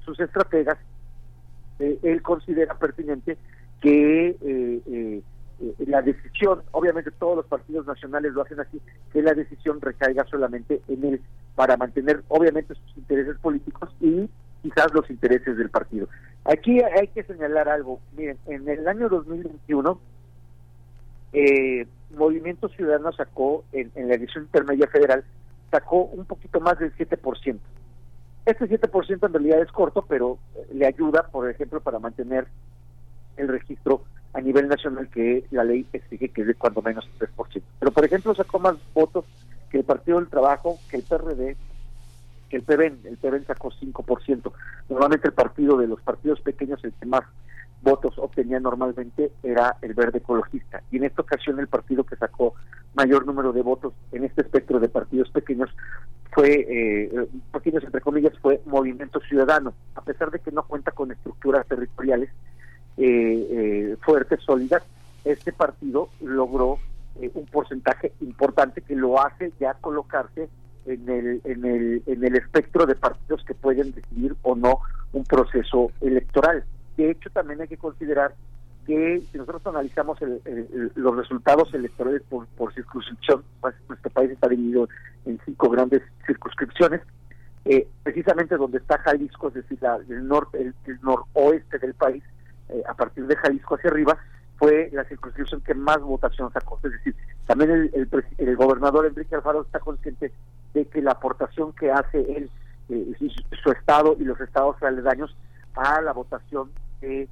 sus 0.04 0.20
estrategas, 0.20 0.78
eh, 1.80 2.00
él 2.04 2.22
considera 2.22 2.76
pertinente 2.76 3.38
que 3.82 4.38
eh, 4.42 5.22
eh, 5.62 5.86
la 5.86 6.02
decisión, 6.02 6.62
obviamente 6.72 7.12
todos 7.12 7.38
los 7.38 7.46
partidos 7.46 7.86
nacionales 7.86 8.34
lo 8.34 8.42
hacen 8.42 8.60
así, 8.60 8.82
que 9.14 9.22
la 9.22 9.34
decisión 9.34 9.80
recaiga 9.82 10.26
solamente 10.26 10.82
en 10.88 11.04
él 11.04 11.22
para 11.56 11.78
mantener 11.78 12.24
obviamente 12.30 12.74
sus 12.74 12.98
intereses 12.98 13.38
políticos 13.38 13.90
y 14.00 14.30
quizás 14.62 14.94
los 14.94 15.10
intereses 15.10 15.58
del 15.58 15.70
partido. 15.70 16.08
Aquí 16.46 16.80
hay 16.82 17.08
que 17.10 17.24
señalar 17.24 17.70
algo. 17.70 18.00
Miren, 18.16 18.38
en 18.48 18.68
el 18.68 18.88
año 18.88 19.10
2021, 19.10 20.00
eh, 21.34 21.88
Movimiento 22.16 22.68
Ciudadano 22.70 23.12
sacó, 23.12 23.64
en, 23.72 23.92
la 23.96 24.16
elección 24.16 24.46
intermedia 24.46 24.88
federal, 24.88 25.24
sacó 25.72 26.04
un 26.04 26.26
poquito 26.26 26.60
más 26.60 26.78
del 26.78 26.94
7%. 26.96 27.60
Este 28.46 28.66
7% 28.66 29.26
en 29.26 29.34
realidad 29.34 29.62
es 29.62 29.72
corto, 29.72 30.04
pero 30.08 30.38
eh, 30.56 30.68
le 30.74 30.86
ayuda, 30.86 31.28
por 31.32 31.50
ejemplo, 31.50 31.80
para 31.80 32.00
mantener 32.00 32.48
el 33.38 33.48
registro 33.48 34.04
a 34.34 34.42
nivel 34.42 34.68
nacional 34.68 35.10
que 35.10 35.46
la 35.52 35.64
ley 35.64 35.86
exige 35.94 36.30
que 36.30 36.42
es 36.42 36.48
de 36.48 36.56
cuando 36.56 36.82
menos 36.82 37.08
el 37.20 37.30
3%. 37.30 37.62
Pero, 37.80 37.92
por 37.92 38.06
ejemplo, 38.06 38.36
sacó 38.36 38.60
más 38.60 38.76
votos 38.94 39.26
que 39.70 39.78
el 39.78 39.84
Partido 39.84 40.20
del 40.20 40.30
Trabajo, 40.30 40.78
que 40.90 40.98
el 40.98 41.04
PRD, 41.04 41.56
que 42.50 42.58
el 42.58 42.64
PBN. 42.64 43.08
El 43.08 43.18
PBN 43.18 43.46
sacó 43.46 43.72
5%. 43.72 44.52
Normalmente 44.90 45.28
el 45.28 45.34
partido 45.34 45.78
de 45.78 45.88
los 45.88 46.02
partidos 46.02 46.42
pequeños, 46.42 46.84
el 46.84 46.94
que 46.94 47.06
más 47.06 47.24
votos 47.82 48.14
obtenía 48.18 48.60
normalmente 48.60 49.32
era 49.42 49.78
el 49.82 49.94
Verde 49.94 50.20
Ecologista. 50.20 50.84
Y 50.92 50.98
en 50.98 51.06
esta 51.06 51.22
ocasión 51.22 51.60
el 51.60 51.68
partido 51.68 52.04
que 52.04 52.16
sacó 52.16 52.54
mayor 52.94 53.26
número 53.26 53.54
de 53.54 53.62
votos 53.62 53.94
en 54.12 54.24
este 54.24 54.42
espectro 54.42 54.80
de 54.80 54.90
partidos 54.90 55.30
pequeños 55.30 55.70
fue, 56.32 56.66
eh, 56.70 57.28
pequeños 57.52 57.84
entre 57.84 58.02
comillas, 58.02 58.34
fue 58.40 58.62
Movimiento 58.66 59.20
Ciudadano, 59.22 59.74
a 59.96 60.02
pesar 60.02 60.32
de 60.32 60.40
que 60.40 60.52
no 60.52 60.64
cuenta 60.64 60.92
con 60.92 61.12
estructuras 61.12 61.68
territoriales 61.68 62.30
eh, 62.98 63.48
eh, 63.52 63.98
fuertes, 64.02 64.40
sólidas, 64.42 64.84
este 65.26 65.52
partido 65.52 66.10
logró 66.22 66.80
un 67.34 67.46
porcentaje 67.48 68.14
importante 68.22 68.82
que 68.82 68.96
lo 68.96 69.22
hace 69.22 69.52
ya 69.60 69.74
colocarse 69.76 70.50
en 70.86 71.10
el, 71.10 71.42
en 71.44 71.66
el, 71.66 72.04
en 72.06 72.24
el 72.24 72.36
espectro 72.38 72.86
de 72.86 72.96
partidos 72.96 73.44
que 73.46 73.54
pueden 73.54 73.92
decidir 73.92 74.36
o 74.42 74.56
no 74.56 74.80
un 75.14 75.24
proceso 75.26 75.92
electoral. 76.00 76.64
De 76.98 77.12
hecho, 77.12 77.30
también 77.30 77.62
hay 77.62 77.68
que 77.68 77.78
considerar 77.78 78.34
que 78.86 79.22
si 79.32 79.38
nosotros 79.38 79.66
analizamos 79.68 80.20
los 80.96 81.16
resultados 81.16 81.74
electorales 81.74 82.22
por, 82.30 82.48
por 82.48 82.74
circunscripción, 82.74 83.44
pues 83.60 83.76
nuestro 83.88 84.10
país 84.12 84.32
está 84.32 84.48
dividido 84.48 84.88
en 85.26 85.40
cinco 85.46 85.70
grandes 85.70 86.02
circunscripciones, 86.26 87.02
eh, 87.66 87.88
precisamente 88.04 88.58
donde 88.58 88.80
está 88.80 88.98
Jalisco, 89.00 89.50
es 89.50 89.54
decir, 89.56 89.80
el, 90.10 90.28
norte, 90.28 90.60
el, 90.60 90.74
noroeste 91.02 91.78
del 91.78 91.94
país, 91.94 92.24
eh, 92.70 92.82
a 92.88 92.94
partir 92.96 93.28
de 93.28 93.36
Jalisco 93.36 93.76
hacia 93.76 93.92
arriba, 93.92 94.18
fue 94.58 94.90
la 94.94 95.04
circunscripción 95.06 95.62
que 95.62 95.74
más 95.74 96.00
votación 96.02 96.52
sacó. 96.52 96.80
Es 96.84 96.92
decir, 96.92 97.16
también 97.46 97.72
el, 97.72 98.10
el, 98.38 98.56
gobernador 98.56 99.06
Enrique 99.06 99.36
Alfaro 99.36 99.62
está 99.62 99.80
consciente 99.80 100.32
de 100.74 100.86
que 100.86 101.02
la 101.02 101.12
aportación 101.12 101.74
que 101.74 101.92
hace 101.92 102.20
él, 102.20 102.50
eh, 102.90 103.14
su 103.64 103.72
estado 103.72 104.16
y 104.20 104.24
los 104.24 104.40
estados 104.40 104.82
aledaños 104.82 105.36
a 105.76 106.02
la 106.02 106.14
votación 106.14 106.72
de 107.02 107.28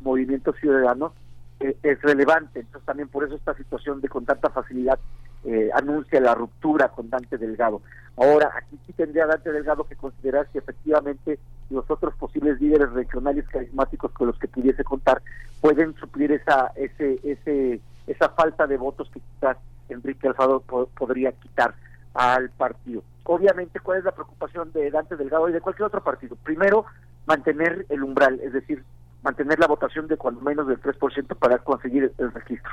Movimiento 0.00 0.52
Ciudadano 0.54 1.12
eh, 1.60 1.76
es 1.82 2.00
relevante. 2.02 2.60
Entonces 2.60 2.86
también 2.86 3.08
por 3.08 3.24
eso 3.24 3.36
esta 3.36 3.54
situación 3.54 4.00
de 4.00 4.08
con 4.08 4.24
tanta 4.24 4.50
facilidad 4.50 4.98
eh, 5.44 5.70
anuncia 5.74 6.20
la 6.20 6.34
ruptura 6.34 6.88
con 6.88 7.08
Dante 7.08 7.38
Delgado. 7.38 7.80
Ahora, 8.16 8.50
aquí 8.56 8.78
sí 8.86 8.92
tendría 8.92 9.26
Dante 9.26 9.52
Delgado 9.52 9.84
que 9.84 9.94
considerar 9.94 10.48
si 10.50 10.58
efectivamente 10.58 11.38
los 11.70 11.88
otros 11.90 12.14
posibles 12.16 12.60
líderes 12.60 12.90
regionales 12.92 13.46
carismáticos 13.48 14.12
con 14.12 14.28
los 14.28 14.38
que 14.38 14.48
pudiese 14.48 14.84
contar 14.84 15.22
pueden 15.60 15.94
suplir 15.96 16.32
esa 16.32 16.72
ese 16.76 17.18
ese 17.22 17.80
esa 18.06 18.28
falta 18.30 18.66
de 18.66 18.76
votos 18.76 19.10
que 19.10 19.20
quizás 19.20 19.56
Enrique 19.88 20.28
Alfaro 20.28 20.60
podría 20.60 21.32
quitar 21.32 21.74
al 22.14 22.50
partido. 22.50 23.02
Obviamente, 23.24 23.80
¿cuál 23.80 23.98
es 23.98 24.04
la 24.04 24.12
preocupación 24.12 24.72
de 24.72 24.90
Dante 24.90 25.16
Delgado 25.16 25.48
y 25.48 25.52
de 25.52 25.60
cualquier 25.60 25.86
otro 25.86 26.02
partido? 26.02 26.36
Primero, 26.42 26.86
mantener 27.26 27.86
el 27.88 28.02
umbral, 28.02 28.40
es 28.40 28.52
decir, 28.52 28.84
mantener 29.26 29.58
la 29.58 29.66
votación 29.66 30.06
de 30.06 30.16
cuando 30.16 30.40
menos 30.40 30.68
del 30.68 30.80
3% 30.80 31.36
para 31.36 31.58
conseguir 31.58 32.12
el 32.16 32.32
registro. 32.32 32.70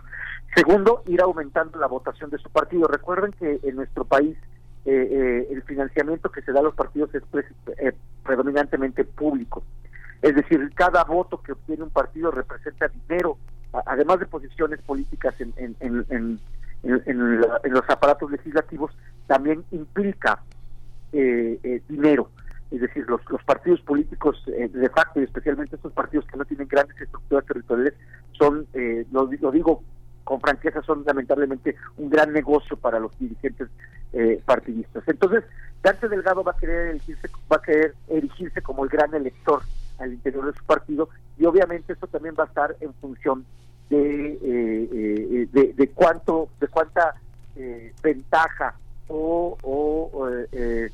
Segundo, 0.56 1.02
ir 1.08 1.20
aumentando 1.20 1.80
la 1.80 1.88
votación 1.88 2.30
de 2.30 2.38
su 2.38 2.48
partido. 2.52 2.88
Recuerden 2.88 3.32
que 3.32 3.60
en 3.64 3.76
nuestro 3.76 4.06
país 4.06 4.38
eh, 4.86 4.92
eh, 4.92 5.48
el 5.50 5.64
financiamiento 5.64 6.30
que 6.32 6.44
se 6.44 6.52
da 6.52 6.60
a 6.60 6.64
los 6.64 6.76
partidos 6.76 7.10
es 7.16 7.24
eh, 7.80 7.94
predominantemente 8.24 9.04
público. 9.04 9.64
Es 10.22 10.36
decir, 10.36 10.72
cada 10.76 11.04
voto 11.04 11.42
que 11.42 11.54
obtiene 11.54 11.82
un 11.82 11.90
partido 11.90 12.30
representa 12.30 12.88
dinero, 12.88 13.40
además 13.88 14.20
de 14.20 14.28
posiciones 14.28 14.80
políticas 14.84 15.34
en, 15.42 15.56
en, 15.58 15.76
en, 15.80 16.40
en 16.84 17.72
los 17.74 17.90
aparatos 17.90 18.30
legislativos, 18.30 18.92
también 19.26 19.66
implica 19.72 20.44
dinero 21.12 22.30
es 22.74 22.82
decir, 22.82 23.06
los, 23.08 23.22
partidos 23.45 23.82
políticos 23.82 24.44
eh, 24.48 24.68
de 24.68 24.90
facto 24.90 25.22
y 25.22 25.24
especialmente 25.24 25.76
estos 25.76 25.94
partidos 25.94 26.26
que 26.26 26.38
no 26.38 26.45
tienen 26.45 26.68
grandes 26.68 27.00
estructuras 27.00 27.45
territoriales 27.45 27.94
son, 28.32 28.66
eh, 28.74 29.06
lo, 29.12 29.28
digo 29.28 29.84
con 30.24 30.41
franqueza, 30.41 30.82
son 30.82 31.04
lamentablemente 31.06 31.76
un 31.98 32.10
gran 32.10 32.34
negocio 32.34 32.76
para 32.78 33.00
los 33.00 33.18
dirigentes 33.20 33.70
eh, 34.14 34.41
partidistas. 34.45 35.04
Entonces, 35.08 35.44
Dante 35.84 36.08
Delgado 36.08 36.44
va 36.44 36.54
a 36.54 36.58
querer 36.58 36.90
erigirse, 36.90 37.30
va 37.52 37.58
a 37.58 37.62
querer 37.62 37.94
erigirse 38.08 38.62
como 38.62 38.86
el 38.86 38.90
gran 38.90 39.14
elector 39.14 39.62
al 40.00 40.14
interior 40.14 40.52
de 40.52 40.58
su 40.58 40.66
partido 40.66 41.10
y 41.38 41.45
obviamente 41.45 41.94
esto 41.94 42.08
también 42.08 42.36
va 42.40 42.45
a 42.45 42.48
estar 42.48 42.76
en 42.80 42.94
función 42.95 43.45
de, 43.90 45.48
de, 45.52 45.74
de, 45.74 45.90
cuánto, 45.90 46.50
de 46.60 46.68
cuánta 46.70 47.14
ventaja 48.02 48.74
o, 49.08 49.58
o 49.62 50.30
eh, 50.52 50.90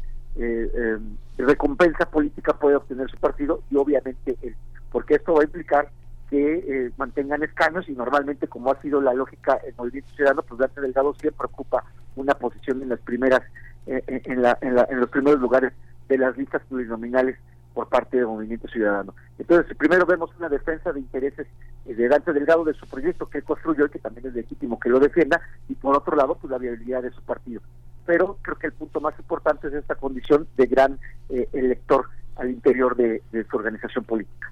recompensa 1.37 2.09
política 2.09 2.53
puede 2.53 2.75
obtener 2.75 3.09
su 3.09 3.17
partido 3.17 3.61
y 3.69 3.75
obviamente 3.75 4.37
él, 4.41 4.55
porque 4.91 5.15
esto 5.15 5.33
va 5.33 5.41
a 5.41 5.45
implicar 5.45 5.89
que 6.29 6.53
eh, 6.55 6.91
mantengan 6.97 7.43
escaños 7.43 7.89
y 7.89 7.93
normalmente 7.93 8.47
como 8.47 8.71
ha 8.71 8.81
sido 8.81 9.01
la 9.01 9.13
lógica 9.13 9.59
en 9.65 9.73
Movimiento 9.77 10.11
Ciudadano, 10.15 10.43
pues 10.43 10.59
Dante 10.59 10.81
Delgado 10.81 11.13
siempre 11.15 11.47
ocupa 11.47 11.83
una 12.15 12.35
posición 12.35 12.81
en 12.83 12.89
las 12.89 12.99
primeras, 12.99 13.41
eh, 13.87 14.03
en, 14.07 14.41
la, 14.41 14.57
en, 14.61 14.99
los 14.99 15.09
primeros 15.09 15.39
lugares 15.39 15.73
de 16.07 16.17
las 16.17 16.37
listas 16.37 16.61
plurinominales 16.69 17.37
por 17.73 17.87
parte 17.87 18.17
del 18.17 18.27
Movimiento 18.27 18.67
Ciudadano. 18.67 19.15
Entonces, 19.39 19.75
primero 19.75 20.05
vemos 20.05 20.29
una 20.37 20.49
defensa 20.49 20.91
de 20.91 20.99
intereses 20.99 21.47
de 21.85 22.07
Dante 22.07 22.33
Delgado 22.33 22.63
de 22.63 22.73
su 22.73 22.85
proyecto 22.87 23.27
que 23.27 23.41
construyó 23.41 23.85
y 23.85 23.89
que 23.89 23.99
también 23.99 24.27
es 24.27 24.33
legítimo 24.33 24.79
que 24.79 24.89
lo 24.89 24.99
defienda, 24.99 25.41
y 25.67 25.75
por 25.75 25.95
otro 25.95 26.15
lado, 26.15 26.35
pues 26.35 26.51
la 26.51 26.57
viabilidad 26.57 27.01
de 27.01 27.11
su 27.11 27.21
partido 27.21 27.61
pero 28.10 28.40
creo 28.41 28.57
que 28.57 28.65
el 28.65 28.73
punto 28.73 28.99
más 28.99 29.14
importante 29.19 29.68
es 29.68 29.73
esta 29.76 29.94
condición 29.94 30.48
de 30.57 30.65
gran 30.65 30.98
eh, 31.30 31.48
elector 31.53 32.07
al 32.38 32.49
interior 32.49 32.95
de, 32.98 33.22
su 33.48 33.56
organización 33.56 34.03
política. 34.03 34.52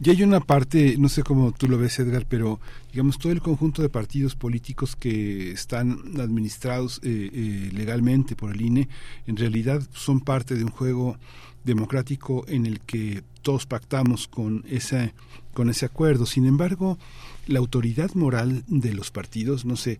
Y 0.00 0.10
hay 0.10 0.22
una 0.22 0.38
parte, 0.38 0.94
no 0.96 1.08
sé 1.08 1.24
cómo 1.24 1.50
tú 1.50 1.66
lo 1.66 1.76
ves, 1.76 1.98
Edgar, 1.98 2.24
pero 2.28 2.60
digamos 2.92 3.18
todo 3.18 3.32
el 3.32 3.40
conjunto 3.40 3.82
de 3.82 3.88
partidos 3.88 4.36
políticos 4.36 4.94
que 4.94 5.50
están 5.50 6.20
administrados 6.20 7.00
eh, 7.02 7.30
eh, 7.32 7.70
legalmente 7.72 8.36
por 8.36 8.52
el 8.52 8.60
INE, 8.60 8.88
en 9.26 9.36
realidad 9.36 9.82
son 9.90 10.20
parte 10.20 10.54
de 10.54 10.62
un 10.62 10.70
juego 10.70 11.16
democrático 11.64 12.44
en 12.48 12.66
el 12.66 12.80
que 12.80 13.22
todos 13.42 13.66
pactamos 13.66 14.28
con 14.28 14.64
ese, 14.68 15.14
con 15.52 15.68
ese 15.68 15.86
acuerdo. 15.86 16.26
Sin 16.26 16.46
embargo, 16.46 16.98
la 17.46 17.58
autoridad 17.58 18.14
moral 18.14 18.64
de 18.66 18.94
los 18.94 19.10
partidos, 19.10 19.64
no 19.64 19.76
sé, 19.76 19.98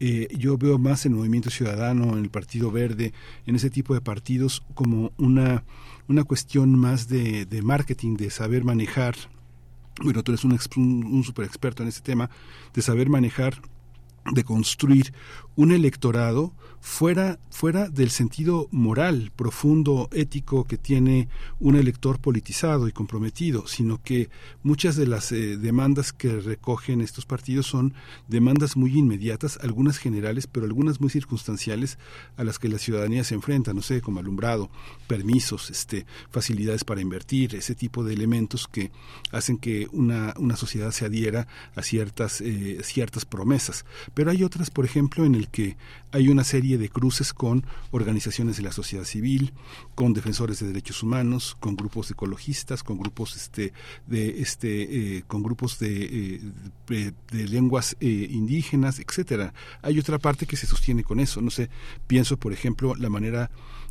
eh, 0.00 0.28
yo 0.36 0.56
veo 0.56 0.78
más 0.78 1.04
el 1.06 1.12
Movimiento 1.12 1.50
Ciudadano, 1.50 2.16
en 2.16 2.24
el 2.24 2.30
Partido 2.30 2.70
Verde, 2.70 3.12
en 3.46 3.56
ese 3.56 3.70
tipo 3.70 3.94
de 3.94 4.00
partidos 4.00 4.62
como 4.74 5.12
una, 5.18 5.64
una 6.08 6.24
cuestión 6.24 6.78
más 6.78 7.08
de, 7.08 7.46
de 7.46 7.62
marketing, 7.62 8.16
de 8.16 8.30
saber 8.30 8.64
manejar. 8.64 9.16
Bueno, 10.02 10.22
tú 10.22 10.32
eres 10.32 10.44
un, 10.44 10.58
un, 10.76 11.24
super 11.24 11.44
experto 11.44 11.82
en 11.82 11.88
este 11.88 12.02
tema, 12.02 12.30
de 12.72 12.82
saber 12.82 13.08
manejar 13.08 13.60
de 14.32 14.42
construir 14.42 15.12
un 15.56 15.72
electorado 15.72 16.52
fuera, 16.84 17.38
fuera 17.48 17.88
del 17.88 18.10
sentido 18.10 18.68
moral, 18.70 19.32
profundo, 19.34 20.10
ético 20.12 20.64
que 20.64 20.76
tiene 20.76 21.28
un 21.58 21.76
elector 21.76 22.20
politizado 22.20 22.88
y 22.88 22.92
comprometido, 22.92 23.66
sino 23.66 24.02
que 24.02 24.28
muchas 24.62 24.94
de 24.94 25.06
las 25.06 25.32
eh, 25.32 25.56
demandas 25.56 26.12
que 26.12 26.40
recogen 26.40 27.00
estos 27.00 27.24
partidos 27.24 27.66
son 27.66 27.94
demandas 28.28 28.76
muy 28.76 28.98
inmediatas, 28.98 29.58
algunas 29.62 29.96
generales, 29.96 30.46
pero 30.46 30.66
algunas 30.66 31.00
muy 31.00 31.08
circunstanciales 31.08 31.98
a 32.36 32.44
las 32.44 32.58
que 32.58 32.68
la 32.68 32.78
ciudadanía 32.78 33.24
se 33.24 33.34
enfrenta, 33.34 33.72
no 33.72 33.80
sé, 33.80 34.02
como 34.02 34.20
alumbrado, 34.20 34.68
permisos, 35.06 35.70
este, 35.70 36.04
facilidades 36.30 36.84
para 36.84 37.00
invertir, 37.00 37.54
ese 37.54 37.74
tipo 37.74 38.04
de 38.04 38.12
elementos 38.12 38.68
que 38.68 38.92
hacen 39.32 39.56
que 39.56 39.88
una, 39.90 40.34
una 40.36 40.56
sociedad 40.56 40.90
se 40.90 41.06
adhiera 41.06 41.48
a 41.74 41.82
ciertas, 41.82 42.42
eh, 42.42 42.80
ciertas 42.82 43.24
promesas. 43.24 43.86
Pero 44.12 44.30
hay 44.30 44.44
otras, 44.44 44.70
por 44.70 44.84
ejemplo, 44.84 45.24
en 45.24 45.34
el 45.34 45.43
que 45.46 45.76
hay 46.12 46.28
una 46.28 46.44
serie 46.44 46.78
de 46.78 46.88
cruces 46.88 47.32
con 47.32 47.66
organizaciones 47.90 48.56
de 48.56 48.62
la 48.62 48.72
sociedad 48.72 49.04
civil, 49.04 49.52
con 49.94 50.12
defensores 50.12 50.60
de 50.60 50.68
derechos 50.68 51.02
humanos, 51.02 51.56
con 51.58 51.76
grupos 51.76 52.10
ecologistas, 52.10 52.82
con 52.82 52.98
grupos 52.98 53.36
este 53.36 53.72
de 54.06 54.40
este 54.40 55.16
eh, 55.16 55.24
con 55.26 55.42
grupos 55.42 55.78
de, 55.78 56.40
eh, 56.88 57.12
de, 57.32 57.48
lenguas 57.48 57.96
eh, 58.00 58.28
indígenas, 58.30 59.00
etcétera. 59.00 59.54
Hay 59.82 59.98
otra 59.98 60.18
parte 60.18 60.46
que 60.46 60.56
se 60.56 60.66
sostiene 60.66 61.02
con 61.02 61.20
eso. 61.20 61.40
No 61.40 61.50
sé, 61.50 61.68
pienso 62.06 62.36
por 62.36 62.52
ejemplo 62.52 62.94
la 62.94 63.10
manera 63.10 63.50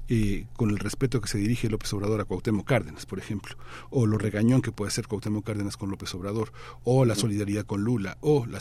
eh, 0.09 0.47
con 0.55 0.69
el 0.69 0.79
respeto 0.79 1.21
que 1.21 1.27
se 1.27 1.37
dirige 1.37 1.69
López 1.69 1.93
Obrador 1.93 2.19
a 2.21 2.25
Cuauhtémoc 2.25 2.67
Cárdenas, 2.67 3.05
por 3.05 3.19
ejemplo, 3.19 3.55
o 3.89 4.05
lo 4.05 4.17
regañón 4.17 4.61
que 4.61 4.71
puede 4.71 4.89
hacer 4.89 5.07
Cuauhtémoc 5.07 5.45
Cárdenas 5.45 5.77
con 5.77 5.89
López 5.89 6.13
Obrador, 6.13 6.51
o 6.83 7.05
la 7.05 7.15
solidaridad 7.15 7.65
con 7.65 7.83
Lula, 7.83 8.17
o 8.21 8.45
la, 8.45 8.59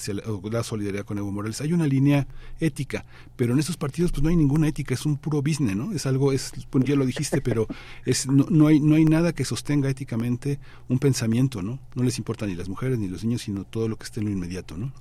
la, 0.51 0.63
solidaridad 0.63 1.05
con 1.05 1.19
Evo 1.19 1.33
Morales. 1.33 1.61
Hay 1.61 1.73
una 1.73 1.87
línea 1.87 2.27
ética, 2.61 3.05
pero 3.37 3.53
en 3.55 3.59
estos 3.59 3.77
partidos 3.77 4.13
pues 4.13 4.23
no 4.23 4.29
hay 4.29 4.37
ninguna 4.37 4.69
ética, 4.69 4.95
es 4.95 5.05
un 5.05 5.17
puro 5.17 5.43
business, 5.43 5.77
¿no? 5.77 5.93
Es 5.93 6.07
algo, 6.07 6.33
es, 6.33 6.53
ya 6.85 6.95
lo 6.95 7.05
dijiste, 7.05 7.41
pero 7.41 7.67
es 8.05 8.27
no, 8.27 8.47
no, 8.49 8.69
hay, 8.69 8.81
no 8.81 8.95
hay 8.95 9.05
nada 9.05 9.33
que 9.33 9.45
sostenga 9.45 9.91
éticamente 9.91 10.61
un 10.89 10.99
pensamiento, 10.99 11.63
¿no? 11.63 11.81
No 11.95 12.03
les 12.05 12.19
importa 12.19 12.47
ni 12.47 12.55
las 12.55 12.69
mujeres 12.69 12.99
ni 12.99 13.09
los 13.09 13.25
niños, 13.25 13.43
sino 13.43 13.65
todo 13.65 13.89
lo 13.89 13.97
que 13.97 14.05
esté 14.05 14.21
en 14.21 14.27
lo 14.27 14.33
inmediato, 14.33 14.77
¿no? 14.77 14.93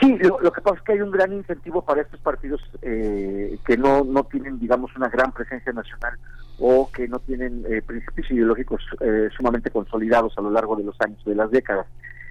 Sí, 0.00 0.18
lo, 0.18 0.52
que 0.52 0.60
pasa 0.60 0.76
es 0.76 0.82
que 0.82 0.92
hay 0.92 1.00
un 1.00 1.10
gran 1.10 1.32
incentivo 1.32 1.84
para 1.84 2.02
estos 2.02 2.20
partidos 2.20 2.60
eh, 2.82 3.58
que 3.64 3.76
no, 3.76 4.02
no 4.02 4.24
tienen, 4.24 4.58
digamos, 4.58 4.94
una 4.96 5.08
gran 5.08 5.30
presencia 5.32 5.72
nacional 5.72 6.18
o 6.58 6.90
que 6.90 7.08
no 7.08 7.18
tienen 7.20 7.64
eh, 7.68 7.82
principios 7.82 8.30
ideológicos 8.30 8.82
eh, 9.00 9.28
sumamente 9.36 9.70
consolidados 9.70 10.36
a 10.36 10.40
lo 10.40 10.50
largo 10.50 10.76
de 10.76 10.84
los 10.84 11.00
años, 11.00 11.24
de 11.24 11.34
las 11.34 11.50
décadas. 11.50 11.86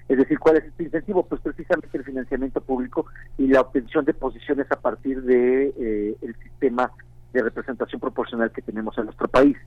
Es 0.10 0.18
decir, 0.18 0.38
¿cuál 0.40 0.58
es 0.58 0.66
este 0.66 0.84
incentivo? 0.84 1.26
Pues 1.26 1.42
precisamente 1.42 1.98
el 1.98 2.04
financiamiento 2.04 2.62
público 2.62 3.06
y 3.38 3.48
la 3.48 3.62
obtención 3.62 4.04
de 4.06 4.14
posiciones 4.14 4.70
a 4.72 4.76
partir 4.76 5.22
de 5.24 5.74
eh, 5.78 6.16
el 6.22 6.36
sistema 6.36 6.92
de 7.32 7.42
representación 7.42 8.00
proporcional 8.00 8.52
que 8.52 8.62
tenemos 8.62 8.98
en 8.98 9.06
nuestro 9.06 9.28
país. 9.28 9.58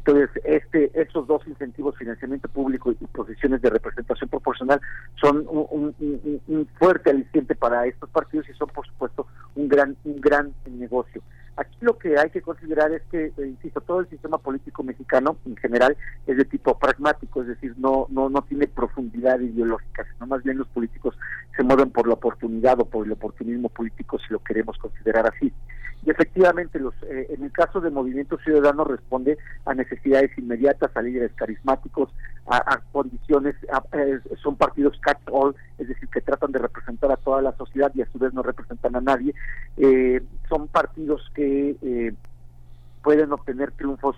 Entonces, 0.00 0.30
este, 0.44 0.90
estos 0.94 1.26
dos 1.26 1.46
incentivos, 1.46 1.94
financiamiento 1.94 2.48
público 2.48 2.90
y 2.90 3.06
posiciones 3.08 3.60
de 3.60 3.68
representación 3.68 4.30
proporcional, 4.30 4.80
son 5.20 5.44
un, 5.46 5.94
un, 6.00 6.68
fuerte 6.78 7.10
aliciente 7.10 7.54
para 7.54 7.84
estos 7.84 8.08
partidos 8.08 8.48
y 8.48 8.54
son, 8.54 8.68
por 8.68 8.86
supuesto, 8.86 9.26
un 9.56 9.68
gran, 9.68 9.94
un 10.04 10.18
gran 10.18 10.54
negocio. 10.70 11.20
Aquí 11.56 11.76
lo 11.82 11.98
que 11.98 12.18
hay 12.18 12.30
que 12.30 12.40
considerar 12.40 12.90
es 12.92 13.02
que, 13.10 13.26
eh, 13.26 13.46
insisto, 13.46 13.82
todo 13.82 14.00
el 14.00 14.08
sistema 14.08 14.38
político 14.38 14.82
mexicano 14.82 15.36
en 15.44 15.56
general 15.56 15.94
es 16.26 16.38
de 16.38 16.46
tipo 16.46 16.78
pragmático, 16.78 17.42
es 17.42 17.48
decir, 17.48 17.74
no, 17.76 18.06
no, 18.08 18.30
no 18.30 18.40
tiene 18.40 18.68
profundidad 18.68 19.38
ideológica, 19.40 20.06
sino 20.14 20.26
más 20.28 20.42
bien 20.42 20.56
los 20.56 20.68
políticos 20.68 21.14
se 21.54 21.62
mueven 21.62 21.90
por 21.90 22.08
la 22.08 22.14
oportunidad 22.14 22.80
o 22.80 22.86
por 22.86 23.04
el 23.04 23.12
oportunismo 23.12 23.68
político, 23.68 24.18
si 24.18 24.32
lo 24.32 24.38
queremos 24.38 24.78
considerar 24.78 25.26
así. 25.26 25.52
Y 26.04 26.10
efectivamente, 26.10 26.78
los, 26.78 26.94
eh, 27.02 27.26
en 27.30 27.44
el 27.44 27.52
caso 27.52 27.80
de 27.80 27.90
Movimiento 27.90 28.38
Ciudadano 28.38 28.84
responde 28.84 29.36
a 29.66 29.74
necesidades 29.74 30.36
inmediatas, 30.38 30.96
a 30.96 31.02
líderes 31.02 31.32
carismáticos, 31.34 32.10
a, 32.46 32.80
condiciones, 32.90 33.54
eh, 33.92 34.18
son 34.42 34.56
partidos 34.56 34.98
catch-all, 35.00 35.54
es 35.78 35.88
decir, 35.88 36.08
que 36.08 36.20
tratan 36.20 36.52
de 36.52 36.58
representar 36.58 37.12
a 37.12 37.16
toda 37.16 37.42
la 37.42 37.52
sociedad 37.52 37.92
y 37.94 38.02
a 38.02 38.10
su 38.10 38.18
vez 38.18 38.32
no 38.32 38.42
representan 38.42 38.96
a 38.96 39.00
nadie. 39.00 39.34
Eh, 39.76 40.22
son 40.48 40.68
partidos 40.68 41.22
que 41.34 42.14
pueden 43.02 43.32
obtener 43.32 43.70
triunfos 43.72 44.16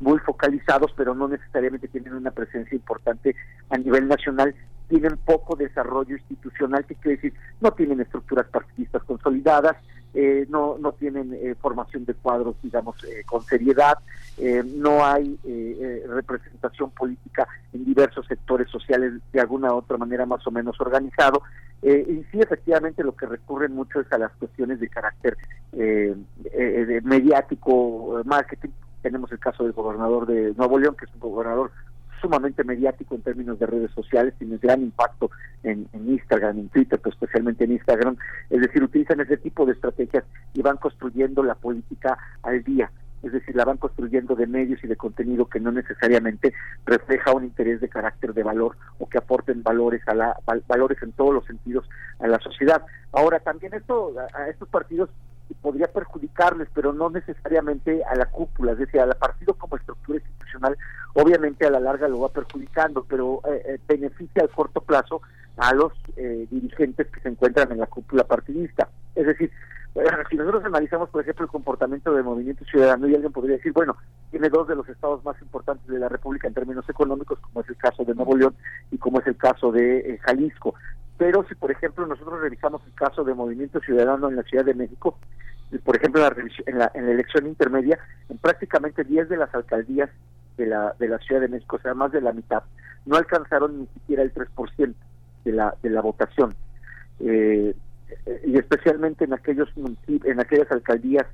muy 0.00 0.18
focalizados, 0.20 0.92
pero 0.96 1.14
no 1.14 1.26
necesariamente 1.26 1.88
tienen 1.88 2.14
una 2.14 2.30
presencia 2.30 2.76
importante 2.76 3.34
a 3.70 3.78
nivel 3.78 4.06
nacional 4.06 4.54
tienen 4.88 5.18
poco 5.18 5.54
desarrollo 5.54 6.16
institucional, 6.16 6.84
que 6.86 6.94
quiere 6.96 7.16
decir, 7.16 7.34
no 7.60 7.70
tienen 7.72 8.00
estructuras 8.00 8.46
partidistas 8.48 9.02
consolidadas, 9.04 9.76
eh, 10.20 10.46
no, 10.48 10.76
no 10.78 10.90
tienen 10.94 11.32
eh, 11.32 11.54
formación 11.60 12.04
de 12.04 12.12
cuadros, 12.12 12.56
digamos, 12.60 12.96
eh, 13.04 13.22
con 13.24 13.40
seriedad, 13.44 13.98
no 14.64 15.04
hay 15.04 15.38
representación 16.08 16.90
política 16.90 17.46
en 17.72 17.84
diversos 17.84 18.26
sectores 18.26 18.68
sociales 18.68 19.14
de 19.32 19.40
alguna 19.40 19.72
u 19.72 19.76
otra 19.76 19.96
manera 19.96 20.26
más 20.26 20.44
o 20.44 20.50
menos 20.50 20.80
organizado. 20.80 21.42
y 21.82 22.24
sí, 22.30 22.40
efectivamente, 22.40 23.04
lo 23.04 23.14
que 23.14 23.26
recurren 23.26 23.74
mucho 23.74 24.00
es 24.00 24.12
a 24.12 24.18
las 24.18 24.32
cuestiones 24.32 24.80
de 24.80 24.88
carácter 24.88 25.36
de 25.72 27.00
mediático, 27.04 28.20
marketing. 28.24 28.70
Tenemos 29.02 29.30
el 29.32 29.38
caso 29.38 29.64
del 29.64 29.72
gobernador 29.72 30.26
de 30.26 30.54
Nuevo 30.56 30.78
León, 30.78 30.96
que 30.96 31.06
es 31.06 31.14
un 31.14 31.20
gobernador 31.20 31.70
sumamente 32.20 32.64
mediático 32.64 33.14
en 33.14 33.22
términos 33.22 33.58
de 33.58 33.66
redes 33.66 33.90
sociales, 33.92 34.34
tiene 34.38 34.58
gran 34.58 34.82
impacto 34.82 35.30
en, 35.62 35.88
Instagram, 35.92 36.58
en 36.58 36.68
Twitter, 36.68 36.98
pero 37.02 37.12
especialmente 37.12 37.64
en 37.64 37.72
Instagram. 37.72 38.16
Es 38.50 38.60
decir, 38.60 38.82
utilizan 38.82 39.20
ese 39.20 39.36
tipo 39.36 39.66
de 39.66 39.72
estrategias 39.72 40.24
y 40.54 40.62
van 40.62 40.76
construyendo 40.76 41.42
la 41.42 41.54
política 41.54 42.18
al 42.42 42.62
día. 42.62 42.90
Es 43.22 43.32
decir, 43.32 43.56
la 43.56 43.64
van 43.64 43.78
construyendo 43.78 44.36
de 44.36 44.46
medios 44.46 44.82
y 44.84 44.86
de 44.86 44.94
contenido 44.94 45.46
que 45.46 45.58
no 45.58 45.72
necesariamente 45.72 46.54
refleja 46.86 47.32
un 47.32 47.44
interés 47.44 47.80
de 47.80 47.88
carácter 47.88 48.32
de 48.32 48.44
valor 48.44 48.76
o 48.98 49.08
que 49.08 49.18
aporten 49.18 49.64
valores 49.64 50.06
a 50.06 50.14
la 50.14 50.36
valores 50.68 51.02
en 51.02 51.10
todos 51.12 51.34
los 51.34 51.44
sentidos 51.44 51.88
a 52.20 52.28
la 52.28 52.38
sociedad. 52.38 52.82
Ahora 53.10 53.40
también 53.40 53.74
esto 53.74 54.14
a 54.34 54.48
estos 54.48 54.68
partidos 54.68 55.10
podría 55.54 55.86
perjudicarles, 55.88 56.68
pero 56.74 56.92
no 56.92 57.10
necesariamente 57.10 58.04
a 58.04 58.14
la 58.14 58.26
cúpula, 58.26 58.72
es 58.72 58.78
decir, 58.78 59.00
al 59.00 59.14
partido 59.16 59.54
como 59.54 59.76
estructura 59.76 60.18
institucional, 60.18 60.76
obviamente 61.14 61.66
a 61.66 61.70
la 61.70 61.80
larga 61.80 62.08
lo 62.08 62.20
va 62.20 62.28
perjudicando, 62.28 63.04
pero 63.08 63.40
eh, 63.48 63.62
eh, 63.64 63.78
beneficia 63.86 64.42
al 64.42 64.50
corto 64.50 64.80
plazo 64.80 65.22
a 65.56 65.74
los 65.74 65.92
eh, 66.16 66.46
dirigentes 66.50 67.08
que 67.08 67.20
se 67.20 67.28
encuentran 67.28 67.72
en 67.72 67.78
la 67.78 67.86
cúpula 67.86 68.24
partidista. 68.24 68.88
Es 69.14 69.26
decir, 69.26 69.50
si 70.30 70.36
nosotros 70.36 70.64
analizamos, 70.64 71.08
por 71.08 71.22
ejemplo, 71.22 71.46
el 71.46 71.50
comportamiento 71.50 72.12
del 72.12 72.22
movimiento 72.22 72.64
ciudadano, 72.66 73.08
y 73.08 73.14
alguien 73.14 73.32
podría 73.32 73.56
decir, 73.56 73.72
bueno, 73.72 73.96
tiene 74.30 74.48
dos 74.48 74.68
de 74.68 74.76
los 74.76 74.88
estados 74.88 75.24
más 75.24 75.40
importantes 75.42 75.88
de 75.88 75.98
la 75.98 76.08
República 76.08 76.46
en 76.46 76.54
términos 76.54 76.88
económicos, 76.88 77.40
como 77.40 77.62
es 77.62 77.68
el 77.68 77.76
caso 77.76 78.04
de 78.04 78.14
Nuevo 78.14 78.36
León 78.36 78.54
y 78.92 78.98
como 78.98 79.18
es 79.18 79.26
el 79.26 79.36
caso 79.36 79.72
de 79.72 80.20
Jalisco. 80.22 80.74
Pero 81.18 81.44
si, 81.48 81.54
por 81.56 81.70
ejemplo, 81.70 82.06
nosotros 82.06 82.40
revisamos 82.40 82.80
el 82.86 82.94
caso 82.94 83.24
de 83.24 83.34
Movimiento 83.34 83.80
Ciudadano 83.80 84.28
en 84.28 84.36
la 84.36 84.44
Ciudad 84.44 84.64
de 84.64 84.74
México, 84.74 85.18
por 85.84 85.96
ejemplo, 85.96 86.20
en 86.66 86.78
la, 86.78 86.90
en 86.94 87.06
la, 87.06 87.12
elección 87.12 87.46
intermedia, 87.46 87.98
en 88.28 88.38
prácticamente 88.38 89.04
10 89.04 89.28
de 89.28 89.36
las 89.36 89.54
alcaldías 89.54 90.08
de 90.56 90.66
la, 90.66 90.94
de 90.98 91.08
la 91.08 91.18
Ciudad 91.18 91.42
de 91.42 91.48
México, 91.48 91.76
o 91.76 91.80
sea, 91.80 91.92
más 91.92 92.12
de 92.12 92.22
la 92.22 92.32
mitad, 92.32 92.62
no 93.04 93.16
alcanzaron 93.16 93.80
ni 93.80 93.86
siquiera 93.88 94.22
el 94.22 94.32
3% 94.32 94.94
de 95.44 95.52
la, 95.52 95.74
de 95.82 95.90
la 95.90 96.00
votación. 96.00 96.54
Eh, 97.20 97.74
y 98.46 98.56
especialmente 98.56 99.24
en 99.24 99.34
aquellos 99.34 99.68
en 99.76 100.40
aquellas 100.40 100.70
alcaldías 100.70 101.26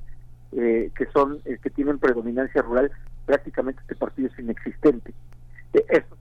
eh, 0.52 0.90
que 0.96 1.06
son 1.06 1.38
eh, 1.44 1.58
que 1.62 1.70
tienen 1.70 1.98
predominancia 1.98 2.62
rural, 2.62 2.90
prácticamente 3.26 3.80
este 3.82 3.94
partido 3.94 4.28
es 4.32 4.38
inexistente. 4.38 5.12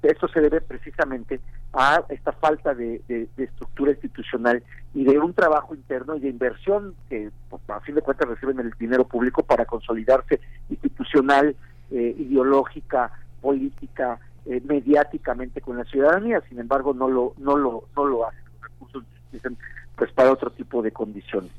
Esto, 0.02 0.28
se 0.28 0.42
debe 0.42 0.62
precisamente 0.62 1.40
a 1.74 2.04
esta 2.10 2.32
falta 2.32 2.74
de, 2.74 3.02
estructura 3.38 3.92
institucional 3.92 4.64
y 4.96 5.04
de 5.04 5.20
un 5.20 5.34
trabajo 5.34 5.76
interno 5.76 6.16
y 6.16 6.22
de 6.22 6.30
inversión 6.30 6.96
que 7.08 7.30
pues, 7.50 7.62
a 7.70 7.80
fin 7.82 7.96
de 7.96 8.02
cuentas 8.02 8.28
reciben 8.28 8.60
el 8.60 8.72
dinero 8.80 9.06
público 9.08 9.44
para 9.44 9.66
consolidarse 9.66 10.40
institucional, 10.70 11.56
eh, 11.92 12.16
ideológica, 12.18 13.12
política, 13.42 14.20
eh, 14.46 14.62
mediáticamente 14.66 15.62
con 15.62 15.78
la 15.78 15.84
ciudadanía. 15.86 16.42
Sin 16.50 16.60
embargo, 16.60 16.94
no 16.94 17.08
lo 17.08 17.34
no 17.38 17.56
lo 17.56 17.86
no 17.96 18.06
lo 18.06 18.28
hacen. 18.28 18.44
Los 18.54 18.72
recursos 18.72 19.04
dicen 19.32 19.58
pues 19.96 20.12
para 20.14 20.32
otro 20.32 20.50
tipo 20.50 20.82
de 20.82 20.92
condiciones. 20.92 21.52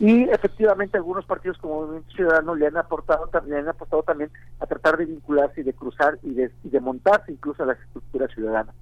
Y 0.00 0.24
efectivamente 0.24 0.96
algunos 0.96 1.24
partidos 1.24 1.58
como 1.58 1.82
Movimiento 1.82 2.12
Ciudadano 2.12 2.54
le 2.54 2.68
han 2.68 2.76
aportado 2.76 3.28
le 3.46 3.58
han 3.58 3.68
apostado 3.68 4.04
también 4.04 4.30
a 4.60 4.66
tratar 4.66 4.96
de 4.96 5.06
vincularse 5.06 5.60
y 5.60 5.64
de 5.64 5.72
cruzar 5.72 6.18
y 6.22 6.34
de, 6.34 6.52
y 6.62 6.68
de 6.68 6.80
montarse 6.80 7.32
incluso 7.32 7.64
a 7.64 7.66
las 7.66 7.80
estructuras 7.80 8.30
ciudadanas. 8.32 8.74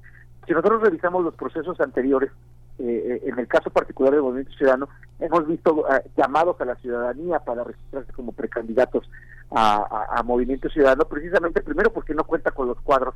Si 0.47 0.53
nosotros 0.53 0.83
revisamos 0.83 1.25
los 1.25 1.35
procesos 1.35 1.81
anteriores, 1.81 2.31
eh, 2.79 2.85
eh, 3.25 3.29
en 3.29 3.39
el 3.39 3.49
caso 3.49 3.71
particular 3.71 4.13
del 4.13 4.23
Movimiento 4.23 4.53
Ciudadano, 4.53 4.89
hemos 5.19 5.47
visto 5.49 5.87
eh, 5.91 6.03
llamados 6.17 6.61
a 6.61 6.67
la 6.67 6.77
ciudadanía 6.77 7.41
para 7.41 7.65
registrarse 7.65 8.13
como 8.13 8.33
precandidatos 8.33 9.11
a, 9.51 10.23
Movimiento 10.25 10.69
Ciudadano, 10.69 11.05
precisamente 11.05 11.63
primero 11.63 11.93
porque 11.93 12.15
no 12.15 12.25
cuenta 12.25 12.51
con 12.51 12.67
los 12.69 12.81
cuadros 12.81 13.15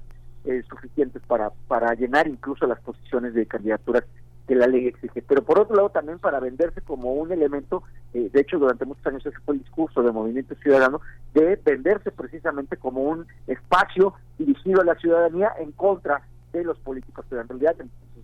suficientes 0.68 1.20
para, 1.26 1.50
para 1.68 1.92
llenar 1.94 2.26
incluso 2.28 2.66
las 2.66 2.80
posiciones 2.80 3.34
de 3.34 3.46
candidaturas 3.46 4.04
que 4.50 4.56
la 4.56 4.66
ley 4.66 4.88
exige. 4.88 5.22
Pero 5.22 5.44
por 5.44 5.60
otro 5.60 5.76
lado 5.76 5.90
también 5.90 6.18
para 6.18 6.40
venderse 6.40 6.80
como 6.80 7.12
un 7.12 7.30
elemento, 7.30 7.84
eh, 8.12 8.30
de 8.32 8.40
hecho 8.40 8.58
durante 8.58 8.84
muchos 8.84 9.06
años 9.06 9.24
ese 9.24 9.38
fue 9.44 9.54
el 9.54 9.60
discurso 9.60 10.02
del 10.02 10.12
movimiento 10.12 10.56
ciudadano, 10.56 11.00
de 11.34 11.54
venderse 11.64 12.10
precisamente 12.10 12.76
como 12.76 13.02
un 13.02 13.28
espacio 13.46 14.12
dirigido 14.38 14.80
a 14.80 14.84
la 14.84 14.96
ciudadanía 14.96 15.52
en 15.60 15.70
contra 15.70 16.22
de 16.52 16.64
los 16.64 16.76
políticos, 16.80 17.24
pero 17.28 17.42
en 17.42 17.48
realidad 17.48 17.76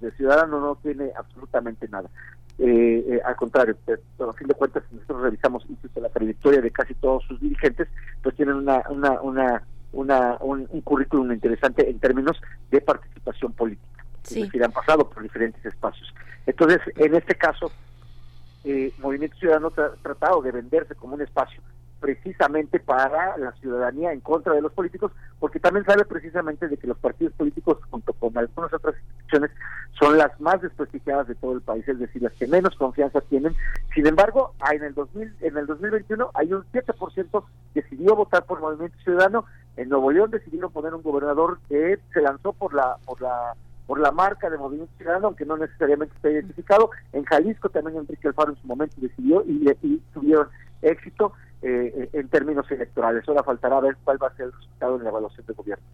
el 0.03 0.13
ciudadano 0.15 0.59
no 0.59 0.75
tiene 0.83 1.13
absolutamente 1.17 1.87
nada. 1.87 2.11
Eh, 2.59 3.05
eh, 3.09 3.21
al 3.25 3.37
contrario, 3.37 3.77
a 3.87 4.33
fin 4.33 4.49
de 4.49 4.55
cuentas, 4.55 4.83
si 4.91 4.97
nosotros 4.97 5.23
revisamos 5.23 5.65
la 5.95 6.09
trayectoria 6.09 6.61
de 6.61 6.73
casi 6.73 6.95
todos 6.95 7.23
sus 7.29 7.41
dirigentes, 7.41 7.87
pues 8.21 8.35
tienen 8.35 8.57
una, 8.57 8.83
una, 8.91 9.21
una, 9.21 9.63
una 9.93 10.39
un 10.41 10.81
currículum 10.81 11.31
interesante 11.31 11.89
en 11.89 12.01
términos 12.01 12.37
de 12.73 12.81
participación 12.81 13.53
política 13.53 13.96
sí. 14.27 14.41
es 14.41 14.47
decir, 14.47 14.65
han 14.65 14.73
pasado 14.73 15.09
por 15.09 15.23
diferentes 15.23 15.65
espacios. 15.65 16.13
Entonces, 16.47 16.81
en 16.97 17.15
este 17.15 17.35
caso, 17.35 17.71
eh, 18.65 18.93
Movimiento 18.99 19.37
Ciudadano 19.37 19.73
ha 19.77 20.03
tratado 20.03 20.43
de 20.43 20.53
venderse 20.53 20.95
como 20.95 21.15
un 21.15 21.23
espacio 21.23 21.61
precisamente 22.01 22.79
para 22.79 23.37
la 23.39 23.53
ciudadanía 23.53 24.13
en 24.13 24.21
contra 24.21 24.53
de 24.53 24.61
los 24.61 24.73
políticos, 24.73 25.13
porque 25.41 25.61
también 25.61 25.85
sabe 25.85 26.05
precisamente 26.05 26.69
de 26.69 26.77
que 26.77 26.87
los 26.87 26.99
partidos 26.99 27.33
políticos, 27.35 27.79
junto 27.91 28.13
con 28.13 28.37
algunas 28.37 28.73
otras 28.73 28.95
instituciones, 28.97 29.51
son 29.99 30.19
las 30.19 30.39
más 30.41 30.61
desprestigiadas 30.61 31.27
de 31.27 31.35
todo 31.35 31.55
el 31.55 31.63
país, 31.63 31.87
es 31.89 31.99
decir, 31.99 32.23
las 32.23 32.33
que 32.35 32.47
menos 32.47 32.77
confianza 32.77 33.21
tienen. 33.23 33.55
Sin 33.95 34.07
embargo, 34.07 34.55
en 34.71 34.85
el 34.85 34.95
2000, 34.95 35.37
en 35.41 35.57
el 35.57 35.67
2021 35.67 36.31
hay 36.35 36.53
un 36.53 36.65
7% 36.73 37.45
decidió 37.75 38.15
votar 38.15 38.45
por 38.45 38.61
Movimiento 38.61 38.99
Ciudadano. 39.03 39.47
En 39.77 39.89
Nuevo 39.89 40.11
León 40.11 40.31
decidieron 40.31 40.73
poner 40.73 40.95
un 40.95 41.03
gobernador 41.03 41.59
que 41.69 41.99
se 42.13 42.21
lanzó 42.21 42.53
por 42.53 42.75
la 42.75 42.97
por 43.05 43.21
la 43.21 43.55
por 43.87 44.01
la 44.01 44.11
marca 44.11 44.51
de 44.51 44.59
Movimiento 44.59 44.93
Ciudadano, 44.97 45.29
aunque 45.29 45.45
no 45.45 45.57
necesariamente 45.57 46.15
está 46.17 46.31
identificado. 46.31 46.91
En 47.13 47.25
Jalisco 47.25 47.69
también 47.69 47.99
Enrique 47.99 48.29
Alfaro 48.29 48.53
en 48.53 48.61
su 48.61 48.67
momento 48.67 48.97
decidió 48.99 49.45
y, 49.47 50.03
tuvieron 50.13 50.49
éxito 50.83 51.33
eh, 51.63 52.11
en 52.13 52.29
términos 52.29 52.71
electorales. 52.71 53.25
Ahora 53.29 53.43
faltará 53.43 53.81
ver 53.81 53.97
cuál 54.05 54.23
va 54.23 54.29
a 54.29 54.37
ser 54.37 54.47
el 54.47 54.53
resultado 54.53 54.97
en 54.97 55.05
la 55.05 55.11
evaluación 55.11 55.47
de 55.47 55.53
gobierno. 55.55 55.85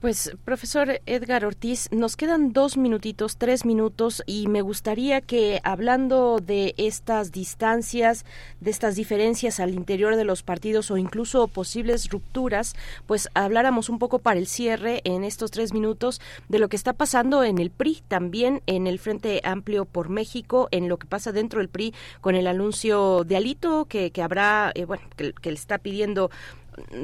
Pues, 0.00 0.36
profesor 0.44 1.00
Edgar 1.06 1.46
Ortiz, 1.46 1.88
nos 1.90 2.16
quedan 2.16 2.52
dos 2.52 2.76
minutitos, 2.76 3.38
tres 3.38 3.64
minutos, 3.64 4.22
y 4.26 4.46
me 4.46 4.60
gustaría 4.60 5.22
que, 5.22 5.58
hablando 5.64 6.38
de 6.38 6.74
estas 6.76 7.32
distancias, 7.32 8.26
de 8.60 8.70
estas 8.70 8.94
diferencias 8.94 9.58
al 9.58 9.72
interior 9.72 10.16
de 10.16 10.24
los 10.24 10.42
partidos 10.42 10.90
o 10.90 10.98
incluso 10.98 11.48
posibles 11.48 12.10
rupturas, 12.10 12.76
pues 13.06 13.30
habláramos 13.32 13.88
un 13.88 13.98
poco 13.98 14.18
para 14.18 14.38
el 14.38 14.46
cierre 14.46 15.00
en 15.04 15.24
estos 15.24 15.50
tres 15.50 15.72
minutos 15.72 16.20
de 16.50 16.58
lo 16.58 16.68
que 16.68 16.76
está 16.76 16.92
pasando 16.92 17.42
en 17.42 17.56
el 17.56 17.70
PRI, 17.70 18.02
también 18.06 18.60
en 18.66 18.86
el 18.86 18.98
Frente 18.98 19.40
Amplio 19.44 19.86
por 19.86 20.10
México, 20.10 20.68
en 20.72 20.90
lo 20.90 20.98
que 20.98 21.06
pasa 21.06 21.32
dentro 21.32 21.60
del 21.60 21.70
PRI 21.70 21.94
con 22.20 22.34
el 22.34 22.48
anuncio 22.48 23.24
de 23.24 23.38
Alito 23.38 23.86
que, 23.86 24.10
que 24.10 24.20
habrá, 24.20 24.72
eh, 24.74 24.84
bueno, 24.84 25.04
que, 25.16 25.32
que 25.32 25.50
le 25.50 25.56
está 25.56 25.78
pidiendo 25.78 26.30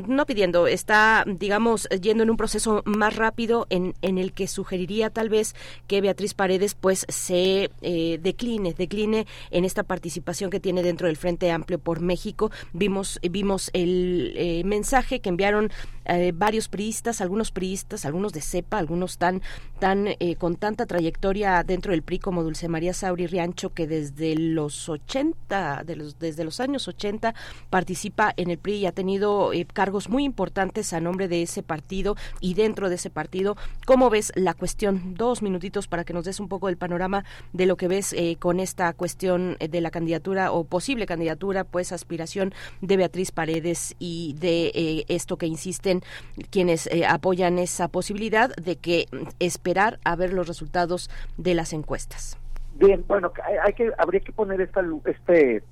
no 0.06 0.26
pidiendo, 0.26 0.66
está, 0.66 1.24
digamos, 1.26 1.88
yendo 1.88 2.22
en 2.22 2.30
un 2.30 2.36
proceso 2.36 2.82
más 2.84 3.16
rápido 3.16 3.66
en, 3.70 3.94
en 4.02 4.18
el 4.18 4.32
que 4.32 4.46
sugeriría 4.46 5.10
tal 5.10 5.28
vez 5.28 5.54
que 5.86 6.00
Beatriz 6.00 6.34
Paredes 6.34 6.74
pues 6.74 7.06
se 7.08 7.70
eh, 7.80 8.18
decline, 8.22 8.74
decline 8.74 9.26
en 9.50 9.64
esta 9.64 9.82
participación 9.82 10.50
que 10.50 10.60
tiene 10.60 10.82
dentro 10.82 11.06
del 11.06 11.16
Frente 11.16 11.50
Amplio 11.50 11.78
por 11.78 12.00
México. 12.00 12.50
Vimos, 12.72 13.18
vimos 13.22 13.70
el 13.72 14.32
eh, 14.36 14.62
mensaje 14.64 15.20
que 15.20 15.28
enviaron 15.28 15.70
eh, 16.04 16.32
varios 16.34 16.68
priistas, 16.68 17.20
algunos 17.20 17.52
priistas, 17.52 18.04
algunos 18.04 18.32
de 18.32 18.40
cepa, 18.40 18.78
algunos 18.78 19.18
tan, 19.18 19.42
tan 19.78 20.08
con 20.38 20.56
tanta 20.56 20.86
trayectoria 20.86 21.62
dentro 21.64 21.92
del 21.92 22.02
PRI 22.02 22.18
como 22.18 22.42
Dulce 22.42 22.68
María 22.68 22.92
Sauri 22.92 23.26
Riancho, 23.26 23.70
que 23.70 23.86
desde 23.86 24.34
los 24.36 24.88
80, 24.88 25.82
de 25.84 25.96
los, 25.96 26.18
desde 26.18 26.44
los 26.44 26.60
años 26.60 26.88
80 26.88 27.34
participa 27.70 28.32
en 28.36 28.50
el 28.50 28.58
PRI 28.58 28.74
y 28.74 28.86
ha 28.86 28.92
tenido 28.92 29.52
cargos 29.66 30.08
muy 30.08 30.24
importantes 30.24 30.92
a 30.92 31.00
nombre 31.00 31.28
de 31.28 31.42
ese 31.42 31.62
partido 31.62 32.16
y 32.40 32.54
dentro 32.54 32.88
de 32.88 32.96
ese 32.96 33.10
partido. 33.10 33.56
¿Cómo 33.86 34.10
ves 34.10 34.32
la 34.34 34.54
cuestión? 34.54 35.14
Dos 35.14 35.42
minutitos 35.42 35.88
para 35.88 36.04
que 36.04 36.12
nos 36.12 36.24
des 36.24 36.40
un 36.40 36.48
poco 36.48 36.68
el 36.68 36.76
panorama 36.76 37.24
de 37.52 37.66
lo 37.66 37.76
que 37.76 37.88
ves 37.88 38.12
eh, 38.12 38.36
con 38.38 38.60
esta 38.60 38.92
cuestión 38.92 39.56
de 39.58 39.80
la 39.80 39.90
candidatura 39.90 40.52
o 40.52 40.64
posible 40.64 41.06
candidatura, 41.06 41.64
pues 41.64 41.92
aspiración 41.92 42.54
de 42.80 42.96
Beatriz 42.96 43.32
Paredes 43.32 43.94
y 43.98 44.34
de 44.38 44.72
eh, 44.74 45.04
esto 45.08 45.36
que 45.36 45.46
insisten 45.46 46.02
quienes 46.50 46.86
eh, 46.86 47.06
apoyan 47.06 47.58
esa 47.58 47.88
posibilidad 47.88 48.54
de 48.56 48.76
que 48.76 49.06
esperar 49.38 49.98
a 50.04 50.16
ver 50.16 50.32
los 50.32 50.48
resultados 50.48 51.10
de 51.36 51.54
las 51.54 51.72
encuestas. 51.72 52.38
Bien, 52.74 53.04
bueno, 53.06 53.32
hay, 53.64 53.74
que 53.74 53.92
habría 53.98 54.20
que 54.20 54.32
poner 54.32 54.60
esta 54.60 54.82
este 55.04 55.62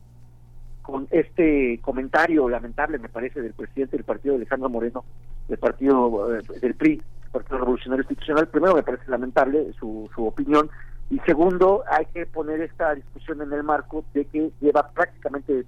con 0.83 1.07
este 1.11 1.79
comentario 1.83 2.49
lamentable, 2.49 2.99
me 2.99 3.09
parece, 3.09 3.41
del 3.41 3.53
presidente 3.53 3.97
del 3.97 4.05
partido, 4.05 4.35
Alejandro 4.35 4.69
Moreno, 4.69 5.05
del 5.49 5.59
partido 5.59 6.35
eh, 6.35 6.43
del 6.61 6.75
PRI, 6.75 7.03
Partido 7.31 7.59
Revolucionario 7.59 8.03
Institucional. 8.03 8.49
Primero, 8.49 8.75
me 8.75 8.83
parece 8.83 9.11
lamentable 9.11 9.73
su, 9.79 10.11
su 10.15 10.27
opinión. 10.27 10.69
Y 11.11 11.19
segundo, 11.21 11.83
hay 11.91 12.07
que 12.07 12.27
poner 12.27 12.61
esta 12.61 12.95
discusión 12.95 13.43
en 13.43 13.53
el 13.53 13.63
marco 13.63 14.05
de 14.15 14.25
que 14.27 14.51
lleva 14.61 14.91
prácticamente 14.91 15.65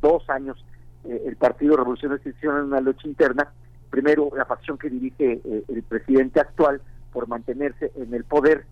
dos 0.00 0.28
años 0.30 0.64
eh, 1.04 1.22
el 1.26 1.36
Partido 1.36 1.76
Revolucionario 1.76 2.18
Institucional 2.18 2.62
en 2.62 2.66
una 2.68 2.80
lucha 2.80 3.06
interna. 3.06 3.52
Primero, 3.90 4.30
la 4.36 4.44
facción 4.44 4.78
que 4.78 4.90
dirige 4.90 5.40
eh, 5.44 5.64
el 5.68 5.82
presidente 5.82 6.40
actual 6.40 6.80
por 7.12 7.28
mantenerse 7.28 7.90
en 7.96 8.14
el 8.14 8.24
poder 8.24 8.64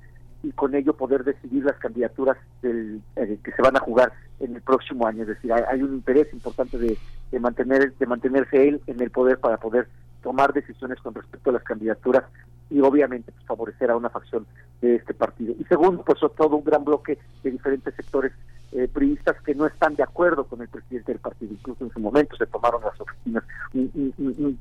y 0.42 0.52
con 0.52 0.74
ello 0.74 0.94
poder 0.94 1.24
decidir 1.24 1.64
las 1.64 1.76
candidaturas 1.78 2.36
del, 2.62 3.00
eh, 3.16 3.38
que 3.42 3.52
se 3.52 3.62
van 3.62 3.76
a 3.76 3.80
jugar 3.80 4.12
en 4.40 4.54
el 4.54 4.62
próximo 4.62 5.06
año. 5.06 5.22
Es 5.22 5.28
decir, 5.28 5.52
hay, 5.52 5.82
un 5.82 5.94
interés 5.94 6.32
importante 6.32 6.78
de, 6.78 6.96
de, 7.30 7.40
mantener 7.40 7.92
de 7.94 8.06
mantenerse 8.06 8.68
él 8.68 8.80
en 8.86 9.00
el 9.00 9.10
poder 9.10 9.38
para 9.38 9.56
poder 9.56 9.88
tomar 10.22 10.52
decisiones 10.52 11.00
con 11.00 11.14
respecto 11.14 11.50
a 11.50 11.54
las 11.54 11.62
candidaturas 11.62 12.24
y 12.70 12.80
obviamente 12.80 13.32
pues, 13.32 13.44
favorecer 13.46 13.90
a 13.90 13.96
una 13.96 14.10
facción 14.10 14.46
de 14.80 14.96
este 14.96 15.14
partido. 15.14 15.54
Y 15.58 15.64
segundo, 15.64 16.04
pues 16.04 16.18
todo 16.36 16.56
un 16.56 16.64
gran 16.64 16.84
bloque 16.84 17.18
de 17.42 17.50
diferentes 17.50 17.94
sectores 17.94 18.32
eh, 18.72 18.88
priistas 18.92 19.40
que 19.42 19.54
no 19.54 19.66
están 19.66 19.94
de 19.94 20.02
acuerdo 20.02 20.44
con 20.44 20.60
el 20.60 20.68
presidente 20.68 21.12
del 21.12 21.20
partido. 21.20 21.52
Incluso 21.52 21.84
en 21.84 21.90
su 21.90 22.00
momento 22.00 22.36
se 22.36 22.46
tomaron 22.46 22.82
las 22.82 23.00
oficinas, 23.00 23.42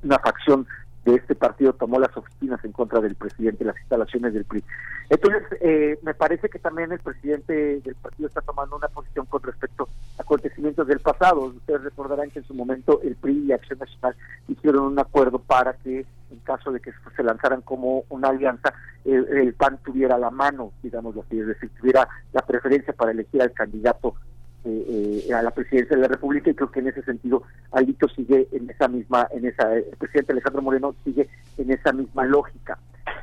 una 0.03 0.19
facción 0.19 0.65
de 1.11 1.15
este 1.15 1.35
partido 1.35 1.73
tomó 1.73 1.99
las 1.99 2.15
oficinas 2.17 2.63
en 2.65 2.73
contra 2.73 2.99
del 2.99 3.15
presidente, 3.15 3.63
las 3.63 3.77
instalaciones 3.79 4.33
del 4.33 4.43
PRI. 4.43 4.63
Entonces, 5.09 5.43
eh, 5.61 5.97
me 6.03 6.13
parece 6.13 6.49
que 6.49 6.59
también 6.59 6.91
el 6.91 6.99
presidente 6.99 7.79
del 7.79 7.95
partido 7.95 8.27
está 8.27 8.41
tomando 8.41 8.75
una 8.75 8.89
posición 8.89 9.25
con 9.25 9.41
respecto 9.41 9.87
a 10.17 10.21
acontecimientos 10.21 10.85
del 10.85 10.99
pasado. 10.99 11.45
Ustedes 11.45 11.83
recordarán 11.83 12.29
que 12.29 12.39
en 12.39 12.45
su 12.45 12.53
momento 12.53 12.99
el 13.01 13.15
PRI 13.15 13.45
y 13.45 13.51
Acción 13.53 13.79
Nacional 13.79 14.15
hicieron 14.49 14.83
un 14.83 14.99
acuerdo 14.99 15.39
para 15.39 15.73
que, 15.73 16.05
en 16.29 16.39
caso 16.43 16.73
de 16.73 16.81
que 16.81 16.91
se 17.15 17.23
lanzaran 17.23 17.61
como 17.61 18.03
una 18.09 18.29
alianza, 18.29 18.73
el 19.05 19.53
PAN 19.53 19.79
tuviera 19.85 20.17
la 20.17 20.29
mano, 20.29 20.73
digamos 20.83 21.15
así, 21.15 21.39
es 21.39 21.47
decir, 21.47 21.69
tuviera 21.79 22.05
la 22.33 22.41
preferencia 22.41 22.91
para 22.91 23.11
elegir 23.11 23.41
al 23.41 23.53
candidato 23.53 24.15
eh, 24.69 25.33
a 25.33 25.41
la 25.41 25.51
presidencia 25.51 25.95
de 25.95 26.01
la 26.01 26.07
República 26.07 26.49
y 26.49 26.53
creo 26.53 26.71
que 26.71 26.79
en 26.79 26.87
ese 26.87 27.01
sentido 27.03 27.43
Alito 27.71 28.07
sigue 28.09 28.47
en 28.51 28.69
esa 28.69 28.87
misma, 28.87 29.27
en 29.31 29.45
esa, 29.45 29.73
el 29.73 29.95
presidente 29.97 30.33
Alejandro 30.33 30.61
Moreno 30.61 30.95
sigue 31.03 31.29
en 31.57 31.71
esa 31.71 31.93
misma 31.93 32.25
lógica. 32.25 32.77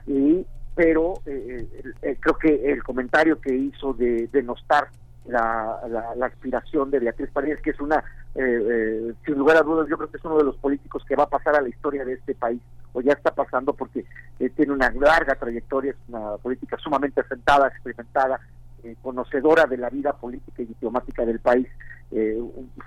Y, 0.07 0.47
pero 0.75 1.15
eh, 1.27 1.67
eh, 2.03 2.17
creo 2.19 2.39
que 2.39 2.73
el 2.73 2.83
comentario 2.83 3.41
que 3.41 3.55
hizo 3.55 3.93
de 3.93 4.29
denostar 4.33 4.89
la, 5.27 5.81
aspiración 6.23 6.91
de 6.91 7.01
Beatriz 7.01 7.31
Paredes, 7.31 7.61
que 7.63 7.71
es 7.71 7.81
una, 7.81 8.03
sin 8.35 9.35
lugar 9.37 9.57
a 9.57 9.63
dudas, 9.63 9.87
yo 9.89 9.97
creo 9.97 10.11
que 10.11 10.17
es 10.17 10.25
uno 10.25 10.39
de 10.39 10.45
los 10.45 10.57
políticos 10.57 11.05
que 11.07 11.17
va 11.17 11.25
a 11.25 11.29
pasar 11.29 11.57
a 11.57 11.63
la 11.63 11.69
historia 11.69 12.05
de 12.05 12.15
este 12.15 12.35
país, 12.35 12.61
o 12.93 13.01
ya 13.01 13.13
está 13.13 13.35
pasando 13.35 13.73
porque 13.73 14.05
tiene 14.57 14.73
una 14.73 14.91
larga 14.91 15.35
trayectoria, 15.35 15.93
es 15.93 15.97
una 16.09 16.37
política 16.39 16.77
sumamente 16.79 17.21
asentada, 17.21 17.69
experimentada, 17.69 18.41
eh, 18.85 18.97
conocedora 19.01 19.65
de 19.65 19.79
la 19.79 19.89
vida 19.89 20.13
política 20.13 20.61
y 20.61 20.67
diplomática 20.67 21.25
del 21.25 21.41
país, 21.41 21.67
eh, 22.11 22.39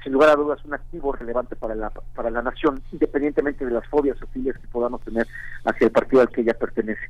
sin 0.03 0.13
lugar 0.13 0.29
a 0.29 0.35
dudas 0.35 0.63
un 0.63 0.75
activo 0.75 1.11
relevante 1.11 1.55
para 1.55 1.73
la, 1.73 1.89
para 1.89 2.29
la 2.29 2.43
nación, 2.43 2.83
independientemente 2.91 3.65
de 3.65 3.71
las 3.71 3.87
fobias 3.87 4.21
o 4.21 4.27
filias 4.27 4.55
que 4.59 4.67
podamos 4.67 5.01
tener 5.01 5.25
hacia 5.65 5.85
el 5.85 5.91
partido 5.91 6.21
al 6.21 6.29
que 6.29 6.41
ella 6.41 6.53
pertenece. 6.53 7.01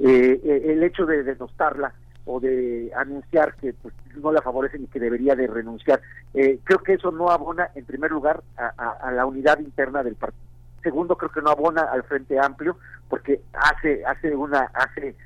Eh, 0.00 0.38
el 0.66 0.82
hecho 0.82 1.06
de 1.06 1.22
denostarla 1.22 1.94
o 2.26 2.40
de 2.40 2.92
anunciar 2.94 3.54
que 3.54 3.72
pues, 3.72 3.94
no 4.16 4.32
la 4.32 4.42
favorecen 4.42 4.82
y 4.84 4.88
que 4.88 5.00
debería 5.00 5.34
de 5.34 5.46
renunciar, 5.46 6.02
creo 6.34 6.78
que 6.84 6.92
eso 6.92 7.10
no 7.10 7.30
abona, 7.30 7.70
en 7.74 7.86
primer 7.86 8.10
lugar, 8.10 8.42
a, 8.58 9.10
la 9.12 9.24
unidad 9.24 9.60
interna 9.60 10.02
del 10.02 10.16
partido. 10.16 10.44
Segundo, 10.82 11.16
creo 11.16 11.30
que 11.30 11.40
no 11.40 11.48
abona 11.48 11.84
al 11.84 12.02
Frente 12.02 12.38
Amplio, 12.38 12.76
porque 13.08 13.40
hace, 13.54 14.04
hace 14.04 14.36
una, 14.36 14.70
hace 14.74 15.16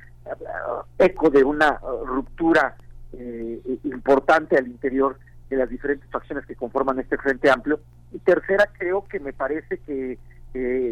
eco 0.98 1.28
de 1.28 1.42
una 1.42 1.80
ruptura 2.04 2.76
eh, 3.18 3.78
importante 3.84 4.56
al 4.56 4.66
interior 4.66 5.18
de 5.50 5.56
las 5.56 5.68
diferentes 5.68 6.08
facciones 6.10 6.46
que 6.46 6.56
conforman 6.56 6.98
este 6.98 7.16
Frente 7.16 7.50
Amplio. 7.50 7.80
Y 8.12 8.18
tercera, 8.18 8.68
creo 8.78 9.04
que 9.04 9.20
me 9.20 9.32
parece 9.32 9.78
que 9.78 10.18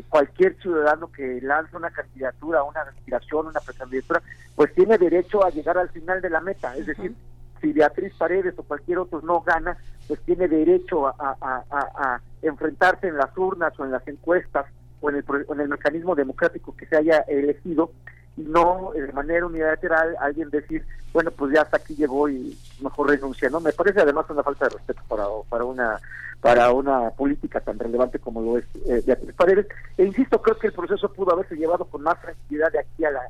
cualquier 0.09 0.57
ciudadano 0.61 1.13
que 1.13 1.41
lanza 1.41 1.77
una 1.77 1.91
candidatura, 1.91 2.65
una 2.65 2.81
aspiración, 2.81 3.47
una 3.47 3.61
precandidatura, 3.61 4.21
pues 4.57 4.75
tiene 4.75 4.99
derecho 4.99 5.45
a 5.45 5.51
llegar 5.51 5.79
al 5.79 5.89
final 5.91 6.21
de 6.21 6.31
la 6.31 6.41
meta. 6.41 6.77
Es 6.77 6.87
decir, 6.87 7.15
si 7.61 7.73
Beatriz 7.73 8.13
Paredes 8.19 8.55
o 8.59 8.65
cualquier 8.65 8.99
otro 8.99 9.23
no 9.23 9.41
gana, 9.41 9.77
pues 10.09 10.21
tiene 10.23 10.49
derecho 10.49 11.07
a, 11.07 11.15
a, 11.41 12.21
enfrentarse 12.43 13.07
en 13.07 13.17
las 13.17 13.37
urnas 13.39 13.73
o 13.79 13.85
en 13.85 13.93
las 13.93 14.07
encuestas 14.09 14.67
o 15.01 15.11
en 15.11 15.17
el, 15.17 15.25
en 15.49 15.61
el 15.61 15.69
mecanismo 15.69 16.17
democrático 16.17 16.75
que 16.77 16.87
se 16.87 16.97
haya 16.97 17.19
elegido 17.29 17.93
y 18.37 18.43
no 18.43 18.93
de 18.95 19.13
manera 19.13 19.47
unilateral 19.47 20.17
alguien 20.21 20.51
decir, 20.51 20.85
bueno, 21.13 21.31
pues 21.31 21.53
ya 21.53 21.63
hasta 21.63 21.77
aquí 21.77 21.95
llegó 21.95 22.29
y 22.29 22.57
mejor 22.81 23.11
renuncia, 23.11 23.51
¿no? 23.51 23.61
Me 23.61 23.73
parece 23.73 24.01
además 24.01 24.27
una 24.31 24.43
falta 24.43 24.67
de 24.67 24.77
respeto 24.77 25.03
para, 25.09 25.25
para 25.49 25.65
una 25.65 26.01
para 26.41 26.73
una 26.73 27.11
política 27.11 27.61
tan 27.61 27.79
relevante 27.79 28.19
como 28.19 28.43
lo 28.43 28.59
es 28.59 28.65
eh, 28.85 29.01
Beatriz 29.07 29.33
Paredes. 29.37 29.67
E 29.97 30.05
insisto, 30.05 30.43
creo 30.43 30.59
que 30.59 30.67
el 30.67 30.73
proceso 30.73 31.13
pudo 31.13 31.33
haberse 31.33 31.55
llevado 31.55 31.85
con 31.85 32.03
más 32.03 32.21
tranquilidad 32.21 32.73
de 32.73 32.81
aquí, 32.81 33.05
a, 33.05 33.13
la, 33.13 33.21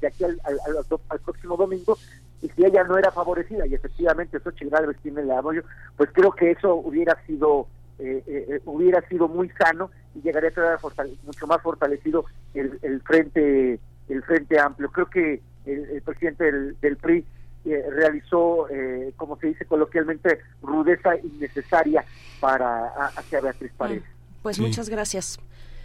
de 0.00 0.08
aquí 0.08 0.24
al, 0.24 0.40
al, 0.44 1.20
próximo 1.20 1.56
domingo, 1.56 1.96
y 2.42 2.48
si 2.48 2.64
ella 2.64 2.82
no 2.82 2.98
era 2.98 3.12
favorecida, 3.12 3.68
y 3.68 3.74
efectivamente 3.74 4.40
Xochitl 4.40 4.70
Gálvez 4.70 4.96
tiene 5.00 5.20
el 5.20 5.30
apoyo, 5.30 5.62
pues 5.96 6.10
creo 6.12 6.32
que 6.32 6.50
eso 6.50 6.74
hubiera 6.74 7.16
sido 7.24 7.68
eh, 8.00 8.22
eh, 8.26 8.60
hubiera 8.64 9.00
sido 9.08 9.28
muy 9.28 9.48
sano 9.50 9.90
y 10.16 10.22
llegaría 10.22 10.50
a 10.50 10.52
tener 10.52 11.16
mucho 11.22 11.46
más 11.46 11.62
fortalecido 11.62 12.24
el, 12.52 12.78
el 12.82 13.00
frente 13.02 13.78
el 14.08 14.22
Frente 14.22 14.58
Amplio. 14.58 14.90
Creo 14.90 15.06
que 15.06 15.40
el, 15.64 16.02
presidente 16.02 16.50
del, 16.80 16.96
PRI 16.96 17.24
eh, 17.64 17.84
realizó, 17.90 18.68
eh, 18.70 19.12
como 19.16 19.36
se 19.38 19.48
dice 19.48 19.64
coloquialmente, 19.64 20.40
rudeza 20.62 21.16
innecesaria 21.16 22.04
para 22.40 22.86
hacia 23.16 23.40
Beatriz 23.40 23.72
Paredes. 23.76 24.04
Pues 24.42 24.60
muchas 24.60 24.88
gracias. 24.88 25.40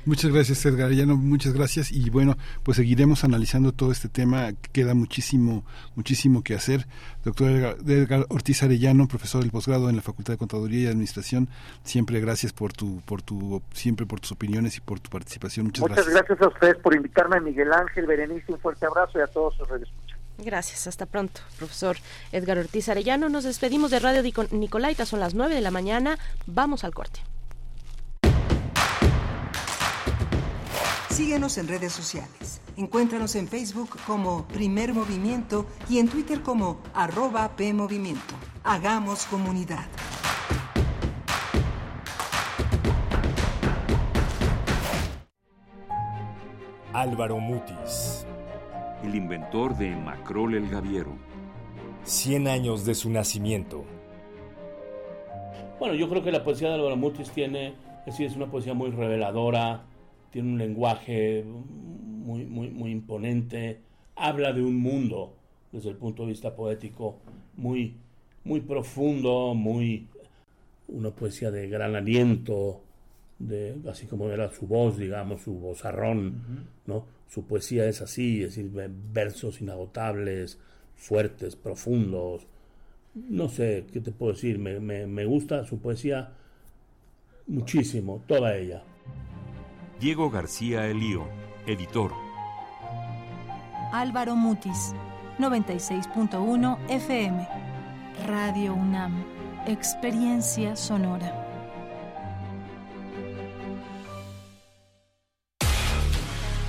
Muchas 0.05 0.31
gracias, 0.31 0.65
Edgar 0.65 0.87
Arellano, 0.87 1.15
muchas 1.15 1.53
gracias. 1.53 1.91
Y 1.91 2.09
bueno, 2.09 2.37
pues 2.63 2.77
seguiremos 2.77 3.23
analizando 3.23 3.71
todo 3.71 3.91
este 3.91 4.09
tema. 4.09 4.51
Queda 4.71 4.93
muchísimo, 4.93 5.63
muchísimo 5.95 6.43
que 6.43 6.55
hacer. 6.55 6.87
Doctor 7.23 7.77
Edgar, 7.87 8.25
Ortiz 8.29 8.63
Arellano, 8.63 9.07
profesor 9.07 9.41
del 9.41 9.51
posgrado 9.51 9.89
en 9.89 9.95
la 9.95 10.01
Facultad 10.01 10.33
de 10.33 10.37
Contaduría 10.37 10.81
y 10.81 10.87
Administración, 10.87 11.49
siempre 11.83 12.19
gracias 12.19 12.51
por 12.51 12.73
tu, 12.73 13.01
por 13.01 13.21
tu, 13.21 13.61
siempre 13.73 14.05
por 14.05 14.19
tus 14.19 14.31
opiniones 14.31 14.77
y 14.77 14.81
por 14.81 14.99
tu 14.99 15.09
participación. 15.09 15.67
Muchas, 15.67 15.87
Muchas 15.87 16.09
gracias. 16.09 16.41
a 16.41 16.47
ustedes 16.47 16.77
por 16.77 16.95
invitarme, 16.95 17.39
Miguel 17.41 17.71
Ángel, 17.71 18.07
Berenice, 18.07 18.51
un 18.51 18.59
fuerte 18.59 18.85
abrazo 18.85 19.19
y 19.19 19.21
a 19.21 19.27
todos 19.27 19.55
sus 19.55 19.67
redescuchas. 19.67 20.17
Gracias, 20.39 20.87
hasta 20.87 21.05
pronto, 21.05 21.41
profesor 21.59 21.97
Edgar 22.31 22.57
Ortiz 22.57 22.89
Arellano. 22.89 23.29
Nos 23.29 23.43
despedimos 23.43 23.91
de 23.91 23.99
Radio 23.99 24.23
Nicolaita, 24.51 25.05
son 25.05 25.19
las 25.19 25.35
9 25.35 25.53
de 25.53 25.61
la 25.61 25.69
mañana. 25.69 26.17
Vamos 26.47 26.83
al 26.83 26.93
corte. 26.93 27.19
Síguenos 31.11 31.57
en 31.57 31.67
redes 31.67 31.91
sociales. 31.91 32.61
Encuéntranos 32.77 33.35
en 33.35 33.49
Facebook 33.49 33.89
como 34.07 34.47
Primer 34.47 34.93
Movimiento 34.93 35.65
y 35.89 35.99
en 35.99 36.07
Twitter 36.07 36.41
como 36.41 36.79
arroba 36.93 37.53
PMovimiento. 37.57 38.33
Hagamos 38.63 39.25
comunidad. 39.25 39.85
Álvaro 46.93 47.39
Mutis, 47.39 48.25
el 49.03 49.13
inventor 49.13 49.75
de 49.77 49.89
Macrol 49.89 50.55
el 50.55 50.69
Gaviero. 50.69 51.11
100 52.05 52.47
años 52.47 52.85
de 52.85 52.95
su 52.95 53.09
nacimiento. 53.09 53.83
Bueno, 55.77 55.93
yo 55.93 56.07
creo 56.07 56.23
que 56.23 56.31
la 56.31 56.41
poesía 56.41 56.69
de 56.69 56.75
Álvaro 56.75 56.95
Mutis 56.95 57.31
tiene, 57.31 57.75
es 58.05 58.17
es 58.17 58.35
una 58.37 58.49
poesía 58.49 58.73
muy 58.73 58.91
reveladora, 58.91 59.83
tiene 60.31 60.49
un 60.49 60.57
lenguaje 60.57 61.43
muy, 61.45 62.45
muy, 62.45 62.69
muy 62.69 62.91
imponente, 62.91 63.79
habla 64.15 64.53
de 64.53 64.61
un 64.61 64.77
mundo 64.77 65.35
desde 65.71 65.89
el 65.89 65.97
punto 65.97 66.23
de 66.23 66.29
vista 66.29 66.55
poético 66.55 67.19
muy, 67.55 67.95
muy 68.43 68.61
profundo, 68.61 69.53
muy 69.53 70.07
una 70.87 71.11
poesía 71.11 71.51
de 71.51 71.67
gran 71.67 71.95
aliento, 71.95 72.81
de, 73.39 73.77
así 73.89 74.07
como 74.07 74.29
era 74.29 74.51
su 74.51 74.67
voz, 74.67 74.97
digamos, 74.97 75.41
su 75.41 75.53
vozarrón, 75.53 76.67
¿no? 76.85 77.05
Su 77.29 77.45
poesía 77.45 77.87
es 77.87 78.01
así, 78.01 78.43
es 78.43 78.55
decir, 78.55 78.71
versos 79.13 79.61
inagotables, 79.61 80.59
fuertes, 80.95 81.55
profundos. 81.55 82.45
No 83.15 83.47
sé 83.47 83.85
qué 83.91 84.01
te 84.01 84.11
puedo 84.11 84.33
decir, 84.33 84.59
me, 84.59 84.79
me 84.79 85.25
gusta 85.25 85.65
su 85.65 85.79
poesía 85.79 86.33
muchísimo, 87.47 88.23
toda 88.27 88.57
ella. 88.57 88.83
Diego 90.01 90.31
García 90.31 90.87
Elío, 90.87 91.29
editor. 91.67 92.11
Álvaro 93.93 94.35
Mutis, 94.35 94.95
96.1 95.37 96.79
FM. 96.89 97.47
Radio 98.25 98.73
UNAM, 98.73 99.23
Experiencia 99.67 100.75
Sonora. 100.75 101.47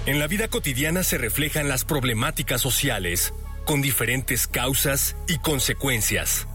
En 0.04 0.18
la 0.18 0.26
vida 0.26 0.48
cotidiana 0.48 1.02
se 1.02 1.16
reflejan 1.16 1.68
las 1.68 1.86
problemáticas 1.86 2.60
sociales, 2.60 3.32
con 3.64 3.80
diferentes 3.80 4.46
causas 4.46 5.16
y 5.26 5.38
consecuencias. 5.38 6.46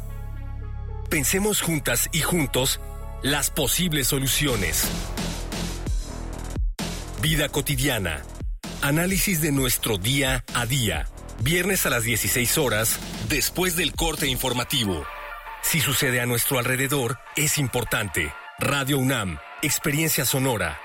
Pensemos 1.09 1.59
juntas 1.61 2.07
y 2.11 2.19
juntos 2.19 2.79
las 3.23 3.49
posibles 3.49 4.05
soluciones. 4.05 5.16
Vida 7.21 7.49
cotidiana. 7.49 8.21
Análisis 8.83 9.41
de 9.41 9.51
nuestro 9.51 9.97
día 9.97 10.45
a 10.53 10.67
día. 10.67 11.07
Viernes 11.41 11.85
a 11.87 11.89
las 11.89 12.03
16 12.03 12.59
horas, 12.59 12.99
después 13.27 13.75
del 13.75 13.93
corte 13.93 14.27
informativo. 14.27 15.03
Si 15.63 15.79
sucede 15.79 16.21
a 16.21 16.27
nuestro 16.27 16.59
alrededor, 16.59 17.17
es 17.35 17.57
importante. 17.57 18.31
Radio 18.59 18.99
UNAM, 18.99 19.39
Experiencia 19.63 20.25
Sonora. 20.25 20.79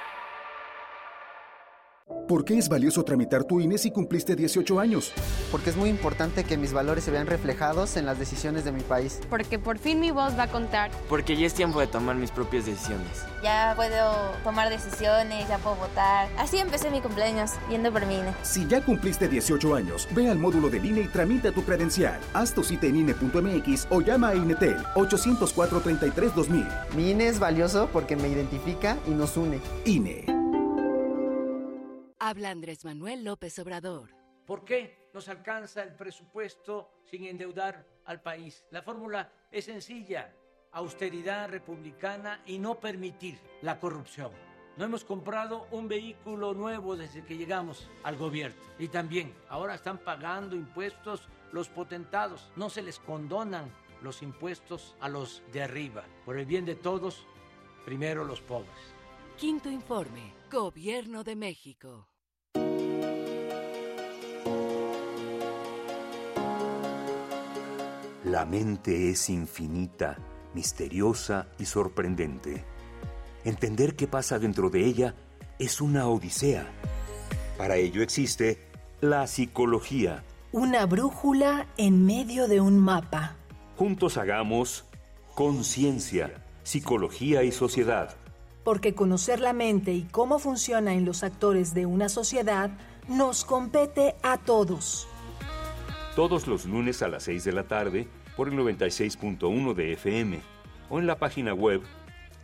¿Por 2.28 2.44
qué 2.44 2.56
es 2.56 2.68
valioso 2.68 3.04
tramitar 3.04 3.44
tu 3.44 3.60
INE 3.60 3.78
si 3.78 3.90
cumpliste 3.90 4.36
18 4.36 4.78
años? 4.78 5.12
Porque 5.50 5.70
es 5.70 5.76
muy 5.76 5.90
importante 5.90 6.44
que 6.44 6.56
mis 6.56 6.72
valores 6.72 7.04
se 7.04 7.10
vean 7.10 7.26
reflejados 7.26 7.96
en 7.96 8.06
las 8.06 8.18
decisiones 8.18 8.64
de 8.64 8.72
mi 8.72 8.80
país. 8.80 9.20
Porque 9.28 9.58
por 9.58 9.78
fin 9.78 10.00
mi 10.00 10.12
voz 10.12 10.38
va 10.38 10.44
a 10.44 10.50
contar. 10.50 10.90
Porque 11.08 11.36
ya 11.36 11.46
es 11.46 11.54
tiempo 11.54 11.80
de 11.80 11.88
tomar 11.88 12.16
mis 12.16 12.30
propias 12.30 12.66
decisiones. 12.66 13.24
Ya 13.42 13.72
puedo 13.76 14.12
tomar 14.44 14.70
decisiones, 14.70 15.48
ya 15.48 15.58
puedo 15.58 15.76
votar. 15.76 16.28
Así 16.38 16.58
empecé 16.58 16.90
mi 16.90 17.00
cumpleaños, 17.00 17.52
yendo 17.68 17.92
por 17.92 18.06
mi 18.06 18.14
INE. 18.14 18.32
Si 18.42 18.66
ya 18.66 18.82
cumpliste 18.82 19.28
18 19.28 19.74
años, 19.74 20.08
ve 20.12 20.30
al 20.30 20.38
módulo 20.38 20.70
del 20.70 20.84
INE 20.84 21.02
y 21.02 21.08
tramita 21.08 21.52
tu 21.52 21.64
credencial. 21.64 22.20
Haz 22.34 22.54
tu 22.54 22.62
cita 22.62 22.86
en 22.86 22.96
INE.mx 22.96 23.88
o 23.90 24.00
llama 24.00 24.28
a 24.28 24.36
INETEL 24.36 24.76
804-33-2000. 24.94 26.68
Mi 26.96 27.10
INE 27.10 27.28
es 27.28 27.38
valioso 27.38 27.88
porque 27.92 28.16
me 28.16 28.28
identifica 28.28 28.96
y 29.06 29.10
nos 29.10 29.36
une. 29.36 29.60
INE. 29.84 30.41
Habla 32.24 32.50
Andrés 32.50 32.84
Manuel 32.84 33.24
López 33.24 33.58
Obrador. 33.58 34.14
¿Por 34.46 34.64
qué 34.64 35.08
nos 35.12 35.28
alcanza 35.28 35.82
el 35.82 35.96
presupuesto 35.96 37.02
sin 37.04 37.24
endeudar 37.24 37.84
al 38.04 38.22
país? 38.22 38.64
La 38.70 38.80
fórmula 38.80 39.32
es 39.50 39.64
sencilla, 39.64 40.32
austeridad 40.70 41.48
republicana 41.48 42.40
y 42.46 42.60
no 42.60 42.78
permitir 42.78 43.40
la 43.60 43.80
corrupción. 43.80 44.30
No 44.76 44.84
hemos 44.84 45.04
comprado 45.04 45.66
un 45.72 45.88
vehículo 45.88 46.54
nuevo 46.54 46.94
desde 46.94 47.24
que 47.24 47.36
llegamos 47.36 47.90
al 48.04 48.16
gobierno. 48.16 48.62
Y 48.78 48.86
también 48.86 49.34
ahora 49.48 49.74
están 49.74 49.98
pagando 49.98 50.54
impuestos 50.54 51.28
los 51.50 51.68
potentados. 51.68 52.52
No 52.54 52.70
se 52.70 52.82
les 52.82 53.00
condonan 53.00 53.68
los 54.00 54.22
impuestos 54.22 54.94
a 55.00 55.08
los 55.08 55.42
de 55.52 55.64
arriba. 55.64 56.04
Por 56.24 56.38
el 56.38 56.46
bien 56.46 56.66
de 56.66 56.76
todos, 56.76 57.26
primero 57.84 58.24
los 58.24 58.40
pobres. 58.40 58.94
Quinto 59.36 59.68
informe, 59.68 60.32
Gobierno 60.52 61.24
de 61.24 61.34
México. 61.34 62.11
La 68.32 68.46
mente 68.46 69.10
es 69.10 69.28
infinita, 69.28 70.16
misteriosa 70.54 71.48
y 71.58 71.66
sorprendente. 71.66 72.64
Entender 73.44 73.94
qué 73.94 74.06
pasa 74.06 74.38
dentro 74.38 74.70
de 74.70 74.86
ella 74.86 75.14
es 75.58 75.82
una 75.82 76.08
odisea. 76.08 76.66
Para 77.58 77.76
ello 77.76 78.00
existe 78.02 78.56
la 79.02 79.26
psicología. 79.26 80.24
Una 80.50 80.86
brújula 80.86 81.66
en 81.76 82.06
medio 82.06 82.48
de 82.48 82.62
un 82.62 82.78
mapa. 82.78 83.36
Juntos 83.76 84.16
hagamos 84.16 84.86
conciencia, 85.34 86.42
psicología 86.62 87.42
y 87.42 87.52
sociedad. 87.52 88.16
Porque 88.64 88.94
conocer 88.94 89.40
la 89.40 89.52
mente 89.52 89.92
y 89.92 90.04
cómo 90.04 90.38
funciona 90.38 90.94
en 90.94 91.04
los 91.04 91.22
actores 91.22 91.74
de 91.74 91.84
una 91.84 92.08
sociedad 92.08 92.70
nos 93.08 93.44
compete 93.44 94.14
a 94.22 94.38
todos 94.38 95.06
todos 96.14 96.46
los 96.46 96.66
lunes 96.66 97.02
a 97.02 97.08
las 97.08 97.22
6 97.24 97.44
de 97.44 97.52
la 97.52 97.64
tarde 97.64 98.06
por 98.36 98.48
el 98.48 98.54
96.1 98.54 99.74
de 99.74 99.92
FM 99.92 100.40
o 100.90 100.98
en 100.98 101.06
la 101.06 101.18
página 101.18 101.54
web 101.54 101.82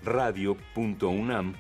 radio.unam.mx. 0.03 1.59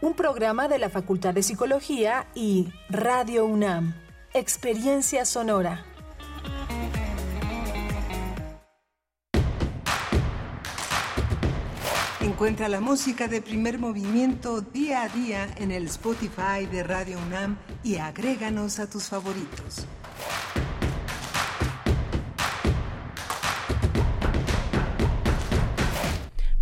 Un 0.00 0.14
programa 0.14 0.68
de 0.68 0.78
la 0.78 0.90
Facultad 0.90 1.32
de 1.34 1.42
Psicología 1.42 2.26
y 2.34 2.68
Radio 2.90 3.46
UNAM. 3.46 3.94
Experiencia 4.34 5.24
Sonora. 5.24 5.84
Encuentra 12.20 12.68
la 12.68 12.80
música 12.80 13.28
de 13.28 13.40
primer 13.40 13.78
movimiento 13.78 14.60
día 14.60 15.04
a 15.04 15.08
día 15.08 15.48
en 15.56 15.70
el 15.70 15.86
Spotify 15.86 16.66
de 16.70 16.82
Radio 16.82 17.18
UNAM 17.26 17.56
y 17.82 17.96
agréganos 17.96 18.78
a 18.78 18.90
tus 18.90 19.04
favoritos. 19.04 19.86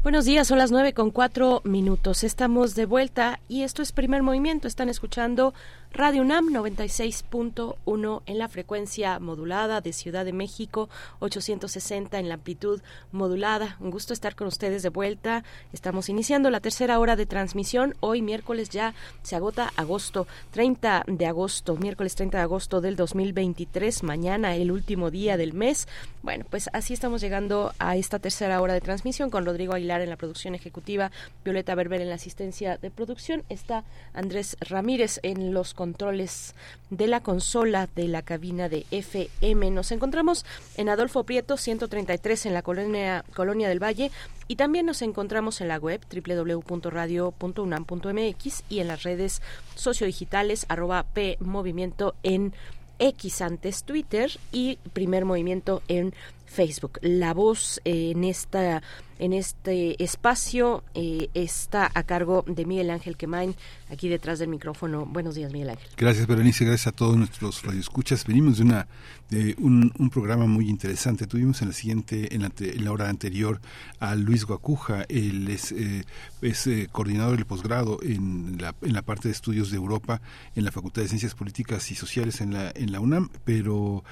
Buenos 0.05 0.27
días, 0.27 0.47
son 0.47 0.59
las 0.59 0.71
nueve 0.71 0.93
con 0.93 1.11
cuatro 1.11 1.63
minutos. 1.65 2.25
Estamos 2.25 2.75
de 2.75 2.85
vuelta 2.85 3.41
y 3.49 3.63
esto 3.63 3.81
es 3.81 3.91
Primer 3.93 4.23
Movimiento. 4.23 4.69
Están 4.69 4.91
escuchando 4.91 5.55
Radio 5.97 6.23
UNAM 6.23 6.49
96.1 6.49 8.23
en 8.27 8.39
la 8.39 8.49
frecuencia 8.49 9.21
modulada 9.21 9.81
de 9.81 9.93
Ciudad 9.93 10.25
de 10.25 10.33
México, 10.33 10.89
860 11.21 12.19
en 12.19 12.29
la 12.29 12.35
amplitud 12.35 12.81
modulada. 13.13 13.77
Un 13.79 13.93
gusto 13.93 14.13
estar 14.13 14.35
con 14.35 14.49
ustedes 14.49 14.83
de 14.83 14.89
vuelta. 14.89 15.45
Estamos 15.73 16.09
iniciando 16.09 16.51
la 16.51 16.59
tercera 16.59 16.99
hora 16.99 17.15
de 17.15 17.27
transmisión. 17.27 17.95
Hoy 18.01 18.23
miércoles 18.23 18.71
ya 18.71 18.93
se 19.23 19.37
agota 19.37 19.73
agosto, 19.77 20.27
30 20.51 21.05
de 21.07 21.27
agosto, 21.27 21.77
miércoles 21.77 22.17
30 22.17 22.39
de 22.39 22.43
agosto 22.43 22.81
del 22.81 22.97
2023, 22.97 24.03
mañana 24.03 24.57
el 24.57 24.73
último 24.73 25.13
día 25.13 25.37
del 25.37 25.53
mes. 25.53 25.87
Bueno, 26.25 26.45
pues 26.51 26.71
así 26.73 26.93
estamos 26.93 27.21
llegando 27.21 27.73
a 27.79 27.97
esta 27.97 28.19
tercera 28.19 28.61
hora 28.61 28.75
de 28.75 28.81
transmisión 28.81 29.31
con 29.31 29.47
Rodrigo 29.47 29.75
Aguilar 29.75 30.01
en 30.01 30.11
la 30.11 30.17
producción 30.17 30.57
ejecutiva, 30.57 31.13
Violeta 31.45 31.77
Berber 31.77 32.01
en 32.01 32.09
la 32.09 32.17
asistencia 32.17 32.79
de 32.79 32.91
producción, 32.91 33.45
está 33.49 33.85
Andrés 34.13 34.57
Ramírez 34.61 35.21
en 35.23 35.55
los 35.55 35.73
controles 35.85 36.55
de 36.89 37.07
la 37.09 37.21
consola 37.21 37.91
de 37.95 38.09
la 38.09 38.23
cabina 38.23 38.71
de 38.71 38.87
FM. 38.91 39.71
Nos 39.71 39.93
encontramos 39.93 40.47
en 40.79 40.89
Adolfo 40.89 41.25
Prieto 41.25 41.59
133 41.59 42.47
en 42.47 42.55
la 42.55 42.63
colonia, 42.63 43.23
colonia 43.35 43.69
del 43.69 43.83
Valle 43.83 44.11
y 44.49 44.57
también 44.57 44.87
nos 44.87 45.03
encontramos 45.03 45.61
en 45.61 45.69
la 45.69 45.77
web 45.77 46.01
www.radio.unam.mx 46.11 48.65
y 48.71 48.79
en 48.79 48.89
las 48.89 49.03
redes 49.03 49.43
sociodigitales 49.75 50.65
arroba 50.71 51.03
P 51.03 51.37
Movimiento 51.41 52.15
en 52.23 52.55
X 52.99 53.43
antes 53.43 53.85
Twitter 53.85 54.31
y 54.53 54.79
Primer 54.95 55.27
Movimiento 55.27 55.83
en 55.89 56.15
Facebook. 56.47 56.99
La 57.03 57.35
voz 57.35 57.83
en 57.85 58.25
esta 58.25 58.83
en 59.19 59.33
este 59.33 60.03
espacio 60.03 60.83
eh, 60.95 61.29
está 61.35 61.91
a 61.95 62.03
cargo 62.03 62.45
de 62.47 62.65
Miguel 62.65 62.91
Ángel 62.91 63.17
Quemain, 63.17 63.55
aquí 63.91 64.09
detrás 64.09 64.39
del 64.39 64.49
micrófono. 64.49 65.07
Buenos 65.07 65.35
días, 65.35 65.53
Miguel 65.53 65.71
Ángel. 65.71 65.89
Gracias, 65.97 66.27
Berenice. 66.27 66.65
Gracias 66.65 66.89
a 66.89 66.93
todos 66.93 67.17
nuestros 67.17 67.63
radioescuchas. 67.63 68.27
Venimos 68.27 68.59
de 68.59 68.65
una 68.65 68.89
de 69.31 69.57
un, 69.59 69.91
programa 70.13 70.47
muy 70.47 70.69
interesante. 70.69 71.27
Tuvimos 71.27 71.63
en 71.63 71.69
la 71.69 71.75
siguiente, 71.75 72.35
en 72.35 72.43
la, 72.85 72.93
hora 72.93 73.09
anterior, 73.09 73.61
a 73.99 74.15
Luis 74.15 74.45
Guacuja. 74.45 75.05
Él 75.09 75.49
es, 75.49 75.73
eh, 75.73 76.05
es 76.43 76.67
eh, 76.67 76.89
coordinador 76.93 77.37
del 77.37 77.47
posgrado 77.47 77.99
en 78.03 78.59
la, 78.61 78.75
en 78.83 78.93
la 78.93 79.03
parte 79.03 79.29
de 79.29 79.33
estudios 79.33 79.71
de 79.71 79.77
Europa 79.77 80.21
en 80.55 80.65
la 80.65 80.73
Facultad 80.73 81.03
de 81.03 81.09
Ciencias 81.09 81.35
Políticas 81.35 81.91
y 81.91 81.95
Sociales 81.95 82.41
en 82.41 82.53
la, 82.53 82.71
en 82.75 82.93
la 82.93 83.01
UNAM, 83.01 83.29
pero 83.45 84.05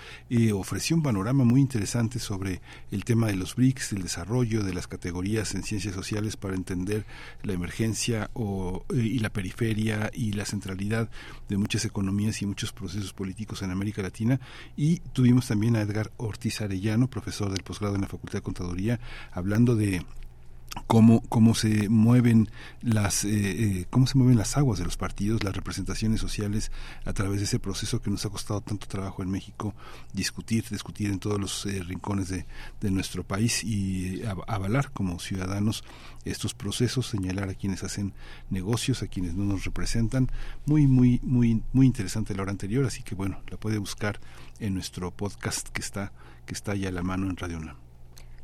ofreció 0.54 0.96
un 0.96 1.02
panorama 1.02 1.44
muy 1.44 1.60
interesante 1.60 2.18
sobre 2.18 2.60
el 2.90 3.04
tema 3.04 3.28
de 3.28 3.36
los 3.36 3.54
BRICS, 3.54 3.92
el 3.92 4.02
desarrollo 4.02 4.62
de 4.62 4.74
las 4.74 4.86
categorías 4.92 5.54
en 5.54 5.62
ciencias 5.62 5.94
sociales 5.94 6.36
para 6.36 6.54
entender 6.54 7.06
la 7.42 7.54
emergencia 7.54 8.30
o, 8.34 8.84
eh, 8.94 8.98
y 8.98 9.20
la 9.20 9.30
periferia 9.30 10.10
y 10.12 10.32
la 10.32 10.44
centralidad 10.44 11.08
de 11.48 11.56
muchas 11.56 11.86
economías 11.86 12.42
y 12.42 12.46
muchos 12.46 12.72
procesos 12.72 13.14
políticos 13.14 13.62
en 13.62 13.70
América 13.70 14.02
Latina. 14.02 14.38
Y 14.76 14.98
tuvimos 15.14 15.48
también 15.48 15.76
a 15.76 15.80
Edgar 15.80 16.12
Ortiz 16.18 16.60
Arellano, 16.60 17.08
profesor 17.08 17.50
del 17.50 17.62
posgrado 17.62 17.94
en 17.94 18.02
la 18.02 18.06
Facultad 18.06 18.40
de 18.40 18.42
Contaduría, 18.42 19.00
hablando 19.32 19.76
de 19.76 20.04
cómo, 20.86 21.22
cómo 21.28 21.54
se 21.54 21.88
mueven 21.88 22.48
las 22.80 23.24
eh, 23.24 23.30
eh, 23.32 23.86
cómo 23.90 24.06
se 24.06 24.16
mueven 24.18 24.36
las 24.36 24.56
aguas 24.56 24.78
de 24.78 24.84
los 24.84 24.96
partidos, 24.96 25.44
las 25.44 25.54
representaciones 25.54 26.20
sociales 26.20 26.70
a 27.04 27.12
través 27.12 27.38
de 27.38 27.44
ese 27.44 27.58
proceso 27.58 28.00
que 28.00 28.10
nos 28.10 28.24
ha 28.24 28.30
costado 28.30 28.60
tanto 28.60 28.86
trabajo 28.86 29.22
en 29.22 29.30
México 29.30 29.74
discutir, 30.12 30.64
discutir 30.70 31.10
en 31.10 31.18
todos 31.18 31.40
los 31.40 31.66
eh, 31.66 31.82
rincones 31.82 32.28
de, 32.28 32.46
de, 32.80 32.90
nuestro 32.90 33.24
país 33.24 33.64
y 33.64 34.22
avalar 34.46 34.90
como 34.92 35.18
ciudadanos 35.18 35.84
estos 36.24 36.54
procesos, 36.54 37.06
señalar 37.06 37.48
a 37.48 37.54
quienes 37.54 37.82
hacen 37.84 38.12
negocios, 38.50 39.02
a 39.02 39.08
quienes 39.08 39.34
no 39.34 39.44
nos 39.44 39.64
representan. 39.64 40.30
Muy, 40.66 40.86
muy, 40.86 41.20
muy, 41.22 41.62
muy 41.72 41.86
interesante 41.86 42.34
la 42.34 42.42
hora 42.42 42.52
anterior, 42.52 42.84
así 42.84 43.02
que 43.02 43.14
bueno, 43.14 43.40
la 43.50 43.56
puede 43.56 43.78
buscar 43.78 44.20
en 44.60 44.74
nuestro 44.74 45.10
podcast 45.10 45.68
que 45.68 45.80
está, 45.80 46.12
que 46.46 46.54
está 46.54 46.74
ya 46.74 46.88
a 46.88 46.92
la 46.92 47.02
mano 47.02 47.28
en 47.28 47.36
Radio 47.36 47.58
UNAM. 47.58 47.81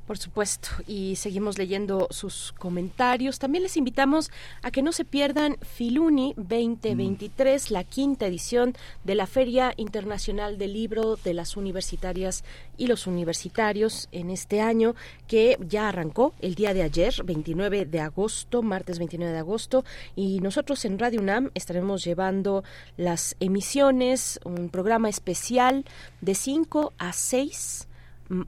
Por 0.08 0.16
supuesto, 0.16 0.70
y 0.86 1.16
seguimos 1.16 1.58
leyendo 1.58 2.08
sus 2.08 2.52
comentarios. 2.52 3.38
También 3.38 3.62
les 3.62 3.76
invitamos 3.76 4.30
a 4.62 4.70
que 4.70 4.80
no 4.80 4.92
se 4.92 5.04
pierdan 5.04 5.58
Filuni 5.60 6.32
2023, 6.38 7.70
la 7.70 7.84
quinta 7.84 8.26
edición 8.26 8.74
de 9.04 9.14
la 9.14 9.26
Feria 9.26 9.74
Internacional 9.76 10.56
del 10.56 10.72
Libro 10.72 11.16
de 11.16 11.34
las 11.34 11.58
Universitarias 11.58 12.42
y 12.78 12.86
los 12.86 13.06
Universitarios 13.06 14.08
en 14.10 14.30
este 14.30 14.62
año, 14.62 14.94
que 15.26 15.58
ya 15.60 15.90
arrancó 15.90 16.32
el 16.40 16.54
día 16.54 16.72
de 16.72 16.84
ayer, 16.84 17.12
29 17.22 17.84
de 17.84 18.00
agosto, 18.00 18.62
martes 18.62 18.96
29 18.96 19.30
de 19.30 19.38
agosto, 19.40 19.84
y 20.16 20.40
nosotros 20.40 20.86
en 20.86 20.98
Radio 20.98 21.20
UNAM 21.20 21.50
estaremos 21.52 22.02
llevando 22.02 22.64
las 22.96 23.36
emisiones, 23.40 24.40
un 24.44 24.70
programa 24.70 25.10
especial 25.10 25.84
de 26.22 26.34
5 26.34 26.94
a 26.96 27.12
6 27.12 27.88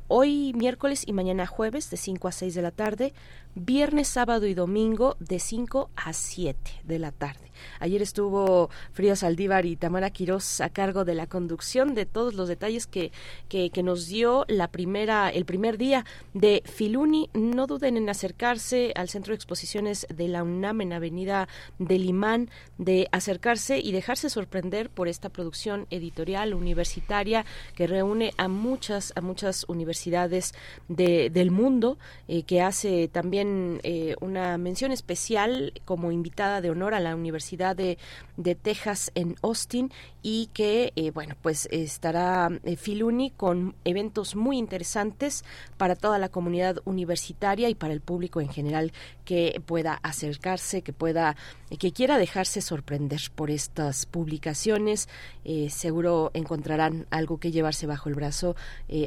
hoy 0.08 0.52
miércoles 0.54 1.04
y 1.06 1.12
mañana 1.12 1.46
jueves 1.46 1.90
de 1.90 1.96
5 1.96 2.28
a 2.28 2.32
6 2.32 2.54
de 2.54 2.62
la 2.62 2.70
tarde, 2.70 3.12
viernes, 3.54 4.08
sábado 4.08 4.46
y 4.46 4.54
domingo 4.54 5.16
de 5.20 5.38
5 5.38 5.90
a 5.96 6.12
7 6.12 6.58
de 6.84 6.98
la 6.98 7.12
tarde. 7.12 7.50
Ayer 7.78 8.02
estuvo 8.02 8.70
Frida 8.92 9.16
Saldívar 9.16 9.66
y 9.66 9.76
Tamara 9.76 10.10
Quirós 10.10 10.60
a 10.60 10.70
cargo 10.70 11.04
de 11.04 11.14
la 11.14 11.26
conducción 11.26 11.94
de 11.94 12.06
todos 12.06 12.34
los 12.34 12.48
detalles 12.48 12.86
que, 12.86 13.12
que, 13.48 13.70
nos 13.82 14.08
dio 14.08 14.44
la 14.48 14.68
primera, 14.68 15.30
el 15.30 15.44
primer 15.44 15.78
día 15.78 16.04
de 16.34 16.62
Filuni. 16.66 17.30
No 17.32 17.66
duden 17.66 17.96
en 17.96 18.08
acercarse 18.08 18.92
al 18.94 19.08
Centro 19.08 19.32
de 19.32 19.36
Exposiciones 19.36 20.06
de 20.14 20.28
la 20.28 20.42
UNAM 20.42 20.82
en 20.82 20.92
Avenida 20.92 21.48
del 21.78 22.04
Imán, 22.04 22.50
de 22.78 23.08
acercarse 23.12 23.78
y 23.78 23.92
dejarse 23.92 24.28
sorprender 24.28 24.90
por 24.90 25.08
esta 25.08 25.28
producción 25.30 25.86
editorial 25.90 26.54
universitaria 26.54 27.46
que 27.74 27.86
reúne 27.86 28.32
a 28.36 28.48
muchas, 28.48 29.12
a 29.16 29.20
muchas 29.20 29.64
universidades 29.68 30.52
de, 30.88 31.30
del 31.30 31.50
mundo, 31.50 31.98
eh, 32.28 32.42
que 32.42 32.60
hace 32.60 33.08
también 33.08 33.39
eh, 33.42 34.16
una 34.20 34.58
mención 34.58 34.92
especial 34.92 35.72
como 35.84 36.12
invitada 36.12 36.60
de 36.60 36.70
honor 36.70 36.94
a 36.94 37.00
la 37.00 37.14
Universidad 37.14 37.76
de, 37.76 37.98
de 38.36 38.54
Texas 38.54 39.10
en 39.14 39.36
Austin 39.42 39.92
y 40.22 40.50
que, 40.52 40.92
eh, 40.96 41.10
bueno, 41.10 41.34
pues 41.40 41.68
estará 41.70 42.50
eh, 42.64 42.76
Filuni 42.76 43.30
con 43.30 43.74
eventos 43.84 44.36
muy 44.36 44.58
interesantes 44.58 45.44
para 45.76 45.96
toda 45.96 46.18
la 46.18 46.28
comunidad 46.28 46.78
universitaria 46.84 47.68
y 47.68 47.74
para 47.74 47.92
el 47.92 48.00
público 48.00 48.40
en 48.40 48.48
general 48.48 48.92
que 49.24 49.62
pueda 49.64 49.94
acercarse, 50.02 50.82
que 50.82 50.92
pueda, 50.92 51.36
que 51.78 51.92
quiera 51.92 52.18
dejarse 52.18 52.60
sorprender 52.60 53.20
por 53.34 53.50
estas 53.50 54.06
publicaciones. 54.06 55.08
Eh, 55.44 55.70
seguro 55.70 56.30
encontrarán 56.34 57.06
algo 57.10 57.38
que 57.38 57.50
llevarse 57.50 57.86
bajo 57.86 58.08
el 58.08 58.14
brazo, 58.14 58.56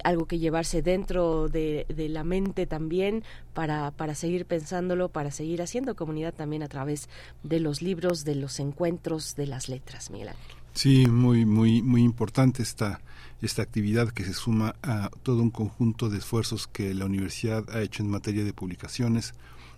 algo 0.04 0.26
que 0.26 0.40
llevarse 0.40 0.82
dentro 0.82 1.48
de, 1.50 1.86
de 1.90 2.10
la 2.10 2.24
mente 2.24 2.66
también 2.66 3.24
para, 3.54 3.92
para 3.92 4.16
seguir 4.16 4.46
pensándolo, 4.46 5.10
para 5.10 5.32
seguir 5.32 5.62
haciendo 5.62 5.96
comunidad 5.96 6.34
también 6.34 6.64
a 6.64 6.68
través 6.68 7.10
de 7.44 7.60
los 7.60 7.82
libros, 7.82 8.24
de 8.24 8.36
los 8.36 8.60
encuentros, 8.60 9.36
de 9.36 9.48
las 9.48 9.70
letras, 9.70 10.10
Miguel 10.10 10.30
Ángel. 10.30 10.63
Sí, 10.74 11.06
muy, 11.06 11.46
muy, 11.46 11.84
muy 11.84 12.02
importante 12.02 12.64
esta, 12.64 13.00
esta 13.42 13.62
actividad 13.62 14.10
que 14.10 14.26
se 14.26 14.34
suma 14.34 14.76
a 14.82 15.12
todo 15.22 15.44
un 15.44 15.52
conjunto 15.52 16.10
de 16.10 16.18
esfuerzos 16.18 16.68
que 16.68 16.96
la 16.96 17.06
universidad 17.06 17.64
ha 17.70 17.82
hecho 17.82 18.02
en 18.02 18.10
materia 18.10 18.44
de 18.44 18.54
publicaciones, 18.54 19.36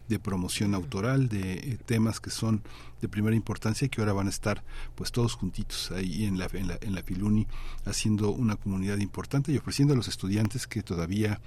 de 0.08 0.20
promoción 0.20 0.74
autoral, 0.74 1.28
de 1.28 1.54
eh, 1.54 1.78
temas 1.86 2.22
que 2.22 2.30
son 2.30 2.62
de 3.02 3.10
primera 3.10 3.36
importancia 3.36 3.86
y 3.86 3.90
que 3.90 4.00
ahora 4.00 4.14
van 4.14 4.28
a 4.28 4.30
estar 4.30 4.64
pues 4.96 5.12
todos 5.12 5.34
juntitos 5.34 5.92
ahí 5.92 6.26
en 6.26 6.38
la, 6.38 6.48
en 6.54 6.70
la, 6.70 6.78
en 6.80 6.96
la 6.96 7.04
Filuni 7.04 7.46
haciendo 7.84 8.30
una 8.30 8.56
comunidad 8.56 8.98
importante 9.00 9.52
y 9.52 9.58
ofreciendo 9.58 9.94
a 9.94 9.98
los 9.98 10.08
estudiantes 10.08 10.66
que 10.66 10.82
todavía 10.82 11.42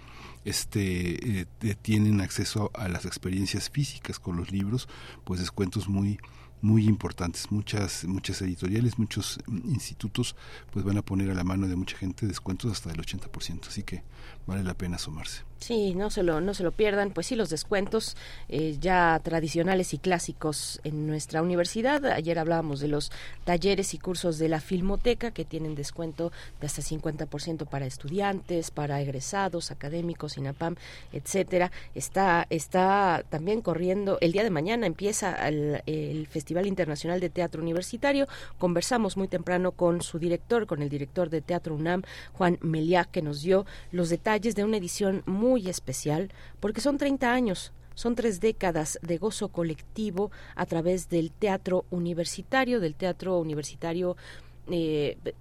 este, 0.44 1.40
eh, 1.40 1.46
tienen 1.80 2.20
acceso 2.20 2.70
a 2.74 2.88
las 2.88 3.06
experiencias 3.06 3.70
físicas 3.70 4.18
con 4.18 4.36
los 4.36 4.50
libros, 4.52 4.88
pues 5.24 5.40
descuentos 5.40 5.88
muy 5.88 6.18
muy 6.60 6.86
importantes. 6.86 7.50
Muchas, 7.50 8.04
muchas 8.04 8.42
editoriales, 8.42 8.98
muchos 8.98 9.38
mm, 9.46 9.68
institutos 9.70 10.36
pues 10.72 10.84
van 10.84 10.98
a 10.98 11.02
poner 11.02 11.30
a 11.30 11.34
la 11.34 11.44
mano 11.44 11.68
de 11.68 11.76
mucha 11.76 11.96
gente 11.96 12.26
descuentos 12.26 12.72
hasta 12.72 12.90
del 12.90 13.00
80%, 13.00 13.68
así 13.68 13.82
que 13.82 14.02
vale 14.48 14.64
la 14.64 14.72
pena 14.72 14.96
sumarse. 14.96 15.42
Sí, 15.58 15.94
no 15.94 16.08
se 16.08 16.22
lo, 16.22 16.40
no 16.40 16.54
se 16.54 16.62
lo 16.62 16.72
pierdan. 16.72 17.10
Pues 17.10 17.26
sí, 17.26 17.36
los 17.36 17.50
descuentos 17.50 18.16
eh, 18.48 18.76
ya 18.80 19.20
tradicionales 19.22 19.92
y 19.92 19.98
clásicos 19.98 20.80
en 20.84 21.06
nuestra 21.06 21.42
universidad. 21.42 22.04
Ayer 22.06 22.38
hablábamos 22.38 22.80
de 22.80 22.88
los 22.88 23.10
talleres 23.44 23.92
y 23.92 23.98
cursos 23.98 24.38
de 24.38 24.48
la 24.48 24.60
Filmoteca 24.60 25.32
que 25.32 25.44
tienen 25.44 25.74
descuento 25.74 26.32
de 26.60 26.66
hasta 26.66 26.80
50% 26.80 27.66
para 27.66 27.86
estudiantes, 27.86 28.70
para 28.70 29.02
egresados, 29.02 29.70
académicos, 29.70 30.38
INAPAM, 30.38 30.76
etcétera. 31.12 31.72
Está, 31.94 32.46
está 32.48 33.24
también 33.28 33.60
corriendo. 33.60 34.16
El 34.20 34.32
día 34.32 34.44
de 34.44 34.50
mañana 34.50 34.86
empieza 34.86 35.48
el, 35.48 35.82
el 35.86 36.26
Festival 36.28 36.66
Internacional 36.66 37.20
de 37.20 37.30
Teatro 37.30 37.60
Universitario. 37.60 38.28
Conversamos 38.58 39.16
muy 39.16 39.26
temprano 39.26 39.72
con 39.72 40.02
su 40.02 40.20
director, 40.20 40.66
con 40.66 40.82
el 40.82 40.88
director 40.88 41.30
de 41.30 41.40
Teatro 41.42 41.74
UNAM, 41.74 42.02
Juan 42.32 42.58
Meliá, 42.62 43.04
que 43.04 43.22
nos 43.22 43.42
dio 43.42 43.66
los 43.90 44.08
detalles 44.08 44.37
de 44.40 44.64
una 44.64 44.76
edición 44.76 45.22
muy 45.26 45.68
especial 45.68 46.30
porque 46.60 46.80
son 46.80 46.96
30 46.96 47.32
años, 47.32 47.72
son 47.94 48.14
tres 48.14 48.40
décadas 48.40 49.00
de 49.02 49.18
gozo 49.18 49.48
colectivo 49.48 50.30
a 50.54 50.64
través 50.64 51.08
del 51.08 51.32
teatro 51.32 51.84
universitario, 51.90 52.78
del 52.78 52.94
teatro 52.94 53.38
universitario 53.40 54.16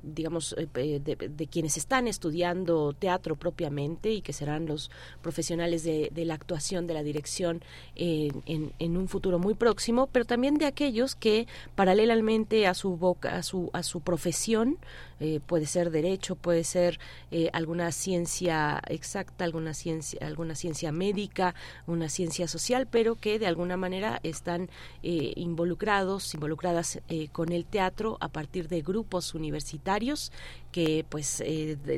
digamos, 0.04 0.56
de, 0.74 1.48
quienes 1.52 1.78
están 1.78 2.08
estudiando 2.08 2.94
teatro 2.94 3.36
propiamente 3.36 4.12
y 4.12 4.22
que 4.22 4.34
serán 4.34 4.66
los 4.66 4.90
profesionales 5.22 5.84
de, 5.84 6.12
la 6.26 6.34
actuación, 6.34 6.88
de 6.88 6.94
la 6.94 7.04
dirección 7.04 7.62
en, 7.95 8.74
en, 8.80 8.98
un 8.98 9.08
futuro 9.08 9.40
muy 9.40 9.54
próximo, 9.54 10.08
pero 10.08 10.26
también 10.26 10.56
de 10.56 10.66
aquellos 10.66 11.16
que 11.16 11.48
paralelamente 11.76 12.68
a 12.68 12.74
su 12.74 12.98
boca, 12.98 13.36
a 13.36 13.44
su, 13.44 13.70
a 13.74 13.84
su 13.84 14.02
profesión, 14.02 14.78
eh, 15.20 15.40
puede 15.45 15.66
ser 15.66 15.90
derecho, 15.90 16.36
puede 16.36 16.64
ser 16.64 16.99
eh, 17.32 17.49
alguna 17.52 17.91
ciencia 17.91 18.80
exacta, 18.88 19.45
alguna 19.45 19.74
ciencia, 19.74 20.20
alguna 20.26 20.54
ciencia 20.54 20.91
médica, 20.91 21.56
una 21.88 22.08
ciencia 22.08 22.48
social, 22.48 22.88
pero 22.90 23.16
que 23.16 23.40
de 23.40 23.48
alguna 23.48 23.78
manera 23.78 24.20
están 24.22 24.70
eh, 25.02 25.34
involucrados, 25.36 26.36
involucradas 26.36 26.99
con 27.32 27.52
el 27.52 27.66
teatro 27.66 28.18
a 28.20 28.28
partir 28.28 28.68
de 28.68 28.82
grupos 28.82 29.16
universitarios 29.34 30.31
que 30.72 31.06
pues 31.07 31.44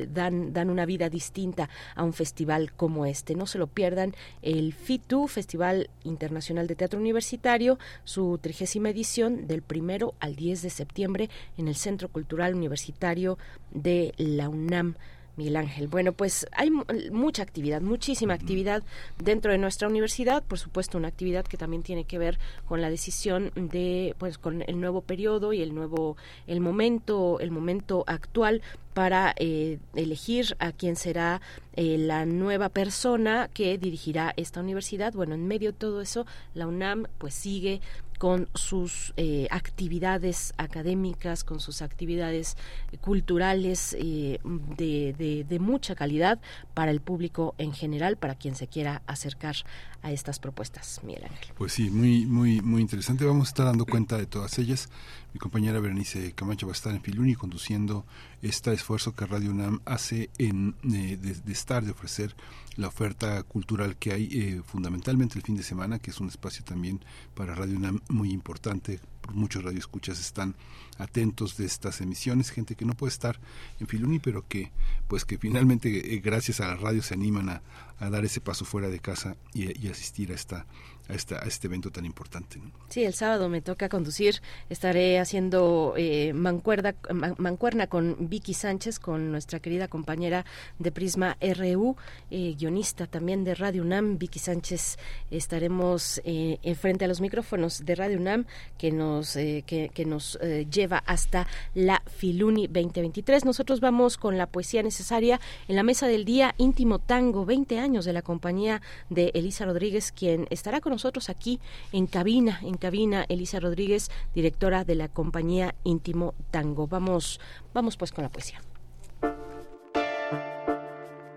dan, 0.08 0.52
dan 0.52 0.70
una 0.70 0.86
vida 0.86 1.08
distinta 1.08 1.68
a 1.94 2.04
un 2.04 2.12
festival 2.12 2.72
como 2.72 3.06
este. 3.06 3.34
No 3.34 3.46
se 3.46 3.58
lo 3.58 3.66
pierdan 3.66 4.14
el 4.42 4.72
FITU, 4.72 5.28
Festival 5.28 5.90
Internacional 6.04 6.66
de 6.66 6.76
Teatro 6.76 6.98
Universitario, 6.98 7.78
su 8.04 8.38
trigésima 8.38 8.90
edición 8.90 9.46
del 9.46 9.62
primero 9.62 10.14
al 10.20 10.36
10 10.36 10.62
de 10.62 10.70
septiembre 10.70 11.30
en 11.56 11.68
el 11.68 11.74
Centro 11.74 12.08
Cultural 12.08 12.54
Universitario 12.54 13.38
de 13.70 14.14
la 14.16 14.48
UNAM. 14.48 14.96
Miguel 15.40 15.56
Ángel. 15.56 15.88
Bueno, 15.88 16.12
pues 16.12 16.46
hay 16.52 16.70
mucha 17.10 17.42
actividad, 17.42 17.80
muchísima 17.80 18.34
actividad 18.34 18.82
dentro 19.18 19.52
de 19.52 19.58
nuestra 19.58 19.88
universidad, 19.88 20.42
por 20.42 20.58
supuesto 20.58 20.98
una 20.98 21.08
actividad 21.08 21.46
que 21.46 21.56
también 21.56 21.82
tiene 21.82 22.04
que 22.04 22.18
ver 22.18 22.38
con 22.66 22.82
la 22.82 22.90
decisión 22.90 23.50
de, 23.54 24.14
pues, 24.18 24.36
con 24.36 24.62
el 24.66 24.78
nuevo 24.78 25.00
periodo 25.00 25.54
y 25.54 25.62
el 25.62 25.74
nuevo, 25.74 26.18
el 26.46 26.60
momento, 26.60 27.40
el 27.40 27.50
momento 27.50 28.04
actual 28.06 28.60
para 28.92 29.34
eh, 29.38 29.78
elegir 29.94 30.56
a 30.58 30.72
quién 30.72 30.94
será 30.96 31.40
eh, 31.74 31.96
la 31.96 32.26
nueva 32.26 32.68
persona 32.68 33.48
que 33.54 33.78
dirigirá 33.78 34.34
esta 34.36 34.60
universidad. 34.60 35.14
Bueno, 35.14 35.34
en 35.34 35.46
medio 35.46 35.72
de 35.72 35.78
todo 35.78 36.02
eso, 36.02 36.26
la 36.52 36.66
UNAM 36.66 37.06
pues 37.16 37.32
sigue 37.32 37.80
con 38.20 38.50
sus 38.54 39.14
eh, 39.16 39.48
actividades 39.50 40.52
académicas, 40.58 41.42
con 41.42 41.58
sus 41.58 41.80
actividades 41.80 42.58
culturales 43.00 43.96
eh, 43.98 44.40
de, 44.76 45.46
de, 45.48 45.58
mucha 45.58 45.94
calidad 45.94 46.38
para 46.74 46.90
el 46.90 47.00
público 47.00 47.54
en 47.56 47.72
general, 47.72 48.18
para 48.18 48.34
quien 48.34 48.56
se 48.56 48.66
quiera 48.66 49.00
acercar 49.06 49.56
a 50.02 50.12
estas 50.12 50.38
propuestas, 50.38 51.00
Miguel. 51.04 51.28
Pues 51.56 51.72
sí, 51.72 51.90
muy, 51.90 52.26
muy, 52.26 52.60
muy 52.60 52.80
interesante. 52.80 53.24
Vamos 53.24 53.48
a 53.48 53.50
estar 53.50 53.66
dando 53.66 53.84
cuenta 53.84 54.16
de 54.16 54.26
todas 54.26 54.58
ellas. 54.58 54.88
Mi 55.32 55.38
compañera 55.38 55.78
Berenice 55.78 56.32
Camacho 56.32 56.66
va 56.66 56.72
a 56.72 56.74
estar 56.74 56.94
en 56.94 57.02
Filuni 57.02 57.34
conduciendo 57.34 58.04
este 58.42 58.72
esfuerzo 58.72 59.14
que 59.14 59.26
Radio 59.26 59.50
UNAM 59.50 59.80
hace 59.84 60.30
en, 60.38 60.74
eh, 60.92 61.16
de, 61.16 61.52
estar, 61.52 61.84
de 61.84 61.92
ofrecer 61.92 62.34
la 62.76 62.88
oferta 62.88 63.42
cultural 63.42 63.96
que 63.96 64.12
hay 64.12 64.28
eh, 64.32 64.62
fundamentalmente 64.64 65.38
el 65.38 65.44
fin 65.44 65.56
de 65.56 65.62
semana, 65.62 65.98
que 65.98 66.10
es 66.10 66.20
un 66.20 66.28
espacio 66.28 66.64
también 66.64 67.00
para 67.34 67.54
Radio 67.54 67.76
UNAM 67.76 68.00
muy 68.08 68.30
importante. 68.30 69.00
Muchos 69.32 69.62
radioescuchas 69.62 70.18
están 70.18 70.56
atentos 70.98 71.56
de 71.56 71.66
estas 71.66 72.00
emisiones, 72.00 72.50
gente 72.50 72.74
que 72.74 72.84
no 72.84 72.94
puede 72.94 73.12
estar 73.12 73.38
en 73.78 73.86
Filuni, 73.86 74.18
pero 74.18 74.46
que 74.46 74.72
pues 75.08 75.24
que 75.24 75.38
finalmente 75.38 76.14
eh, 76.14 76.20
gracias 76.20 76.60
a 76.60 76.66
la 76.66 76.76
radio 76.76 77.02
se 77.02 77.14
animan 77.14 77.48
a, 77.48 77.62
dar 77.98 78.24
ese 78.24 78.40
paso 78.40 78.64
fuera 78.64 78.88
de 78.88 78.98
casa 78.98 79.36
y, 79.52 79.78
y 79.78 79.90
asistir 79.90 80.32
a 80.32 80.34
esta 80.34 80.66
a, 81.10 81.46
este 81.46 81.66
evento 81.66 81.90
tan 81.90 82.04
importante. 82.04 82.60
Sí, 82.88 83.04
el 83.04 83.14
sábado 83.14 83.48
me 83.48 83.60
toca 83.60 83.88
conducir, 83.88 84.40
estaré 84.68 85.18
haciendo 85.18 85.94
eh, 85.96 86.32
mancuerda, 86.32 86.94
mancuerna 87.38 87.86
con 87.88 88.28
Vicky 88.28 88.54
Sánchez, 88.54 88.98
con 88.98 89.30
nuestra 89.30 89.60
querida 89.60 89.88
compañera 89.88 90.44
de 90.78 90.92
Prisma 90.92 91.36
RU, 91.40 91.96
eh, 92.30 92.54
guionista 92.58 93.06
también 93.06 93.44
de 93.44 93.54
Radio 93.54 93.82
UNAM, 93.82 94.18
Vicky 94.18 94.38
Sánchez, 94.38 94.98
estaremos 95.30 96.20
eh, 96.24 96.58
frente 96.78 97.04
a 97.04 97.08
los 97.08 97.20
micrófonos 97.20 97.84
de 97.84 97.94
Radio 97.94 98.18
UNAM 98.18 98.46
que 98.78 98.92
nos, 98.92 99.36
eh, 99.36 99.64
que, 99.66 99.90
que, 99.92 100.04
nos 100.04 100.38
lleva 100.70 100.98
hasta 100.98 101.46
la 101.74 102.02
Filuni 102.06 102.66
2023. 102.66 103.44
Nosotros 103.44 103.80
vamos 103.80 104.16
con 104.16 104.38
la 104.38 104.46
poesía 104.46 104.82
necesaria 104.82 105.40
en 105.68 105.76
la 105.76 105.82
mesa 105.82 106.06
del 106.06 106.24
día 106.24 106.54
íntimo 106.58 106.98
tango, 106.98 107.44
20 107.44 107.78
años 107.78 108.04
de 108.04 108.12
la 108.12 108.22
compañía 108.22 108.80
de 109.08 109.30
Elisa 109.34 109.64
Rodríguez, 109.64 110.12
quien 110.12 110.46
estará 110.50 110.80
con 110.80 110.92
nosotros 110.92 110.99
nosotros 111.00 111.30
aquí 111.30 111.60
en 111.92 112.06
cabina, 112.06 112.60
en 112.62 112.76
cabina, 112.76 113.24
Elisa 113.30 113.58
Rodríguez, 113.58 114.10
directora 114.34 114.84
de 114.84 114.96
la 114.96 115.08
compañía 115.08 115.74
Íntimo 115.82 116.34
Tango. 116.50 116.86
Vamos, 116.86 117.40
vamos 117.72 117.96
pues 117.96 118.12
con 118.12 118.22
la 118.22 118.30
poesía. 118.30 118.60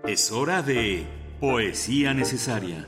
Es 0.06 0.30
hora 0.32 0.60
de 0.60 1.06
poesía 1.40 2.12
necesaria. 2.12 2.86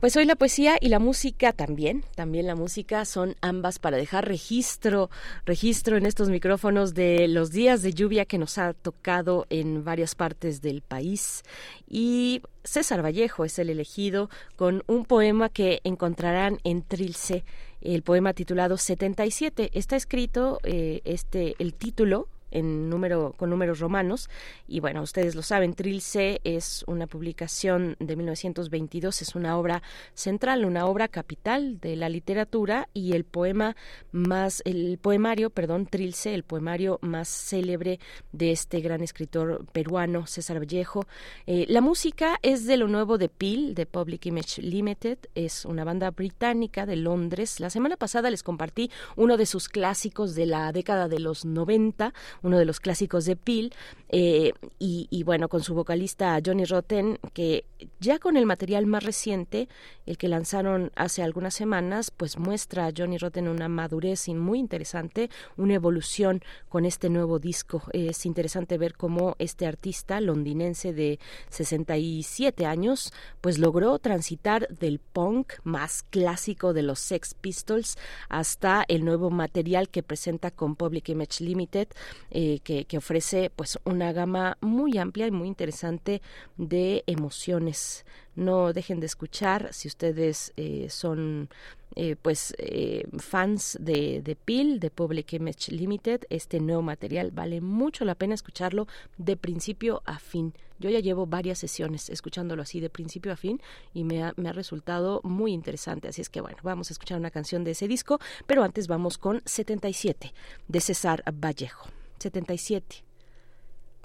Pues 0.00 0.16
hoy 0.16 0.26
la 0.26 0.36
poesía 0.36 0.76
y 0.80 0.90
la 0.90 1.00
música 1.00 1.52
también, 1.52 2.04
también 2.14 2.46
la 2.46 2.54
música 2.54 3.04
son 3.04 3.34
ambas 3.40 3.80
para 3.80 3.96
dejar 3.96 4.28
registro, 4.28 5.10
registro 5.44 5.96
en 5.96 6.06
estos 6.06 6.28
micrófonos 6.28 6.94
de 6.94 7.26
los 7.26 7.50
días 7.50 7.82
de 7.82 7.92
lluvia 7.92 8.24
que 8.24 8.38
nos 8.38 8.58
ha 8.58 8.74
tocado 8.74 9.44
en 9.50 9.82
varias 9.82 10.14
partes 10.14 10.62
del 10.62 10.82
país. 10.82 11.42
Y 11.88 12.42
César 12.62 13.04
Vallejo 13.04 13.44
es 13.44 13.58
el 13.58 13.70
elegido 13.70 14.30
con 14.54 14.84
un 14.86 15.04
poema 15.04 15.48
que 15.48 15.80
encontrarán 15.82 16.60
en 16.62 16.82
Trilce, 16.82 17.44
el 17.80 18.02
poema 18.02 18.34
titulado 18.34 18.76
77. 18.76 19.70
Está 19.74 19.96
escrito 19.96 20.60
eh, 20.62 21.00
este 21.04 21.56
el 21.58 21.74
título 21.74 22.28
en 22.50 22.88
número 22.88 23.34
con 23.36 23.50
números 23.50 23.80
romanos. 23.80 24.28
Y 24.66 24.80
bueno 24.80 25.02
ustedes 25.02 25.34
lo 25.34 25.42
saben 25.42 25.74
Trilce 25.74 26.40
es 26.44 26.84
una 26.86 27.06
publicación 27.06 27.96
de 27.98 28.16
1922 28.16 29.22
es 29.22 29.34
una 29.34 29.56
obra 29.58 29.82
central 30.14 30.64
una 30.64 30.86
obra 30.86 31.08
capital 31.08 31.80
de 31.80 31.96
la 31.96 32.08
literatura 32.08 32.88
y 32.92 33.12
el 33.12 33.24
poema 33.24 33.76
más 34.12 34.62
el 34.64 34.98
poemario 34.98 35.50
perdón 35.50 35.86
Trilce 35.86 36.34
el 36.34 36.42
poemario 36.42 36.98
más 37.02 37.28
célebre 37.28 38.00
de 38.32 38.52
este 38.52 38.80
gran 38.80 39.02
escritor 39.02 39.66
peruano 39.72 40.26
César 40.26 40.58
Vallejo. 40.58 41.06
Eh, 41.46 41.66
la 41.68 41.80
música 41.80 42.38
es 42.42 42.66
de 42.66 42.76
lo 42.76 42.88
nuevo 42.88 43.18
de 43.18 43.28
Peel 43.28 43.74
de 43.74 43.86
Public 43.86 44.26
Image 44.26 44.62
Limited 44.62 45.18
es 45.34 45.64
una 45.64 45.84
banda 45.84 46.10
británica 46.10 46.86
de 46.86 46.96
Londres. 46.96 47.60
La 47.60 47.70
semana 47.70 47.96
pasada 47.96 48.30
les 48.30 48.42
compartí 48.42 48.90
uno 49.16 49.36
de 49.36 49.46
sus 49.46 49.68
clásicos 49.68 50.34
de 50.34 50.46
la 50.46 50.72
década 50.72 51.08
de 51.08 51.18
los 51.18 51.44
90 51.44 52.12
uno 52.42 52.58
de 52.58 52.64
los 52.64 52.80
clásicos 52.80 53.24
de 53.24 53.36
Peel, 53.36 53.72
eh, 54.10 54.52
y, 54.78 55.22
bueno, 55.24 55.48
con 55.48 55.62
su 55.62 55.74
vocalista 55.74 56.38
Johnny 56.44 56.64
Rotten, 56.64 57.18
que 57.34 57.64
ya 58.00 58.18
con 58.18 58.36
el 58.36 58.46
material 58.46 58.86
más 58.86 59.04
reciente, 59.04 59.68
el 60.06 60.16
que 60.16 60.28
lanzaron 60.28 60.92
hace 60.96 61.22
algunas 61.22 61.54
semanas, 61.54 62.10
pues 62.10 62.38
muestra 62.38 62.86
a 62.86 62.92
Johnny 62.96 63.18
Rotten 63.18 63.48
una 63.48 63.68
madurez 63.68 64.28
muy 64.28 64.58
interesante, 64.58 65.30
una 65.56 65.74
evolución 65.74 66.42
con 66.68 66.86
este 66.86 67.10
nuevo 67.10 67.38
disco. 67.38 67.82
Es 67.92 68.24
interesante 68.24 68.78
ver 68.78 68.96
cómo 68.96 69.36
este 69.38 69.66
artista 69.66 70.20
londinense 70.20 70.92
de 70.92 71.18
67 71.50 72.64
años, 72.64 73.12
pues 73.40 73.58
logró 73.58 73.98
transitar 73.98 74.68
del 74.68 74.98
punk 74.98 75.52
más 75.64 76.02
clásico 76.02 76.72
de 76.72 76.82
los 76.82 76.98
Sex 76.98 77.34
Pistols 77.34 77.98
hasta 78.28 78.84
el 78.88 79.04
nuevo 79.04 79.30
material 79.30 79.88
que 79.88 80.02
presenta 80.02 80.50
con 80.50 80.76
Public 80.76 81.10
Image 81.10 81.44
Limited, 81.44 81.88
eh, 82.30 82.60
que, 82.60 82.86
que 82.86 82.98
ofrece 82.98 83.50
pues 83.54 83.78
un 83.84 83.98
una 83.98 84.12
gama 84.12 84.56
muy 84.60 84.96
amplia 84.96 85.26
y 85.26 85.32
muy 85.32 85.48
interesante 85.48 86.22
de 86.56 87.02
emociones. 87.08 88.04
No 88.36 88.72
dejen 88.72 89.00
de 89.00 89.06
escuchar 89.06 89.70
si 89.72 89.88
ustedes 89.88 90.52
eh, 90.56 90.86
son 90.88 91.48
eh, 91.96 92.14
pues 92.14 92.54
eh, 92.58 93.08
fans 93.18 93.76
de, 93.80 94.22
de 94.22 94.36
PIL, 94.36 94.78
de 94.78 94.90
Public 94.90 95.32
Image 95.32 95.72
Limited, 95.72 96.26
este 96.30 96.60
nuevo 96.60 96.80
material 96.80 97.32
vale 97.32 97.60
mucho 97.60 98.04
la 98.04 98.14
pena 98.14 98.34
escucharlo 98.34 98.86
de 99.16 99.36
principio 99.36 100.00
a 100.04 100.20
fin. 100.20 100.54
Yo 100.78 100.90
ya 100.90 101.00
llevo 101.00 101.26
varias 101.26 101.58
sesiones 101.58 102.08
escuchándolo 102.08 102.62
así 102.62 102.78
de 102.78 102.88
principio 102.88 103.32
a 103.32 103.36
fin 103.36 103.60
y 103.92 104.04
me 104.04 104.22
ha, 104.22 104.32
me 104.36 104.48
ha 104.48 104.52
resultado 104.52 105.20
muy 105.24 105.52
interesante. 105.52 106.06
Así 106.06 106.20
es 106.20 106.28
que 106.28 106.40
bueno, 106.40 106.58
vamos 106.62 106.90
a 106.90 106.92
escuchar 106.92 107.18
una 107.18 107.32
canción 107.32 107.64
de 107.64 107.72
ese 107.72 107.88
disco, 107.88 108.20
pero 108.46 108.62
antes 108.62 108.86
vamos 108.86 109.18
con 109.18 109.42
77 109.44 110.32
de 110.68 110.80
César 110.80 111.24
Vallejo. 111.34 111.97
77. 112.18 113.04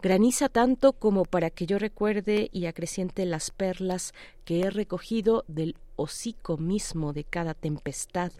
Graniza 0.02 0.50
tanto 0.50 0.92
como 0.94 1.24
para 1.24 1.50
que 1.50 1.66
yo 1.66 1.80
recuerde 1.80 2.50
y 2.52 2.66
acreciente 2.66 3.26
las 3.26 3.52
perlas 3.52 4.14
que 4.44 4.60
he 4.62 4.70
recogido 4.70 5.46
del 5.48 5.78
hocico 5.96 6.58
mismo 6.58 7.14
de 7.14 7.24
cada 7.24 7.54
tempestad. 7.54 8.34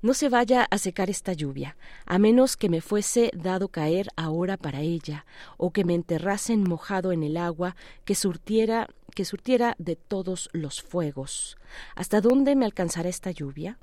No 0.00 0.14
se 0.14 0.28
vaya 0.28 0.68
a 0.70 0.78
secar 0.78 1.10
esta 1.10 1.32
lluvia, 1.32 1.76
a 2.06 2.20
menos 2.20 2.56
que 2.56 2.68
me 2.68 2.80
fuese 2.80 3.32
dado 3.34 3.66
caer 3.66 4.06
ahora 4.14 4.56
para 4.56 4.80
ella, 4.80 5.26
o 5.56 5.72
que 5.72 5.84
me 5.84 5.94
enterrasen 5.94 6.62
mojado 6.62 7.10
en 7.10 7.24
el 7.24 7.36
agua 7.36 7.74
que 8.04 8.14
surtiera, 8.14 8.88
que 9.16 9.24
surtiera 9.24 9.74
de 9.78 9.96
todos 9.96 10.48
los 10.52 10.80
fuegos. 10.80 11.58
¿Hasta 11.96 12.20
dónde 12.20 12.54
me 12.54 12.64
alcanzará 12.64 13.08
esta 13.08 13.32
lluvia? 13.32 13.78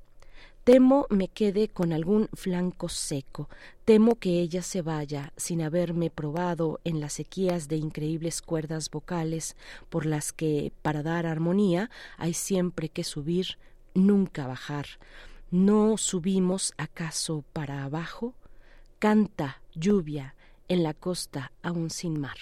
Temo 0.66 1.06
me 1.12 1.28
quede 1.28 1.68
con 1.68 1.94
algún 1.94 2.28
flanco 2.34 2.90
seco, 2.90 3.50
temo 3.86 4.16
que 4.16 4.40
ella 4.40 4.64
se 4.64 4.82
vaya 4.82 5.32
sin 5.38 5.62
haberme 5.62 6.10
probado 6.10 6.80
en 6.84 7.00
las 7.00 7.14
sequías 7.14 7.68
de 7.68 7.76
increíbles 7.76 8.42
cuerdas 8.42 8.90
vocales 8.90 9.56
por 9.90 10.08
las 10.08 10.34
que, 10.34 10.74
para 10.82 11.04
dar 11.04 11.28
armonía, 11.28 11.92
hay 12.18 12.34
siempre 12.34 12.90
que 12.90 13.04
subir, 13.04 13.60
nunca 13.94 14.48
bajar. 14.48 14.88
¿No 15.52 15.98
subimos 15.98 16.74
acaso 16.78 17.44
para 17.54 17.84
abajo? 17.84 18.34
Canta, 18.98 19.62
lluvia, 19.76 20.34
en 20.68 20.82
la 20.82 20.96
costa 20.96 21.52
aún 21.62 21.92
sin 21.92 22.20
mar. 22.20 22.38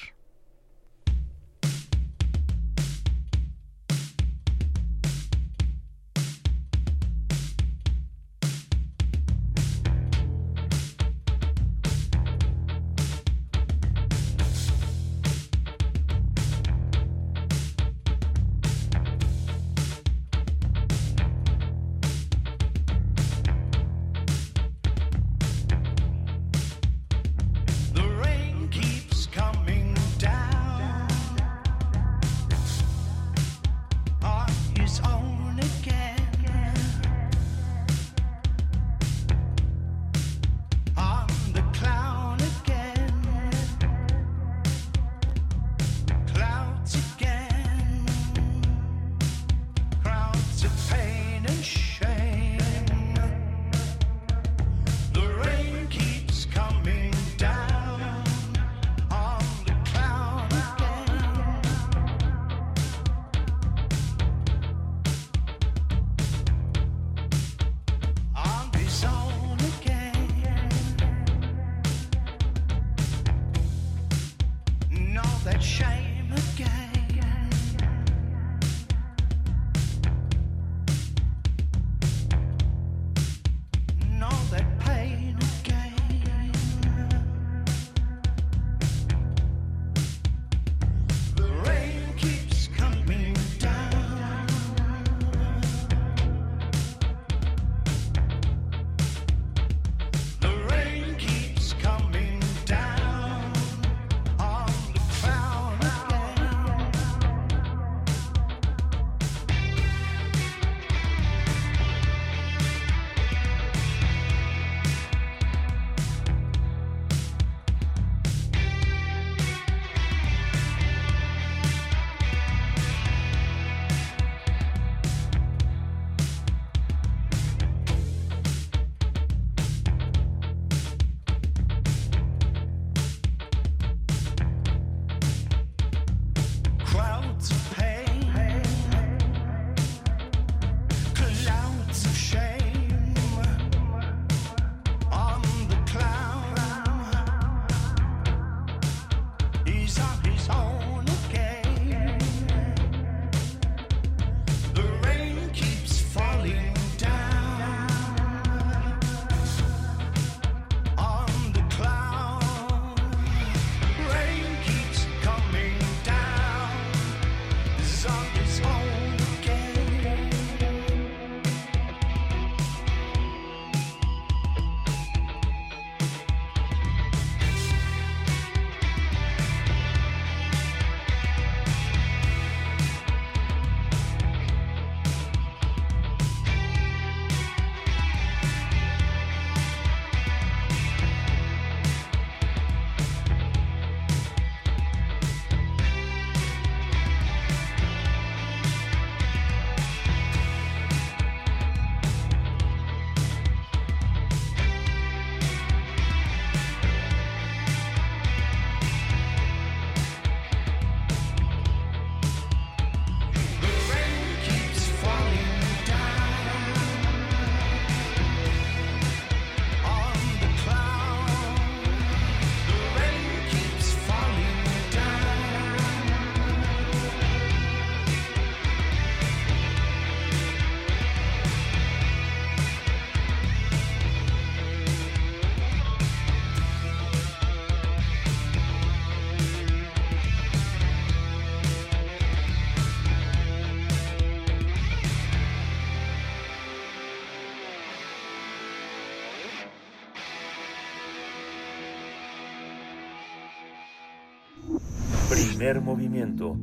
Primer 255.63 255.81
movimiento. 255.81 256.57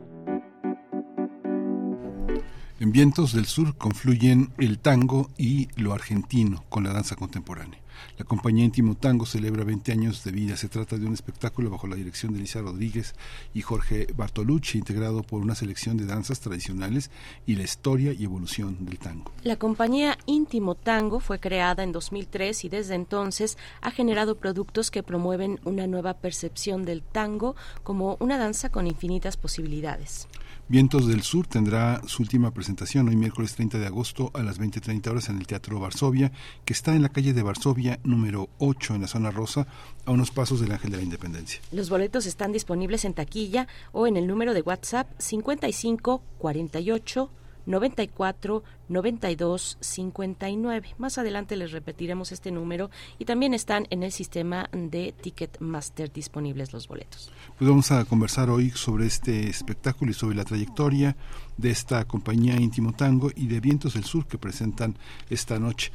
Vientos 2.96 3.34
del 3.34 3.46
Sur 3.46 3.76
confluyen 3.76 4.54
el 4.58 4.80
tango 4.80 5.30
y 5.38 5.68
lo 5.76 5.92
argentino 5.92 6.64
con 6.70 6.86
la 6.86 6.94
danza 6.94 7.18
contemporánea. 7.18 7.82
La 8.18 8.24
compañía 8.24 8.64
Íntimo 8.64 8.96
Tango 8.96 9.26
celebra 9.26 9.66
20 9.66 9.92
años 9.92 10.24
de 10.24 10.32
vida. 10.32 10.56
Se 10.56 10.70
trata 10.70 10.98
de 10.98 11.06
un 11.06 11.14
espectáculo 11.14 11.70
bajo 11.70 11.88
la 11.88 11.98
dirección 11.98 12.32
de 12.32 12.40
Elisa 12.40 12.62
Rodríguez 12.62 13.14
y 13.54 13.60
Jorge 13.60 14.08
Bartolucci, 14.16 14.78
integrado 14.78 15.24
por 15.24 15.42
una 15.42 15.56
selección 15.56 15.98
de 15.98 16.06
danzas 16.06 16.40
tradicionales 16.40 17.12
y 17.46 17.58
la 17.58 17.64
historia 17.64 18.14
y 18.14 18.24
evolución 18.24 18.86
del 18.86 18.98
tango. 18.98 19.30
La 19.44 19.58
compañía 19.58 20.18
Íntimo 20.26 20.76
Tango 20.76 21.20
fue 21.20 21.42
creada 21.42 21.84
en 21.84 21.92
2003 21.92 22.64
y 22.64 22.70
desde 22.70 22.96
entonces 22.96 23.58
ha 23.82 23.92
generado 23.92 24.38
productos 24.38 24.90
que 24.90 25.04
promueven 25.04 25.60
una 25.66 25.86
nueva 25.86 26.14
percepción 26.14 26.86
del 26.86 27.04
tango 27.04 27.58
como 27.84 28.16
una 28.22 28.38
danza 28.38 28.70
con 28.70 28.88
infinitas 28.88 29.36
posibilidades. 29.36 30.30
Vientos 30.68 31.08
del 31.08 31.22
Sur 31.22 31.46
tendrá 31.46 32.02
su 32.08 32.24
última 32.24 32.50
presentación 32.50 33.08
hoy 33.08 33.16
miércoles 33.16 33.54
30 33.54 33.78
de 33.78 33.86
agosto 33.86 34.32
a 34.34 34.42
las 34.42 34.60
20.30 34.60 35.12
horas 35.12 35.30
en 35.30 35.38
el 35.38 35.46
Teatro 35.46 35.80
Varsovia, 35.80 36.32
que 36.66 36.74
está 36.74 36.96
en 36.96 37.04
la 37.04 37.10
calle 37.10 37.34
de 37.34 37.44
Varsovia 37.44 38.00
número 38.04 38.50
8 38.58 38.96
en 38.96 39.02
la 39.02 39.08
zona 39.08 39.30
rosa, 39.30 39.68
a 40.06 40.12
unos 40.12 40.32
pasos 40.32 40.60
del 40.60 40.72
Ángel 40.72 40.90
de 40.90 40.98
la 40.98 41.04
Independencia. 41.04 41.62
Los 41.72 41.92
boletos 41.92 42.26
están 42.26 42.52
disponibles 42.52 43.06
en 43.06 43.14
taquilla 43.14 43.68
o 43.92 44.08
en 44.08 44.18
el 44.18 44.26
número 44.26 44.56
de 44.56 44.62
WhatsApp 44.62 45.08
55 45.20 46.24
48 46.40 47.30
94 47.66 48.64
92 48.90 49.78
59. 49.80 50.96
Más 50.98 51.18
adelante 51.18 51.56
les 51.56 51.72
repetiremos 51.72 52.32
este 52.32 52.52
número 52.52 52.90
y 53.20 53.26
también 53.26 53.54
están 53.54 53.88
en 53.90 54.04
el 54.04 54.12
sistema 54.12 54.70
de 54.72 55.14
Ticketmaster 55.20 56.12
disponibles 56.12 56.74
los 56.74 56.88
boletos. 56.88 57.32
Pues 57.58 57.70
vamos 57.70 57.92
a 57.92 58.06
conversar 58.06 58.50
hoy 58.50 58.72
sobre 58.72 59.06
este 59.06 59.50
espectáculo 59.50 60.12
y 60.12 60.14
sobre 60.14 60.36
la 60.36 60.46
trayectoria 60.46 61.16
de 61.58 61.72
esta 61.72 62.06
compañía 62.06 62.56
Íntimo 62.56 62.94
Tango 62.94 63.32
y 63.36 63.48
de 63.48 63.60
Vientos 63.60 63.94
del 63.94 64.04
Sur 64.04 64.28
que 64.28 64.38
presentan 64.38 64.98
esta 65.30 65.60
noche 65.60 65.92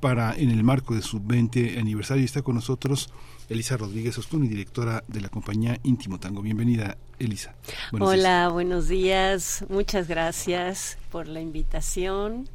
para 0.00 0.34
en 0.34 0.50
el 0.50 0.62
marco 0.62 0.94
de 0.94 1.02
su 1.02 1.20
20 1.20 1.78
aniversario 1.78 2.24
está 2.24 2.42
con 2.42 2.54
nosotros 2.54 3.10
Elisa 3.48 3.76
Rodríguez 3.76 4.18
Ostuni, 4.18 4.48
directora 4.48 5.04
de 5.06 5.20
la 5.20 5.28
compañía 5.28 5.78
Íntimo 5.84 6.18
Tango. 6.18 6.42
Bienvenida, 6.42 6.98
Elisa. 7.18 7.54
Hola, 7.98 8.48
buenos 8.48 8.88
días. 8.88 9.64
Muchas 9.68 10.08
gracias 10.08 10.98
por 11.12 11.28
la 11.28 11.40
invitación 11.40 12.48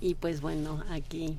y 0.00 0.16
pues 0.16 0.40
bueno, 0.40 0.82
aquí 0.90 1.38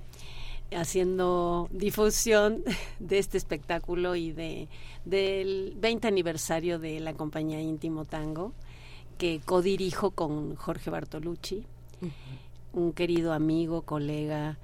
haciendo 0.71 1.67
difusión 1.71 2.63
de 2.99 3.19
este 3.19 3.37
espectáculo 3.37 4.15
y 4.15 4.31
de 4.31 4.69
del 5.03 5.73
20 5.77 6.07
aniversario 6.07 6.79
de 6.79 7.01
la 7.01 7.13
compañía 7.13 7.59
Íntimo 7.61 8.05
Tango 8.05 8.53
que 9.17 9.41
codirijo 9.43 10.11
con 10.11 10.55
Jorge 10.55 10.89
Bartolucci, 10.89 11.65
un 12.71 12.93
querido 12.93 13.33
amigo, 13.33 13.83
colega, 13.83 14.57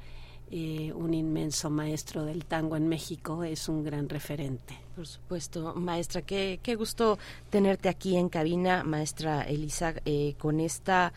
eh, 0.51 0.91
un 0.95 1.13
inmenso 1.13 1.69
maestro 1.69 2.25
del 2.25 2.45
tango 2.45 2.75
en 2.75 2.87
México, 2.87 3.43
es 3.43 3.69
un 3.69 3.83
gran 3.83 4.09
referente. 4.09 4.77
Por 4.95 5.07
supuesto, 5.07 5.73
maestra, 5.75 6.21
qué, 6.21 6.59
qué 6.61 6.75
gusto 6.75 7.19
tenerte 7.49 7.89
aquí 7.89 8.17
en 8.17 8.29
cabina, 8.29 8.83
maestra 8.83 9.43
Elisa, 9.43 9.93
eh, 10.05 10.35
con 10.37 10.59
esta 10.59 11.13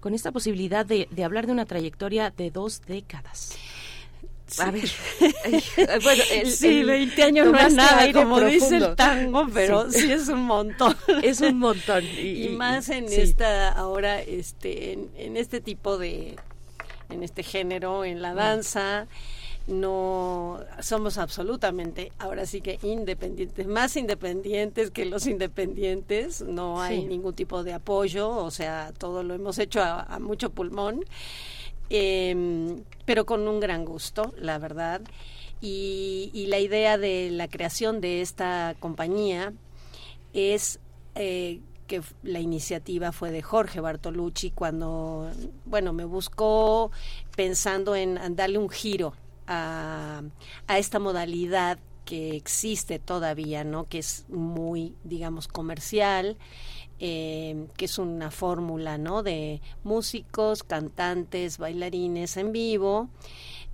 con 0.00 0.12
esta 0.12 0.32
posibilidad 0.32 0.84
de, 0.84 1.08
de 1.10 1.24
hablar 1.24 1.46
de 1.46 1.52
una 1.52 1.64
trayectoria 1.64 2.28
de 2.30 2.50
dos 2.50 2.82
décadas. 2.86 3.56
A 4.58 4.70
ver, 4.70 4.84
bueno, 6.02 6.22
sí, 6.44 6.84
20 6.84 7.22
años 7.22 7.46
no 7.50 7.58
es 7.58 7.74
nada, 7.74 8.12
como 8.12 8.40
dice 8.40 8.76
el 8.76 8.94
tango, 8.94 9.46
pero 9.52 9.90
sí, 9.90 10.12
es 10.12 10.28
un 10.28 10.42
montón. 10.42 10.94
Es 11.22 11.40
un 11.40 11.58
montón. 11.58 12.04
Y, 12.04 12.48
más 12.56 12.90
en 12.90 13.06
esta, 13.10 13.70
ahora, 13.70 14.20
este, 14.20 14.92
en, 14.92 15.10
en 15.16 15.36
este 15.38 15.60
tipo 15.60 15.96
de, 15.96 16.36
en 17.14 17.22
este 17.22 17.42
género, 17.42 18.04
en 18.04 18.20
la 18.20 18.34
danza. 18.34 19.06
No 19.66 20.60
somos 20.80 21.16
absolutamente, 21.16 22.12
ahora 22.18 22.44
sí 22.44 22.60
que 22.60 22.78
independientes, 22.82 23.66
más 23.66 23.96
independientes 23.96 24.90
que 24.90 25.06
los 25.06 25.26
independientes, 25.26 26.42
no 26.42 26.82
hay 26.82 27.06
ningún 27.06 27.32
tipo 27.32 27.64
de 27.64 27.72
apoyo, 27.72 28.28
o 28.28 28.50
sea, 28.50 28.92
todo 28.98 29.22
lo 29.22 29.32
hemos 29.32 29.58
hecho 29.58 29.80
a, 29.82 30.18
mucho 30.20 30.50
pulmón, 30.50 31.02
em, 31.88 32.82
pero 33.06 33.24
con 33.24 33.48
un 33.48 33.58
gran 33.58 33.86
gusto, 33.86 34.34
la 34.36 34.58
verdad. 34.58 35.00
Y, 35.62 36.46
la 36.48 36.58
idea 36.58 36.98
de 36.98 37.30
la 37.30 37.48
creación 37.48 38.02
de 38.02 38.20
esta 38.20 38.76
compañía 38.80 39.54
es 40.34 40.78
eh, 41.14 41.60
que 41.86 42.02
la 42.22 42.40
iniciativa 42.40 43.12
fue 43.12 43.30
de 43.30 43.42
Jorge 43.42 43.80
Bartolucci 43.80 44.50
cuando, 44.50 45.30
bueno, 45.66 45.92
me 45.92 46.04
buscó 46.04 46.90
pensando 47.36 47.94
en 47.96 48.18
darle 48.36 48.58
un 48.58 48.70
giro 48.70 49.14
a, 49.46 50.22
a 50.66 50.78
esta 50.78 50.98
modalidad 50.98 51.78
que 52.04 52.36
existe 52.36 52.98
todavía, 52.98 53.64
¿no? 53.64 53.88
Que 53.88 53.98
es 53.98 54.26
muy, 54.28 54.94
digamos, 55.04 55.48
comercial, 55.48 56.36
eh, 57.00 57.66
que 57.76 57.86
es 57.86 57.98
una 57.98 58.30
fórmula, 58.30 58.98
¿no? 58.98 59.22
De 59.22 59.60
músicos, 59.82 60.62
cantantes, 60.62 61.58
bailarines 61.58 62.36
en 62.36 62.52
vivo, 62.52 63.08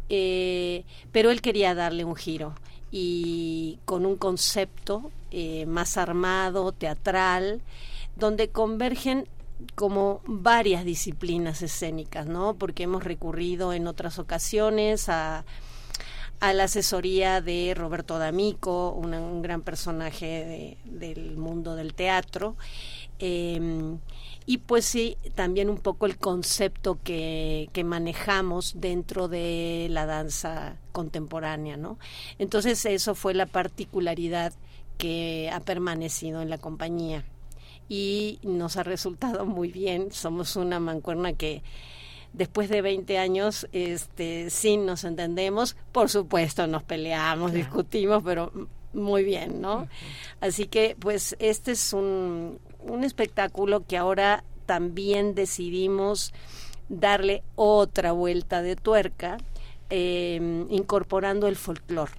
eh, 0.09 0.85
pero 1.13 1.31
él 1.31 1.43
quería 1.43 1.75
darle 1.75 2.05
un 2.05 2.17
giro 2.17 2.55
y 2.91 3.79
con 3.85 4.07
un 4.07 4.17
concepto 4.17 5.11
eh, 5.31 5.67
más 5.67 5.97
armado, 5.97 6.73
teatral, 6.73 7.61
donde 8.21 8.51
convergen 8.51 9.27
como 9.75 10.21
varias 10.27 10.85
disciplinas 10.85 11.63
escénicas, 11.63 12.27
¿no? 12.27 12.55
Porque 12.55 12.85
hemos 12.85 13.05
recurrido 13.05 13.73
en 13.73 13.87
otras 13.87 14.19
ocasiones 14.19 15.09
a, 15.09 15.45
la 16.41 16.65
asesoría 16.65 17.43
de 17.43 17.75
Roberto 17.75 18.19
D'Amico, 18.19 18.93
un 18.93 19.43
gran 19.43 19.61
personaje 19.61 20.79
del 20.87 21.37
mundo 21.37 21.77
del 21.77 21.93
teatro. 21.93 22.57
Em, 23.19 23.99
y 24.47 24.59
pues 24.59 24.87
sí, 24.87 25.19
también 25.35 25.69
un 25.69 25.77
poco 25.77 26.07
el 26.07 26.17
concepto 26.17 26.99
que, 27.05 27.69
que, 27.75 27.85
manejamos 27.85 28.81
dentro 28.81 29.29
de 29.29 29.89
la 29.91 30.07
danza 30.07 30.77
contemporánea, 30.93 31.77
¿no? 31.77 31.99
Entonces 32.39 32.87
eso 32.87 33.15
fue 33.15 33.35
la 33.35 33.45
particularidad 33.45 34.55
que 34.97 35.51
ha 35.53 35.61
permanecido 35.61 36.41
en 36.41 36.49
la 36.49 36.57
compañía 36.57 37.27
y 37.91 38.39
nos 38.44 38.77
ha 38.77 38.85
resultado 38.85 39.44
muy 39.44 39.73
bien. 39.73 40.12
Somos 40.12 40.55
una 40.55 40.78
mancuerna 40.78 41.33
que 41.33 41.62
después 42.33 42.69
de 42.69 42.81
20 42.81 43.19
años 43.19 43.67
este 43.73 44.49
sí 44.49 44.77
nos 44.77 45.02
entendemos, 45.02 45.77
por 45.91 46.09
supuesto 46.09 46.69
nos 46.69 46.85
peleamos, 46.85 47.52
discutimos, 47.52 48.23
pero 48.25 48.52
muy 48.93 49.25
bien, 49.25 49.60
¿no? 49.60 49.89
Así 50.41 50.67
que 50.67 50.97
pues 50.99 51.36
este 51.41 51.73
es 51.73 51.93
un, 51.93 52.60
un 52.78 53.02
espectáculo 53.02 53.85
que 53.85 53.97
ahora 53.97 54.44
también 54.67 55.35
decidimos 55.35 56.33
darle 56.89 57.43
otra 57.57 58.12
vuelta 58.12 58.62
de 58.62 58.77
tuerca, 58.77 59.39
em, 59.91 60.70
incorporando 60.70 61.49
el 61.49 61.57
folclore. 61.57 62.12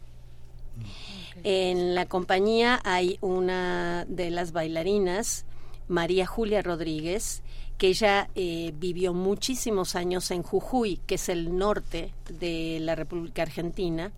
En 1.43 1.95
la 1.95 2.05
compañía 2.07 2.81
hay 2.83 3.17
una 3.21 4.05
de 4.09 4.29
las 4.31 4.51
bailarinas 4.51 5.45
María 5.87 6.25
Julia 6.25 6.61
Rodríguez, 6.61 7.43
que 7.77 7.87
ella 7.87 8.29
eh, 8.35 8.73
vivió 8.75 9.13
muchísimos 9.13 9.95
años 9.95 10.29
en 10.31 10.43
Jujuy, 10.43 10.97
que 11.07 11.15
es 11.15 11.29
el 11.29 11.57
norte 11.57 12.13
de 12.29 12.77
la 12.79 12.93
República 12.93 13.41
Argentina, 13.41 14.11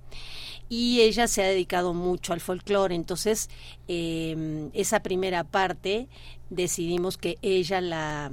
y 0.67 1.01
ella 1.01 1.27
se 1.27 1.43
ha 1.43 1.48
dedicado 1.48 1.93
mucho 1.93 2.33
al 2.33 2.42
folclore. 2.42 2.95
Entonces, 2.95 3.50
em, 3.88 4.69
esa 4.74 5.01
primera 5.01 5.43
parte 5.43 6.08
decidimos 6.50 7.17
que 7.17 7.38
ella 7.42 7.80
la, 7.80 8.32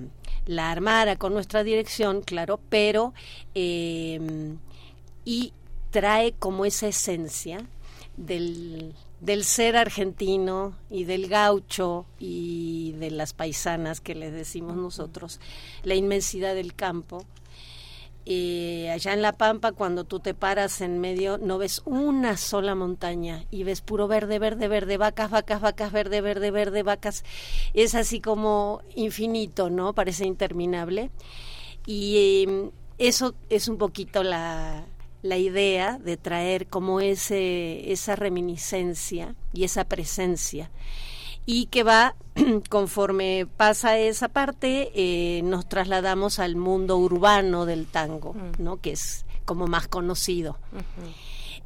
armara 0.58 1.16
con 1.16 1.32
nuestra 1.32 1.62
dirección, 1.62 2.22
claro, 2.22 2.58
pero 2.68 3.14
em, 3.54 4.58
y 5.24 5.52
trae 5.90 6.32
como 6.32 6.64
esa 6.64 6.88
esencia 6.88 7.68
del 8.16 8.94
del 9.20 9.44
ser 9.44 9.76
argentino 9.76 10.76
y 10.88 11.04
del 11.04 11.28
gaucho 11.28 12.06
y 12.18 12.92
de 12.92 13.10
las 13.10 13.34
paisanas 13.34 14.00
que 14.00 14.14
les 14.14 14.32
decimos 14.32 14.76
nosotros, 14.76 15.40
la 15.82 15.94
inmensidad 15.94 16.54
del 16.54 16.74
campo. 16.74 17.26
Eh, 18.26 18.90
allá 18.90 19.14
en 19.14 19.22
La 19.22 19.32
Pampa, 19.32 19.72
cuando 19.72 20.04
tú 20.04 20.20
te 20.20 20.34
paras 20.34 20.82
en 20.82 21.00
medio, 21.00 21.38
no 21.38 21.58
ves 21.58 21.82
una 21.84 22.36
sola 22.36 22.74
montaña 22.74 23.44
y 23.50 23.64
ves 23.64 23.80
puro 23.80 24.08
verde, 24.08 24.38
verde, 24.38 24.68
verde, 24.68 24.98
vacas, 24.98 25.30
vacas, 25.30 25.60
vacas, 25.60 25.90
verde, 25.90 26.20
verde, 26.20 26.50
verde, 26.50 26.82
vacas. 26.82 27.24
Es 27.74 27.94
así 27.94 28.20
como 28.20 28.82
infinito, 28.94 29.70
¿no? 29.70 29.94
Parece 29.94 30.26
interminable. 30.26 31.10
Y 31.86 32.44
em, 32.44 32.70
eso 32.98 33.34
es 33.48 33.68
un 33.68 33.78
poquito 33.78 34.22
la, 34.22 34.84
la 35.22 35.36
idea 35.36 35.98
de 35.98 36.16
traer 36.16 36.66
como 36.66 37.00
ese, 37.00 37.92
esa 37.92 38.16
reminiscencia 38.16 39.34
y 39.52 39.64
esa 39.64 39.84
presencia. 39.84 40.70
y 41.46 41.66
que 41.66 41.82
va 41.82 42.14
conforme 42.68 43.46
pasa 43.56 43.98
esa 43.98 44.28
parte 44.28 44.90
eh, 44.94 45.42
nos 45.42 45.68
trasladamos 45.68 46.38
al 46.38 46.56
mundo 46.56 46.96
urbano 46.98 47.66
del 47.66 47.86
tango, 47.86 48.36
¿no? 48.58 48.76
Que 48.76 48.92
es 48.92 49.24
como 49.44 49.66
más 49.66 49.88
conocido. 49.88 50.58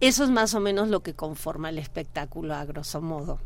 Eso 0.01 0.25
es 0.25 0.31
más 0.31 0.55
o 0.55 0.61
menos 0.61 0.89
lo 0.89 1.01
que 1.01 1.15
conforma 1.15 1.69
el 1.69 1.79
espectáculo 1.79 2.55
a 2.55 2.65
grosso 2.65 3.01
modo. 3.01 3.39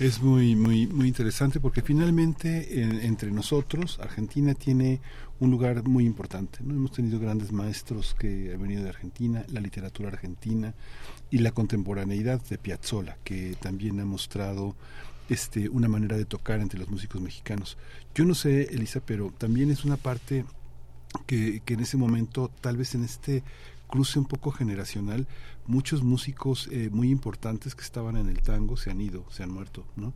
Es 0.00 0.22
muy 0.22 0.54
muy 0.54 0.86
muy 0.86 1.08
interesante 1.08 1.60
porque 1.60 1.82
finalmente 1.82 2.82
entre 3.06 3.30
nosotros 3.30 3.98
Argentina 4.00 4.54
tiene 4.54 5.00
un 5.40 5.50
lugar 5.50 5.86
muy 5.86 6.04
importante. 6.04 6.58
¿no? 6.62 6.74
Hemos 6.74 6.92
tenido 6.92 7.18
grandes 7.18 7.52
maestros 7.52 8.14
que 8.18 8.52
han 8.54 8.62
venido 8.62 8.82
de 8.82 8.90
Argentina, 8.90 9.44
la 9.48 9.60
literatura 9.60 10.08
argentina 10.08 10.74
y 11.30 11.38
la 11.38 11.52
contemporaneidad 11.52 12.42
de 12.42 12.58
Piazzolla, 12.58 13.18
que 13.24 13.56
también 13.60 14.00
ha 14.00 14.04
mostrado 14.04 14.76
este, 15.28 15.68
una 15.68 15.88
manera 15.88 16.16
de 16.16 16.24
tocar 16.24 16.60
entre 16.60 16.78
los 16.78 16.88
músicos 16.88 17.20
mexicanos. 17.20 17.76
Yo 18.14 18.24
no 18.24 18.34
sé, 18.34 18.74
Elisa, 18.74 19.00
pero 19.04 19.32
también 19.36 19.70
es 19.70 19.84
una 19.84 19.96
parte 19.96 20.44
que, 21.26 21.60
que 21.64 21.74
en 21.74 21.80
ese 21.80 21.96
momento, 21.96 22.50
tal 22.60 22.76
vez 22.76 22.94
en 22.94 23.04
este 23.04 23.42
cruce 23.88 24.18
un 24.18 24.24
poco 24.24 24.50
generacional, 24.50 25.26
muchos 25.66 26.02
músicos 26.02 26.68
eh, 26.70 26.90
muy 26.90 27.10
importantes 27.10 27.74
que 27.74 27.82
estaban 27.82 28.16
en 28.16 28.28
el 28.28 28.40
tango 28.42 28.76
se 28.76 28.90
han 28.90 29.00
ido, 29.00 29.24
se 29.30 29.42
han 29.42 29.50
muerto, 29.50 29.84
¿no? 29.96 30.12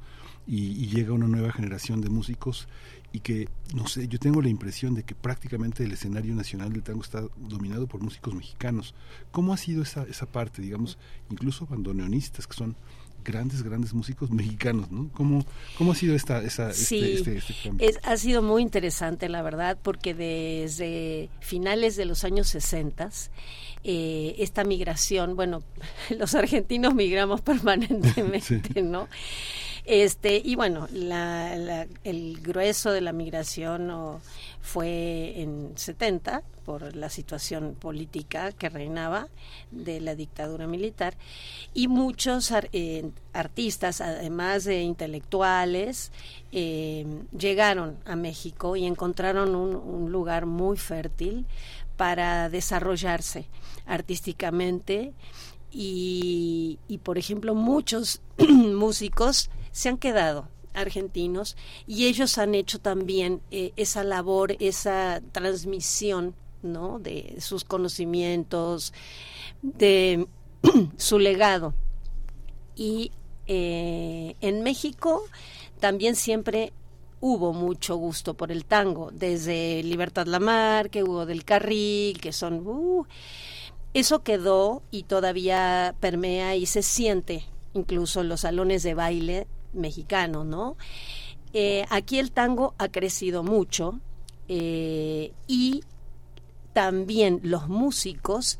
Y, 0.46 0.86
llega 0.86 1.12
una 1.12 1.28
nueva 1.28 1.52
generación 1.52 2.00
de 2.00 2.08
músicos 2.08 2.68
y 3.12 3.20
que, 3.20 3.48
no 3.74 3.86
sé, 3.86 4.08
yo 4.08 4.18
tengo 4.18 4.42
la 4.42 4.48
impresión 4.48 4.94
de 4.94 5.02
que 5.02 5.14
prácticamente 5.14 5.84
el 5.84 5.92
escenario 5.92 6.34
nacional 6.34 6.72
del 6.72 6.82
tango 6.82 7.02
está 7.02 7.22
dominado 7.36 7.86
por 7.86 8.02
músicos 8.02 8.34
mexicanos. 8.34 8.94
¿Cómo 9.30 9.54
ha 9.54 9.56
sido 9.56 9.82
esa, 9.82 10.02
esa 10.04 10.26
parte, 10.26 10.60
digamos, 10.60 10.98
incluso 11.30 11.66
bandoneonistas, 11.66 12.46
que 12.46 12.54
son 12.54 12.76
grandes, 13.24 13.62
grandes 13.62 13.92
músicos 13.92 14.30
mexicanos, 14.30 14.90
¿no? 14.90 15.10
¿Cómo, 15.12 15.44
cómo 15.76 15.92
ha 15.92 15.94
sido 15.94 16.14
esta, 16.14 16.42
esa, 16.42 16.70
este, 16.70 17.14
este, 17.14 17.36
este 17.38 17.72
Es, 17.78 17.98
ha 18.02 18.16
sido 18.16 18.42
muy 18.42 18.62
interesante, 18.62 19.28
la 19.28 19.42
verdad, 19.42 19.78
porque 19.82 20.14
desde 20.14 21.28
finales 21.40 21.96
de 21.96 22.04
los 22.04 22.24
años 22.24 22.48
60, 22.48 23.10
eh, 23.84 24.34
esta 24.38 24.64
migración, 24.64 25.36
bueno, 25.36 25.62
los 26.18 26.34
argentinos 26.34 26.94
migramos 26.94 27.40
permanentemente, 27.42 28.82
¿no? 28.82 29.08
Este, 29.84 30.42
y 30.44 30.54
bueno, 30.54 30.86
el 30.92 32.40
grueso 32.42 32.92
de 32.92 33.00
la 33.00 33.12
migración 33.14 33.90
fue 34.68 35.40
en 35.40 35.72
70 35.76 36.42
por 36.66 36.94
la 36.94 37.08
situación 37.08 37.74
política 37.74 38.52
que 38.52 38.68
reinaba 38.68 39.28
de 39.70 39.98
la 40.02 40.14
dictadura 40.14 40.66
militar. 40.66 41.14
Y 41.72 41.88
muchos 41.88 42.52
eh, 42.72 43.10
artistas, 43.32 44.02
además 44.02 44.64
de 44.64 44.82
intelectuales, 44.82 46.12
eh, 46.52 47.06
llegaron 47.36 47.96
a 48.04 48.14
México 48.14 48.76
y 48.76 48.84
encontraron 48.84 49.54
un, 49.56 50.12
lugar 50.12 50.44
muy 50.44 50.76
fértil 50.76 51.46
para 51.96 52.50
desarrollarse 52.50 53.46
artísticamente. 53.86 55.14
Y, 55.72 56.78
y, 56.88 56.98
por 56.98 57.16
ejemplo 57.16 57.54
muchos 57.54 58.20
músicos 58.38 59.50
se 59.72 59.88
han 59.88 59.96
quedado 59.96 60.48
argentinos 60.80 61.56
y 61.86 62.06
ellos 62.06 62.38
han 62.38 62.54
hecho 62.54 62.78
también 62.78 63.40
eh, 63.50 63.72
esa 63.76 64.04
labor, 64.04 64.56
esa 64.60 65.20
transmisión 65.32 66.34
¿no? 66.62 66.98
de 66.98 67.36
sus 67.40 67.64
conocimientos, 67.64 68.92
de 69.62 70.26
su 70.96 71.18
legado. 71.18 71.74
Y 72.76 73.12
eh, 73.46 74.36
en 74.40 74.62
México 74.62 75.24
también 75.80 76.16
siempre 76.16 76.72
hubo 77.20 77.52
mucho 77.52 77.96
gusto 77.96 78.34
por 78.34 78.52
el 78.52 78.64
tango, 78.64 79.10
desde 79.12 79.82
Libertad 79.82 80.26
Lamar, 80.26 80.90
que 80.90 81.02
hubo 81.02 81.26
del 81.26 81.44
Carril, 81.44 82.20
que 82.20 82.32
son... 82.32 82.66
Uh, 82.66 83.06
eso 83.94 84.22
quedó 84.22 84.82
y 84.90 85.04
todavía 85.04 85.94
permea 85.98 86.54
y 86.54 86.66
se 86.66 86.82
siente 86.82 87.46
incluso 87.74 88.20
en 88.20 88.28
los 88.28 88.40
salones 88.40 88.82
de 88.82 88.94
baile 88.94 89.46
mexicano, 89.72 90.44
¿no? 90.44 90.76
Eh, 91.52 91.84
aquí 91.88 92.18
el 92.18 92.30
tango 92.30 92.74
ha 92.78 92.88
crecido 92.88 93.42
mucho 93.42 94.00
eh, 94.48 95.32
y 95.46 95.82
también 96.72 97.40
los 97.42 97.68
músicos 97.68 98.58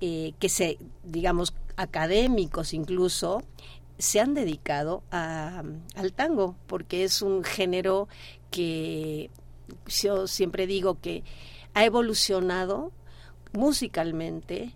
eh, 0.00 0.32
que 0.38 0.48
se, 0.48 0.78
digamos, 1.02 1.52
académicos 1.76 2.72
incluso, 2.72 3.42
se 3.98 4.20
han 4.20 4.34
dedicado 4.34 5.02
al 5.10 6.12
tango, 6.14 6.54
porque 6.68 7.02
es 7.02 7.20
un 7.20 7.42
género 7.42 8.06
que 8.52 9.30
yo 9.86 10.28
siempre 10.28 10.68
digo 10.68 11.00
que 11.00 11.24
ha 11.74 11.84
evolucionado 11.84 12.92
musicalmente, 13.52 14.72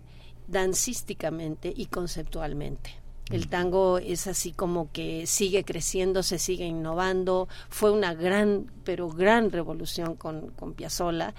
dancísticamente 0.47 1.73
y 1.75 1.85
conceptualmente. 1.85 3.02
El 3.29 3.47
tango 3.47 3.99
es 3.99 4.27
así 4.27 4.51
como 4.51 4.91
que 4.91 5.25
sigue 5.27 5.63
creciendo, 5.63 6.23
se 6.23 6.39
sigue 6.39 6.65
innovando. 6.65 7.47
Fue 7.69 7.91
una 7.91 8.13
gran, 8.13 8.71
pero 8.83 9.09
gran 9.09 9.51
revolución 9.51 10.15
con, 10.15 10.49
con 10.49 10.73
Piazzolla, 10.73 11.33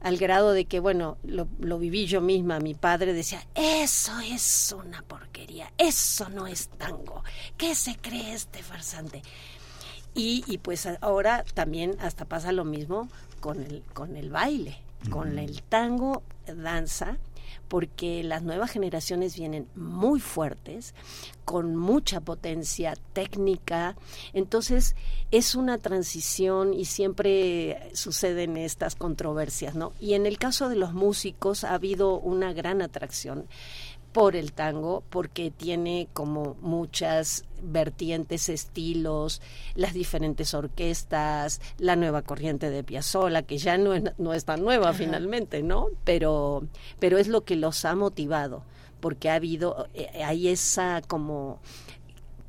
al 0.00 0.18
grado 0.18 0.52
de 0.52 0.66
que, 0.66 0.80
bueno, 0.80 1.16
lo, 1.24 1.48
lo 1.60 1.78
viví 1.78 2.06
yo 2.06 2.20
misma. 2.20 2.60
Mi 2.60 2.74
padre 2.74 3.14
decía, 3.14 3.42
eso 3.54 4.12
es 4.20 4.74
una 4.78 5.02
porquería, 5.02 5.72
eso 5.78 6.28
no 6.28 6.46
es 6.46 6.68
tango. 6.68 7.24
¿Qué 7.56 7.74
se 7.74 7.96
cree 7.96 8.34
este 8.34 8.62
farsante? 8.62 9.22
Y, 10.14 10.44
y 10.46 10.58
pues 10.58 10.86
ahora 11.00 11.44
también 11.54 11.96
hasta 12.00 12.26
pasa 12.26 12.52
lo 12.52 12.64
mismo 12.64 13.08
con 13.40 13.62
el, 13.62 13.82
con 13.94 14.16
el 14.16 14.30
baile, 14.30 14.78
con 15.10 15.38
el 15.38 15.62
tango 15.62 16.22
danza 16.46 17.16
porque 17.68 18.22
las 18.22 18.42
nuevas 18.42 18.70
generaciones 18.70 19.36
vienen 19.36 19.66
muy 19.74 20.20
fuertes, 20.20 20.94
con 21.44 21.76
mucha 21.76 22.20
potencia 22.20 22.94
técnica, 23.12 23.96
entonces 24.32 24.96
es 25.30 25.54
una 25.54 25.78
transición 25.78 26.72
y 26.72 26.86
siempre 26.86 27.90
suceden 27.92 28.56
estas 28.56 28.94
controversias, 28.94 29.74
¿no? 29.74 29.92
Y 30.00 30.14
en 30.14 30.26
el 30.26 30.38
caso 30.38 30.68
de 30.68 30.76
los 30.76 30.94
músicos 30.94 31.64
ha 31.64 31.74
habido 31.74 32.18
una 32.18 32.52
gran 32.52 32.80
atracción 32.80 33.46
por 34.14 34.36
el 34.36 34.52
tango 34.52 35.02
porque 35.10 35.50
tiene 35.50 36.06
como 36.12 36.56
muchas 36.60 37.44
vertientes, 37.60 38.48
estilos, 38.48 39.42
las 39.74 39.92
diferentes 39.92 40.54
orquestas, 40.54 41.60
la 41.78 41.96
nueva 41.96 42.22
corriente 42.22 42.70
de 42.70 42.84
Piazzolla, 42.84 43.42
que 43.42 43.58
ya 43.58 43.76
no 43.76 43.92
es, 43.92 44.04
no 44.16 44.32
es 44.32 44.44
tan 44.44 44.62
nueva 44.62 44.92
finalmente, 44.92 45.64
¿no? 45.64 45.88
Pero, 46.04 46.62
pero 47.00 47.18
es 47.18 47.26
lo 47.26 47.42
que 47.44 47.56
los 47.56 47.84
ha 47.84 47.96
motivado, 47.96 48.62
porque 49.00 49.30
ha 49.30 49.34
habido, 49.34 49.88
eh, 49.94 50.22
hay 50.22 50.46
esa 50.46 51.02
como 51.08 51.58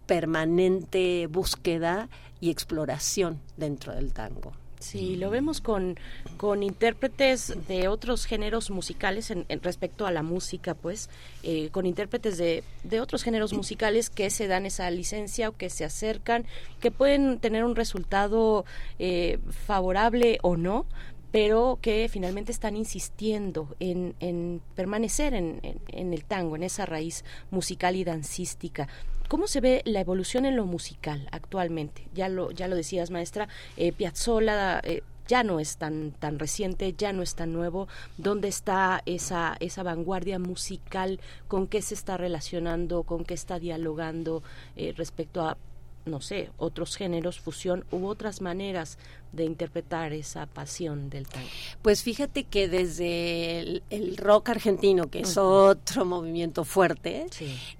permanente 0.06 1.26
búsqueda 1.26 2.10
y 2.40 2.52
exploración 2.52 3.42
dentro 3.58 3.96
del 3.96 4.14
tango. 4.14 4.52
Sí, 4.80 5.16
lo 5.16 5.30
vemos 5.30 5.62
con, 5.62 5.98
con 6.38 6.62
intérpretes 6.62 7.56
de 7.68 7.88
otros 7.88 8.26
géneros 8.26 8.70
musicales 8.70 9.32
en, 9.32 9.46
respecto 9.62 10.06
a 10.06 10.12
la 10.12 10.22
música, 10.22 10.74
pues, 10.74 11.10
eh, 11.44 11.70
con 11.72 11.86
intérpretes 11.86 12.38
de, 12.38 12.64
de 12.84 13.00
otros 13.00 13.24
géneros 13.24 13.54
musicales 13.54 14.10
que 14.10 14.30
se 14.30 14.48
dan 14.48 14.66
esa 14.66 14.90
licencia 14.92 15.50
o 15.50 15.58
que 15.58 15.70
se 15.70 15.86
acercan, 15.86 16.46
que 16.82 16.92
pueden 16.92 17.40
tener 17.40 17.64
un 17.64 17.76
resultado 17.76 18.66
eh, 19.00 19.40
favorable 19.66 20.40
o 20.42 20.58
no, 20.58 20.86
pero 21.32 21.80
que 21.82 22.08
finalmente 22.10 22.52
están 22.52 22.76
insistiendo 22.76 23.76
en, 23.80 24.62
permanecer 24.76 25.34
en, 25.34 25.60
en, 25.88 26.14
el 26.14 26.24
tango, 26.26 26.56
en 26.56 26.64
esa 26.64 26.86
raíz 26.86 27.24
musical 27.52 27.96
y 27.96 28.04
dancística. 28.04 28.88
¿Cómo 29.28 29.48
se 29.48 29.60
ve 29.60 29.82
la 29.86 30.02
evolución 30.02 30.46
en 30.46 30.56
lo 30.56 30.66
musical 30.66 31.28
actualmente? 31.32 32.08
Ya 32.14 32.30
lo, 32.30 32.52
ya 32.52 32.68
lo 32.68 32.76
decías, 32.76 33.10
maestra, 33.10 33.48
eh, 33.76 33.92
Piazzolla 33.92 34.80
eh, 34.84 35.02
ya 35.28 35.44
no 35.44 35.60
es 35.60 35.78
tan, 35.78 36.12
tan 36.12 36.38
reciente, 36.38 36.94
ya 36.94 37.12
no 37.12 37.24
es 37.24 37.36
tan 37.36 37.52
nuevo. 37.52 37.88
¿Dónde 38.18 38.48
está 38.48 39.02
esa, 39.06 39.58
esa 39.60 39.84
vanguardia 39.84 40.40
musical? 40.40 41.20
¿Con 41.48 41.68
qué 41.68 41.82
se 41.82 41.96
está 41.96 42.18
relacionando? 42.18 43.04
¿Con 43.04 43.26
qué 43.26 43.34
está 43.34 43.60
dialogando 43.60 44.44
eh, 44.76 44.94
respecto 44.96 45.42
a 45.42 45.58
no 46.06 46.22
sé, 46.22 46.50
otros 46.58 46.96
géneros, 46.96 47.40
fusión 47.40 47.86
u 47.92 48.06
otras 48.06 48.42
maneras 48.42 48.98
de 49.32 49.44
interpretar 49.44 50.14
esa 50.14 50.46
pasión 50.46 51.10
del 51.10 51.28
tango? 51.28 51.48
Pues 51.82 52.04
fíjate 52.04 52.44
que 52.44 52.68
desde 52.68 53.82
el, 53.90 54.18
rock 54.18 54.50
argentino, 54.50 55.08
que 55.10 55.22
es 55.22 55.38
otro 55.38 56.06
movimiento 56.06 56.64
fuerte, 56.64 57.26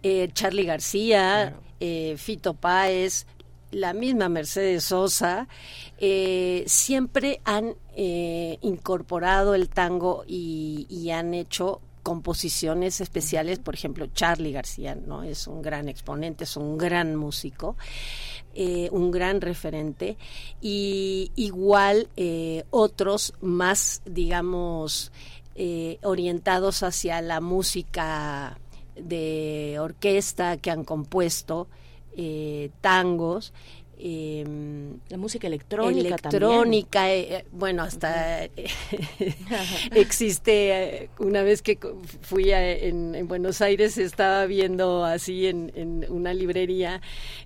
eh, 0.04 0.30
Charlie 0.34 0.66
García, 0.66 1.56
eh, 1.80 2.16
Fito 2.18 2.54
Páez, 2.54 3.28
la 3.72 3.94
misma 3.94 4.30
Mercedes 4.30 4.86
Sosa, 4.86 5.48
eh, 5.98 6.64
siempre 6.68 7.42
han 7.44 7.76
incorporado 7.98 9.56
el 9.56 9.70
tango 9.70 10.26
y, 10.28 11.10
han 11.12 11.34
hecho 11.34 11.80
composiciones 12.06 13.02
especiales, 13.02 13.58
por 13.58 13.74
ejemplo, 13.74 14.06
Charlie 14.14 14.52
García, 14.52 14.94
¿no? 14.94 15.24
Es 15.24 15.48
un 15.48 15.64
gran 15.64 15.90
exponente, 15.90 16.44
es 16.44 16.56
un 16.56 16.78
gran 16.78 17.16
músico, 17.16 17.78
eh, 18.54 18.90
un 18.92 19.10
gran 19.10 19.42
referente, 19.42 20.16
y 20.62 21.32
igual 21.36 22.08
eh, 22.16 22.64
otros 22.70 23.34
más, 23.42 24.04
digamos, 24.06 25.12
eh, 25.56 25.98
orientados 26.04 26.84
hacia 26.84 27.24
la 27.24 27.42
música 27.42 28.60
de 28.96 29.78
orquesta 29.80 30.58
que 30.58 30.70
han 30.70 30.84
compuesto 30.84 31.68
tangos 32.82 33.52
Em, 33.98 35.00
la 35.08 35.16
música 35.16 35.48
electrónica 35.48 36.10
electrónica 36.10 37.12
eh, 37.14 37.38
eh, 37.38 37.46
bueno 37.54 37.84
hasta 37.84 38.44
existe 39.92 41.04
eh, 41.04 41.10
una 41.20 41.44
vez 41.44 41.62
que 41.62 41.80
fui 42.22 42.52
en, 42.52 43.26
Buenos 43.28 43.62
Aires 43.62 43.98
estaba 43.98 44.46
viendo 44.48 45.06
así 45.06 45.48
en, 45.48 46.06
una 46.10 46.34
librería 46.34 47.02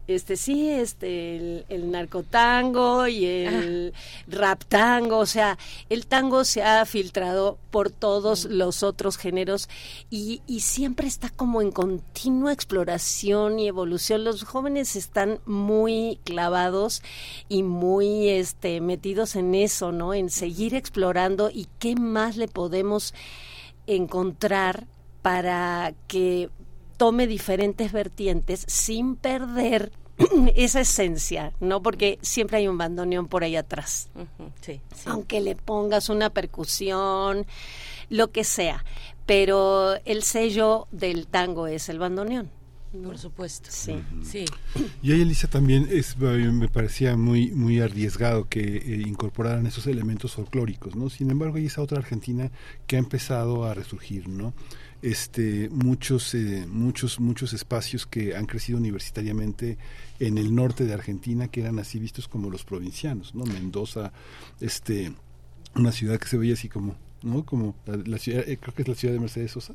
este 0.07 0.35
sí 0.37 0.69
este 0.69 1.65
el, 1.69 1.91
narcotango 1.91 3.07
y 3.07 3.25
el 3.25 3.93
rap 4.27 4.63
tango 4.67 5.19
o 5.19 5.25
sea 5.27 5.57
el 5.89 6.07
tango 6.07 6.45
se 6.45 6.63
ha 6.63 6.83
filtrado 6.85 7.59
por 7.69 7.91
todos 7.91 8.45
los 8.45 8.81
otros 8.81 9.17
géneros 9.17 9.69
y, 10.09 10.41
y 10.47 10.61
siempre 10.61 11.07
está 11.07 11.29
como 11.29 11.61
en 11.61 11.71
continua 11.71 12.51
exploración 12.53 13.59
y 13.59 13.67
evolución. 13.67 14.23
Los 14.23 14.43
jóvenes 14.43 14.95
están 14.95 15.39
muy 15.45 16.19
clavados 16.39 17.03
y 17.49 17.63
muy 17.63 18.29
este 18.29 18.79
metidos 18.79 19.35
en 19.35 19.55
eso, 19.55 19.91
¿no? 19.91 20.13
En 20.13 20.29
seguir 20.29 20.73
explorando 20.73 21.49
y 21.53 21.67
qué 21.79 21.95
más 21.95 22.37
le 22.37 22.47
podemos 22.47 23.13
encontrar 23.87 24.87
para 25.21 25.93
que 26.07 26.49
tome 26.95 27.27
diferentes 27.27 27.91
vertientes 27.91 28.63
sin 28.67 29.17
perder 29.17 29.91
esa 30.55 30.79
esencia, 30.79 31.51
¿no? 31.59 31.81
Porque 31.81 32.19
siempre 32.21 32.59
hay 32.59 32.69
un 32.69 32.77
bandoneón 32.77 33.27
por 33.27 33.43
ahí 33.43 33.57
atrás. 33.57 34.09
Aunque 35.05 35.41
le 35.41 35.57
pongas 35.57 36.07
una 36.07 36.29
percusión, 36.29 37.45
lo 38.07 38.31
que 38.31 38.45
sea. 38.45 38.85
Pero 39.25 39.95
el 40.05 40.23
sello 40.23 40.87
del 40.91 41.27
tango 41.27 41.67
es 41.67 41.89
el 41.89 41.99
bandoneón. 41.99 42.49
Por 42.91 43.17
supuesto. 43.19 43.69
Sí. 43.71 44.01
sí. 44.23 44.45
Y 45.03 45.11
ahí, 45.11 45.21
Elisa, 45.21 45.47
también 45.47 45.87
es, 45.91 46.17
me 46.17 46.67
parecía 46.67 47.15
muy, 47.15 47.51
muy 47.51 47.79
arriesgado 47.79 48.49
que 48.49 48.77
eh, 48.77 49.03
incorporaran 49.05 49.67
esos 49.67 49.85
elementos 49.85 50.33
folclóricos, 50.33 50.95
¿no? 50.95 51.09
Sin 51.09 51.29
embargo, 51.29 51.57
hay 51.57 51.67
esa 51.67 51.83
otra 51.83 51.99
Argentina 51.99 52.51
que 52.87 52.95
ha 52.95 52.99
empezado 52.99 53.65
a 53.65 53.75
resurgir, 53.75 54.27
¿no? 54.27 54.53
Este, 55.03 55.69
muchos, 55.69 56.33
eh, 56.33 56.65
muchos, 56.67 57.19
muchos 57.19 57.53
espacios 57.53 58.07
que 58.07 58.35
han 58.35 58.47
crecido 58.47 58.79
universitariamente 58.79 59.77
en 60.19 60.37
el 60.37 60.53
norte 60.53 60.85
de 60.85 60.93
Argentina 60.93 61.47
que 61.47 61.61
eran 61.61 61.79
así 61.79 61.99
vistos 61.99 62.27
como 62.27 62.49
los 62.49 62.63
provincianos, 62.63 63.35
¿no? 63.35 63.45
Mendoza, 63.45 64.11
este, 64.59 65.13
una 65.75 65.91
ciudad 65.91 66.19
que 66.19 66.27
se 66.27 66.37
veía 66.37 66.55
así 66.55 66.69
como 66.69 66.97
¿no? 67.23 67.45
Como 67.45 67.75
la, 67.85 68.17
ciudad, 68.17 68.47
eh, 68.47 68.57
creo 68.59 68.73
que 68.73 68.81
es 68.83 68.87
la 68.87 68.95
ciudad 68.95 69.13
de 69.13 69.19
Mercedes 69.19 69.51
Sosa. 69.51 69.73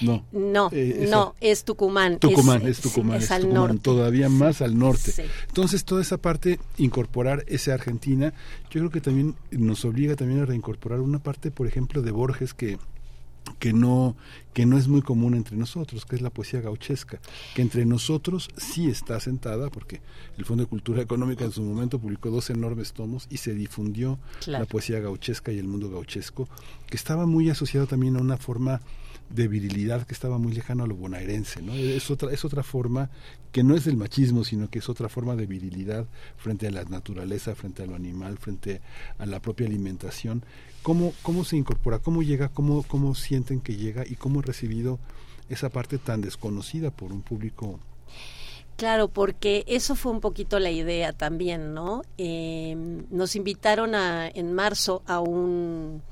No, 0.00 0.24
no, 0.32 0.70
eh, 0.72 1.06
no, 1.10 1.34
es 1.40 1.64
Tucumán. 1.64 2.18
Tucumán, 2.18 2.66
es, 2.66 2.80
Tucumán, 2.80 3.18
es, 3.18 3.30
al 3.30 3.52
norte. 3.52 3.78
todavía 3.82 4.28
más 4.28 4.62
al 4.62 4.78
norte. 4.78 5.12
Entonces, 5.48 5.84
toda 5.84 6.00
esa 6.00 6.16
parte, 6.16 6.58
incorporar 6.78 7.44
esa 7.48 7.74
Argentina, 7.74 8.32
yo 8.70 8.80
creo 8.80 8.90
que 8.90 9.00
también 9.00 9.34
nos 9.50 9.84
obliga 9.84 10.16
también 10.16 10.40
a 10.40 10.46
reincorporar 10.46 11.00
una 11.00 11.18
parte, 11.18 11.50
por 11.50 11.66
ejemplo, 11.66 12.00
de 12.00 12.10
Borges 12.10 12.54
que 12.54 12.78
que 13.58 13.72
no 13.72 14.16
que 14.52 14.66
no 14.66 14.76
es 14.76 14.88
muy 14.88 15.00
común 15.00 15.34
entre 15.34 15.56
nosotros, 15.56 16.04
que 16.04 16.16
es 16.16 16.22
la 16.22 16.30
poesía 16.30 16.60
gauchesca, 16.60 17.20
que 17.54 17.62
entre 17.62 17.86
nosotros 17.86 18.48
sí 18.56 18.88
está 18.88 19.20
sentada, 19.20 19.70
porque 19.70 20.00
el 20.38 20.44
Fondo 20.44 20.64
de 20.64 20.68
Cultura 20.68 21.02
Económica 21.02 21.44
en 21.44 21.52
su 21.52 21.62
momento 21.62 22.00
publicó 22.00 22.30
dos 22.30 22.50
enormes 22.50 22.92
tomos 22.92 23.28
y 23.30 23.36
se 23.36 23.54
difundió 23.54 24.18
la 24.46 24.64
poesía 24.64 24.98
gauchesca 24.98 25.52
y 25.52 25.58
el 25.58 25.68
mundo 25.68 25.88
gauchesco, 25.88 26.48
que 26.88 26.96
estaba 26.96 27.26
muy 27.26 27.48
asociado 27.48 27.86
también 27.86 28.16
a 28.16 28.20
una 28.20 28.38
forma 28.38 28.80
de 29.30 29.46
virilidad 29.46 30.06
que 30.06 30.12
estaba 30.12 30.38
muy 30.38 30.52
lejano 30.52 30.82
a 30.82 30.86
lo 30.88 30.96
bonaerense, 30.96 31.62
¿no? 31.62 31.72
Es 31.72 32.10
otra, 32.10 32.32
es 32.32 32.44
otra 32.44 32.64
forma 32.64 33.10
que 33.52 33.62
no 33.62 33.76
es 33.76 33.84
del 33.84 33.96
machismo, 33.96 34.44
sino 34.44 34.68
que 34.68 34.80
es 34.80 34.88
otra 34.88 35.08
forma 35.08 35.36
de 35.36 35.46
virilidad 35.46 36.06
frente 36.36 36.66
a 36.66 36.70
la 36.70 36.84
naturaleza, 36.84 37.54
frente 37.54 37.84
a 37.84 37.86
lo 37.86 37.94
animal, 37.94 38.38
frente 38.38 38.80
a 39.18 39.26
la 39.26 39.40
propia 39.40 39.66
alimentación, 39.66 40.44
¿Cómo, 40.82 41.12
cómo 41.22 41.44
se 41.44 41.56
incorpora? 41.56 41.98
¿Cómo 41.98 42.22
llega? 42.22 42.48
Cómo, 42.48 42.82
¿Cómo 42.82 43.14
sienten 43.14 43.60
que 43.60 43.76
llega? 43.76 44.04
¿Y 44.06 44.16
cómo 44.16 44.40
ha 44.40 44.42
recibido 44.42 44.98
esa 45.48 45.68
parte 45.68 45.98
tan 45.98 46.20
desconocida 46.20 46.90
por 46.90 47.12
un 47.12 47.22
público? 47.22 47.78
Claro, 48.76 49.08
porque 49.08 49.64
eso 49.66 49.94
fue 49.94 50.10
un 50.10 50.20
poquito 50.20 50.58
la 50.58 50.70
idea 50.70 51.12
también, 51.12 51.74
¿no? 51.74 52.02
Em, 52.16 53.04
nos 53.10 53.36
invitaron 53.36 53.94
a, 53.94 54.26
en 54.28 54.54
marzo 54.54 55.02
a 55.06 55.20
un 55.20 56.02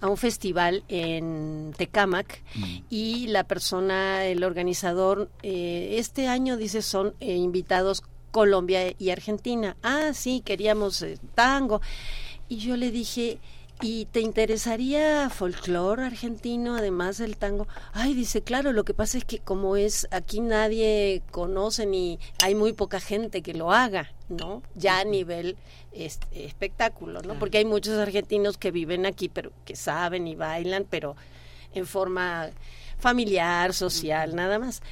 a 0.00 0.08
un 0.08 0.16
festival 0.16 0.84
en 0.88 1.74
Tecámac 1.76 2.42
mm. 2.54 2.76
y 2.88 3.26
la 3.28 3.44
persona, 3.44 4.26
el 4.26 4.44
organizador, 4.44 5.28
eh, 5.42 5.96
este 5.98 6.28
año 6.28 6.56
dice 6.56 6.82
son 6.82 7.14
eh, 7.20 7.34
invitados 7.34 8.04
Colombia 8.30 8.94
y 8.98 9.10
Argentina. 9.10 9.76
Ah, 9.82 10.12
sí, 10.14 10.42
queríamos 10.44 11.02
eh, 11.02 11.18
tango. 11.34 11.80
Y 12.48 12.58
yo 12.58 12.76
le 12.76 12.90
dije, 12.90 13.38
¿Y 13.80 14.06
te 14.06 14.20
interesaría 14.20 15.30
folclore 15.30 16.04
argentino 16.04 16.74
además 16.74 17.18
del 17.18 17.36
tango? 17.36 17.68
Ay, 17.92 18.12
dice, 18.12 18.42
claro, 18.42 18.72
lo 18.72 18.84
que 18.84 18.92
pasa 18.92 19.18
es 19.18 19.24
que 19.24 19.38
como 19.38 19.76
es 19.76 20.08
aquí 20.10 20.40
nadie 20.40 21.22
conoce 21.30 21.86
ni 21.86 22.18
hay 22.42 22.56
muy 22.56 22.72
poca 22.72 22.98
gente 22.98 23.40
que 23.40 23.54
lo 23.54 23.72
haga, 23.72 24.12
¿no? 24.28 24.64
Ya 24.74 24.98
a 24.98 25.04
nivel 25.04 25.56
espectáculo, 25.92 27.22
¿no? 27.22 27.38
Porque 27.38 27.58
hay 27.58 27.64
muchos 27.64 27.96
argentinos 27.98 28.58
que 28.58 28.72
viven 28.72 29.06
aquí, 29.06 29.28
pero 29.28 29.52
que 29.64 29.76
saben 29.76 30.26
y 30.26 30.34
bailan, 30.34 30.84
pero 30.90 31.14
en 31.72 31.86
forma 31.86 32.50
familiar, 32.98 33.74
social, 33.74 34.34
nada 34.34 34.58
más. 34.58 34.82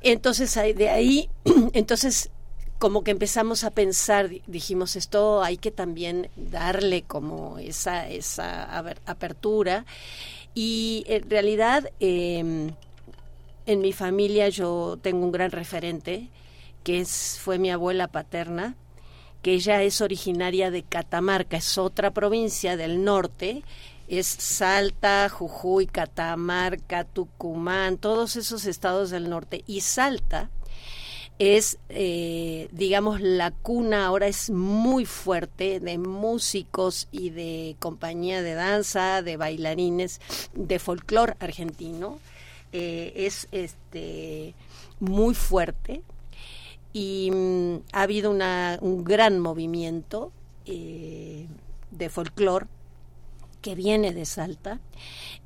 Entonces, 0.00 0.52
de 0.76 0.88
ahí, 0.88 1.30
entonces 1.74 2.30
como 2.78 3.02
que 3.02 3.10
empezamos 3.10 3.64
a 3.64 3.70
pensar, 3.70 4.30
dijimos, 4.46 4.94
esto 4.94 5.42
hay 5.42 5.56
que 5.56 5.70
también 5.70 6.30
darle 6.36 7.02
como 7.02 7.58
esa, 7.58 8.08
esa 8.08 8.78
apertura. 9.06 9.84
Y 10.54 11.04
en 11.08 11.28
realidad, 11.28 11.90
em, 11.98 12.72
en 13.66 13.80
mi 13.80 13.92
familia 13.92 14.48
yo 14.48 14.98
tengo 15.02 15.24
un 15.24 15.32
gran 15.32 15.50
referente, 15.50 16.28
que 16.84 17.00
es, 17.00 17.38
fue 17.42 17.58
mi 17.58 17.70
abuela 17.70 18.08
paterna, 18.08 18.76
que 19.42 19.54
ella 19.54 19.82
es 19.82 20.00
originaria 20.00 20.70
de 20.70 20.82
Catamarca, 20.84 21.56
es 21.56 21.78
otra 21.78 22.12
provincia 22.12 22.76
del 22.76 23.04
norte, 23.04 23.62
es 24.08 24.26
Salta, 24.26 25.28
Jujuy, 25.28 25.86
Catamarca, 25.86 27.04
Tucumán, 27.04 27.98
todos 27.98 28.36
esos 28.36 28.64
estados 28.66 29.10
del 29.10 29.28
norte. 29.28 29.64
Y 29.66 29.82
Salta 29.82 30.50
es, 31.38 31.78
eh, 31.88 32.68
digamos, 32.72 33.20
la 33.20 33.52
cuna 33.52 34.06
ahora 34.06 34.26
es 34.26 34.50
muy 34.50 35.04
fuerte 35.04 35.78
de 35.78 35.96
músicos 35.98 37.08
y 37.12 37.30
de 37.30 37.76
compañía 37.78 38.42
de 38.42 38.54
danza, 38.54 39.22
de 39.22 39.36
bailarines, 39.36 40.20
de 40.54 40.78
folclore 40.78 41.36
argentino. 41.38 42.18
Eh, 42.72 43.12
es 43.16 43.48
este 43.50 44.54
muy 45.00 45.34
fuerte 45.34 46.02
y 46.92 47.30
mm, 47.32 47.76
ha 47.92 48.02
habido 48.02 48.30
una, 48.30 48.78
un 48.82 49.04
gran 49.04 49.38
movimiento 49.38 50.32
eh, 50.66 51.46
de 51.90 52.08
folclore 52.10 52.66
que 53.62 53.74
viene 53.74 54.12
de 54.12 54.24
Salta. 54.26 54.80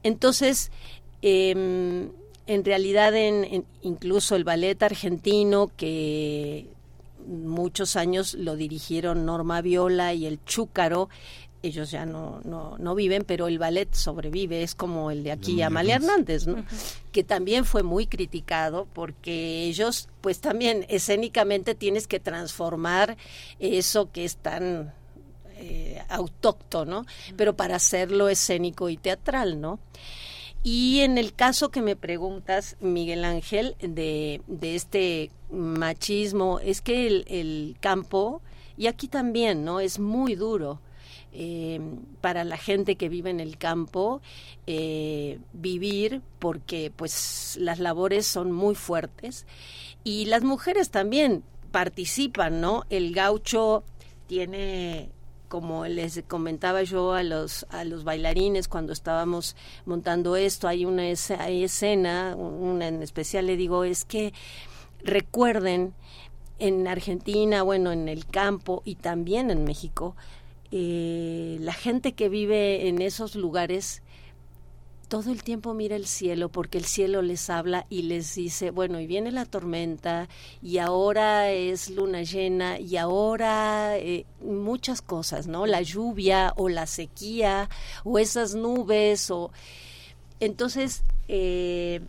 Entonces, 0.03 0.71
em, 1.21 2.11
en 2.47 2.65
realidad 2.65 3.15
en, 3.15 3.65
incluso 3.83 4.37
el 4.37 4.45
ballet 4.45 4.83
argentino 4.83 5.71
que 5.77 6.67
muchos 7.27 7.97
años 7.97 8.35
lo 8.35 8.57
dirigieron 8.57 9.25
Norma 9.25 9.61
Viola 9.61 10.13
y 10.13 10.27
el 10.27 10.45
Chúcaro 10.45 11.09
ellos 11.63 11.91
ya 11.91 12.05
no, 12.05 12.41
no, 12.45 12.77
no, 12.79 12.95
viven, 12.95 13.25
pero 13.25 13.47
el 13.47 13.59
ballet 13.59 13.93
sobrevive, 13.95 14.63
es 14.63 14.75
como 14.75 15.11
el 15.11 15.23
de 15.23 15.33
aquí, 15.33 15.63
Amalia 15.63 15.97
Hernández, 15.97 16.47
¿no? 16.47 16.65
que 17.13 17.23
también 17.23 17.65
fue 17.65 17.85
muy 17.85 18.07
criticado 18.07 18.89
porque 18.93 19.65
ellos, 19.65 20.09
pues 20.21 20.41
también 20.41 20.85
escénicamente 20.89 21.75
tienes 21.75 22.09
que 22.09 22.19
transformar 22.19 23.17
eso 23.61 24.11
que 24.11 24.25
es 24.25 24.37
tan 24.37 24.93
eh, 25.57 26.03
autóctono, 26.09 27.07
pero 27.37 27.55
para 27.55 27.77
hacerlo 27.77 28.29
escénico 28.29 28.89
y 28.89 28.97
teatral, 28.97 29.61
¿no? 29.61 29.79
Y 30.65 31.01
en 31.01 31.19
el 31.19 31.35
caso 31.35 31.71
que 31.71 31.83
me 31.83 31.97
preguntas, 31.97 32.77
Miguel 32.81 33.25
Ángel, 33.25 33.75
de, 33.81 34.43
de 34.47 34.77
este 34.77 35.31
machismo, 35.51 36.61
es 36.61 36.81
que 36.81 37.07
el, 37.09 37.25
el, 37.29 37.77
campo, 37.81 38.43
y 38.77 38.87
aquí 38.87 39.09
también, 39.09 39.65
¿no? 39.65 39.81
Es 39.81 39.99
muy 39.99 40.35
duro. 40.37 40.81
eh, 41.33 41.81
para 42.21 42.45
la 42.45 42.57
gente 42.59 42.97
que 42.97 43.09
vive 43.09 43.31
en 43.31 43.41
el 43.41 43.57
campo 43.57 44.21
eh, 44.67 45.39
vivir 45.55 46.21
porque 46.39 46.93
pues 46.95 47.57
las 47.61 47.79
labores 47.79 48.27
son 48.27 48.53
muy 48.53 48.75
fuertes 48.75 49.47
y 50.05 50.27
las 50.27 50.43
mujeres 50.45 50.91
también 50.91 51.43
participan, 51.71 52.61
¿no? 52.61 52.85
El 52.91 53.15
gaucho 53.15 53.83
tiene 54.27 55.11
como 55.53 55.85
les 55.85 56.23
comentaba 56.27 56.83
yo 56.83 57.13
a 57.13 57.23
los 57.23 57.67
a 57.69 57.85
los 57.85 58.05
bailarines 58.05 58.69
cuando 58.69 58.95
estábamos 58.95 59.55
montando 59.85 60.35
esto, 60.35 60.67
hay 60.67 60.87
una 60.87 61.11
escena, 61.11 62.35
una 62.37 62.89
en 62.89 63.03
especial 63.03 63.49
le 63.49 63.59
digo 63.59 63.85
es 63.85 64.07
que 64.07 64.33
recuerden 65.05 65.93
en 66.59 66.89
Argentina, 66.89 67.63
bueno, 67.63 67.93
en 67.93 68.09
el 68.09 68.25
campo 68.25 68.81
y 68.87 68.95
también 68.95 69.51
en 69.51 69.65
México, 69.65 70.17
eh, 70.71 71.59
la 71.61 71.75
gente 71.75 72.13
que 72.15 72.31
vive 72.31 72.89
en 72.89 73.03
esos 73.03 73.35
lugares 73.35 74.03
todo 75.13 75.31
el 75.31 75.43
tiempo 75.43 75.75
mira 75.75 75.95
el 75.95 76.07
cielo 76.07 76.49
porque 76.49 76.79
el 76.79 76.87
cielo 76.87 77.21
les 77.21 77.51
habla 77.51 77.85
y 77.91 78.05
les 78.05 78.35
dice, 78.35 78.71
bueno, 78.71 78.99
y 78.99 79.07
viene 79.07 79.31
la 79.31 79.45
tormenta 79.45 80.27
y 80.63 80.79
ahora 80.79 81.51
es 81.51 81.91
luna 81.91 82.23
llena 82.23 82.81
y 82.81 82.97
ahora 82.97 83.99
eh, 83.99 84.25
muchas 84.41 85.03
cosas, 85.03 85.49
¿no? 85.49 85.67
La 85.67 85.83
lluvia 85.83 86.55
o 86.57 86.71
la 86.71 86.87
sequía 86.87 87.69
o 88.05 88.19
esas 88.19 88.55
nubes 88.55 89.31
o... 89.31 89.53
Entonces, 90.41 91.03
eh, 91.29 92.01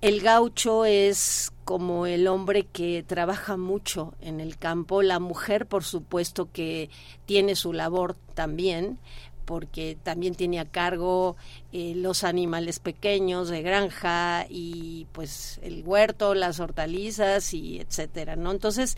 el 0.00 0.22
gaucho 0.22 0.86
es 0.86 1.52
como 1.66 2.06
el 2.06 2.26
hombre 2.26 2.64
que 2.64 3.04
trabaja 3.06 3.58
mucho 3.58 4.14
en 4.22 4.40
el 4.40 4.56
campo, 4.56 5.02
la 5.02 5.20
mujer 5.20 5.66
por 5.66 5.84
supuesto 5.84 6.48
que 6.50 6.88
tiene 7.26 7.54
su 7.54 7.74
labor 7.74 8.16
también, 8.34 8.98
porque 9.44 9.96
también 10.02 10.34
tiene 10.34 10.60
a 10.60 10.64
cargo 10.64 11.36
eh, 11.72 11.94
los 11.96 12.24
animales 12.24 12.78
pequeños 12.78 13.48
de 13.48 13.62
granja 13.62 14.46
y 14.48 15.06
pues 15.12 15.60
el 15.62 15.82
huerto, 15.84 16.34
las 16.34 16.60
hortalizas 16.60 17.54
y 17.54 17.80
etcétera, 17.80 18.36
¿no? 18.36 18.52
Entonces, 18.52 18.96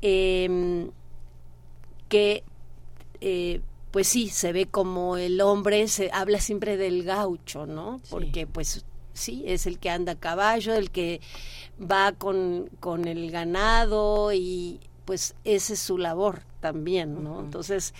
em, 0.00 0.90
que 2.08 2.44
eh, 3.20 3.60
pues 3.90 4.08
sí, 4.08 4.28
se 4.28 4.52
ve 4.52 4.66
como 4.66 5.16
el 5.16 5.40
hombre, 5.40 5.88
se 5.88 6.10
habla 6.12 6.40
siempre 6.40 6.76
del 6.76 7.04
gaucho, 7.04 7.66
¿no? 7.66 8.00
Porque 8.10 8.46
pues 8.46 8.84
sí, 9.12 9.42
es 9.46 9.66
el 9.66 9.78
que 9.78 9.90
anda 9.90 10.12
a 10.12 10.20
caballo, 10.20 10.74
el 10.74 10.90
que 10.90 11.20
va 11.80 12.12
con, 12.12 12.68
con 12.80 13.06
el 13.06 13.30
ganado 13.30 14.32
y 14.32 14.80
pues 15.04 15.34
esa 15.44 15.72
es 15.72 15.78
su 15.78 15.96
labor 15.96 16.42
también, 16.60 17.24
¿no? 17.24 17.40
Entonces, 17.40 17.94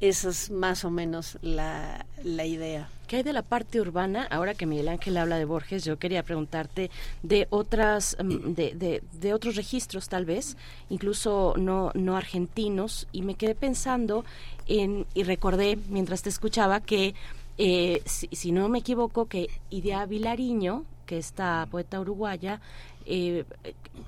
esa 0.00 0.28
es 0.28 0.50
más 0.50 0.84
o 0.84 0.90
menos 0.90 1.38
la, 1.42 2.06
la 2.22 2.44
idea. 2.44 2.88
¿Qué 3.06 3.16
hay 3.16 3.22
de 3.22 3.32
la 3.32 3.42
parte 3.42 3.80
urbana? 3.80 4.26
Ahora 4.30 4.54
que 4.54 4.66
Miguel 4.66 4.88
Ángel 4.88 5.16
habla 5.16 5.38
de 5.38 5.44
Borges, 5.44 5.84
yo 5.84 5.98
quería 5.98 6.24
preguntarte 6.24 6.90
de 7.22 7.46
otras, 7.50 8.16
mm, 8.22 8.54
de, 8.54 8.74
de, 8.74 9.02
de, 9.12 9.32
otros 9.32 9.54
registros 9.54 10.08
tal 10.08 10.24
vez, 10.24 10.56
incluso 10.90 11.54
no, 11.56 11.92
no 11.94 12.16
argentinos, 12.16 13.06
y 13.12 13.22
me 13.22 13.36
quedé 13.36 13.54
pensando 13.54 14.24
en, 14.66 15.06
y 15.14 15.22
recordé 15.22 15.78
mientras 15.88 16.22
te 16.22 16.28
escuchaba 16.28 16.80
que 16.80 17.14
eh, 17.58 18.02
si, 18.04 18.52
no 18.52 18.68
me 18.68 18.80
equivoco, 18.80 19.26
que 19.26 19.48
Idea 19.70 20.04
Vilariño, 20.04 20.84
que 21.06 21.18
esta 21.18 21.66
poeta 21.70 22.00
uruguaya, 22.00 22.60
eh, 23.06 23.44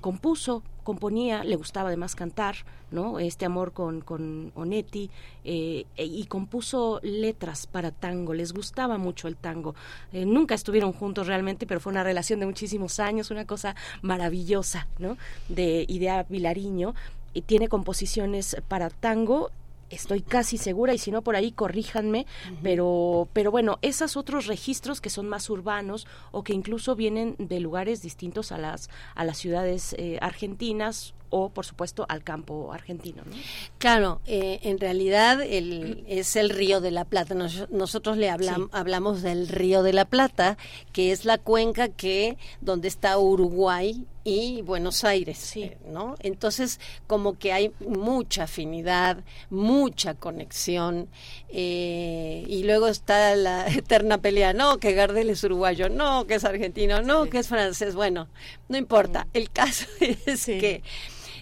compuso, 0.01 0.63
componía, 0.85 1.45
le 1.45 1.57
gustaba 1.57 1.89
además 1.89 2.15
cantar, 2.15 2.57
¿no? 2.91 3.19
Este 3.19 3.45
amor 3.47 3.73
con, 3.73 4.01
con 4.01 4.53
Onetti, 4.55 5.11
eh, 5.45 5.85
y 5.97 6.25
compuso 6.27 7.01
letras 7.03 7.67
para 7.67 7.91
tango, 7.91 8.35
les 8.35 8.53
gustaba 8.53 8.99
mucho 8.99 9.29
el 9.29 9.37
tango. 9.37 9.75
nunca 10.13 10.55
estuvieron 10.55 10.93
juntos 10.93 11.27
realmente, 11.27 11.67
pero 11.67 11.81
fue 11.81 11.93
una 11.93 12.05
relación 12.05 12.41
de 12.41 12.47
muchísimos 12.47 13.01
años, 13.01 13.31
una 13.31 13.47
cosa 13.47 13.77
maravillosa, 14.03 14.89
¿no? 14.99 15.17
De 15.49 15.85
Idea 15.89 16.27
Vilariño. 16.29 16.95
Y 17.35 17.43
tiene 17.43 17.69
composiciones 17.69 18.57
para 18.69 18.91
tango 18.91 19.51
estoy 19.91 20.23
casi 20.23 20.59
segura 20.59 20.95
y 20.95 20.99
si 20.99 21.11
no 21.11 21.23
por 21.23 21.37
ahí 21.37 21.53
corríjanme, 21.53 22.27
pero 22.63 23.29
pero 23.33 23.51
bueno, 23.51 23.79
esos 23.83 24.17
otros 24.17 24.47
registros 24.47 25.01
que 25.01 25.11
son 25.11 25.29
más 25.29 25.49
urbanos 25.51 26.07
o 26.31 26.45
que 26.45 26.53
incluso 26.53 26.97
vienen 26.97 27.37
de 27.39 27.61
lugares 27.61 28.03
distintos 28.03 28.53
a 28.53 28.59
las 28.59 28.91
a 29.15 29.25
las 29.25 29.39
ciudades 29.39 29.95
eh, 29.99 30.19
argentinas 30.21 31.15
o 31.31 31.51
por 31.51 31.65
supuesto 31.65 32.07
al 32.09 32.23
campo 32.23 32.73
argentino. 32.73 33.23
¿no? 33.25 33.37
Claro, 33.79 34.21
eh, 34.27 34.61
en 34.63 34.79
realidad 34.79 35.41
el, 35.43 36.05
es 36.09 36.37
el 36.37 36.51
río 36.51 36.81
de 36.81 36.91
la 36.91 37.05
Plata. 37.05 37.35
nosotros 37.35 38.17
le 38.17 38.31
hablamos 38.31 38.69
hablamos 38.73 39.23
del 39.23 39.49
río 39.49 39.83
de 39.83 39.93
la 39.93 40.05
Plata, 40.05 40.57
que 40.93 41.13
es 41.13 41.25
la 41.25 41.39
cuenca 41.39 41.89
que 41.89 42.37
donde 42.61 42.89
está 42.89 43.19
Uruguay 43.19 44.07
y 44.25 44.63
Buenos 44.63 45.05
Aires, 45.05 45.39
sí. 45.39 45.73
¿no? 45.87 46.15
Entonces, 46.21 46.81
como 47.07 47.39
que 47.39 47.53
hay 47.53 47.73
mucha 47.81 48.45
afinidad, 48.45 49.25
mucha 49.49 50.15
conexión, 50.15 51.09
eh, 51.49 52.45
y 52.47 52.65
luego 52.65 52.89
está 52.89 53.35
la 53.37 53.67
eterna 53.69 54.19
pelea, 54.19 54.53
no, 54.53 54.79
que 54.79 54.93
Gardel 54.93 55.31
es 55.31 55.45
uruguayo, 55.45 55.89
no, 55.89 56.27
que 56.27 56.35
es 56.35 56.45
argentino, 56.45 57.01
no, 57.01 57.27
que 57.31 57.39
es 57.39 57.49
francés, 57.49 57.95
bueno, 57.95 58.29
no 58.69 58.77
importa, 58.77 59.25
mm. 59.25 59.29
el 59.33 59.51
caso 59.51 59.87
es 60.01 60.45
que 60.45 60.83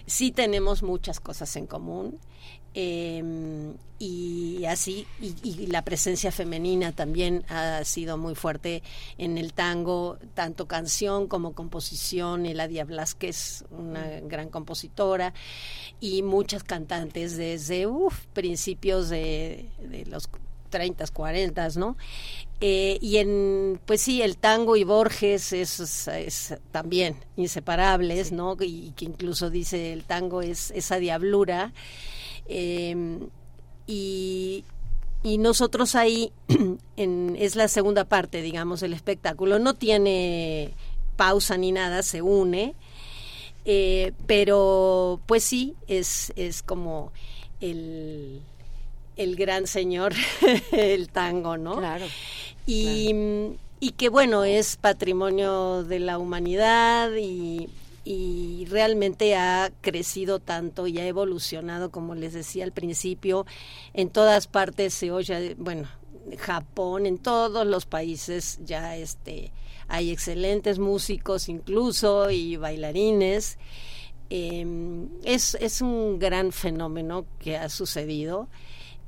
sí 0.07 0.31
tenemos 0.31 0.81
muchas 0.81 1.19
cosas 1.19 1.55
en 1.55 1.67
común. 1.67 2.19
Em, 2.73 3.75
y 3.99 4.65
así, 4.65 5.07
y, 5.19 5.65
la 5.67 5.83
presencia 5.83 6.31
femenina 6.31 6.91
también 6.91 7.43
ha 7.49 7.83
sido 7.83 8.17
muy 8.17 8.35
fuerte 8.35 8.83
en 9.17 9.37
el 9.39 9.53
tango, 9.53 10.19
tanto 10.35 10.67
canción 10.67 11.27
como 11.27 11.53
composición. 11.53 12.45
Eladia 12.45 12.85
Blasquez, 12.85 13.65
una 13.71 14.19
gran 14.21 14.49
compositora, 14.49 15.33
y 15.99 16.21
muchas 16.21 16.63
cantantes 16.63 17.35
desde 17.35 17.87
principios 18.33 19.09
de, 19.09 19.69
de 19.79 20.05
los 20.05 20.29
30, 20.69 21.05
40, 21.07 21.69
¿no? 21.77 21.97
Eh, 22.59 22.97
y 23.01 23.17
en, 23.17 23.79
pues 23.85 24.01
sí, 24.01 24.21
el 24.21 24.37
tango 24.37 24.77
y 24.77 24.83
Borges 24.83 25.53
es, 25.53 26.07
es, 26.07 26.55
también 26.71 27.15
inseparables, 27.35 28.31
¿no? 28.31 28.57
Y 28.59 28.93
que 28.95 29.05
incluso 29.05 29.49
dice 29.51 29.93
el 29.93 30.03
tango 30.03 30.41
es 30.41 30.71
esa 30.71 30.97
diablura. 30.97 31.71
Em, 32.47 33.29
y, 33.85 34.63
y 35.23 35.37
nosotros 35.37 35.93
ahí, 35.95 36.31
en, 36.97 37.35
es 37.39 37.55
la 37.55 37.67
segunda 37.67 38.05
parte, 38.05 38.41
digamos, 38.41 38.81
el 38.81 38.93
espectáculo. 38.93 39.59
No 39.59 39.75
tiene 39.75 40.73
pausa 41.15 41.57
ni 41.57 41.71
nada, 41.71 42.01
se 42.01 42.21
une. 42.21 42.73
Eh, 43.65 44.13
pero 44.25 45.19
pues 45.25 45.43
sí, 45.43 45.75
es, 45.87 46.31
es 46.37 46.63
como 46.63 47.11
el 47.59 48.41
el 49.17 49.35
gran 49.35 49.67
señor, 49.67 50.13
el 50.71 51.09
tango, 51.09 51.57
¿no? 51.57 51.77
Claro. 51.77 52.05
Y, 52.65 53.13
y 53.79 53.91
que 53.91 54.09
bueno, 54.09 54.43
es 54.43 54.77
patrimonio 54.77 55.83
de 55.83 55.99
la 55.99 56.17
humanidad 56.17 57.11
y, 57.15 57.69
y 58.05 58.65
realmente 58.69 59.35
ha 59.35 59.71
crecido 59.81 60.39
tanto 60.39 60.87
y 60.87 60.99
ha 60.99 61.07
evolucionado, 61.07 61.91
como 61.91 62.15
les 62.15 62.33
decía 62.33 62.63
al 62.63 62.71
principio, 62.71 63.45
en 63.93 64.09
todas 64.09 64.47
partes 64.47 64.93
se 64.93 65.11
oye, 65.11 65.55
bueno, 65.57 65.87
Japón, 66.37 67.05
en 67.05 67.17
todos 67.17 67.65
los 67.65 67.85
países 67.85 68.59
ya 68.63 68.95
este 68.95 69.51
hay 69.87 70.11
excelentes 70.11 70.79
músicos 70.79 71.49
incluso 71.49 72.29
y 72.29 72.57
bailarines. 72.57 73.57
Em, 74.29 75.07
es, 75.23 75.55
es 75.55 75.81
un 75.81 76.19
gran 76.19 76.51
fenómeno 76.51 77.25
que 77.39 77.55
ha 77.55 77.69
sucedido 77.69 78.49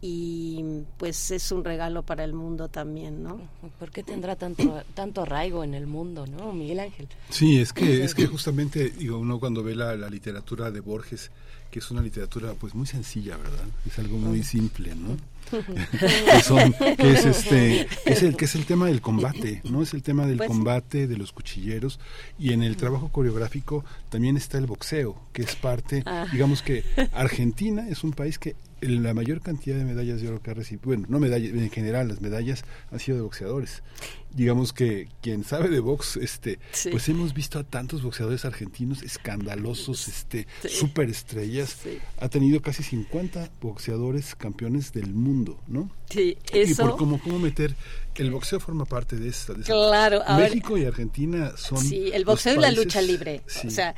y 0.02 0.84
pues 0.98 1.32
es 1.32 1.52
un 1.52 1.64
regalo 1.64 2.04
para 2.04 2.24
el 2.24 2.34
mundo 2.34 2.70
también, 2.70 3.22
¿no? 3.22 3.42
¿Por 3.78 3.92
qué 3.92 4.04
tendrá 4.04 4.36
tanto 4.36 4.84
tanto 4.94 5.24
arraigo 5.24 5.64
en 5.64 5.74
el 5.74 5.88
mundo, 5.88 6.26
no, 6.26 6.54
Miguel 6.54 6.80
Ángel? 6.80 7.08
Sí, 7.30 7.60
es 7.60 7.74
que 7.74 8.04
es 8.04 8.16
que 8.16 8.28
justamente 8.28 8.90
digo 8.90 9.18
uno 9.18 9.40
cuando 9.40 9.64
ve 9.64 9.76
la, 9.76 9.96
la 9.96 10.10
literatura 10.10 10.72
de 10.72 10.80
Borges, 10.80 11.32
que 11.70 11.80
es 11.80 11.92
una 11.92 12.02
literatura 12.02 12.54
pues 12.54 12.74
muy 12.74 12.88
sencilla, 12.88 13.38
¿verdad? 13.38 13.66
Es 13.86 14.00
algo 14.00 14.18
muy 14.18 14.44
simple, 14.44 14.96
¿no? 14.96 15.18
que, 15.50 16.44
son, 16.44 16.74
que 16.74 17.12
es 17.12 17.26
este 17.26 17.88
que 18.06 18.14
es 18.14 18.22
el 18.22 18.38
que 18.38 18.46
es 18.46 18.54
el 18.54 18.66
tema 18.66 18.86
del 18.86 19.02
combate 19.02 19.62
no 19.64 19.82
es 19.82 19.96
el 19.96 20.04
tema 20.04 20.28
del 20.28 20.38
pues 20.38 20.48
combate 20.48 21.08
de 21.08 21.18
los 21.18 21.32
cuchilleros 21.32 22.00
y 22.38 22.54
en 22.54 22.62
el 22.62 22.78
trabajo 22.78 23.10
coreográfico 23.10 23.84
también 24.10 24.38
está 24.38 24.60
el 24.60 24.68
boxeo 24.68 25.20
que 25.34 25.42
es 25.42 25.56
parte 25.56 26.04
ah. 26.06 26.28
digamos 26.32 26.62
que 26.62 26.84
Argentina 27.14 27.88
es 27.90 28.04
un 28.04 28.12
país 28.12 28.38
que 28.38 28.56
la 28.82 29.14
mayor 29.14 29.42
cantidad 29.42 29.76
de 29.78 29.86
medallas 29.86 30.22
de 30.22 30.28
oro 30.28 30.42
que 30.42 30.52
ha 30.52 30.54
recibido, 30.54 30.86
bueno, 30.86 31.06
no 31.10 31.20
medallas, 31.20 31.52
en 31.52 31.70
general 31.70 32.08
las 32.08 32.22
medallas 32.22 32.64
han 32.92 33.00
sido 33.00 33.18
de 33.18 33.24
boxeadores. 33.24 33.84
Digamos 34.32 34.74
que 34.74 35.08
quien 35.22 35.44
sabe 35.44 35.70
de 35.70 35.80
box, 35.80 36.18
este, 36.18 36.60
pues 36.92 37.10
hemos 37.10 37.34
visto 37.34 37.58
a 37.58 37.64
tantos 37.64 38.04
boxeadores 38.04 38.46
argentinos 38.46 39.02
escandalosos, 39.02 40.08
este, 40.08 40.48
superestrellas. 40.68 41.78
Ha 42.20 42.30
tenido 42.30 42.62
casi 42.62 42.84
50 42.84 43.50
boxeadores 43.60 44.36
campeones 44.36 44.94
del 44.94 45.14
mundo, 45.14 45.60
¿no? 45.68 45.90
Sí, 46.10 46.38
eso. 46.54 46.72
Y 46.72 46.76
por 46.76 46.98
cómo, 46.98 47.20
cómo 47.20 47.40
meter 47.40 47.76
el 48.16 48.32
boxeo 48.32 48.60
forma 48.60 48.86
parte 48.86 49.16
de 49.16 49.30
esta. 49.30 49.54
De 49.54 49.64
claro, 49.64 50.22
México 50.38 50.78
y 50.78 50.86
Argentina 50.86 51.54
son. 51.58 51.80
Sí, 51.80 52.12
el 52.14 52.26
boxeo 52.26 52.56
y 52.56 52.60
la 52.60 52.72
lucha 52.72 53.02
libre. 53.02 53.42
O 53.66 53.70
sea, 53.70 53.96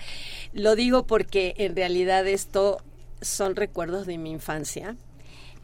lo 0.53 0.75
digo 0.75 1.07
porque 1.07 1.55
en 1.57 1.75
realidad 1.75 2.27
esto 2.27 2.83
son 3.21 3.55
recuerdos 3.55 4.05
de 4.05 4.17
mi 4.17 4.31
infancia. 4.31 4.95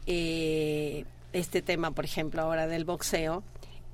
Eh, 0.06 1.04
este 1.32 1.60
tema, 1.62 1.90
por 1.90 2.04
ejemplo, 2.04 2.42
ahora 2.42 2.66
del 2.66 2.84
boxeo, 2.84 3.42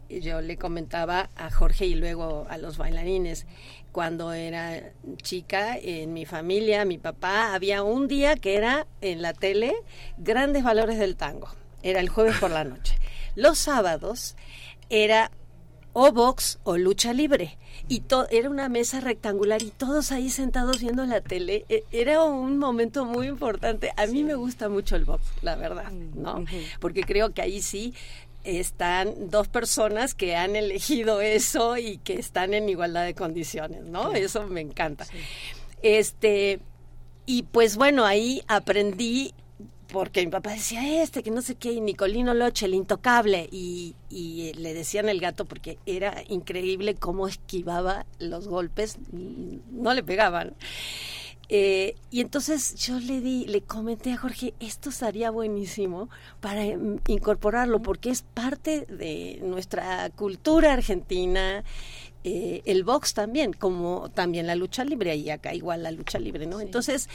yo 0.08 0.40
le 0.40 0.56
comentaba 0.56 1.30
a 1.36 1.50
Jorge 1.50 1.86
y 1.86 1.94
luego 1.94 2.46
a 2.48 2.58
los 2.58 2.76
bailarines, 2.76 3.46
cuando 3.92 4.32
era 4.32 4.92
chica, 5.22 5.76
en 5.78 6.12
mi 6.12 6.26
familia, 6.26 6.84
mi 6.84 6.98
papá, 6.98 7.54
había 7.54 7.82
un 7.82 8.06
día 8.08 8.36
que 8.36 8.56
era 8.56 8.86
en 9.00 9.22
la 9.22 9.32
tele 9.32 9.74
Grandes 10.18 10.62
Valores 10.62 10.98
del 10.98 11.16
Tango, 11.16 11.48
era 11.82 12.00
el 12.00 12.08
jueves 12.08 12.36
por 12.38 12.50
la 12.50 12.64
noche. 12.64 12.98
Los 13.34 13.58
sábados 13.58 14.36
era 14.90 15.30
o 15.92 16.12
box 16.12 16.58
o 16.64 16.76
lucha 16.76 17.12
libre. 17.12 17.56
Y 17.88 18.02
era 18.30 18.48
una 18.48 18.68
mesa 18.68 19.00
rectangular 19.00 19.62
y 19.62 19.70
todos 19.70 20.10
ahí 20.10 20.30
sentados 20.30 20.80
viendo 20.80 21.04
la 21.04 21.20
tele. 21.20 21.66
E, 21.68 21.84
era 21.92 22.22
un 22.22 22.58
momento 22.58 23.04
muy 23.04 23.26
importante. 23.26 23.92
A 23.96 24.06
mí 24.06 24.24
me 24.24 24.34
gusta 24.34 24.68
mucho 24.68 24.96
el 24.96 25.04
box, 25.04 25.22
la 25.42 25.54
verdad, 25.54 25.90
¿no? 25.92 26.44
Porque 26.80 27.02
creo 27.02 27.34
que 27.34 27.42
ahí 27.42 27.60
sí 27.60 27.94
están 28.42 29.30
dos 29.30 29.48
personas 29.48 30.14
que 30.14 30.36
han 30.36 30.56
elegido 30.56 31.20
eso 31.20 31.76
y 31.76 31.98
que 31.98 32.14
están 32.14 32.54
en 32.54 32.68
igualdad 32.68 33.04
de 33.04 33.14
condiciones, 33.14 33.84
¿no? 33.84 34.12
Eso 34.12 34.46
me 34.46 34.60
encanta. 34.60 35.06
Este 35.82 36.60
y 37.26 37.44
pues 37.44 37.76
bueno, 37.76 38.04
ahí 38.04 38.42
aprendí 38.48 39.34
porque 39.94 40.24
mi 40.24 40.32
papá 40.32 40.50
decía 40.50 41.04
este, 41.04 41.22
que 41.22 41.30
no 41.30 41.40
sé 41.40 41.54
qué, 41.54 41.70
y 41.70 41.80
Nicolino 41.80 42.34
Loche, 42.34 42.66
el 42.66 42.74
intocable, 42.74 43.48
y, 43.52 43.94
y 44.10 44.52
le 44.54 44.74
decían 44.74 45.08
el 45.08 45.20
gato 45.20 45.44
porque 45.44 45.78
era 45.86 46.24
increíble 46.26 46.96
cómo 46.96 47.28
esquivaba 47.28 48.04
los 48.18 48.48
golpes, 48.48 48.98
no 49.12 49.94
le 49.94 50.02
pegaban. 50.02 50.56
Eh, 51.48 51.94
y 52.10 52.22
entonces 52.22 52.74
yo 52.74 52.98
le 52.98 53.20
di, 53.20 53.44
le 53.44 53.62
comenté 53.62 54.10
a 54.10 54.16
Jorge, 54.16 54.52
esto 54.58 54.88
estaría 54.88 55.30
buenísimo 55.30 56.08
para 56.40 56.64
incorporarlo, 57.06 57.80
porque 57.80 58.10
es 58.10 58.22
parte 58.22 58.86
de 58.86 59.38
nuestra 59.44 60.10
cultura 60.10 60.72
argentina, 60.72 61.62
eh, 62.24 62.62
el 62.64 62.82
box 62.82 63.14
también, 63.14 63.52
como 63.52 64.10
también 64.10 64.48
la 64.48 64.56
lucha 64.56 64.84
libre, 64.84 65.14
y 65.14 65.30
acá 65.30 65.54
igual 65.54 65.84
la 65.84 65.92
lucha 65.92 66.18
libre, 66.18 66.46
¿no? 66.46 66.60
Entonces 66.60 67.08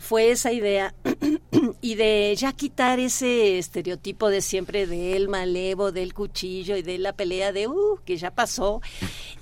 fue 0.00 0.30
esa 0.30 0.50
idea 0.50 0.94
y 1.82 1.94
de 1.94 2.34
ya 2.34 2.54
quitar 2.54 2.98
ese 2.98 3.58
estereotipo 3.58 4.30
de 4.30 4.40
siempre 4.40 4.86
del 4.86 5.28
malevo, 5.28 5.92
del 5.92 6.14
cuchillo 6.14 6.74
y 6.78 6.82
de 6.82 6.96
la 6.96 7.12
pelea 7.12 7.52
de, 7.52 7.68
uh, 7.68 7.98
que 8.06 8.16
ya 8.16 8.30
pasó, 8.30 8.80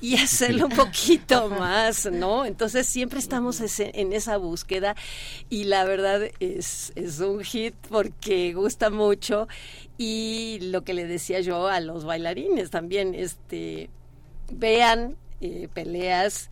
y 0.01 0.17
hacerlo 0.21 0.67
un 0.67 0.73
poquito 0.73 1.49
más, 1.49 2.11
¿no? 2.11 2.45
Entonces 2.45 2.89
siempre 2.89 3.21
estamos 3.21 3.63
en 3.79 4.13
esa 4.13 4.37
búsqueda 4.37 4.97
y 5.49 5.65
la 5.65 5.85
verdad 5.85 6.23
es, 6.41 6.93
es 6.97 7.21
un 7.21 7.45
hit 7.45 7.75
porque 7.89 8.53
gusta 8.53 8.91
mucho 8.91 9.47
y 9.97 10.59
lo 10.61 10.83
que 10.83 10.93
le 10.93 11.07
decía 11.07 11.39
yo 11.39 11.69
a 11.69 11.79
los 11.79 12.05
bailarines 12.05 12.71
también, 12.71 13.15
este, 13.15 13.91
vean 14.51 15.17
eh, 15.41 15.69
peleas 15.73 16.51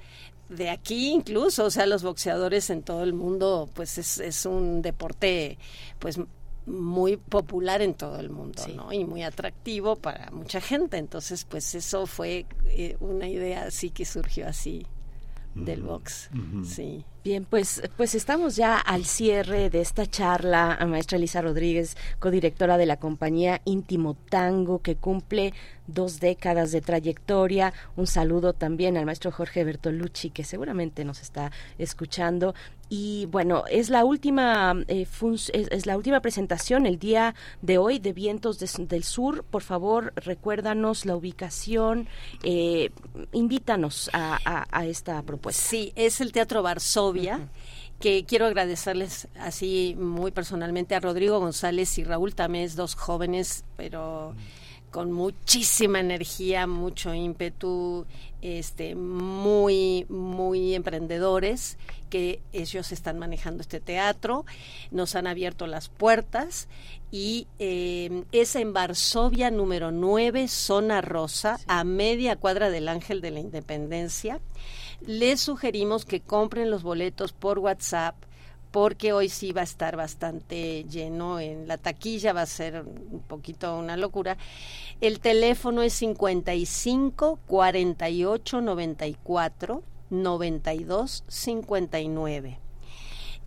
de 0.49 0.70
aquí 0.70 1.10
incluso, 1.10 1.65
o 1.65 1.70
sea, 1.70 1.86
los 1.86 2.02
boxeadores 2.02 2.70
en 2.70 2.83
todo 2.83 3.02
el 3.02 3.12
mundo, 3.12 3.68
pues 3.75 3.99
es, 3.99 4.18
es 4.18 4.47
un 4.47 4.83
deporte, 4.83 5.58
pues 5.99 6.18
muy 6.66 7.16
popular 7.16 7.81
en 7.81 7.94
todo 7.94 8.18
el 8.18 8.28
mundo, 8.28 8.62
¿no? 8.75 8.92
Y 8.92 9.05
muy 9.05 9.23
atractivo 9.23 9.97
para 9.97 10.31
mucha 10.33 10.60
gente. 10.60 10.97
Entonces, 10.97 11.44
pues 11.44 11.75
eso 11.75 12.07
fue 12.07 12.44
eh, 12.66 12.97
una 13.00 13.28
idea 13.28 13.65
así 13.65 13.91
que 13.91 14.05
surgió 14.05 14.49
así 14.49 14.84
del 15.55 15.83
box. 15.83 16.28
Sí. 16.65 17.05
Bien, 17.25 17.44
pues, 17.44 17.83
pues 17.97 18.15
estamos 18.15 18.57
ya 18.57 18.76
al 18.78 19.07
cierre 19.07 19.70
de 19.70 19.81
esta 19.81 20.07
charla 20.07 20.75
a 20.75 20.86
maestra 20.86 21.16
Elisa 21.16 21.41
Rodríguez, 21.41 21.97
codirectora 22.18 22.76
de 22.76 22.86
la 22.86 22.99
compañía 22.99 23.62
Íntimo 23.65 24.15
Tango, 24.28 24.81
que 24.81 24.97
cumple 24.97 25.55
dos 25.86 26.20
décadas 26.20 26.73
de 26.73 26.81
trayectoria. 26.81 27.73
Un 27.97 28.06
saludo 28.06 28.52
también 28.52 28.97
al 28.97 29.06
maestro 29.06 29.31
Jorge 29.31 29.65
Bertolucci, 29.65 30.31
que 30.31 30.44
seguramente 30.44 31.05
nos 31.05 31.20
está 31.20 31.52
escuchando. 31.78 32.55
Y 32.89 33.26
bueno, 33.26 33.65
es 33.68 33.90
la 33.90 34.05
última 34.05 34.74
eh, 34.86 35.06
es, 35.52 35.86
la 35.86 35.97
última 35.97 36.20
presentación 36.20 36.86
el 36.86 36.98
día 36.98 37.34
de 37.60 37.78
hoy 37.78 37.98
de 37.98 38.12
Vientos 38.12 38.58
del 38.58 39.02
Sur. 39.02 39.44
Por 39.44 39.62
favor, 39.62 40.12
recuérdanos 40.15 41.05
la 41.05 41.16
ubicación, 41.16 42.08
eh, 42.44 42.90
invítanos 43.32 44.08
a, 44.12 44.65
a, 44.70 44.86
esta 44.86 45.20
propuesta. 45.23 45.62
Sí, 45.62 45.92
es 45.97 46.20
el 46.20 46.32
Teatro 46.32 46.62
Varsovia. 46.62 47.48
que 47.98 48.24
quiero 48.26 48.44
agradecerles 48.44 49.26
así 49.40 49.97
muy 49.98 50.31
personalmente 50.31 50.94
a 50.94 51.00
Rodrigo 51.00 51.40
González 51.40 51.97
y 51.98 52.05
Raúl 52.05 52.34
Tamés, 52.34 52.76
dos 52.76 52.94
jóvenes, 52.94 53.65
pero 53.76 54.34
con 54.97 55.12
muchísima 55.12 56.00
energía, 56.00 56.66
mucho 56.66 57.12
ímpetu, 57.12 58.07
este, 58.41 58.94
muy, 58.94 60.07
muy 60.08 60.75
emprendedores, 60.75 61.76
que 62.08 62.41
ellos 62.55 62.92
están 62.92 63.18
manejando 63.18 63.60
este 63.60 63.78
teatro, 63.78 64.47
nos 64.91 65.15
han 65.15 65.26
abierto 65.26 65.66
las 65.66 65.91
puertas 65.91 66.66
y 67.10 67.47
eh, 67.58 68.25
es 68.33 68.57
en 68.57 68.73
Varsovia 68.73 69.50
número 69.50 69.91
9, 69.91 70.49
zona 70.49 71.02
rosa, 71.02 71.60
a 71.66 71.84
media 71.84 72.36
cuadra 72.36 72.70
del 72.70 72.89
Ángel 72.89 73.20
de 73.20 73.33
la 73.33 73.41
Independencia. 73.41 74.41
Les 75.02 75.42
sugerimos 75.42 76.07
que 76.07 76.23
compren 76.23 76.70
los 76.70 76.83
boletos 76.83 77.34
por 77.34 77.58
WhatsApp 77.58 78.16
porque 78.76 79.14
hoy 79.14 79.30
sí 79.30 79.52
va 79.52 79.62
a 79.62 79.64
estar 79.64 79.96
bastante 79.96 80.84
lleno 80.84 81.40
en 81.40 81.66
la 81.66 81.78
taquilla, 81.78 82.34
va 82.34 82.42
a 82.42 82.46
ser 82.46 82.84
un 82.84 83.22
poquito 83.26 83.74
una 83.78 83.96
locura. 83.96 84.36
El 85.00 85.18
teléfono 85.18 85.80
es 85.80 85.94
55 85.94 87.38
48 87.46 88.60
94 88.60 89.82
92 90.10 91.24
59. 91.26 92.58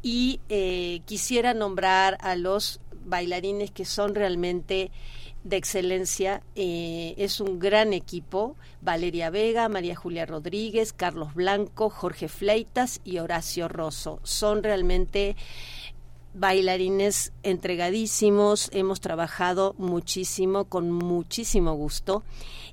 Y 0.01 0.39
eh, 0.49 1.01
quisiera 1.05 1.53
nombrar 1.53 2.17
a 2.21 2.35
los 2.35 2.81
bailarines 3.05 3.69
que 3.69 3.85
son 3.85 4.15
realmente 4.15 4.89
de 5.43 5.57
excelencia. 5.57 6.41
Eh, 6.55 7.15
es 7.17 7.39
un 7.39 7.59
gran 7.59 7.93
equipo. 7.93 8.55
Valeria 8.81 9.29
Vega, 9.29 9.69
María 9.69 9.95
Julia 9.95 10.25
Rodríguez, 10.25 10.93
Carlos 10.93 11.33
Blanco, 11.33 11.89
Jorge 11.89 12.27
Fleitas 12.27 13.01
y 13.03 13.19
Horacio 13.19 13.67
Rosso. 13.67 14.19
Son 14.23 14.63
realmente 14.63 15.35
bailarines 16.33 17.33
entregadísimos. 17.43 18.69
Hemos 18.73 19.01
trabajado 19.01 19.75
muchísimo, 19.77 20.65
con 20.65 20.91
muchísimo 20.91 21.73
gusto. 21.73 22.23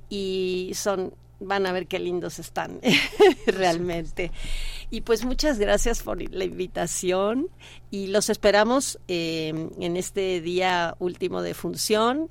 Y 0.09 0.71
son 0.75 1.13
van 1.39 1.65
a 1.65 1.71
ver 1.71 1.87
qué 1.87 1.99
lindos 1.99 2.39
están 2.39 2.79
realmente. 3.47 4.31
Y 4.89 5.01
pues 5.01 5.25
muchas 5.25 5.59
gracias 5.59 6.01
por 6.01 6.21
la 6.31 6.45
invitación 6.45 7.49
y 7.91 8.07
los 8.07 8.29
esperamos 8.29 8.99
eh, 9.07 9.69
en 9.79 9.97
este 9.97 10.41
día 10.41 10.95
último 10.99 11.41
de 11.41 11.53
función 11.53 12.29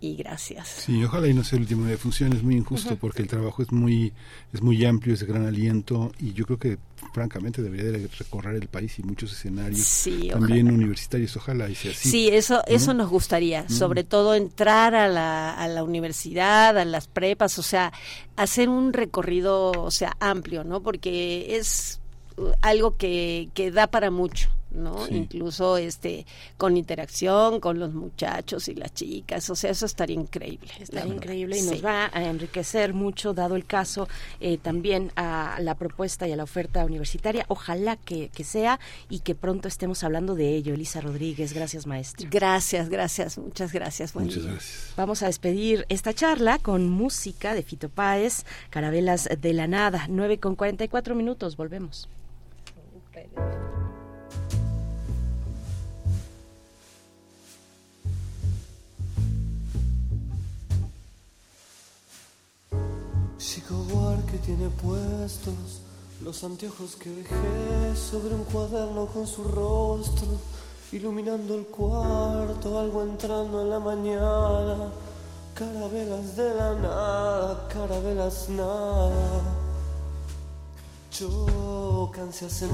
y 0.00 0.14
gracias. 0.16 0.68
Sí, 0.68 1.02
ojalá 1.02 1.26
y 1.26 1.34
no 1.34 1.42
sea 1.42 1.56
el 1.56 1.62
último 1.62 1.86
de 1.86 1.96
función, 1.96 2.32
es 2.32 2.42
muy 2.42 2.56
injusto 2.56 2.96
porque 2.96 3.22
el 3.22 3.28
trabajo 3.28 3.62
es 3.62 3.72
muy 3.72 4.12
es 4.52 4.62
muy 4.62 4.84
amplio, 4.84 5.14
es 5.14 5.20
de 5.20 5.26
gran 5.26 5.44
aliento 5.46 6.12
y 6.20 6.32
yo 6.32 6.46
creo 6.46 6.58
que 6.58 6.78
francamente 7.12 7.62
debería 7.62 7.90
de 7.90 8.08
recorrer 8.18 8.56
el 8.56 8.68
país 8.68 8.98
y 8.98 9.02
muchos 9.02 9.32
escenarios 9.32 10.08
también 10.30 10.70
universitarios, 10.70 11.36
ojalá 11.36 11.68
y 11.68 11.74
sea 11.74 11.90
así. 11.90 12.10
Sí, 12.10 12.28
eso 12.28 12.62
eso 12.66 12.94
nos 12.94 13.10
gustaría, 13.10 13.64
mm. 13.64 13.70
sobre 13.70 14.04
todo 14.04 14.34
entrar 14.34 14.94
a 14.94 15.08
la, 15.08 15.52
a 15.54 15.66
la 15.66 15.82
universidad, 15.82 16.78
a 16.78 16.84
las 16.84 17.08
prepas, 17.08 17.58
o 17.58 17.62
sea, 17.62 17.92
hacer 18.36 18.68
un 18.68 18.92
recorrido, 18.92 19.72
o 19.72 19.90
sea, 19.90 20.16
amplio, 20.20 20.62
¿no? 20.62 20.82
Porque 20.82 21.56
es 21.56 22.00
algo 22.62 22.96
que, 22.96 23.48
que 23.54 23.72
da 23.72 23.88
para 23.88 24.12
mucho 24.12 24.48
¿no? 24.70 25.08
Incluso 25.08 25.76
este 25.76 26.26
con 26.56 26.76
interacción 26.76 27.60
con 27.60 27.78
los 27.78 27.94
muchachos 27.94 28.68
y 28.68 28.74
las 28.74 28.92
chicas, 28.94 29.48
o 29.50 29.56
sea, 29.56 29.70
eso 29.70 29.86
estaría 29.86 30.16
increíble. 30.16 30.70
Estaría 30.78 31.12
increíble 31.12 31.58
y 31.58 31.62
nos 31.62 31.84
va 31.84 32.10
a 32.12 32.24
enriquecer 32.24 32.94
mucho, 32.94 33.34
dado 33.34 33.56
el 33.56 33.64
caso, 33.64 34.08
eh, 34.40 34.58
también 34.58 35.12
a 35.16 35.58
la 35.60 35.74
propuesta 35.74 36.28
y 36.28 36.32
a 36.32 36.36
la 36.36 36.44
oferta 36.44 36.84
universitaria. 36.84 37.44
Ojalá 37.48 37.96
que, 37.96 38.28
que, 38.28 38.44
sea 38.44 38.78
y 39.08 39.20
que 39.20 39.34
pronto 39.34 39.68
estemos 39.68 40.04
hablando 40.04 40.34
de 40.34 40.54
ello. 40.54 40.74
Elisa 40.74 41.00
Rodríguez, 41.00 41.52
gracias 41.52 41.86
maestra. 41.86 42.28
Gracias, 42.30 42.88
gracias, 42.88 43.38
muchas 43.38 43.72
gracias. 43.72 44.14
muchas 44.14 44.44
gracias. 44.44 44.92
Vamos 44.96 45.22
a 45.22 45.26
despedir 45.26 45.86
esta 45.88 46.12
charla 46.12 46.58
con 46.58 46.88
música 46.88 47.54
de 47.54 47.62
Fito 47.62 47.88
Páez, 47.88 48.44
Carabelas 48.70 49.28
de 49.40 49.52
la 49.52 49.66
Nada, 49.66 50.06
9 50.08 50.38
con 50.38 50.56
44 50.56 51.14
minutos, 51.14 51.56
volvemos. 51.56 52.08
Tiene 64.44 64.70
puestos 64.70 65.82
los 66.22 66.42
anteojos 66.42 66.96
que 66.96 67.10
dejé 67.10 67.96
sobre 67.96 68.34
un 68.34 68.44
cuaderno 68.44 69.06
con 69.06 69.26
su 69.26 69.44
rostro, 69.44 70.26
iluminando 70.90 71.54
el 71.54 71.66
cuarto, 71.66 72.78
algo 72.78 73.02
entrando 73.02 73.60
en 73.60 73.70
la 73.70 73.78
mañana, 73.78 74.90
carabelas 75.54 76.34
de 76.36 76.54
la 76.54 76.74
nada, 76.74 77.68
carabelas 77.68 78.48
nada. 78.48 79.42
Chocan, 81.10 82.32
se 82.32 82.46
hacen 82.46 82.70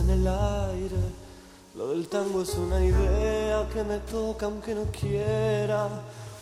en 0.00 0.10
el 0.10 0.26
aire, 0.26 0.96
lo 1.76 1.88
del 1.88 2.08
tango 2.08 2.42
es 2.42 2.54
una 2.56 2.84
idea 2.84 3.68
que 3.72 3.84
me 3.84 3.98
toca 3.98 4.46
aunque 4.46 4.74
no 4.74 4.82
quiera 4.86 5.88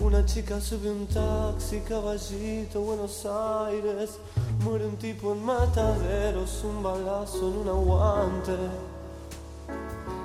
una 0.01 0.25
chica 0.25 0.61
sube 0.61 0.89
un 0.89 1.07
taxi, 1.07 1.81
caballito, 1.81 2.81
Buenos 2.81 3.27
Aires. 3.27 4.19
Muere 4.65 4.87
un 4.87 4.97
tipo 4.97 5.33
en 5.33 5.45
mataderos, 5.45 6.65
un 6.65 6.83
balazo 6.83 7.49
en 7.49 7.59
un 7.59 7.69
aguante. 7.69 8.57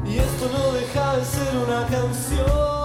Y 0.06 0.18
esto 0.18 0.50
no 0.52 0.72
deja 0.74 1.18
de 1.18 1.26
ser 1.26 1.58
una 1.58 1.86
canción. 1.88 2.85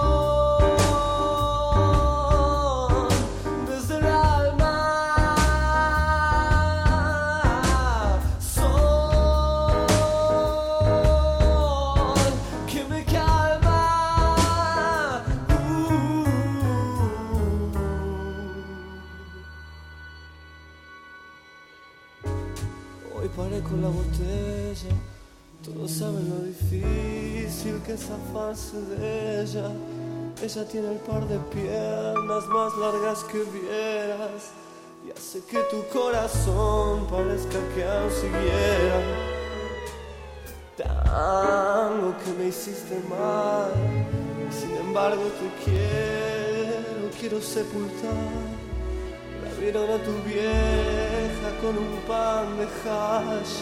Todos 25.65 25.91
saben 25.91 26.29
lo 26.29 26.45
difícil 26.45 27.81
que 27.85 27.93
es 27.93 28.07
zafarse 28.07 28.79
de 28.81 29.41
ella. 29.41 29.69
Ella 30.41 30.67
tiene 30.67 30.93
el 30.93 30.99
par 30.99 31.27
de 31.27 31.37
piernas 31.53 32.47
más 32.47 32.77
largas 32.77 33.23
que 33.25 33.39
vieras. 33.39 34.51
Y 35.05 35.11
hace 35.11 35.43
que 35.43 35.57
tu 35.69 35.85
corazón 35.91 37.05
parezca 37.07 37.59
que 37.75 37.83
aún 37.83 38.11
siguiera. 38.11 39.01
Tango 40.77 42.15
que 42.23 42.31
me 42.39 42.47
hiciste 42.47 43.01
mal, 43.09 43.73
sin 44.57 44.71
embargo 44.77 45.23
te 45.23 45.65
quiero, 45.65 47.11
quiero 47.19 47.41
sepultar. 47.41 48.61
Vieron 49.59 49.89
a 49.91 49.97
tu 50.03 50.11
vieja 50.23 51.49
con 51.61 51.77
un 51.77 51.99
pan 52.07 52.57
de 52.57 52.63
hash, 52.63 53.61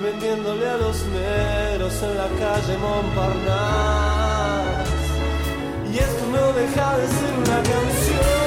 vendiéndole 0.00 0.68
a 0.68 0.76
los 0.76 1.04
negros 1.06 2.02
en 2.02 2.16
la 2.16 2.28
calle 2.38 2.78
Montparnasse. 2.78 3.48
Y 5.92 5.98
esto 5.98 6.26
no 6.32 6.52
deja 6.52 6.98
de 6.98 7.06
ser 7.08 7.34
una 7.38 7.62
canción. 7.62 8.37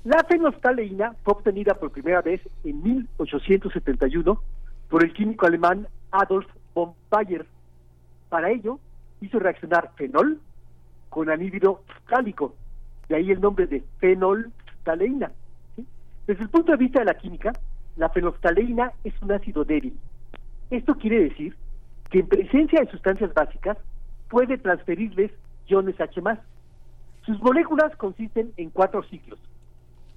La 0.03 0.23
fenolftaleína 0.27 1.13
fue 1.23 1.33
obtenida 1.33 1.75
por 1.75 1.91
primera 1.91 2.21
vez 2.21 2.41
en 2.63 2.83
1871 2.83 4.41
por 4.89 5.03
el 5.03 5.13
químico 5.13 5.45
alemán 5.45 5.87
Adolf 6.11 6.47
von 6.73 6.93
Bayer. 7.09 7.45
Para 8.29 8.49
ello, 8.49 8.79
hizo 9.21 9.39
reaccionar 9.39 9.91
fenol 9.95 10.39
con 11.09 11.29
anhídrido 11.29 11.83
ftálico, 12.05 12.55
de 13.07 13.15
ahí 13.15 13.31
el 13.31 13.39
nombre 13.39 13.67
de 13.67 13.83
fenolftaleína. 13.99 15.31
Desde 16.27 16.43
el 16.43 16.49
punto 16.49 16.71
de 16.71 16.77
vista 16.77 16.99
de 16.99 17.05
la 17.05 17.13
química, 17.13 17.53
la 17.95 18.09
fenolftaleína 18.09 18.93
es 19.03 19.13
un 19.21 19.31
ácido 19.31 19.63
débil. 19.63 19.97
Esto 20.69 20.95
quiere 20.95 21.23
decir 21.23 21.55
que 22.09 22.19
en 22.19 22.27
presencia 22.27 22.79
de 22.79 22.91
sustancias 22.91 23.33
básicas 23.33 23.77
puede 24.29 24.57
transferirles 24.57 25.31
iones 25.67 25.99
H+. 25.99 26.21
Sus 27.25 27.41
moléculas 27.41 27.95
consisten 27.97 28.51
en 28.57 28.69
cuatro 28.69 29.03
ciclos. 29.03 29.39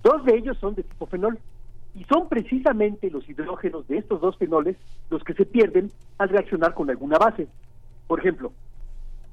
Dos 0.03 0.25
de 0.25 0.37
ellos 0.37 0.57
son 0.59 0.75
de 0.75 0.83
tipo 0.83 1.07
fenol 1.07 1.39
y 1.95 2.05
son 2.05 2.29
precisamente 2.29 3.11
los 3.11 3.29
hidrógenos 3.29 3.87
de 3.89 3.99
estos 3.99 4.21
dos 4.21 4.37
fenoles 4.37 4.77
los 5.11 5.23
que 5.23 5.35
se 5.35 5.47
pierden 5.47 5.91
al 6.19 6.29
reaccionar 6.29 6.75
con 6.75 6.91
alguna 6.91 7.19
base. 7.19 7.47
Por 8.07 8.21
ejemplo, 8.21 8.53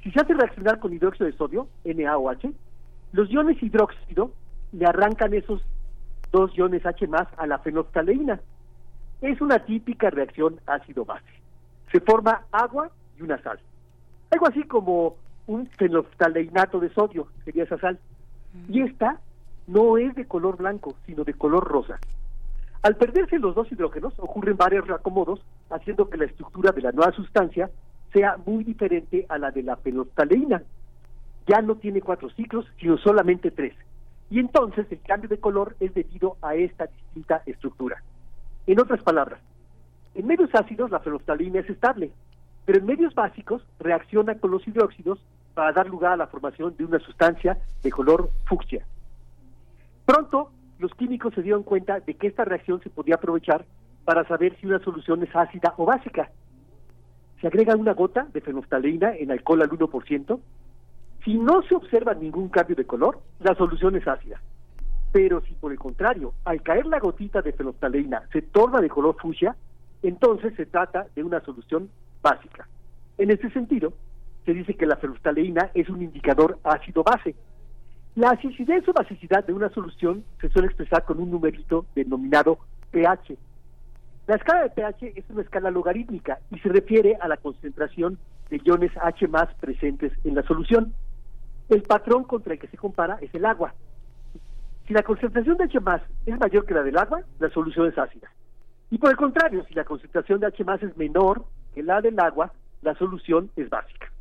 si 0.03 0.11
se 0.11 0.19
hace 0.19 0.33
reaccionar 0.33 0.79
con 0.79 0.93
hidróxido 0.93 1.25
de 1.25 1.37
sodio, 1.37 1.67
NaOH, 1.83 2.53
los 3.13 3.29
iones 3.29 3.61
hidróxido 3.61 4.31
le 4.71 4.85
arrancan 4.85 5.33
esos 5.33 5.61
dos 6.31 6.55
iones 6.57 6.85
H 6.85 7.07
más 7.07 7.27
a 7.37 7.45
la 7.47 7.59
fenolftaleína. 7.59 8.39
Es 9.21 9.41
una 9.41 9.59
típica 9.59 10.09
reacción 10.09 10.59
ácido-base. 10.65 11.25
Se 11.91 11.99
forma 11.99 12.43
agua 12.51 12.89
y 13.17 13.21
una 13.21 13.41
sal. 13.43 13.59
Algo 14.31 14.47
así 14.47 14.63
como 14.63 15.17
un 15.47 15.67
fenolftaleinato 15.67 16.79
de 16.79 16.89
sodio, 16.93 17.27
sería 17.43 17.63
esa 17.63 17.77
sal. 17.77 17.99
Y 18.69 18.81
esta 18.81 19.19
no 19.67 19.97
es 19.97 20.15
de 20.15 20.25
color 20.25 20.57
blanco, 20.57 20.95
sino 21.05 21.23
de 21.23 21.33
color 21.33 21.65
rosa. 21.65 21.99
Al 22.81 22.95
perderse 22.95 23.37
los 23.37 23.53
dos 23.53 23.71
hidrógenos, 23.71 24.13
ocurren 24.17 24.57
varios 24.57 24.87
reacomodos, 24.87 25.41
haciendo 25.69 26.09
que 26.09 26.17
la 26.17 26.25
estructura 26.25 26.71
de 26.71 26.81
la 26.81 26.91
nueva 26.91 27.11
sustancia 27.11 27.69
sea 28.11 28.37
muy 28.45 28.63
diferente 28.63 29.25
a 29.29 29.37
la 29.37 29.51
de 29.51 29.63
la 29.63 29.77
fenolftaleína. 29.77 30.63
Ya 31.47 31.61
no 31.61 31.75
tiene 31.75 32.01
cuatro 32.01 32.29
ciclos, 32.31 32.65
sino 32.79 32.97
solamente 32.97 33.51
tres 33.51 33.75
y 34.31 34.39
entonces 34.39 34.87
el 34.89 35.01
cambio 35.01 35.29
de 35.29 35.39
color 35.39 35.75
es 35.81 35.93
debido 35.93 36.37
a 36.41 36.55
esta 36.55 36.87
distinta 36.87 37.43
estructura. 37.45 38.01
En 38.65 38.79
otras 38.79 39.03
palabras, 39.03 39.41
en 40.15 40.25
medios 40.25 40.49
ácidos 40.55 40.89
la 40.89 41.01
fenolftaleína 41.01 41.59
es 41.59 41.69
estable, 41.69 42.11
pero 42.65 42.79
en 42.79 42.85
medios 42.85 43.13
básicos 43.13 43.61
reacciona 43.79 44.35
con 44.35 44.51
los 44.51 44.65
hidróxidos 44.65 45.19
para 45.53 45.73
dar 45.73 45.89
lugar 45.89 46.13
a 46.13 46.17
la 46.17 46.27
formación 46.27 46.75
de 46.77 46.85
una 46.85 46.99
sustancia 46.99 47.57
de 47.83 47.91
color 47.91 48.29
fucsia. 48.45 48.85
Pronto, 50.05 50.51
los 50.79 50.93
químicos 50.93 51.33
se 51.33 51.41
dieron 51.41 51.63
cuenta 51.63 51.99
de 51.99 52.13
que 52.13 52.27
esta 52.27 52.45
reacción 52.45 52.81
se 52.81 52.89
podía 52.89 53.15
aprovechar 53.15 53.65
para 54.05 54.25
saber 54.29 54.57
si 54.61 54.65
una 54.65 54.79
solución 54.79 55.21
es 55.23 55.35
ácida 55.35 55.73
o 55.75 55.85
básica. 55.85 56.31
Se 57.41 57.47
agrega 57.47 57.75
una 57.75 57.93
gota 57.93 58.27
de 58.31 58.39
fenolftaleína 58.39 59.13
en 59.13 59.31
alcohol 59.31 59.61
al 59.61 59.69
1% 59.69 60.39
si 61.23 61.37
no 61.37 61.61
se 61.63 61.75
observa 61.75 62.13
ningún 62.13 62.49
cambio 62.49 62.75
de 62.75 62.85
color, 62.85 63.19
la 63.39 63.55
solución 63.55 63.95
es 63.95 64.07
ácida. 64.07 64.41
Pero 65.11 65.41
si 65.41 65.53
por 65.53 65.71
el 65.71 65.79
contrario, 65.79 66.33
al 66.45 66.61
caer 66.61 66.85
la 66.85 66.99
gotita 66.99 67.41
de 67.41 67.53
fenolftaleína 67.53 68.23
se 68.31 68.41
torna 68.41 68.79
de 68.79 68.89
color 68.89 69.15
fucsia, 69.19 69.55
entonces 70.01 70.53
se 70.55 70.65
trata 70.65 71.07
de 71.15 71.23
una 71.23 71.41
solución 71.41 71.89
básica. 72.21 72.67
En 73.17 73.29
este 73.29 73.51
sentido, 73.51 73.93
se 74.45 74.53
dice 74.53 74.73
que 74.73 74.85
la 74.85 74.95
fenolftaleína 74.95 75.69
es 75.73 75.89
un 75.89 76.01
indicador 76.01 76.57
ácido-base. 76.63 77.35
La 78.15 78.31
acidez 78.31 78.87
o 78.87 78.93
basicidad 78.93 79.45
de 79.45 79.53
una 79.53 79.69
solución 79.69 80.23
se 80.39 80.49
suele 80.49 80.67
expresar 80.67 81.05
con 81.05 81.19
un 81.19 81.29
numerito 81.29 81.85
denominado 81.93 82.57
pH. 82.91 83.37
La 84.27 84.35
escala 84.35 84.63
de 84.63 84.69
pH 84.69 85.13
es 85.15 85.29
una 85.29 85.41
escala 85.41 85.71
logarítmica 85.71 86.39
y 86.51 86.59
se 86.59 86.69
refiere 86.69 87.17
a 87.21 87.27
la 87.27 87.37
concentración 87.37 88.17
de 88.49 88.61
iones 88.63 88.91
H 89.01 89.27
más 89.27 89.53
presentes 89.55 90.11
en 90.23 90.35
la 90.35 90.43
solución. 90.43 90.93
El 91.71 91.83
patrón 91.83 92.25
contra 92.25 92.51
el 92.51 92.59
que 92.59 92.67
se 92.67 92.75
compara 92.75 93.17
es 93.21 93.33
el 93.33 93.45
agua. 93.45 93.73
Si 94.85 94.93
la 94.93 95.03
concentración 95.03 95.55
de 95.55 95.63
H 95.63 95.79
es 96.25 96.37
mayor 96.37 96.65
que 96.65 96.73
la 96.73 96.83
del 96.83 96.97
agua, 96.97 97.21
la 97.39 97.49
solución 97.49 97.87
es 97.87 97.97
ácida. 97.97 98.29
Y 98.89 98.97
por 98.97 99.09
el 99.09 99.15
contrario, 99.15 99.63
si 99.63 99.73
la 99.73 99.85
concentración 99.85 100.41
de 100.41 100.47
H 100.47 100.65
es 100.81 100.97
menor 100.97 101.45
que 101.73 101.81
la 101.81 102.01
del 102.01 102.19
agua, 102.19 102.51
la 102.81 102.93
solución 102.95 103.51
es 103.55 103.69
básica. 103.69 104.11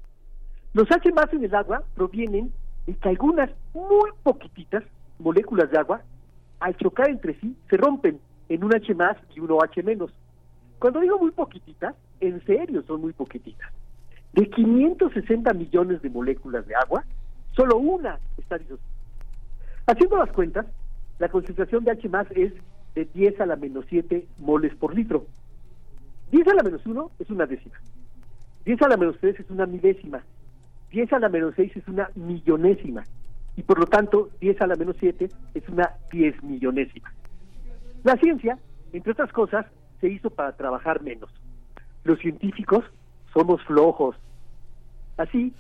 Los 0.75 0.89
H 0.93 1.09
en 1.33 1.45
el 1.45 1.55
agua 1.57 1.83
provienen 1.97 2.53
de 2.87 2.95
que 2.95 3.09
algunas 3.09 3.51
muy 3.75 4.11
poquititas 4.23 4.85
moléculas 5.19 5.73
de 5.73 5.79
agua, 5.79 6.03
al 6.61 6.77
chocar 6.77 7.11
entre 7.11 7.35
sí, 7.41 7.57
se 7.69 7.77
rompen 7.77 8.20
en 8.49 8.62
un 8.62 8.73
H 8.73 8.95
y 9.35 9.41
un 9.41 9.51
OH 9.51 9.83
menos. 9.83 10.12
Cuando 10.79 11.01
digo 11.01 11.19
muy 11.19 11.33
poquititas, 11.33 11.97
en 12.20 12.45
serio 12.45 12.85
son 12.87 13.01
muy 13.01 13.12
poquititas. 13.12 13.73
De 14.35 14.49
560 14.49 15.53
millones 15.55 16.01
de 16.01 16.11
moléculas 16.11 16.65
de 16.69 16.77
agua, 16.77 17.05
Solo 17.53 17.79
una 17.79 18.19
está 18.39 18.59
disociada. 18.59 18.91
Haciendo 19.87 20.17
las 20.19 20.33
cuentas, 20.33 20.67
la 21.19 21.29
concentración 21.29 21.85
de 21.85 21.93
H 21.93 22.09
más 22.09 22.27
es 22.31 22.53
de 22.95 23.05
10 23.07 23.41
a 23.41 23.47
la 23.47 23.57
menos 23.57 23.85
7 23.89 24.27
moles 24.39 24.75
por 24.75 24.95
litro. 24.95 25.27
10 26.31 26.47
a 26.49 26.55
la 26.55 26.62
menos 26.62 26.87
1 26.87 27.11
es 27.19 27.31
una 27.31 27.47
décima. 27.47 27.75
10 28.65 28.83
a 28.83 28.89
la 28.89 28.97
menos 28.97 29.17
3 29.20 29.41
es 29.41 29.51
una 29.51 29.67
milésima. 29.67 30.23
10 30.91 31.12
a 31.12 31.19
la 31.19 31.29
menos 31.29 31.55
6 31.57 31.77
es 31.77 31.89
una 31.89 32.11
millonésima. 32.15 33.05
Y 33.57 33.62
por 33.62 33.79
lo 33.79 33.87
tanto, 33.87 34.31
10 34.41 34.61
a 34.62 34.67
la 34.67 34.77
menos 34.77 34.97
7 35.01 35.29
es 35.55 35.69
una 35.69 35.91
diez 36.11 36.41
millonésima. 36.43 37.12
La 38.05 38.17
ciencia, 38.17 38.59
entre 38.93 39.12
otras 39.12 39.33
cosas, 39.33 39.67
se 40.01 40.09
hizo 40.09 40.31
para 40.31 40.57
trabajar 40.57 41.03
menos. 41.03 41.31
Los 42.05 42.19
científicos 42.20 42.85
somos 43.33 43.62
flojos, 43.65 44.17
Así, 45.20 45.53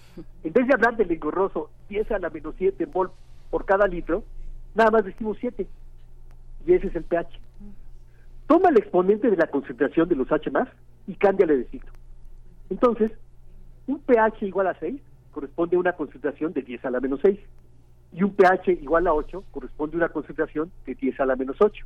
en 0.42 0.52
vez 0.54 0.66
de 0.66 0.72
hablar 0.72 0.96
del 0.96 1.10
engorroso 1.10 1.68
10 1.90 2.10
a 2.12 2.18
la 2.18 2.30
menos 2.30 2.54
7 2.56 2.86
mol 2.86 3.10
por 3.50 3.66
cada 3.66 3.86
litro, 3.86 4.24
nada 4.74 4.90
más 4.90 5.04
decimos 5.04 5.36
7. 5.40 5.66
Y 6.66 6.72
ese 6.72 6.86
es 6.86 6.96
el 6.96 7.04
pH. 7.04 7.28
Toma 8.46 8.70
el 8.70 8.78
exponente 8.78 9.30
de 9.30 9.36
la 9.36 9.48
concentración 9.48 10.08
de 10.08 10.16
los 10.16 10.32
H 10.32 10.50
más 10.50 10.68
y 11.06 11.14
cámbiale 11.14 11.58
de 11.58 11.64
signo. 11.66 11.90
Entonces, 12.70 13.12
un 13.86 13.98
pH 14.00 14.46
igual 14.46 14.68
a 14.68 14.78
6 14.78 15.00
corresponde 15.32 15.76
a 15.76 15.80
una 15.80 15.92
concentración 15.92 16.52
de 16.52 16.62
10 16.62 16.84
a 16.86 16.90
la 16.90 17.00
menos 17.00 17.20
6. 17.22 17.38
Y 18.12 18.22
un 18.22 18.34
pH 18.34 18.72
igual 18.72 19.06
a 19.06 19.12
8 19.12 19.44
corresponde 19.50 19.96
a 19.96 19.98
una 19.98 20.08
concentración 20.08 20.72
de 20.86 20.94
10 20.94 21.20
a 21.20 21.26
la 21.26 21.36
menos 21.36 21.56
8. 21.60 21.84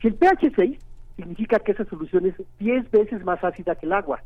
Si 0.00 0.08
el 0.08 0.14
pH 0.14 0.46
es 0.46 0.52
6, 0.54 0.78
significa 1.16 1.58
que 1.58 1.72
esa 1.72 1.84
solución 1.86 2.26
es 2.26 2.34
10 2.58 2.90
veces 2.90 3.24
más 3.24 3.42
ácida 3.42 3.74
que 3.74 3.86
el 3.86 3.92
agua 3.92 4.22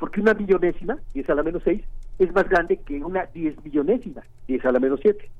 porque 0.00 0.20
una 0.20 0.34
millonésima, 0.34 0.98
10 1.12 1.30
a 1.30 1.34
la 1.34 1.42
menos 1.44 1.62
6, 1.62 1.84
es 2.20 2.34
más 2.34 2.48
grande 2.48 2.76
que 2.76 3.02
una 3.02 3.24
10 3.24 3.64
millonésima, 3.64 4.22
10 4.46 4.64
a 4.66 4.72
la 4.72 4.78
menos 4.78 5.00
7. 5.02 5.30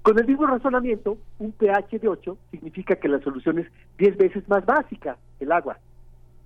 Con 0.00 0.18
el 0.18 0.26
mismo 0.26 0.46
razonamiento, 0.46 1.18
un 1.38 1.52
pH 1.52 1.98
de 1.98 2.08
8 2.08 2.38
significa 2.50 2.96
que 2.96 3.08
la 3.08 3.20
solución 3.20 3.58
es 3.58 3.66
10 3.98 4.16
veces 4.16 4.48
más 4.48 4.64
básica, 4.64 5.18
el 5.38 5.52
agua. 5.52 5.78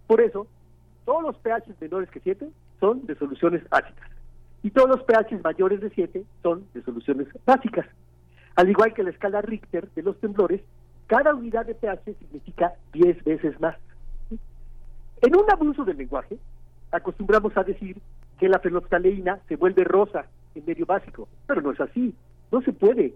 Por 0.08 0.20
eso, 0.20 0.48
todos 1.04 1.22
los 1.22 1.36
pH 1.36 1.74
menores 1.80 2.10
que 2.10 2.18
7 2.18 2.48
son 2.80 3.06
de 3.06 3.14
soluciones 3.14 3.62
ácidas 3.70 4.10
y 4.64 4.70
todos 4.70 4.88
los 4.88 5.04
pH 5.04 5.40
mayores 5.44 5.80
de 5.80 5.90
7 5.90 6.24
son 6.42 6.66
de 6.74 6.82
soluciones 6.82 7.28
básicas. 7.46 7.86
Al 8.56 8.68
igual 8.68 8.94
que 8.94 9.04
la 9.04 9.10
escala 9.10 9.42
Richter 9.42 9.88
de 9.94 10.02
los 10.02 10.18
temblores, 10.18 10.60
cada 11.06 11.34
unidad 11.34 11.66
de 11.66 11.76
pH 11.76 12.14
significa 12.18 12.72
10 12.92 13.22
veces 13.22 13.60
más. 13.60 13.76
En 15.22 15.36
un 15.36 15.48
abuso 15.52 15.84
del 15.84 15.98
lenguaje, 15.98 16.36
acostumbramos 16.90 17.56
a 17.56 17.62
decir 17.62 17.98
que 18.38 18.48
la 18.48 18.58
fenolftaleína 18.58 19.40
se 19.48 19.56
vuelve 19.56 19.84
rosa 19.84 20.26
en 20.54 20.64
medio 20.64 20.86
básico, 20.86 21.28
pero 21.46 21.60
no 21.60 21.72
es 21.72 21.80
así, 21.80 22.14
no 22.50 22.62
se 22.62 22.72
puede. 22.72 23.14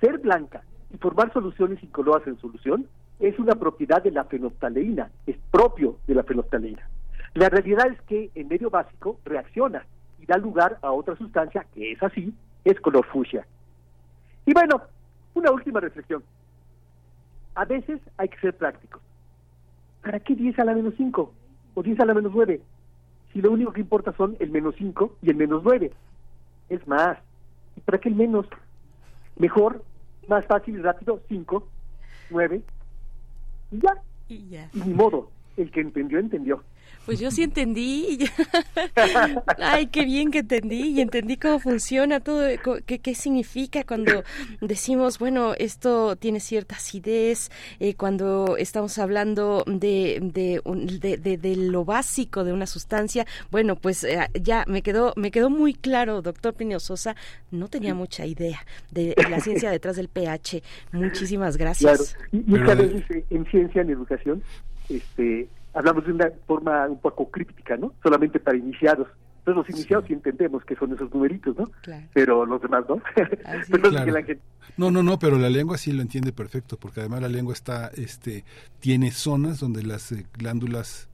Ser 0.00 0.18
blanca 0.18 0.62
y 0.92 0.98
formar 0.98 1.32
soluciones 1.32 1.82
incoloras 1.82 2.26
en 2.26 2.38
solución 2.38 2.86
es 3.18 3.38
una 3.38 3.54
propiedad 3.54 4.02
de 4.02 4.10
la 4.10 4.24
fenolftaleína, 4.24 5.10
es 5.26 5.36
propio 5.50 5.96
de 6.06 6.14
la 6.14 6.22
fenolftaleína. 6.22 6.88
La 7.34 7.48
realidad 7.48 7.86
es 7.88 8.00
que 8.02 8.30
en 8.34 8.48
medio 8.48 8.70
básico 8.70 9.18
reacciona 9.24 9.84
y 10.20 10.26
da 10.26 10.36
lugar 10.38 10.78
a 10.82 10.92
otra 10.92 11.16
sustancia 11.16 11.66
que 11.74 11.92
es 11.92 12.02
así, 12.02 12.32
es 12.64 12.80
color 12.80 13.06
fucsia. 13.06 13.46
Y 14.44 14.52
bueno, 14.52 14.82
una 15.34 15.50
última 15.50 15.80
reflexión. 15.80 16.22
A 17.54 17.64
veces 17.64 18.00
hay 18.16 18.28
que 18.28 18.40
ser 18.40 18.54
prácticos. 18.54 19.02
¿Para 20.02 20.20
qué 20.20 20.34
10 20.34 20.58
a 20.58 20.64
la 20.64 20.74
menos 20.74 20.94
5 20.96 21.32
o 21.74 21.82
10 21.82 22.00
a 22.00 22.04
la 22.04 22.14
menos 22.14 22.32
9? 22.34 22.60
Si 23.36 23.42
lo 23.42 23.52
único 23.52 23.70
que 23.70 23.82
importa 23.82 24.14
son 24.16 24.34
el 24.40 24.48
menos 24.50 24.76
5 24.78 25.18
y 25.20 25.28
el 25.28 25.36
menos 25.36 25.62
9. 25.62 25.92
Es 26.70 26.88
más, 26.88 27.18
¿y 27.76 27.80
para 27.82 27.98
qué 27.98 28.08
el 28.08 28.14
menos? 28.14 28.46
Mejor, 29.36 29.84
más 30.26 30.46
fácil 30.46 30.78
y 30.78 30.80
rápido, 30.80 31.20
5, 31.28 31.68
9 32.30 32.62
y 33.72 33.78
ya. 33.78 34.02
Y 34.26 34.48
ya. 34.48 34.70
Y 34.72 34.80
ni 34.80 34.94
modo, 34.94 35.28
el 35.58 35.70
que 35.70 35.82
entendió, 35.82 36.18
entendió. 36.18 36.62
Pues 37.06 37.20
yo 37.20 37.30
sí 37.30 37.44
entendí. 37.44 38.18
Ay, 39.58 39.86
qué 39.86 40.04
bien 40.04 40.32
que 40.32 40.40
entendí 40.40 40.88
y 40.88 41.00
entendí 41.00 41.36
cómo 41.36 41.60
funciona 41.60 42.18
todo, 42.18 42.44
qué, 42.84 42.98
qué 42.98 43.14
significa 43.14 43.84
cuando 43.84 44.24
decimos, 44.60 45.20
bueno, 45.20 45.54
esto 45.56 46.16
tiene 46.16 46.40
cierta 46.40 46.74
acidez, 46.74 47.50
eh, 47.78 47.94
cuando 47.94 48.56
estamos 48.56 48.98
hablando 48.98 49.62
de, 49.68 50.18
de, 50.20 51.38
de, 51.38 51.56
lo 51.56 51.84
básico 51.84 52.42
de 52.42 52.52
una 52.52 52.66
sustancia. 52.66 53.24
Bueno, 53.52 53.76
pues 53.76 54.02
eh, 54.02 54.18
ya 54.42 54.64
me 54.66 54.82
quedó, 54.82 55.12
me 55.16 55.30
quedó 55.30 55.48
muy 55.48 55.74
claro, 55.74 56.22
doctor 56.22 56.54
Pino 56.54 56.80
Sosa, 56.80 57.14
no 57.52 57.68
tenía 57.68 57.94
mucha 57.94 58.26
idea 58.26 58.66
de 58.90 59.14
la 59.30 59.38
ciencia 59.38 59.70
detrás 59.70 59.94
del 59.94 60.08
pH. 60.08 60.60
Muchísimas 60.90 61.56
gracias. 61.56 62.16
Claro. 62.48 62.84
Y, 62.84 63.24
y 63.30 63.36
en 63.36 63.46
ciencia, 63.46 63.82
en 63.82 63.90
educación, 63.90 64.42
este 64.88 65.48
hablamos 65.76 66.06
de 66.06 66.12
una 66.12 66.30
forma 66.46 66.86
un 66.88 66.98
poco 66.98 67.30
críptica, 67.30 67.76
¿no? 67.76 67.92
Solamente 68.02 68.40
para 68.40 68.56
iniciados. 68.56 69.08
Entonces 69.38 69.56
los 69.56 69.78
iniciados 69.78 70.06
sí, 70.06 70.14
entendemos 70.14 70.64
que 70.64 70.74
son 70.74 70.92
esos 70.92 71.12
numeritos, 71.14 71.56
¿no? 71.56 71.66
Claro. 71.82 72.06
Pero 72.12 72.46
los 72.46 72.60
demás 72.60 72.84
no. 72.88 73.00
claro. 73.90 74.24
No, 74.76 74.90
no, 74.90 75.02
no, 75.02 75.18
pero 75.18 75.38
la 75.38 75.48
lengua 75.48 75.78
sí 75.78 75.92
lo 75.92 76.02
entiende 76.02 76.32
perfecto, 76.32 76.76
porque 76.78 77.00
además 77.00 77.22
la 77.22 77.28
lengua 77.28 77.52
está, 77.52 77.88
este, 77.94 78.44
tiene 78.80 79.12
zonas 79.12 79.60
donde 79.60 79.82
las 79.82 80.10
eh, 80.12 80.26
glándulas 80.36 81.08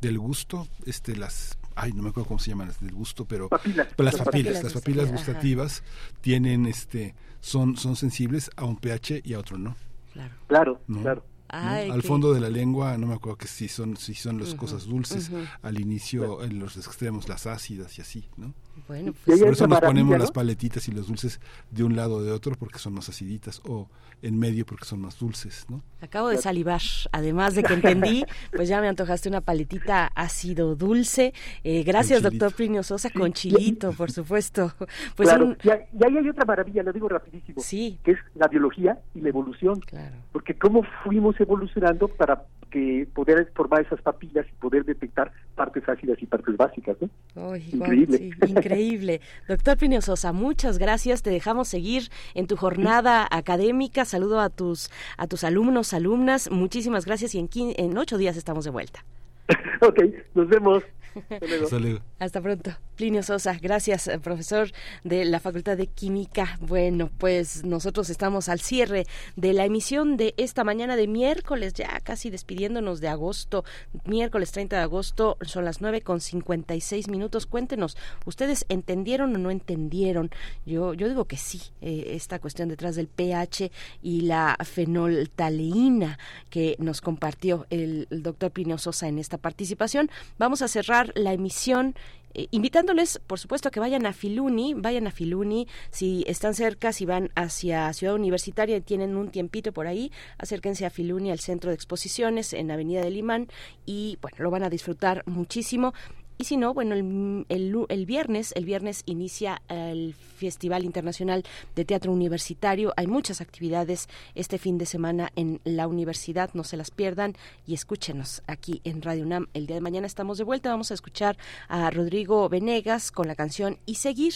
del 0.00 0.18
gusto, 0.18 0.68
este, 0.86 1.16
las 1.16 1.58
ay, 1.74 1.92
no 1.92 2.02
me 2.02 2.10
acuerdo 2.10 2.28
cómo 2.28 2.40
se 2.40 2.50
llaman 2.50 2.68
las 2.68 2.80
del 2.80 2.92
gusto, 2.92 3.24
pero 3.24 3.48
papilas, 3.48 3.88
las, 3.96 4.14
las 4.14 4.24
papilas, 4.24 4.64
las 4.64 4.72
papilas 4.72 5.10
gustativas 5.10 5.82
Ajá. 5.84 6.18
tienen, 6.20 6.66
este, 6.66 7.14
son, 7.40 7.76
son 7.76 7.96
sensibles 7.96 8.50
a 8.56 8.64
un 8.64 8.76
pH 8.76 9.22
y 9.24 9.34
a 9.34 9.38
otro 9.38 9.58
no. 9.58 9.76
Claro, 10.12 10.34
claro, 10.46 10.80
¿no? 10.88 11.02
claro. 11.02 11.24
Ay, 11.48 11.90
al 11.90 12.02
qué... 12.02 12.08
fondo 12.08 12.34
de 12.34 12.40
la 12.40 12.50
lengua 12.50 12.96
no 12.98 13.06
me 13.06 13.14
acuerdo 13.14 13.38
que 13.38 13.48
si 13.48 13.68
son 13.68 13.96
si 13.96 14.14
son 14.14 14.38
las 14.38 14.50
uh 14.50 14.52
-huh, 14.52 14.56
cosas 14.56 14.86
dulces 14.86 15.30
uh 15.30 15.34
-huh. 15.34 15.48
al 15.62 15.80
inicio 15.80 16.42
en 16.42 16.58
los 16.58 16.76
extremos 16.76 17.28
las 17.28 17.46
ácidas 17.46 17.96
y 17.98 18.02
así 18.02 18.28
no 18.36 18.54
bueno 18.86 19.12
pues 19.24 19.40
por 19.40 19.52
eso 19.52 19.66
nos 19.66 19.80
ponemos 19.80 20.12
¿no? 20.12 20.18
las 20.18 20.30
paletitas 20.30 20.88
y 20.88 20.92
los 20.92 21.08
dulces 21.08 21.40
de 21.70 21.84
un 21.84 21.96
lado 21.96 22.16
o 22.16 22.22
de 22.22 22.30
otro 22.30 22.54
porque 22.58 22.78
son 22.78 22.94
más 22.94 23.08
aciditas 23.08 23.60
o 23.66 23.88
en 24.22 24.38
medio 24.38 24.66
porque 24.66 24.84
son 24.84 25.00
más 25.00 25.18
dulces 25.18 25.66
no 25.68 25.82
acabo 26.00 26.28
de 26.28 26.38
salivar 26.38 26.80
además 27.12 27.54
de 27.54 27.62
que 27.62 27.74
entendí 27.74 28.24
pues 28.52 28.68
ya 28.68 28.80
me 28.80 28.88
antojaste 28.88 29.28
una 29.28 29.40
paletita 29.40 30.10
ácido 30.14 30.74
dulce 30.74 31.32
eh, 31.64 31.82
gracias 31.82 32.22
doctor 32.22 32.52
Plinio 32.52 32.82
Sosa 32.82 33.10
con 33.10 33.32
chilito 33.32 33.92
por 33.92 34.10
supuesto 34.10 34.72
pues 35.16 35.28
claro. 35.28 35.46
un... 35.46 35.58
y, 35.62 35.70
ahí 35.70 36.16
hay 36.16 36.28
otra 36.28 36.44
maravilla 36.44 36.82
lo 36.82 36.92
digo 36.92 37.08
rapidísimo 37.08 37.60
sí 37.60 37.98
que 38.04 38.12
es 38.12 38.18
la 38.34 38.48
biología 38.48 38.98
y 39.14 39.20
la 39.20 39.28
evolución 39.28 39.80
claro. 39.80 40.16
porque 40.32 40.54
cómo 40.54 40.82
fuimos 41.04 41.40
evolucionando 41.40 42.08
para 42.08 42.44
que 42.68 43.06
poder 43.14 43.50
formar 43.54 43.82
esas 43.82 44.00
papilas 44.00 44.46
y 44.48 44.54
poder 44.60 44.84
detectar 44.84 45.32
partes 45.54 45.88
ácidas 45.88 46.22
y 46.22 46.26
partes 46.26 46.56
básicas, 46.56 46.96
¿no? 47.00 47.08
Oh, 47.36 47.56
increíble. 47.56 48.18
Sí, 48.18 48.30
increíble. 48.46 49.20
Doctor 49.48 49.76
Plinio 49.76 50.00
Sosa, 50.00 50.32
muchas 50.32 50.78
gracias. 50.78 51.22
Te 51.22 51.30
dejamos 51.30 51.68
seguir 51.68 52.10
en 52.34 52.46
tu 52.46 52.56
jornada 52.56 53.26
académica. 53.30 54.04
Saludo 54.04 54.40
a 54.40 54.50
tus 54.50 54.90
a 55.16 55.26
tus 55.26 55.44
alumnos, 55.44 55.94
alumnas. 55.94 56.50
Muchísimas 56.50 57.06
gracias 57.06 57.34
y 57.34 57.38
en, 57.38 57.48
en 57.54 57.96
ocho 57.98 58.18
días 58.18 58.36
estamos 58.36 58.64
de 58.64 58.70
vuelta. 58.70 59.04
ok, 59.80 60.00
nos 60.34 60.48
vemos. 60.48 60.84
Hasta 61.30 61.78
luego. 61.78 62.00
Hasta 62.18 62.40
pronto. 62.40 62.76
Plinio 62.98 63.22
Sosa, 63.22 63.56
gracias, 63.62 64.08
eh, 64.08 64.18
profesor 64.18 64.72
de 65.04 65.24
la 65.24 65.38
Facultad 65.38 65.76
de 65.76 65.86
Química. 65.86 66.58
Bueno, 66.60 67.10
pues 67.16 67.64
nosotros 67.64 68.10
estamos 68.10 68.48
al 68.48 68.58
cierre 68.58 69.06
de 69.36 69.52
la 69.52 69.64
emisión 69.64 70.16
de 70.16 70.34
esta 70.36 70.64
mañana 70.64 70.96
de 70.96 71.06
miércoles, 71.06 71.74
ya 71.74 72.00
casi 72.00 72.28
despidiéndonos 72.28 73.00
de 73.00 73.06
agosto. 73.06 73.64
Miércoles 74.04 74.50
30 74.50 74.76
de 74.76 74.82
agosto, 74.82 75.38
son 75.42 75.64
las 75.64 75.80
9 75.80 76.00
con 76.00 76.20
56 76.20 77.08
minutos. 77.08 77.46
Cuéntenos, 77.46 77.96
¿ustedes 78.26 78.66
entendieron 78.68 79.32
o 79.36 79.38
no 79.38 79.52
entendieron? 79.52 80.30
Yo, 80.66 80.92
yo 80.92 81.08
digo 81.08 81.26
que 81.26 81.36
sí, 81.36 81.60
eh, 81.80 82.14
esta 82.16 82.40
cuestión 82.40 82.68
detrás 82.68 82.96
del 82.96 83.06
pH 83.06 83.70
y 84.02 84.22
la 84.22 84.58
fenoltaleína 84.64 86.18
que 86.50 86.74
nos 86.80 87.00
compartió 87.00 87.66
el, 87.70 88.08
el 88.10 88.24
doctor 88.24 88.50
Plinio 88.50 88.78
Sosa 88.78 89.06
en 89.06 89.20
esta 89.20 89.38
participación. 89.38 90.10
Vamos 90.36 90.62
a 90.62 90.68
cerrar 90.68 91.07
la 91.14 91.32
emisión 91.32 91.94
eh, 92.34 92.48
invitándoles, 92.50 93.20
por 93.26 93.38
supuesto, 93.38 93.68
a 93.68 93.70
que 93.72 93.80
vayan 93.80 94.06
a 94.06 94.12
Filuni, 94.12 94.74
vayan 94.74 95.06
a 95.06 95.10
Filuni, 95.10 95.66
si 95.90 96.24
están 96.26 96.54
cerca, 96.54 96.92
si 96.92 97.06
van 97.06 97.30
hacia 97.34 97.92
Ciudad 97.92 98.14
Universitaria 98.14 98.76
y 98.76 98.80
tienen 98.80 99.16
un 99.16 99.30
tiempito 99.30 99.72
por 99.72 99.86
ahí, 99.86 100.12
acérquense 100.36 100.84
a 100.84 100.90
Filuni, 100.90 101.30
al 101.30 101.40
centro 101.40 101.70
de 101.70 101.74
exposiciones 101.74 102.52
en 102.52 102.70
Avenida 102.70 103.00
del 103.00 103.16
Imán, 103.16 103.48
y 103.86 104.18
bueno, 104.20 104.36
lo 104.40 104.50
van 104.50 104.62
a 104.62 104.70
disfrutar 104.70 105.22
muchísimo. 105.26 105.94
Y 106.40 106.44
si 106.44 106.56
no, 106.56 106.72
bueno, 106.72 106.94
el, 106.94 107.44
el, 107.48 107.76
el, 107.88 108.06
viernes, 108.06 108.52
el 108.54 108.64
viernes 108.64 109.02
inicia 109.06 109.60
el 109.68 110.14
Festival 110.14 110.84
Internacional 110.84 111.42
de 111.74 111.84
Teatro 111.84 112.12
Universitario. 112.12 112.94
Hay 112.96 113.08
muchas 113.08 113.40
actividades 113.40 114.08
este 114.36 114.56
fin 114.58 114.78
de 114.78 114.86
semana 114.86 115.32
en 115.34 115.60
la 115.64 115.88
universidad, 115.88 116.50
no 116.54 116.62
se 116.62 116.76
las 116.76 116.92
pierdan 116.92 117.34
y 117.66 117.74
escúchenos 117.74 118.42
aquí 118.46 118.80
en 118.84 119.02
Radio 119.02 119.24
UNAM. 119.24 119.48
El 119.52 119.66
día 119.66 119.74
de 119.74 119.82
mañana 119.82 120.06
estamos 120.06 120.38
de 120.38 120.44
vuelta, 120.44 120.70
vamos 120.70 120.92
a 120.92 120.94
escuchar 120.94 121.36
a 121.66 121.90
Rodrigo 121.90 122.48
Venegas 122.48 123.10
con 123.10 123.26
la 123.26 123.34
canción 123.34 123.78
Y 123.84 123.96
Seguir. 123.96 124.34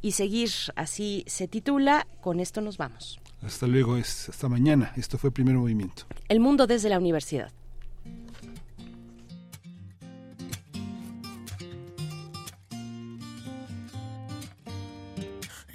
Y 0.00 0.12
Seguir, 0.12 0.50
así 0.76 1.24
se 1.26 1.48
titula, 1.48 2.06
con 2.20 2.38
esto 2.38 2.60
nos 2.60 2.78
vamos. 2.78 3.18
Hasta 3.42 3.66
luego, 3.66 3.96
es, 3.96 4.28
hasta 4.28 4.48
mañana. 4.48 4.92
Esto 4.96 5.18
fue 5.18 5.32
Primer 5.32 5.56
Movimiento. 5.56 6.04
El 6.28 6.38
mundo 6.38 6.68
desde 6.68 6.88
la 6.88 6.98
universidad. 6.98 7.50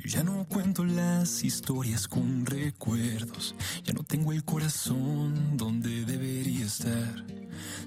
Ya 0.07 0.23
no 0.23 0.45
cuento 0.45 0.85
las 0.85 1.43
historias 1.43 2.07
con 2.07 2.45
recuerdos, 2.45 3.53
ya 3.83 3.91
no 3.91 4.03
tengo 4.03 4.31
el 4.31 4.45
corazón 4.45 5.57
donde 5.57 6.05
debería 6.05 6.65
estar. 6.65 7.25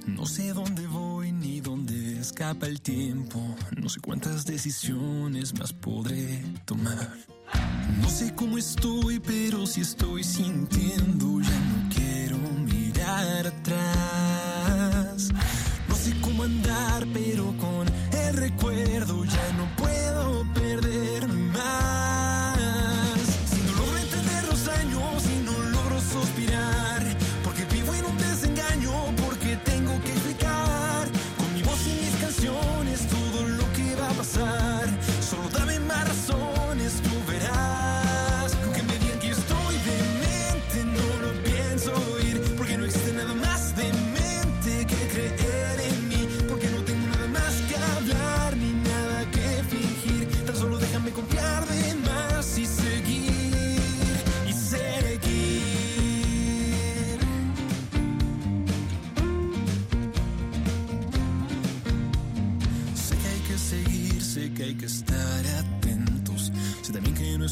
No 0.06 0.26
sé 0.26 0.52
dónde 0.52 0.86
voy 0.86 1.32
ni 1.32 1.62
dónde 1.62 2.20
escapa 2.20 2.66
el 2.66 2.82
tiempo, 2.82 3.42
no 3.74 3.88
sé 3.88 4.00
cuántas 4.00 4.44
decisiones 4.44 5.58
más 5.58 5.72
podré 5.72 6.44
tomar. 6.66 7.10
No 8.02 8.10
sé 8.10 8.34
cómo 8.34 8.58
estoy, 8.58 9.18
pero 9.18 9.66
si 9.66 9.80
estoy 9.80 10.22
sintiendo, 10.22 11.40
ya 11.40 11.58
no 11.58 11.88
quiero 11.94 12.36
mirar 12.36 13.46
atrás. 13.46 15.30
No 15.88 15.94
sé 15.94 16.14
cómo 16.20 16.42
andar, 16.42 17.06
pero 17.14 17.56
con 17.56 17.88
el 18.12 18.36
recuerdo 18.36 19.24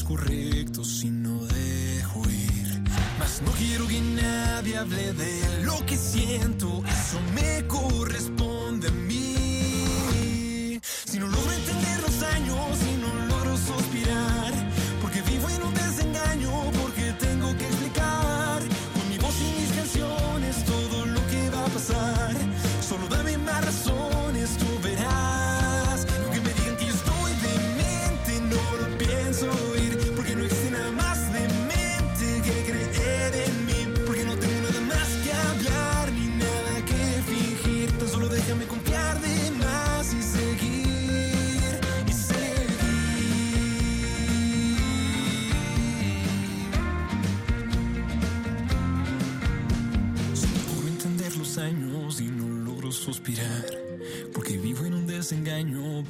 correcto 0.08 0.82
si 0.84 1.10
no 1.10 1.44
dejo 1.44 2.22
ir. 2.30 2.82
Mas 3.18 3.42
no 3.42 3.52
quiero 3.52 3.86
que 3.86 4.00
nadie 4.00 4.78
hable 4.78 5.12
de 5.12 5.64
lo 5.64 5.84
que 5.84 5.98
siento. 5.98 6.82
Eso 6.86 7.20
me 7.34 7.66
corresponde 7.66 8.37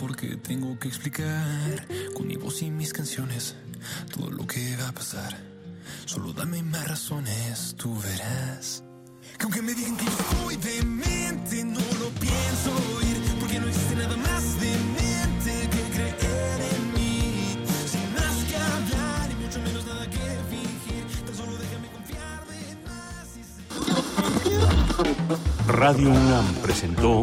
porque 0.09 0.37
tengo 0.37 0.79
que 0.79 0.89
explicar 0.89 1.87
con 2.15 2.27
mi 2.27 2.37
voz 2.37 2.63
y 2.63 2.71
mis 2.71 2.95
canciones 2.95 3.57
todo 4.11 4.31
lo 4.31 4.47
que 4.47 4.75
va 4.79 4.89
a 4.89 4.93
pasar. 4.93 5.37
Solo 6.07 6.33
dame 6.33 6.63
más 6.63 6.89
razones, 6.89 7.75
tú 7.77 7.95
verás. 8.01 8.83
Que 9.37 9.45
aunque 9.45 9.61
me 9.61 9.75
digan 9.75 9.99
que 9.99 10.07
yo 10.07 10.11
soy 10.33 10.57
demente, 10.57 11.63
no 11.63 11.79
lo 11.79 12.09
pienso 12.19 12.71
oír, 12.97 13.19
porque 13.39 13.61
no 13.61 13.69
existe 13.69 13.97
nada 13.97 14.17
más 14.17 14.59
demente 14.59 15.69
que 15.75 15.83
creer 15.95 16.61
en 16.73 16.93
mí. 16.95 17.59
Sin 17.87 18.15
más 18.15 18.37
que 18.49 18.57
hablar 18.57 19.31
y 19.31 19.35
mucho 19.45 19.61
menos 19.61 19.85
nada 19.85 20.09
que 20.09 20.27
fingir, 20.49 21.05
tan 21.27 21.35
solo 21.37 21.53
déjame 21.59 21.89
confiar 21.93 22.47
de 22.47 22.61
más 22.89 23.37
y 23.37 23.43
Radio 25.71 26.09
UNAM 26.09 26.47
presentó 26.63 27.23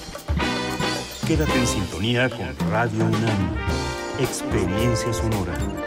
Quédate 1.27 1.57
en 1.57 1.67
sintonía 1.67 2.29
con 2.29 2.55
Radio 2.71 3.05
UNAM. 3.05 3.55
Experiencia 4.19 5.13
sonora. 5.13 5.80